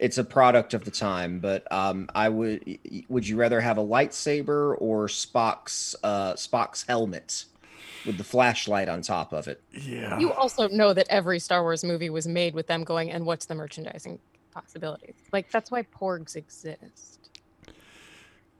it's 0.00 0.16
a 0.16 0.24
product 0.24 0.74
of 0.74 0.84
the 0.84 0.90
time. 0.90 1.38
But 1.38 1.70
um, 1.70 2.08
I 2.14 2.28
would 2.28 2.78
would 3.08 3.28
you 3.28 3.36
rather 3.36 3.60
have 3.60 3.78
a 3.78 3.84
lightsaber 3.84 4.74
or 4.80 5.06
Spock's 5.06 5.94
uh, 6.02 6.32
Spock's 6.32 6.84
helmet 6.88 7.44
with 8.06 8.16
the 8.16 8.24
flashlight 8.24 8.88
on 8.88 9.02
top 9.02 9.32
of 9.32 9.46
it? 9.46 9.62
Yeah. 9.70 10.18
You 10.18 10.32
also 10.32 10.68
know 10.68 10.92
that 10.94 11.06
every 11.10 11.38
Star 11.38 11.62
Wars 11.62 11.84
movie 11.84 12.10
was 12.10 12.26
made 12.26 12.54
with 12.54 12.66
them 12.66 12.82
going, 12.82 13.10
and 13.10 13.24
what's 13.26 13.46
the 13.46 13.54
merchandising 13.54 14.18
possibilities? 14.52 15.14
Like 15.32 15.50
that's 15.50 15.70
why 15.70 15.82
porgs 15.82 16.34
exist. 16.34 17.28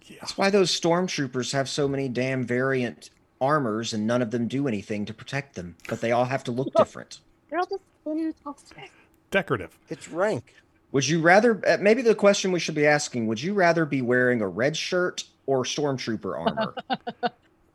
Yeah. 0.07 0.19
That's 0.21 0.37
why 0.37 0.51
those 0.51 0.79
stormtroopers 0.79 1.53
have 1.53 1.69
so 1.69 1.89
many 1.89 2.09
damn 2.09 2.45
variant 2.45 3.11
armors 3.41 3.93
and 3.93 4.07
none 4.07 4.23
of 4.23 4.31
them 4.31 4.49
do 4.49 4.69
anything 4.69 5.05
to 5.07 5.15
protect 5.15 5.55
them, 5.55 5.77
but 5.89 6.01
they 6.01 6.13
all 6.13 6.27
have 6.27 6.45
to 6.45 6.53
look 6.53 6.73
different. 6.75 7.21
They're 7.49 7.59
all 7.59 7.67
just 7.67 7.83
fantastic. 8.05 8.93
Decorative. 9.31 9.77
It's 9.89 10.09
rank. 10.09 10.55
Would 10.93 11.07
you 11.09 11.21
rather? 11.21 11.61
Uh, 11.67 11.79
maybe 11.81 12.03
the 12.03 12.15
question 12.15 12.53
we 12.53 12.61
should 12.61 12.75
be 12.75 12.87
asking: 12.87 13.27
Would 13.29 13.43
you 13.43 13.55
rather 13.55 13.87
be 13.87 14.03
wearing 14.03 14.41
a 14.41 14.49
red 14.49 14.77
shirt 14.77 15.25
or 15.47 15.63
stormtrooper 15.63 16.47
armor? 16.47 16.75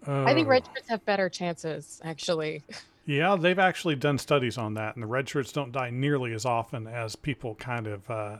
I 0.07 0.33
think 0.33 0.47
red 0.47 0.63
shirts 0.73 0.89
have 0.89 1.03
better 1.05 1.29
chances, 1.29 1.99
actually. 2.03 2.61
Yeah, 3.05 3.35
they've 3.35 3.57
actually 3.57 3.95
done 3.95 4.17
studies 4.17 4.57
on 4.57 4.73
that, 4.75 4.95
and 4.95 5.03
the 5.03 5.07
red 5.07 5.29
shirts 5.29 5.51
don't 5.51 5.71
die 5.71 5.89
nearly 5.91 6.33
as 6.33 6.45
often 6.45 6.87
as 6.87 7.15
people 7.15 7.55
kind 7.55 7.87
of 7.87 8.09
uh, 8.09 8.37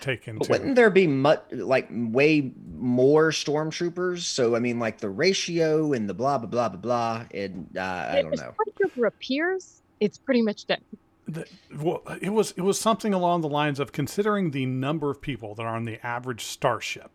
take 0.00 0.28
into. 0.28 0.40
But 0.40 0.48
wouldn't 0.48 0.76
there 0.76 0.90
be 0.90 1.06
much 1.06 1.42
like 1.50 1.88
way 1.90 2.52
more 2.76 3.30
stormtroopers? 3.30 4.20
So 4.20 4.56
I 4.56 4.58
mean, 4.58 4.78
like 4.78 4.98
the 4.98 5.10
ratio 5.10 5.92
and 5.92 6.08
the 6.08 6.14
blah 6.14 6.38
blah 6.38 6.48
blah 6.48 6.68
blah 6.68 6.80
blah. 6.80 7.24
And 7.32 7.68
uh, 7.76 8.08
I 8.10 8.22
don't 8.22 8.36
know. 8.36 8.54
Stormtrooper 8.58 9.06
appears, 9.06 9.82
it's 10.00 10.18
pretty 10.18 10.42
much 10.42 10.66
dead 10.66 10.80
the, 11.28 11.46
well, 11.78 12.02
it 12.20 12.30
was 12.30 12.52
it 12.56 12.62
was 12.62 12.80
something 12.80 13.12
along 13.12 13.42
the 13.42 13.48
lines 13.48 13.78
of 13.78 13.92
considering 13.92 14.50
the 14.50 14.66
number 14.66 15.10
of 15.10 15.20
people 15.20 15.54
that 15.54 15.62
are 15.62 15.76
on 15.76 15.84
the 15.84 16.04
average 16.04 16.44
starship. 16.44 17.10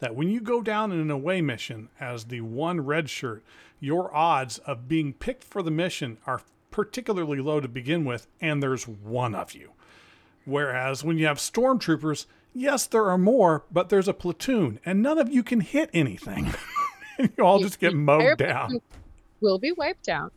That 0.00 0.14
when 0.14 0.30
you 0.30 0.40
go 0.40 0.62
down 0.62 0.92
in 0.92 1.00
an 1.00 1.10
away 1.10 1.40
mission 1.42 1.88
as 2.00 2.26
the 2.26 2.40
one 2.40 2.80
red 2.80 3.10
shirt, 3.10 3.44
your 3.80 4.14
odds 4.14 4.58
of 4.58 4.88
being 4.88 5.12
picked 5.12 5.44
for 5.44 5.62
the 5.62 5.70
mission 5.70 6.18
are 6.26 6.40
particularly 6.70 7.40
low 7.40 7.60
to 7.60 7.68
begin 7.68 8.04
with, 8.04 8.26
and 8.40 8.62
there's 8.62 8.86
one 8.86 9.34
of 9.34 9.54
you. 9.54 9.72
Whereas 10.48 11.04
when 11.04 11.18
you 11.18 11.26
have 11.26 11.38
stormtroopers, 11.38 12.26
yes, 12.54 12.86
there 12.86 13.04
are 13.10 13.18
more, 13.18 13.64
but 13.70 13.88
there's 13.88 14.08
a 14.08 14.14
platoon, 14.14 14.80
and 14.84 15.02
none 15.02 15.18
of 15.18 15.28
you 15.28 15.42
can 15.42 15.60
hit 15.60 15.90
anything. 15.92 16.54
you 17.18 17.44
all 17.44 17.60
just 17.60 17.78
get 17.78 17.94
mowed 17.94 18.38
down. 18.38 18.80
Will 19.40 19.58
be 19.58 19.72
wiped 19.72 20.08
out 20.08 20.32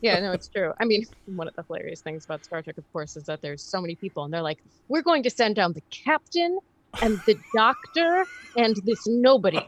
yeah, 0.00 0.20
no, 0.20 0.32
it's 0.32 0.48
true. 0.48 0.72
I 0.80 0.84
mean, 0.84 1.06
one 1.26 1.48
of 1.48 1.54
the 1.54 1.62
hilarious 1.62 2.00
things 2.00 2.24
about 2.24 2.44
Star 2.44 2.62
Trek, 2.62 2.78
of 2.78 2.92
course, 2.92 3.16
is 3.16 3.24
that 3.24 3.42
there's 3.42 3.62
so 3.62 3.80
many 3.80 3.94
people, 3.94 4.24
and 4.24 4.32
they're 4.32 4.42
like, 4.42 4.58
"We're 4.88 5.02
going 5.02 5.22
to 5.24 5.30
send 5.30 5.56
down 5.56 5.72
the 5.72 5.82
captain 5.90 6.58
and 7.02 7.20
the 7.26 7.38
doctor 7.54 8.26
and 8.56 8.76
this 8.84 9.06
nobody." 9.06 9.60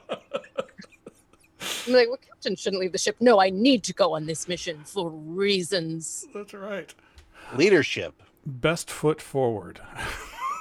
I'm 1.86 1.92
like, 1.92 2.08
well, 2.08 2.18
Captain 2.24 2.54
shouldn't 2.54 2.80
leave 2.80 2.92
the 2.92 2.98
ship. 2.98 3.16
No, 3.18 3.40
I 3.40 3.50
need 3.50 3.82
to 3.84 3.92
go 3.92 4.14
on 4.14 4.26
this 4.26 4.46
mission 4.46 4.84
for 4.84 5.10
reasons. 5.10 6.24
That's 6.32 6.54
right. 6.54 6.94
Leadership. 7.56 8.22
Best 8.48 8.90
foot 8.90 9.20
forward. 9.20 9.78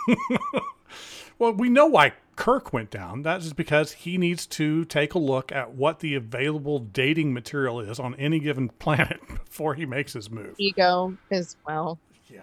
well, 1.40 1.54
we 1.54 1.70
know 1.70 1.86
why 1.86 2.12
Kirk 2.36 2.74
went 2.74 2.92
down. 2.92 3.22
That 3.22 3.40
is 3.42 3.54
because 3.54 3.94
he 3.94 4.18
needs 4.18 4.46
to 4.48 4.84
take 4.86 5.14
a 5.14 5.20
look 5.20 5.54
at 5.54 5.74
what 5.74 6.00
the 6.02 6.14
available 6.16 6.80
dating 6.80 7.34
material 7.34 7.80
is 7.80 7.98
on 7.98 8.14
any 8.16 8.40
given 8.40 8.68
planet 8.80 9.22
before 9.46 9.74
he 9.74 9.86
makes 9.86 10.12
his 10.14 10.30
move. 10.30 10.56
Ego 10.58 11.16
as 11.32 11.56
well. 11.66 11.98
Yeah. 12.30 12.42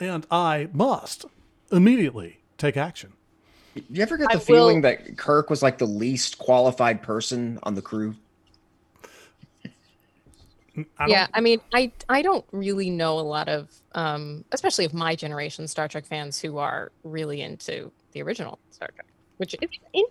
And 0.00 0.26
I 0.30 0.68
must 0.72 1.26
immediately 1.70 2.40
take 2.56 2.78
action. 2.78 3.12
You 3.74 4.02
ever 4.02 4.16
get 4.16 4.30
I 4.30 4.34
the 4.34 4.40
feeling 4.40 4.76
will- 4.76 4.82
that 4.82 5.18
Kirk 5.18 5.50
was 5.50 5.62
like 5.62 5.76
the 5.76 5.86
least 5.86 6.38
qualified 6.38 7.02
person 7.02 7.58
on 7.64 7.74
the 7.74 7.82
crew? 7.82 8.14
I 10.98 11.06
yeah, 11.06 11.26
I 11.32 11.40
mean, 11.40 11.60
I 11.72 11.92
I 12.08 12.22
don't 12.22 12.44
really 12.52 12.90
know 12.90 13.18
a 13.18 13.22
lot 13.22 13.48
of, 13.48 13.70
um, 13.92 14.44
especially 14.52 14.84
of 14.84 14.94
my 14.94 15.14
generation 15.14 15.68
Star 15.68 15.88
Trek 15.88 16.04
fans 16.06 16.40
who 16.40 16.58
are 16.58 16.90
really 17.04 17.42
into 17.42 17.92
the 18.12 18.22
original 18.22 18.58
Star 18.70 18.88
Trek, 18.94 19.06
which 19.36 19.54
is 19.54 19.60
interesting 19.62 20.04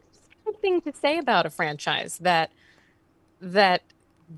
thing 0.61 0.81
to 0.81 0.93
say 0.93 1.17
about 1.17 1.45
a 1.45 1.49
franchise 1.49 2.17
that 2.19 2.51
that 3.41 3.81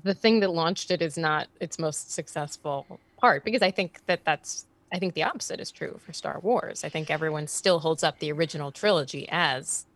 the 0.02 0.14
thing 0.14 0.40
that 0.40 0.50
launched 0.50 0.90
it 0.90 1.00
is 1.00 1.16
not 1.16 1.48
its 1.60 1.78
most 1.78 2.12
successful 2.12 2.86
part. 3.18 3.44
Because 3.44 3.62
I 3.62 3.70
think 3.70 4.00
that 4.06 4.20
that's 4.24 4.66
I 4.92 4.98
think 4.98 5.14
the 5.14 5.22
opposite 5.24 5.60
is 5.60 5.70
true 5.70 5.98
for 6.04 6.12
Star 6.12 6.40
Wars. 6.40 6.84
I 6.84 6.88
think 6.88 7.10
everyone 7.10 7.46
still 7.46 7.78
holds 7.80 8.02
up 8.02 8.18
the 8.18 8.32
original 8.32 8.72
trilogy 8.72 9.28
as 9.30 9.86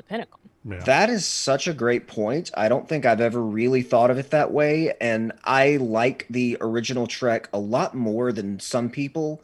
the 0.00 0.08
pinnacle. 0.08 0.40
Yeah. 0.64 0.80
That 0.84 1.10
is 1.10 1.26
such 1.26 1.68
a 1.68 1.72
great 1.72 2.06
point. 2.06 2.50
I 2.54 2.68
don't 2.68 2.88
think 2.88 3.06
I've 3.06 3.20
ever 3.20 3.42
really 3.42 3.82
thought 3.82 4.10
of 4.10 4.18
it 4.18 4.30
that 4.30 4.52
way. 4.52 4.94
And 5.00 5.32
I 5.44 5.76
like 5.76 6.26
the 6.30 6.56
original 6.60 7.06
Trek 7.06 7.48
a 7.52 7.58
lot 7.58 7.94
more 7.94 8.32
than 8.32 8.60
some 8.60 8.90
people. 8.90 9.42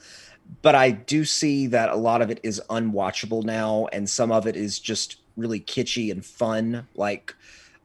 But 0.62 0.74
I 0.74 0.92
do 0.92 1.24
see 1.24 1.66
that 1.68 1.88
a 1.90 1.96
lot 1.96 2.22
of 2.22 2.30
it 2.30 2.38
is 2.44 2.62
unwatchable 2.70 3.42
now, 3.42 3.88
and 3.92 4.08
some 4.08 4.30
of 4.30 4.46
it 4.46 4.54
is 4.56 4.78
just 4.78 5.16
really 5.36 5.58
kitschy 5.58 6.12
and 6.12 6.24
fun, 6.24 6.86
like 6.94 7.34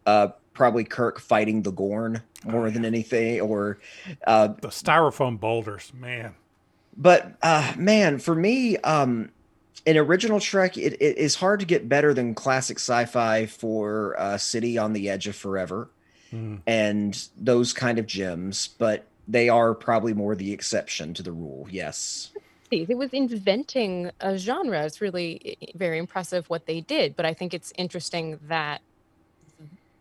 uh, 0.05 0.27
probably 0.53 0.83
Kirk 0.83 1.19
fighting 1.19 1.63
the 1.63 1.71
Gorn 1.71 2.21
more 2.45 2.69
than 2.69 2.85
anything, 2.85 3.41
or 3.41 3.79
uh, 4.27 4.49
the 4.61 4.67
styrofoam 4.67 5.39
boulders, 5.39 5.91
man. 5.95 6.35
but 6.95 7.33
uh 7.41 7.73
man 7.77 8.19
for 8.19 8.35
me 8.35 8.77
um 8.77 9.31
in 9.85 9.97
original 9.97 10.39
trek 10.39 10.77
it, 10.77 10.93
it 11.01 11.17
is 11.17 11.35
hard 11.35 11.59
to 11.59 11.65
get 11.65 11.89
better 11.89 12.13
than 12.13 12.33
classic 12.35 12.77
sci-fi 12.77 13.45
for 13.45 14.15
uh 14.19 14.37
city 14.37 14.77
on 14.77 14.93
the 14.93 15.09
edge 15.09 15.27
of 15.27 15.35
forever 15.35 15.89
Mm. 16.33 16.61
and 16.65 17.27
those 17.35 17.73
kind 17.73 17.99
of 17.99 18.07
gems 18.07 18.69
but 18.79 19.05
they 19.27 19.49
are 19.49 19.73
probably 19.73 20.13
more 20.13 20.33
the 20.33 20.53
exception 20.53 21.13
to 21.15 21.21
the 21.23 21.31
rule 21.33 21.67
yes 21.69 22.31
It 22.71 22.97
was 22.97 23.09
inventing 23.11 24.11
a 24.21 24.37
genre. 24.37 24.85
It's 24.85 25.01
really 25.01 25.57
very 25.75 25.97
impressive 25.97 26.49
what 26.49 26.67
they 26.67 26.79
did, 26.79 27.17
but 27.17 27.25
I 27.25 27.33
think 27.33 27.53
it's 27.53 27.73
interesting 27.77 28.39
that 28.47 28.79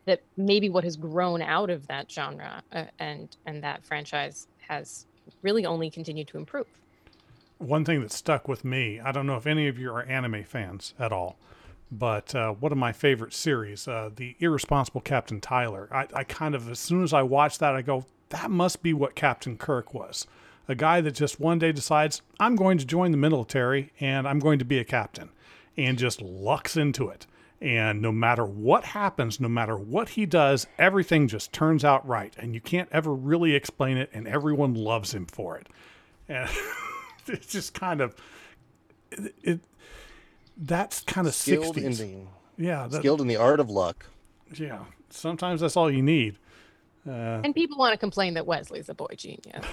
that 0.06 0.22
maybe 0.36 0.68
what 0.68 0.84
has 0.84 0.96
grown 0.96 1.42
out 1.42 1.68
of 1.68 1.88
that 1.88 2.08
genre 2.08 2.62
uh, 2.72 2.84
and 3.00 3.36
and 3.44 3.64
that 3.64 3.84
franchise 3.84 4.46
has 4.68 5.06
really 5.42 5.66
only 5.66 5.90
continued 5.90 6.28
to 6.28 6.38
improve. 6.38 6.66
One 7.60 7.84
thing 7.84 8.00
that 8.00 8.10
stuck 8.10 8.48
with 8.48 8.64
me, 8.64 9.00
I 9.00 9.12
don't 9.12 9.26
know 9.26 9.36
if 9.36 9.46
any 9.46 9.68
of 9.68 9.78
you 9.78 9.92
are 9.92 10.02
anime 10.04 10.44
fans 10.44 10.94
at 10.98 11.12
all, 11.12 11.36
but 11.92 12.34
uh, 12.34 12.52
one 12.52 12.72
of 12.72 12.78
my 12.78 12.90
favorite 12.90 13.34
series, 13.34 13.86
uh, 13.86 14.08
The 14.16 14.34
Irresponsible 14.40 15.02
Captain 15.02 15.42
Tyler, 15.42 15.86
I, 15.92 16.06
I 16.14 16.24
kind 16.24 16.54
of, 16.54 16.70
as 16.70 16.78
soon 16.78 17.02
as 17.02 17.12
I 17.12 17.22
watch 17.22 17.58
that, 17.58 17.76
I 17.76 17.82
go, 17.82 18.06
that 18.30 18.50
must 18.50 18.82
be 18.82 18.94
what 18.94 19.14
Captain 19.14 19.58
Kirk 19.58 19.92
was. 19.92 20.26
A 20.68 20.74
guy 20.74 21.02
that 21.02 21.10
just 21.10 21.38
one 21.38 21.58
day 21.58 21.70
decides, 21.70 22.22
I'm 22.40 22.56
going 22.56 22.78
to 22.78 22.86
join 22.86 23.10
the 23.10 23.18
military 23.18 23.92
and 24.00 24.26
I'm 24.26 24.38
going 24.38 24.58
to 24.60 24.64
be 24.64 24.78
a 24.78 24.84
captain, 24.84 25.28
and 25.76 25.98
just 25.98 26.22
lucks 26.22 26.78
into 26.78 27.10
it. 27.10 27.26
And 27.60 28.00
no 28.00 28.10
matter 28.10 28.46
what 28.46 28.84
happens, 28.84 29.38
no 29.38 29.50
matter 29.50 29.76
what 29.76 30.08
he 30.10 30.24
does, 30.24 30.66
everything 30.78 31.28
just 31.28 31.52
turns 31.52 31.84
out 31.84 32.08
right. 32.08 32.32
And 32.38 32.54
you 32.54 32.62
can't 32.62 32.88
ever 32.90 33.12
really 33.14 33.54
explain 33.54 33.98
it, 33.98 34.08
and 34.14 34.26
everyone 34.26 34.72
loves 34.72 35.12
him 35.12 35.26
for 35.26 35.58
it. 35.58 35.68
And 36.26 36.48
it's 37.28 37.46
just 37.52 37.74
kind 37.74 38.00
of 38.00 38.14
it. 39.12 39.34
it 39.42 39.60
that's 40.56 41.00
kind 41.00 41.26
of 41.26 41.34
Skilled 41.34 41.76
in 41.78 41.92
the 41.92 42.16
yeah, 42.58 42.86
that, 42.88 42.98
skilled 42.98 43.20
in 43.22 43.26
the 43.26 43.36
art 43.36 43.60
of 43.60 43.70
luck. 43.70 44.04
yeah. 44.54 44.80
Sometimes 45.08 45.60
that's 45.62 45.76
all 45.76 45.90
you 45.90 46.02
need. 46.02 46.36
Uh, 47.08 47.40
And 47.42 47.54
people 47.54 47.78
want 47.78 47.92
to 47.94 47.98
complain 47.98 48.34
that 48.34 48.46
Wesley's 48.46 48.88
a 48.90 48.94
boy 48.94 49.14
genius. 49.16 49.64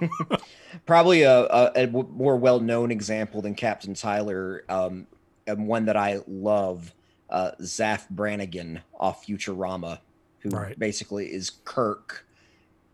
probably 0.86 1.22
a 1.22 1.86
more 1.92 2.36
well-known 2.36 2.90
example 2.90 3.42
than 3.42 3.54
captain 3.54 3.94
tyler 3.94 4.64
um 4.68 5.06
and 5.46 5.66
one 5.66 5.84
that 5.86 5.96
i 5.96 6.20
love 6.26 6.94
uh 7.30 7.50
Zapp 7.62 8.08
brannigan 8.10 8.80
off 8.98 9.26
futurama 9.26 9.98
who 10.40 10.50
Right. 10.50 10.78
basically 10.78 11.26
is 11.26 11.50
kirk 11.64 12.26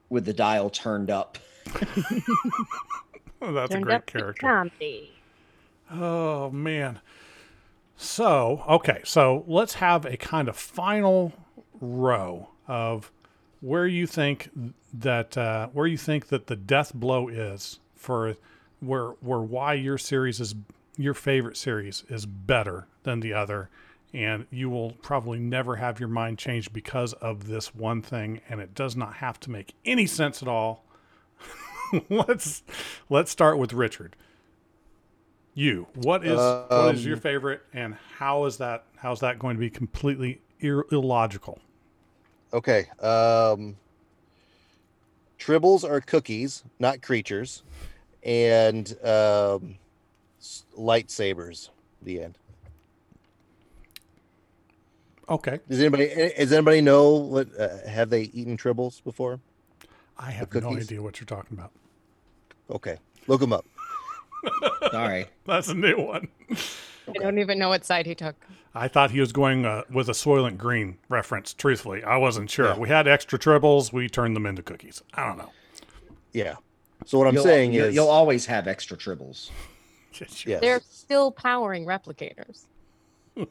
with 0.08 0.24
the 0.24 0.32
dial 0.32 0.70
turned 0.70 1.10
up 1.10 1.38
that's 3.50 3.74
a 3.74 3.80
great 3.80 4.06
character. 4.06 4.40
comedy. 4.40 5.12
Oh 5.90 6.50
man. 6.50 7.00
So, 7.96 8.64
okay, 8.68 9.00
so 9.04 9.44
let's 9.46 9.74
have 9.74 10.04
a 10.04 10.16
kind 10.16 10.48
of 10.48 10.56
final 10.56 11.32
row 11.80 12.48
of 12.66 13.10
where 13.60 13.86
you 13.86 14.06
think 14.06 14.50
that 14.92 15.36
uh, 15.36 15.68
where 15.68 15.86
you 15.86 15.96
think 15.96 16.28
that 16.28 16.46
the 16.46 16.56
death 16.56 16.92
blow 16.94 17.28
is 17.28 17.80
for 17.94 18.36
where 18.80 19.10
where 19.20 19.40
why 19.40 19.74
your 19.74 19.98
series 19.98 20.40
is 20.40 20.54
your 20.96 21.14
favorite 21.14 21.56
series 21.56 22.04
is 22.08 22.26
better 22.26 22.86
than 23.04 23.20
the 23.20 23.32
other 23.32 23.70
and 24.12 24.46
you 24.50 24.68
will 24.68 24.92
probably 25.02 25.38
never 25.38 25.76
have 25.76 25.98
your 25.98 26.08
mind 26.08 26.38
changed 26.38 26.72
because 26.72 27.12
of 27.14 27.46
this 27.46 27.74
one 27.74 28.02
thing 28.02 28.40
and 28.48 28.60
it 28.60 28.74
does 28.74 28.94
not 28.94 29.14
have 29.14 29.40
to 29.40 29.50
make 29.50 29.74
any 29.84 30.06
sense 30.06 30.42
at 30.42 30.48
all. 30.48 30.84
let's 32.08 32.62
let's 33.08 33.30
start 33.30 33.58
with 33.58 33.72
Richard. 33.72 34.16
You. 35.54 35.86
What 35.94 36.24
is 36.24 36.38
what 36.38 36.94
is 36.94 37.04
your 37.04 37.16
Um, 37.16 37.20
favorite, 37.20 37.62
and 37.72 37.94
how 38.18 38.44
is 38.46 38.56
that? 38.58 38.84
How's 38.96 39.20
that 39.20 39.38
going 39.38 39.56
to 39.56 39.60
be 39.60 39.70
completely 39.70 40.40
ir- 40.60 40.86
illogical? 40.90 41.58
Okay. 42.52 42.86
Um, 43.00 43.76
tribbles 45.38 45.88
are 45.88 46.00
cookies, 46.00 46.64
not 46.78 47.02
creatures, 47.02 47.62
and 48.22 48.88
um, 49.04 49.76
s- 50.40 50.64
lightsabers. 50.78 51.68
The 52.02 52.22
end. 52.22 52.38
Okay, 55.28 55.60
Does 55.68 55.80
anybody 55.80 56.10
eh, 56.10 56.30
does 56.36 56.52
anybody 56.52 56.80
know 56.80 57.12
what 57.14 57.48
uh, 57.58 57.86
have 57.88 58.10
they 58.10 58.22
eaten 58.34 58.56
tribbles 58.56 59.02
before? 59.02 59.38
I 60.18 60.30
have 60.30 60.52
no 60.54 60.76
idea 60.76 61.00
what 61.00 61.20
you're 61.20 61.26
talking 61.26 61.56
about. 61.56 61.70
Okay, 62.70 62.98
look 63.26 63.40
them 63.40 63.52
up. 63.52 63.66
sorry 64.90 65.26
That's 65.46 65.68
a 65.68 65.74
new 65.74 65.96
one. 65.96 66.28
I 67.08 67.12
don't 67.14 67.38
even 67.38 67.58
know 67.58 67.68
what 67.68 67.84
side 67.84 68.06
he 68.06 68.14
took. 68.14 68.34
I 68.74 68.88
thought 68.88 69.10
he 69.10 69.20
was 69.20 69.32
going 69.32 69.66
uh, 69.66 69.82
with 69.90 70.08
a 70.08 70.12
Soylent 70.12 70.56
Green 70.56 70.98
reference. 71.08 71.52
Truthfully, 71.52 72.02
I 72.02 72.16
wasn't 72.16 72.50
sure. 72.50 72.66
Yeah. 72.66 72.78
We 72.78 72.88
had 72.88 73.06
extra 73.06 73.38
tribbles. 73.38 73.92
We 73.92 74.08
turned 74.08 74.34
them 74.34 74.46
into 74.46 74.62
cookies. 74.62 75.02
I 75.14 75.26
don't 75.26 75.36
know. 75.36 75.50
Yeah. 76.32 76.56
So 77.04 77.18
what 77.18 77.28
I'm 77.28 77.34
you'll, 77.34 77.44
saying 77.44 77.72
you'll, 77.72 77.86
is, 77.86 77.94
you'll 77.94 78.08
always 78.08 78.46
have 78.46 78.66
extra 78.66 78.96
tribbles 78.96 79.50
yes, 80.20 80.60
They're 80.60 80.80
still 80.88 81.30
powering 81.30 81.86
replicators. 81.86 82.64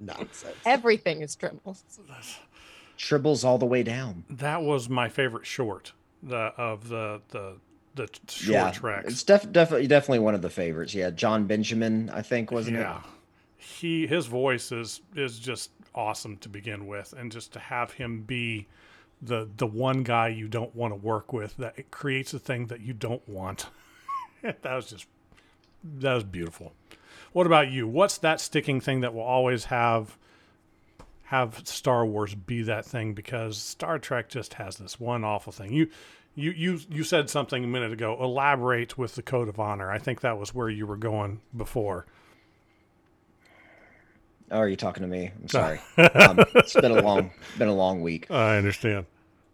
nonsense. 0.00 0.56
Everything 0.64 1.22
is 1.22 1.36
tribbles. 1.36 1.82
tribbles 2.98 3.44
all 3.44 3.58
the 3.58 3.66
way 3.66 3.82
down 3.82 4.24
That 4.30 4.62
was 4.62 4.88
my 4.88 5.08
favorite 5.08 5.46
short 5.46 5.92
the, 6.22 6.36
of 6.56 6.88
the 6.88 7.20
the 7.28 7.56
the 7.94 8.08
short 8.28 8.48
yeah 8.54 8.70
tracks. 8.70 9.12
it's 9.12 9.22
def- 9.22 9.50
definitely 9.52 9.86
definitely 9.86 10.18
one 10.18 10.34
of 10.34 10.42
the 10.42 10.50
favorites 10.50 10.94
yeah 10.94 11.10
jon 11.10 11.46
benjamin 11.46 12.08
i 12.10 12.22
think 12.22 12.50
wasn't 12.50 12.76
it? 12.76 12.80
yeah. 12.80 13.00
He 13.56 14.06
his 14.08 14.26
voice 14.26 14.72
is 14.72 15.00
is 15.14 15.38
just 15.38 15.70
awesome 15.94 16.36
to 16.38 16.48
begin 16.48 16.86
with, 16.86 17.12
and 17.16 17.30
just 17.30 17.52
to 17.52 17.58
have 17.58 17.92
him 17.92 18.22
be 18.22 18.66
the 19.20 19.48
the 19.56 19.66
one 19.66 20.02
guy 20.02 20.28
you 20.28 20.48
don't 20.48 20.74
want 20.74 20.92
to 20.92 20.96
work 20.96 21.32
with 21.32 21.56
that 21.58 21.78
it 21.78 21.90
creates 21.90 22.34
a 22.34 22.38
thing 22.38 22.66
that 22.66 22.80
you 22.80 22.92
don't 22.92 23.26
want. 23.28 23.66
that 24.42 24.64
was 24.64 24.90
just 24.90 25.06
that 25.84 26.14
was 26.14 26.24
beautiful. 26.24 26.72
What 27.32 27.46
about 27.46 27.70
you? 27.70 27.86
What's 27.86 28.18
that 28.18 28.40
sticking 28.40 28.80
thing 28.80 29.00
that 29.00 29.14
will 29.14 29.22
always 29.22 29.66
have 29.66 30.18
have 31.24 31.62
Star 31.66 32.04
Wars 32.04 32.34
be 32.34 32.62
that 32.62 32.84
thing 32.84 33.14
because 33.14 33.56
Star 33.58 33.98
Trek 33.98 34.28
just 34.28 34.54
has 34.54 34.76
this 34.76 34.98
one 34.98 35.24
awful 35.24 35.52
thing. 35.52 35.72
You 35.72 35.88
you 36.34 36.50
you 36.50 36.80
you 36.90 37.04
said 37.04 37.28
something 37.28 37.62
a 37.64 37.66
minute 37.66 37.92
ago. 37.92 38.16
Elaborate 38.20 38.96
with 38.96 39.14
the 39.14 39.22
code 39.22 39.48
of 39.48 39.58
honor. 39.60 39.90
I 39.90 39.98
think 39.98 40.20
that 40.22 40.38
was 40.38 40.54
where 40.54 40.68
you 40.68 40.86
were 40.86 40.96
going 40.96 41.40
before. 41.56 42.06
Oh, 44.50 44.58
are 44.58 44.68
you 44.68 44.76
talking 44.76 45.02
to 45.02 45.08
me? 45.08 45.30
I'm 45.40 45.48
sorry. 45.48 45.80
um, 45.96 46.38
it's 46.54 46.74
been 46.74 46.92
a 46.92 47.00
long, 47.00 47.30
been 47.58 47.68
a 47.68 47.74
long 47.74 48.02
week. 48.02 48.30
I 48.30 48.58
understand. 48.58 49.06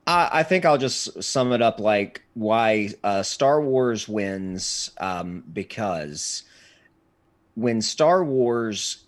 I, 0.07 0.29
I 0.33 0.43
think 0.43 0.65
I'll 0.65 0.79
just 0.79 1.23
sum 1.23 1.53
it 1.53 1.63
up 1.63 1.79
like 1.79 2.23
why 2.35 2.91
uh, 3.05 3.23
Star 3.23 3.61
Wars 3.61 4.09
wins 4.09 4.91
um, 4.99 5.45
because 5.53 6.43
when 7.55 7.81
Star 7.81 8.25
Wars, 8.25 9.05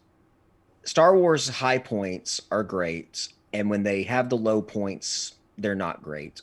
Star 0.85 1.17
Wars 1.17 1.49
high 1.49 1.79
points 1.79 2.41
are 2.53 2.63
great, 2.63 3.29
and 3.53 3.69
when 3.69 3.83
they 3.83 4.05
have 4.05 4.29
the 4.29 4.37
low 4.37 4.63
points, 4.63 5.35
they're 5.59 5.75
not 5.75 6.03
great. 6.03 6.43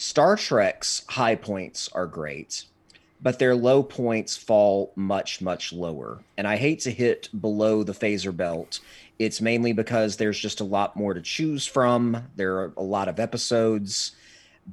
Star 0.00 0.34
Trek's 0.34 1.04
high 1.10 1.34
points 1.34 1.90
are 1.92 2.06
great, 2.06 2.64
but 3.20 3.38
their 3.38 3.54
low 3.54 3.82
points 3.82 4.34
fall 4.34 4.94
much, 4.96 5.42
much 5.42 5.74
lower. 5.74 6.24
And 6.38 6.48
I 6.48 6.56
hate 6.56 6.80
to 6.80 6.90
hit 6.90 7.28
below 7.38 7.82
the 7.82 7.92
phaser 7.92 8.34
belt. 8.34 8.80
It's 9.18 9.42
mainly 9.42 9.74
because 9.74 10.16
there's 10.16 10.38
just 10.38 10.60
a 10.60 10.64
lot 10.64 10.96
more 10.96 11.12
to 11.12 11.20
choose 11.20 11.66
from. 11.66 12.30
There 12.36 12.60
are 12.60 12.72
a 12.78 12.82
lot 12.82 13.08
of 13.08 13.20
episodes, 13.20 14.12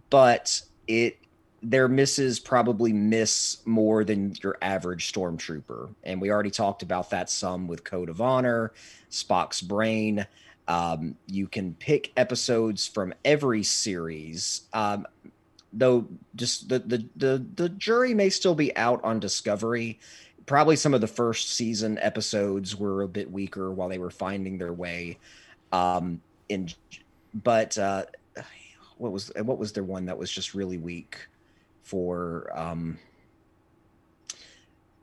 but 0.10 0.62
it 0.88 1.18
their 1.62 1.90
misses 1.90 2.40
probably 2.40 2.94
miss 2.94 3.58
more 3.66 4.06
than 4.06 4.34
your 4.42 4.58
average 4.62 5.12
stormtrooper. 5.12 5.94
And 6.06 6.22
we 6.22 6.32
already 6.32 6.52
talked 6.52 6.84
about 6.84 7.10
that 7.10 7.30
some 7.30 7.68
with 7.68 7.84
Code 7.84 8.08
of 8.08 8.22
Honor, 8.22 8.72
Spock's 9.12 9.62
Brain. 9.62 10.26
Um, 10.68 11.16
you 11.28 11.48
can 11.48 11.74
pick 11.76 12.12
episodes 12.18 12.88
from 12.88 13.14
every 13.24 13.64
series. 13.64 14.64
Um, 14.74 15.08
though 15.74 16.08
just 16.36 16.70
the, 16.70 16.80
the 16.80 17.06
the 17.16 17.46
the 17.56 17.70
jury 17.70 18.14
may 18.14 18.30
still 18.30 18.56
be 18.56 18.76
out 18.76 19.04
on 19.04 19.20
Discovery. 19.20 20.00
Probably 20.46 20.76
some 20.76 20.94
of 20.94 21.02
the 21.02 21.08
first 21.08 21.54
season 21.56 21.98
episodes 22.00 22.76
were 22.76 23.02
a 23.02 23.08
bit 23.08 23.32
weaker 23.32 23.72
while 23.72 23.90
they 23.90 23.98
were 23.98 24.10
finding 24.10 24.58
their 24.58 24.74
way. 24.74 25.18
Um, 25.72 26.22
in 26.50 26.70
but 27.34 27.78
uh, 27.78 28.06
what 28.98 29.12
was 29.12 29.32
what 29.36 29.58
was 29.58 29.74
their 29.74 29.84
one 29.84 30.06
that 30.06 30.18
was 30.18 30.32
just 30.32 30.54
really 30.54 30.78
weak 30.78 31.28
for 31.84 32.50
um, 32.54 32.98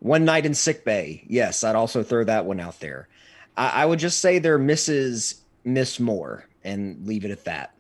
one 0.01 0.25
night 0.25 0.47
in 0.47 0.55
sick 0.55 0.85
bay? 0.85 1.25
Yes, 1.29 1.65
I'd 1.65 1.77
also 1.77 2.03
throw 2.03 2.25
that 2.25 2.47
one 2.47 2.61
out 2.61 2.81
there. 2.81 3.09
I, 3.57 3.87
would 3.87 4.01
just 4.01 4.19
say 4.19 4.41
their 4.41 4.59
misses 4.59 5.44
miss 5.65 5.99
more 5.99 6.47
and 6.63 7.07
leave 7.07 7.25
it 7.25 7.31
at 7.31 7.45
that. 7.45 7.75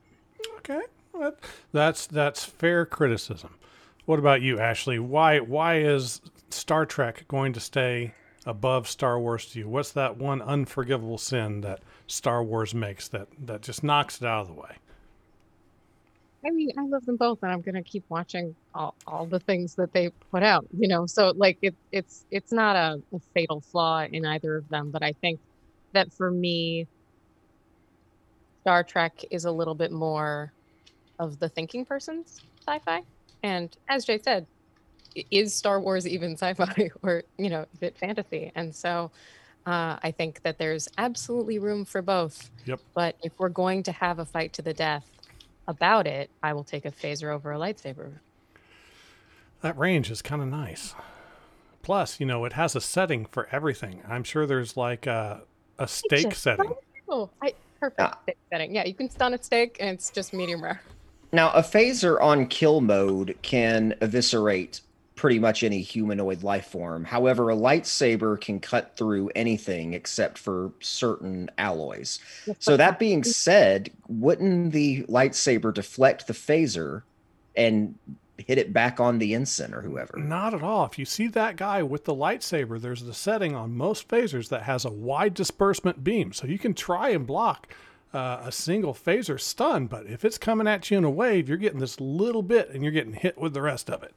Okay, 0.59 0.81
that's 1.73 2.07
that's 2.07 2.45
fair 2.45 2.87
criticism. 2.87 3.55
What 4.07 4.19
about 4.19 4.43
you, 4.43 4.59
Ashley? 4.59 4.99
Why 4.99 5.41
why 5.41 5.81
is 5.81 6.21
Star 6.51 6.87
Trek 6.87 7.27
going 7.29 7.53
to 7.55 7.61
stay 7.61 8.15
above 8.47 8.89
Star 8.89 9.19
Wars 9.19 9.47
to 9.53 9.61
you? 9.61 9.69
What's 9.69 9.93
that 9.93 10.17
one 10.17 10.43
unforgivable 10.43 11.19
sin 11.19 11.63
that 11.63 11.81
Star 12.07 12.43
Wars 12.43 12.75
makes 12.75 13.09
that 13.09 13.29
that 13.47 13.63
just 13.63 13.83
knocks 13.83 14.21
it 14.21 14.27
out 14.27 14.43
of 14.43 14.49
the 14.49 14.55
way? 14.55 14.77
I 16.47 16.51
mean, 16.51 16.71
I 16.77 16.85
love 16.85 17.07
them 17.07 17.17
both, 17.17 17.43
and 17.43 17.51
I'm 17.51 17.63
gonna 17.63 17.83
keep 17.83 18.05
watching 18.11 18.55
all, 18.75 18.95
all 19.07 19.25
the 19.25 19.41
things 19.41 19.75
that 19.77 19.93
they 19.93 20.11
put 20.31 20.43
out. 20.43 20.67
You 20.77 20.89
know, 20.89 21.07
so 21.07 21.33
like 21.37 21.59
it, 21.63 21.75
it's 21.91 22.27
it's 22.31 22.53
not 22.53 22.77
a, 22.77 23.01
a 23.15 23.21
fatal 23.33 23.61
flaw 23.61 24.05
in 24.05 24.27
either 24.27 24.57
of 24.57 24.69
them, 24.69 24.91
but 24.91 25.03
I 25.03 25.13
think 25.13 25.41
that 25.93 26.13
for 26.13 26.31
me, 26.31 26.87
Star 28.65 28.83
Trek 28.83 29.23
is 29.31 29.45
a 29.45 29.51
little 29.51 29.75
bit 29.75 29.93
more 29.93 30.51
of 31.19 31.39
the 31.39 31.51
thinking 31.51 31.85
person's 31.85 32.41
sci-fi. 32.67 33.03
And 33.43 33.77
as 33.91 34.07
Jay 34.07 34.19
said, 34.19 34.47
is 35.31 35.53
Star 35.53 35.79
Wars 35.83 36.09
even 36.09 36.33
sci-fi 36.39 36.91
or 37.03 37.25
you 37.37 37.51
know 37.51 37.67
is 37.75 37.83
it 37.83 37.99
fantasy? 37.99 38.53
And 38.55 38.75
so 38.75 39.11
uh, 39.67 39.99
I 40.03 40.15
think 40.17 40.41
that 40.45 40.57
there's 40.57 40.89
absolutely 40.97 41.59
room 41.59 41.85
for 41.85 42.01
both. 42.01 42.51
Yep. 42.65 42.81
But 42.95 43.17
if 43.23 43.39
we're 43.39 43.51
going 43.51 43.83
to 43.83 43.93
have 43.93 44.19
a 44.19 44.25
fight 44.25 44.55
to 44.55 44.63
the 44.63 44.73
death 44.73 45.11
about 45.69 46.07
it, 46.07 46.31
I 46.43 46.55
will 46.55 46.65
take 46.65 46.87
a 46.87 46.91
phaser 46.91 47.35
over 47.35 47.53
a 47.53 47.59
lightsaber. 47.59 48.13
That 49.61 49.77
range 49.77 50.11
is 50.11 50.23
kind 50.23 50.41
of 50.41 50.49
nice. 50.49 50.95
Plus, 51.83 52.19
you 52.19 52.25
know, 52.25 52.47
it 52.47 52.55
has 52.55 52.75
a 52.75 52.81
setting 52.81 53.27
for 53.27 53.47
everything. 53.53 54.01
I'm 54.09 54.25
sure 54.25 54.47
there's 54.47 54.75
like 54.75 55.07
a, 55.07 55.43
a 55.79 55.87
steak 55.87 56.35
setting. 56.35 56.73
I, 57.43 57.53
perfect 57.91 58.29
uh, 58.29 58.33
setting. 58.51 58.75
Yeah, 58.75 58.87
you 58.87 58.95
can 58.95 59.11
stun 59.11 59.35
a 59.35 59.43
steak 59.43 59.77
and 59.81 59.91
it's 59.91 60.11
just 60.11 60.33
medium 60.33 60.63
rare. 60.63 60.81
Now, 61.33 61.51
a 61.53 61.63
phaser 61.63 62.21
on 62.21 62.47
kill 62.47 62.81
mode 62.81 63.37
can 63.43 63.95
eviscerate 64.01 64.81
pretty 65.17 65.39
much 65.39 65.63
any 65.63 65.81
humanoid 65.81 66.43
life 66.43 66.67
form. 66.67 67.05
However, 67.05 67.51
a 67.51 67.57
lightsaber 67.57 68.41
can 68.41 68.61
cut 68.61 68.97
through 68.97 69.31
anything 69.35 69.95
except 69.95 70.39
for 70.39 70.73
certain 70.81 71.51
alloys. 71.59 72.19
So, 72.59 72.77
that 72.77 72.99
being 72.99 73.25
said, 73.25 73.91
wouldn't 74.09 74.73
the 74.73 75.03
lightsaber 75.05 75.73
deflect 75.75 76.27
the 76.27 76.35
phaser 76.35 77.03
and 77.57 77.97
hit 78.39 78.59
it 78.59 78.73
back 78.73 79.01
on 79.01 79.19
the 79.19 79.35
ensign 79.35 79.75
or 79.75 79.83
whoever? 79.83 80.17
Not 80.17 80.55
at 80.55 80.63
all. 80.63 80.85
If 80.85 80.99
you 80.99 81.05
see 81.05 81.29
that 81.29 81.57
guy 81.57 81.83
with 81.83 82.05
the 82.05 82.15
lightsaber, 82.15 82.81
there's 82.81 83.03
the 83.03 83.15
setting 83.15 83.55
on 83.55 83.77
most 83.77 84.09
phasers 84.09 84.49
that 84.49 84.63
has 84.63 84.85
a 84.85 84.91
wide 84.91 85.35
disbursement 85.35 86.03
beam. 86.05 86.33
So, 86.33 86.47
you 86.47 86.59
can 86.59 86.75
try 86.75 87.11
and 87.11 87.27
block 87.27 87.69
uh, 88.13 88.43
a 88.45 88.53
single 88.53 88.95
phaser 88.95 89.41
stun, 89.41 89.87
but 89.87 90.07
if 90.07 90.25
it's 90.25 90.39
coming 90.39 90.69
at 90.69 90.91
you 90.91 90.99
in 90.99 91.05
a 91.05 91.11
wave, 91.11 91.49
you're 91.49 91.59
getting 91.59 91.81
this 91.81 92.01
little 92.01 92.43
bit 92.43 92.71
and 92.71 92.83
you're 92.83 92.93
getting 92.93 93.15
hit 93.15 93.37
with 93.39 93.55
the 93.55 93.63
rest 93.63 93.91
of 93.91 94.03
it. 94.03 94.15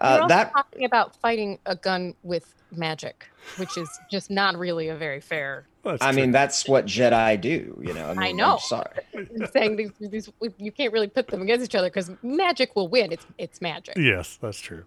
Uh, 0.00 0.14
We're 0.16 0.22
also 0.22 0.28
that 0.28 0.52
talking 0.52 0.84
about 0.84 1.16
fighting 1.16 1.58
a 1.66 1.76
gun 1.76 2.14
with 2.22 2.54
magic, 2.72 3.28
which 3.56 3.76
is 3.76 3.88
just 4.10 4.30
not 4.30 4.56
really 4.56 4.88
a 4.88 4.96
very 4.96 5.20
fair. 5.20 5.66
That's 5.84 6.02
I 6.02 6.12
true. 6.12 6.22
mean, 6.22 6.30
that's 6.30 6.68
what 6.68 6.86
Jedi 6.86 7.40
do. 7.40 7.80
You 7.82 7.94
know, 7.94 8.06
I, 8.06 8.14
mean, 8.14 8.22
I 8.22 8.32
know. 8.32 8.52
I'm 8.54 8.58
sorry, 8.60 9.00
I'm 9.14 9.46
saying 9.52 9.76
these, 9.76 9.90
these, 10.00 10.30
you 10.58 10.72
can't 10.72 10.92
really 10.92 11.08
put 11.08 11.28
them 11.28 11.42
against 11.42 11.64
each 11.64 11.74
other 11.74 11.88
because 11.88 12.10
magic 12.22 12.74
will 12.76 12.88
win. 12.88 13.12
It's 13.12 13.26
it's 13.38 13.60
magic. 13.60 13.96
Yes, 13.96 14.38
that's 14.40 14.60
true. 14.60 14.84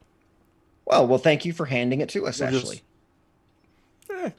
Well, 0.85 1.07
well, 1.07 1.19
thank 1.19 1.45
you 1.45 1.53
for 1.53 1.65
handing 1.65 2.01
it 2.01 2.09
to 2.09 2.25
us. 2.27 2.39
We'll 2.39 2.55
actually, 2.55 2.81
just, 4.07 4.25
eh, 4.25 4.29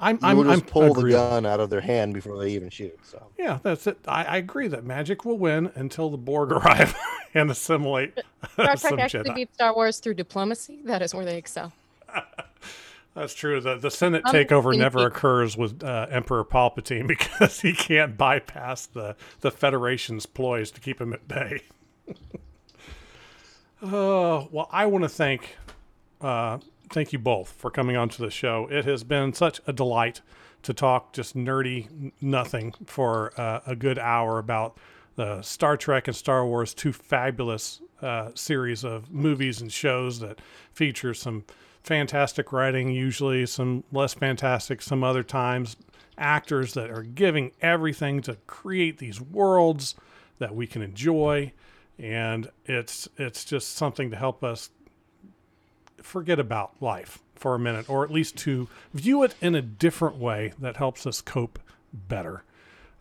I'm, 0.00 0.16
you 0.16 0.20
I'm, 0.22 0.36
will 0.36 0.44
just 0.44 0.62
I'm 0.62 0.68
pull 0.68 0.94
the 0.94 1.10
gun 1.10 1.46
out 1.46 1.60
of 1.60 1.70
their 1.70 1.80
hand 1.80 2.14
before 2.14 2.38
they 2.38 2.50
even 2.50 2.68
shoot. 2.70 2.98
So 3.04 3.26
yeah, 3.38 3.58
that's 3.62 3.86
it. 3.86 3.98
I, 4.06 4.24
I 4.24 4.36
agree 4.38 4.68
that 4.68 4.84
magic 4.84 5.24
will 5.24 5.38
win 5.38 5.70
until 5.74 6.10
the 6.10 6.16
Borg 6.18 6.52
arrive 6.52 6.94
and 7.34 7.50
assimilate. 7.50 8.18
Star 8.52 8.76
Trek 8.76 8.98
actually 8.98 9.30
Jedi. 9.30 9.34
beats 9.34 9.54
Star 9.54 9.74
Wars 9.74 10.00
through 10.00 10.14
diplomacy. 10.14 10.80
That 10.84 11.02
is 11.02 11.14
where 11.14 11.24
they 11.24 11.38
excel. 11.38 11.72
That's 13.14 13.34
true. 13.34 13.60
The 13.60 13.76
the 13.76 13.90
Senate 13.90 14.24
takeover 14.24 14.76
never 14.76 15.06
occurs 15.06 15.56
with 15.56 15.84
uh, 15.84 16.08
Emperor 16.10 16.44
Palpatine 16.44 17.06
because 17.06 17.60
he 17.60 17.72
can't 17.72 18.16
bypass 18.16 18.86
the 18.86 19.14
the 19.40 19.52
Federation's 19.52 20.26
ploys 20.26 20.72
to 20.72 20.80
keep 20.80 21.00
him 21.00 21.12
at 21.12 21.28
bay. 21.28 21.62
Oh 23.80 24.48
well, 24.50 24.68
I 24.72 24.86
want 24.86 25.04
to 25.04 25.08
thank 25.08 25.56
uh, 26.20 26.58
thank 26.90 27.12
you 27.12 27.18
both 27.18 27.50
for 27.50 27.70
coming 27.70 27.96
on 27.96 28.08
to 28.10 28.22
the 28.22 28.30
show. 28.30 28.68
It 28.70 28.84
has 28.84 29.04
been 29.04 29.32
such 29.32 29.60
a 29.66 29.72
delight 29.72 30.20
to 30.62 30.72
talk 30.72 31.12
just 31.12 31.36
nerdy 31.36 32.12
nothing 32.20 32.74
for 32.86 33.32
uh, 33.38 33.60
a 33.66 33.76
good 33.76 33.98
hour 33.98 34.38
about 34.38 34.78
the 35.16 35.42
Star 35.42 35.76
Trek 35.76 36.08
and 36.08 36.16
Star 36.16 36.44
Wars, 36.46 36.74
two 36.74 36.92
fabulous 36.92 37.80
uh, 38.02 38.30
series 38.34 38.84
of 38.84 39.10
movies 39.12 39.60
and 39.60 39.72
shows 39.72 40.20
that 40.20 40.40
feature 40.72 41.14
some 41.14 41.44
fantastic 41.82 42.52
writing, 42.52 42.90
usually 42.90 43.46
some 43.46 43.84
less 43.92 44.14
fantastic, 44.14 44.82
some 44.82 45.04
other 45.04 45.22
times. 45.22 45.76
Actors 46.16 46.74
that 46.74 46.90
are 46.90 47.02
giving 47.02 47.52
everything 47.60 48.22
to 48.22 48.36
create 48.46 48.98
these 48.98 49.20
worlds 49.20 49.94
that 50.38 50.54
we 50.54 50.66
can 50.66 50.80
enjoy, 50.80 51.52
and 51.98 52.50
it's 52.66 53.08
it's 53.16 53.44
just 53.44 53.76
something 53.76 54.10
to 54.10 54.16
help 54.16 54.44
us 54.44 54.70
forget 56.02 56.38
about 56.38 56.72
life 56.80 57.20
for 57.34 57.54
a 57.54 57.58
minute, 57.58 57.88
or 57.88 58.04
at 58.04 58.10
least 58.10 58.36
to 58.38 58.68
view 58.92 59.22
it 59.22 59.34
in 59.40 59.54
a 59.54 59.62
different 59.62 60.16
way 60.16 60.52
that 60.58 60.76
helps 60.76 61.06
us 61.06 61.20
cope 61.20 61.58
better. 61.92 62.44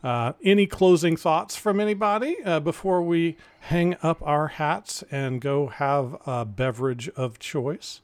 Uh, 0.03 0.33
any 0.43 0.67
closing 0.67 1.15
thoughts 1.15 1.55
from 1.55 1.79
anybody 1.79 2.35
uh, 2.43 2.59
before 2.59 3.01
we 3.01 3.37
hang 3.61 3.95
up 4.03 4.21
our 4.21 4.47
hats 4.47 5.03
and 5.09 5.39
go 5.39 5.67
have 5.67 6.17
a 6.25 6.43
beverage 6.43 7.07
of 7.15 7.39
choice? 7.39 8.01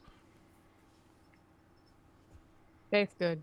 Tastes 2.90 3.14
good. 3.18 3.42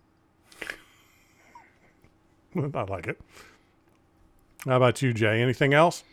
I 2.73 2.83
like 2.83 3.07
it. 3.07 3.21
How 4.65 4.77
about 4.77 5.01
you, 5.03 5.13
Jay? 5.13 5.41
Anything 5.41 5.73
else? 5.73 6.03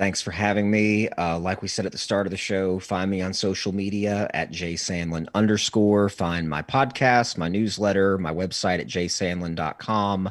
Thanks 0.00 0.22
for 0.22 0.30
having 0.30 0.70
me. 0.70 1.10
Uh, 1.10 1.38
like 1.38 1.60
we 1.60 1.68
said 1.68 1.84
at 1.84 1.92
the 1.92 1.98
start 1.98 2.26
of 2.26 2.30
the 2.30 2.36
show, 2.38 2.78
find 2.78 3.10
me 3.10 3.20
on 3.20 3.34
social 3.34 3.70
media 3.70 4.30
at 4.32 4.50
jsandlin 4.50 5.28
underscore. 5.34 6.08
Find 6.08 6.48
my 6.48 6.62
podcast, 6.62 7.36
my 7.36 7.48
newsletter, 7.48 8.16
my 8.16 8.32
website 8.32 8.80
at 8.80 8.86
jsandlin.com. 8.86 10.30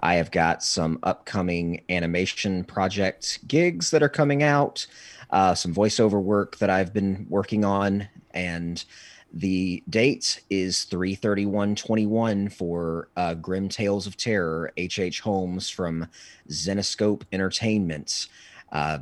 I 0.00 0.14
have 0.16 0.30
got 0.30 0.62
some 0.62 0.98
upcoming 1.02 1.82
animation 1.88 2.62
project 2.64 3.48
gigs 3.48 3.90
that 3.90 4.02
are 4.02 4.10
coming 4.10 4.42
out, 4.42 4.86
uh, 5.30 5.54
some 5.54 5.74
voiceover 5.74 6.22
work 6.22 6.58
that 6.58 6.68
I've 6.68 6.92
been 6.92 7.26
working 7.30 7.64
on, 7.64 8.08
and 8.32 8.84
The 9.32 9.82
date 9.88 10.42
is 10.50 10.84
33121 10.84 12.50
for 12.50 13.08
uh, 13.16 13.32
Grim 13.34 13.70
Tales 13.70 14.06
of 14.06 14.18
Terror, 14.18 14.72
H.H. 14.76 14.98
H. 14.98 15.20
Holmes 15.20 15.70
from 15.70 16.06
Zenescope 16.50 17.22
Entertainment. 17.32 18.28
Uh, 18.76 18.98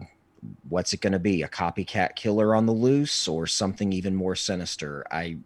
what's 0.68 0.92
it 0.92 1.00
going 1.00 1.12
to 1.12 1.18
be? 1.18 1.42
A 1.42 1.48
copycat 1.48 2.14
killer 2.14 2.54
on 2.54 2.64
the 2.64 2.72
loose 2.72 3.26
or 3.26 3.44
something 3.44 3.92
even 3.92 4.14
more 4.14 4.36
sinister? 4.36 5.04
I 5.10 5.38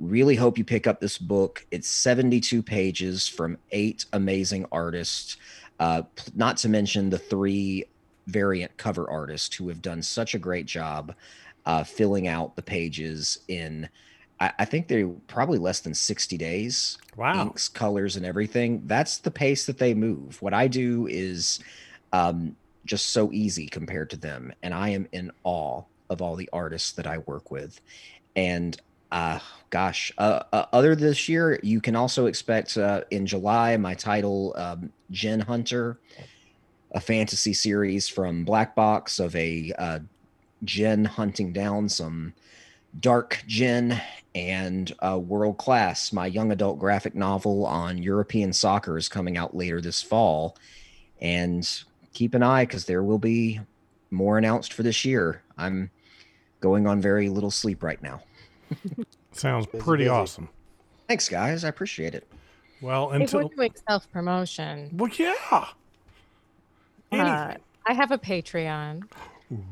really 0.00 0.34
hope 0.34 0.58
you 0.58 0.64
pick 0.64 0.88
up 0.88 0.98
this 0.98 1.18
book. 1.18 1.64
It's 1.70 1.88
72 1.88 2.64
pages 2.64 3.28
from 3.28 3.58
eight 3.70 4.06
amazing 4.12 4.66
artists, 4.72 5.36
uh, 5.78 6.02
not 6.34 6.56
to 6.58 6.68
mention 6.68 7.10
the 7.10 7.18
three 7.18 7.84
variant 8.26 8.76
cover 8.76 9.08
artists 9.08 9.54
who 9.54 9.68
have 9.68 9.80
done 9.80 10.02
such 10.02 10.34
a 10.34 10.38
great 10.38 10.66
job 10.66 11.14
uh, 11.64 11.84
filling 11.84 12.26
out 12.26 12.56
the 12.56 12.62
pages 12.62 13.38
in. 13.46 13.88
I, 14.40 14.52
I 14.58 14.64
think 14.64 14.88
they're 14.88 15.06
probably 15.28 15.58
less 15.58 15.78
than 15.78 15.94
60 15.94 16.36
days. 16.36 16.98
Wow. 17.16 17.42
Inks, 17.42 17.68
colors, 17.68 18.16
and 18.16 18.26
everything. 18.26 18.82
That's 18.86 19.18
the 19.18 19.30
pace 19.30 19.64
that 19.66 19.78
they 19.78 19.94
move. 19.94 20.42
What 20.42 20.54
I 20.54 20.66
do 20.66 21.06
is 21.06 21.60
um, 22.12 22.56
just 22.84 23.08
so 23.08 23.30
easy 23.32 23.66
compared 23.66 24.10
to 24.10 24.16
them. 24.16 24.52
And 24.62 24.74
I 24.74 24.90
am 24.90 25.08
in 25.12 25.32
awe 25.44 25.82
of 26.08 26.20
all 26.20 26.36
the 26.36 26.50
artists 26.52 26.92
that 26.92 27.06
I 27.06 27.18
work 27.18 27.50
with. 27.50 27.80
And 28.34 28.80
uh, 29.12 29.38
gosh, 29.70 30.12
uh, 30.18 30.42
uh, 30.52 30.66
other 30.72 30.94
this 30.94 31.28
year, 31.28 31.58
you 31.62 31.80
can 31.80 31.96
also 31.96 32.26
expect 32.26 32.76
uh, 32.76 33.02
in 33.10 33.26
July 33.26 33.76
my 33.76 33.94
title, 33.94 34.54
um, 34.56 34.92
Djinn 35.10 35.40
Hunter, 35.40 35.98
a 36.92 37.00
fantasy 37.00 37.52
series 37.52 38.08
from 38.08 38.44
Black 38.44 38.74
Box 38.74 39.18
of 39.18 39.34
a 39.36 39.72
uh, 39.78 39.98
djinn 40.64 41.04
hunting 41.04 41.52
down 41.52 41.88
some 41.88 42.34
dark 42.98 43.42
djinn 43.46 44.00
and 44.34 44.92
uh, 45.00 45.18
world 45.18 45.58
class. 45.58 46.12
My 46.12 46.26
young 46.26 46.52
adult 46.52 46.78
graphic 46.78 47.14
novel 47.14 47.66
on 47.66 47.98
European 47.98 48.52
soccer 48.52 48.96
is 48.96 49.08
coming 49.08 49.36
out 49.36 49.56
later 49.56 49.80
this 49.80 50.02
fall, 50.02 50.56
and 51.20 51.68
keep 52.20 52.34
an 52.34 52.42
eye 52.42 52.66
because 52.66 52.84
there 52.84 53.02
will 53.02 53.18
be 53.18 53.58
more 54.10 54.36
announced 54.36 54.74
for 54.74 54.82
this 54.82 55.06
year. 55.06 55.40
I'm 55.56 55.90
going 56.60 56.86
on 56.86 57.00
very 57.00 57.30
little 57.30 57.50
sleep 57.50 57.82
right 57.82 58.02
now. 58.02 58.20
Sounds 59.32 59.64
Busy, 59.64 59.82
pretty 59.82 60.04
busy. 60.04 60.10
awesome. 60.10 60.48
Thanks, 61.08 61.30
guys. 61.30 61.64
I 61.64 61.68
appreciate 61.68 62.14
it. 62.14 62.28
Well, 62.82 63.10
If 63.12 63.32
we're 63.32 63.40
until 63.40 63.48
doing 63.48 63.74
self 63.88 64.12
promotion, 64.12 64.90
well, 64.92 65.10
yeah. 65.18 65.34
uh, 67.10 67.54
I 67.86 67.94
have 67.94 68.10
a 68.10 68.18
Patreon. 68.18 69.04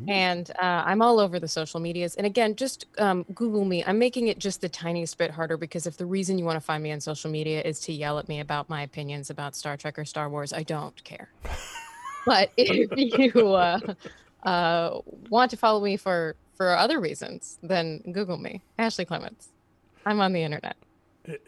And 0.09 0.51
uh, 0.59 0.83
I'm 0.87 1.03
all 1.03 1.21
over 1.21 1.39
the 1.39 1.47
social 1.47 1.79
medias. 1.79 2.17
And 2.17 2.27
again, 2.27 2.57
just 2.57 2.87
um, 2.99 3.25
Google 3.35 3.65
me. 3.65 3.85
I'm 3.85 3.97
making 3.99 4.27
it 4.27 4.41
just 4.41 4.61
the 4.61 4.69
tiniest 4.69 5.19
bit 5.19 5.31
harder 5.31 5.57
because 5.57 5.87
if 5.87 5.97
the 5.99 6.07
reason 6.07 6.37
you 6.37 6.45
want 6.45 6.57
to 6.57 6.61
find 6.61 6.83
me 6.83 6.91
on 6.91 7.01
social 7.01 7.31
media 7.31 7.63
is 7.63 7.79
to 7.83 7.93
yell 7.93 8.19
at 8.19 8.27
me 8.27 8.41
about 8.41 8.69
my 8.69 8.83
opinions 8.83 9.31
about 9.31 9.55
Star 9.55 9.77
Trek 9.77 9.97
or 9.97 10.05
Star 10.05 10.29
Wars, 10.31 10.53
I 10.53 10.65
don't 10.65 11.05
care. 11.05 11.29
but 12.29 12.53
if 12.57 13.35
you 13.35 13.49
uh, 13.55 13.81
uh, 14.45 15.01
want 15.31 15.51
to 15.51 15.57
follow 15.57 15.83
me 15.83 15.97
for 15.97 16.37
for 16.55 16.77
other 16.77 17.01
reasons, 17.01 17.59
then 17.63 18.03
Google 18.13 18.37
me, 18.37 18.63
Ashley 18.79 19.05
Clements. 19.05 19.49
I'm 20.05 20.21
on 20.21 20.33
the 20.33 20.43
internet. 20.43 20.77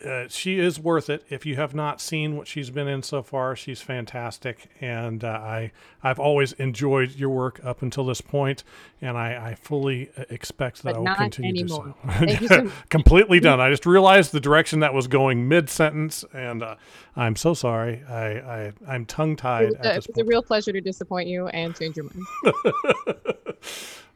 Uh, 0.05 0.29
she 0.29 0.59
is 0.59 0.79
worth 0.79 1.09
it. 1.09 1.25
If 1.31 1.47
you 1.47 1.57
have 1.57 1.75
not 1.75 2.01
seen 2.01 2.37
what 2.37 2.47
she's 2.47 2.71
been 2.71 2.89
in 2.89 3.03
so 3.03 3.23
far, 3.23 3.57
she's 3.57 3.81
fantastic, 3.81 4.69
and 4.81 5.25
uh, 5.25 5.29
I 5.29 5.73
I've 6.03 6.19
always 6.19 6.53
enjoyed 6.55 7.15
your 7.17 7.31
work 7.31 7.61
up 7.65 7.83
until 7.83 8.05
this 8.05 8.21
point, 8.21 8.65
and 9.01 9.17
I, 9.17 9.51
I 9.51 9.55
fully 9.55 10.11
uh, 10.17 10.25
expect 10.31 10.83
that 10.83 10.95
But 10.95 10.97
I 10.97 10.99
will 10.99 11.15
continue 11.15 11.65
anymore. 11.65 11.95
to 12.21 12.49
so. 12.49 12.73
Completely 12.89 13.41
done. 13.41 13.61
I 13.61 13.71
just 13.71 13.87
realized 13.87 14.33
the 14.33 14.41
direction 14.41 14.81
that 14.81 14.95
was 14.95 15.07
going 15.07 15.49
mid 15.49 15.71
sentence, 15.71 16.25
and 16.33 16.63
uh, 16.63 16.77
I'm 17.17 17.37
so 17.37 17.55
sorry. 17.55 18.03
I, 18.09 18.27
I 18.27 18.73
I'm 18.87 19.07
tongue 19.07 19.37
tied 19.37 19.73
a, 19.81 19.97
it 19.97 20.07
was 20.07 20.19
a 20.19 20.25
real 20.25 20.43
pleasure 20.43 20.73
to 20.73 20.81
disappoint 20.81 21.29
you 21.29 21.49
and 21.49 21.75
change 21.77 21.97
your 21.97 22.07
mind. 22.07 23.25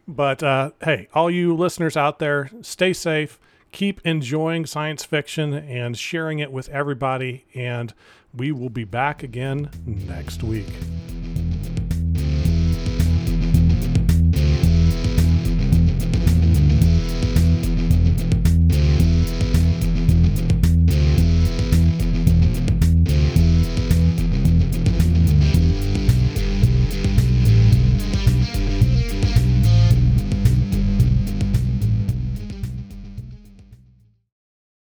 But 0.06 0.42
uh, 0.42 0.72
hey, 0.82 1.08
all 1.14 1.30
you 1.30 1.54
listeners 1.54 1.96
out 1.96 2.18
there, 2.18 2.50
stay 2.62 2.92
safe. 2.92 3.38
Keep 3.74 4.06
enjoying 4.06 4.66
science 4.66 5.04
fiction 5.04 5.52
and 5.52 5.98
sharing 5.98 6.38
it 6.38 6.52
with 6.52 6.68
everybody. 6.68 7.44
And 7.54 7.92
we 8.32 8.52
will 8.52 8.68
be 8.68 8.84
back 8.84 9.24
again 9.24 9.68
next 9.84 10.44
week. 10.44 10.68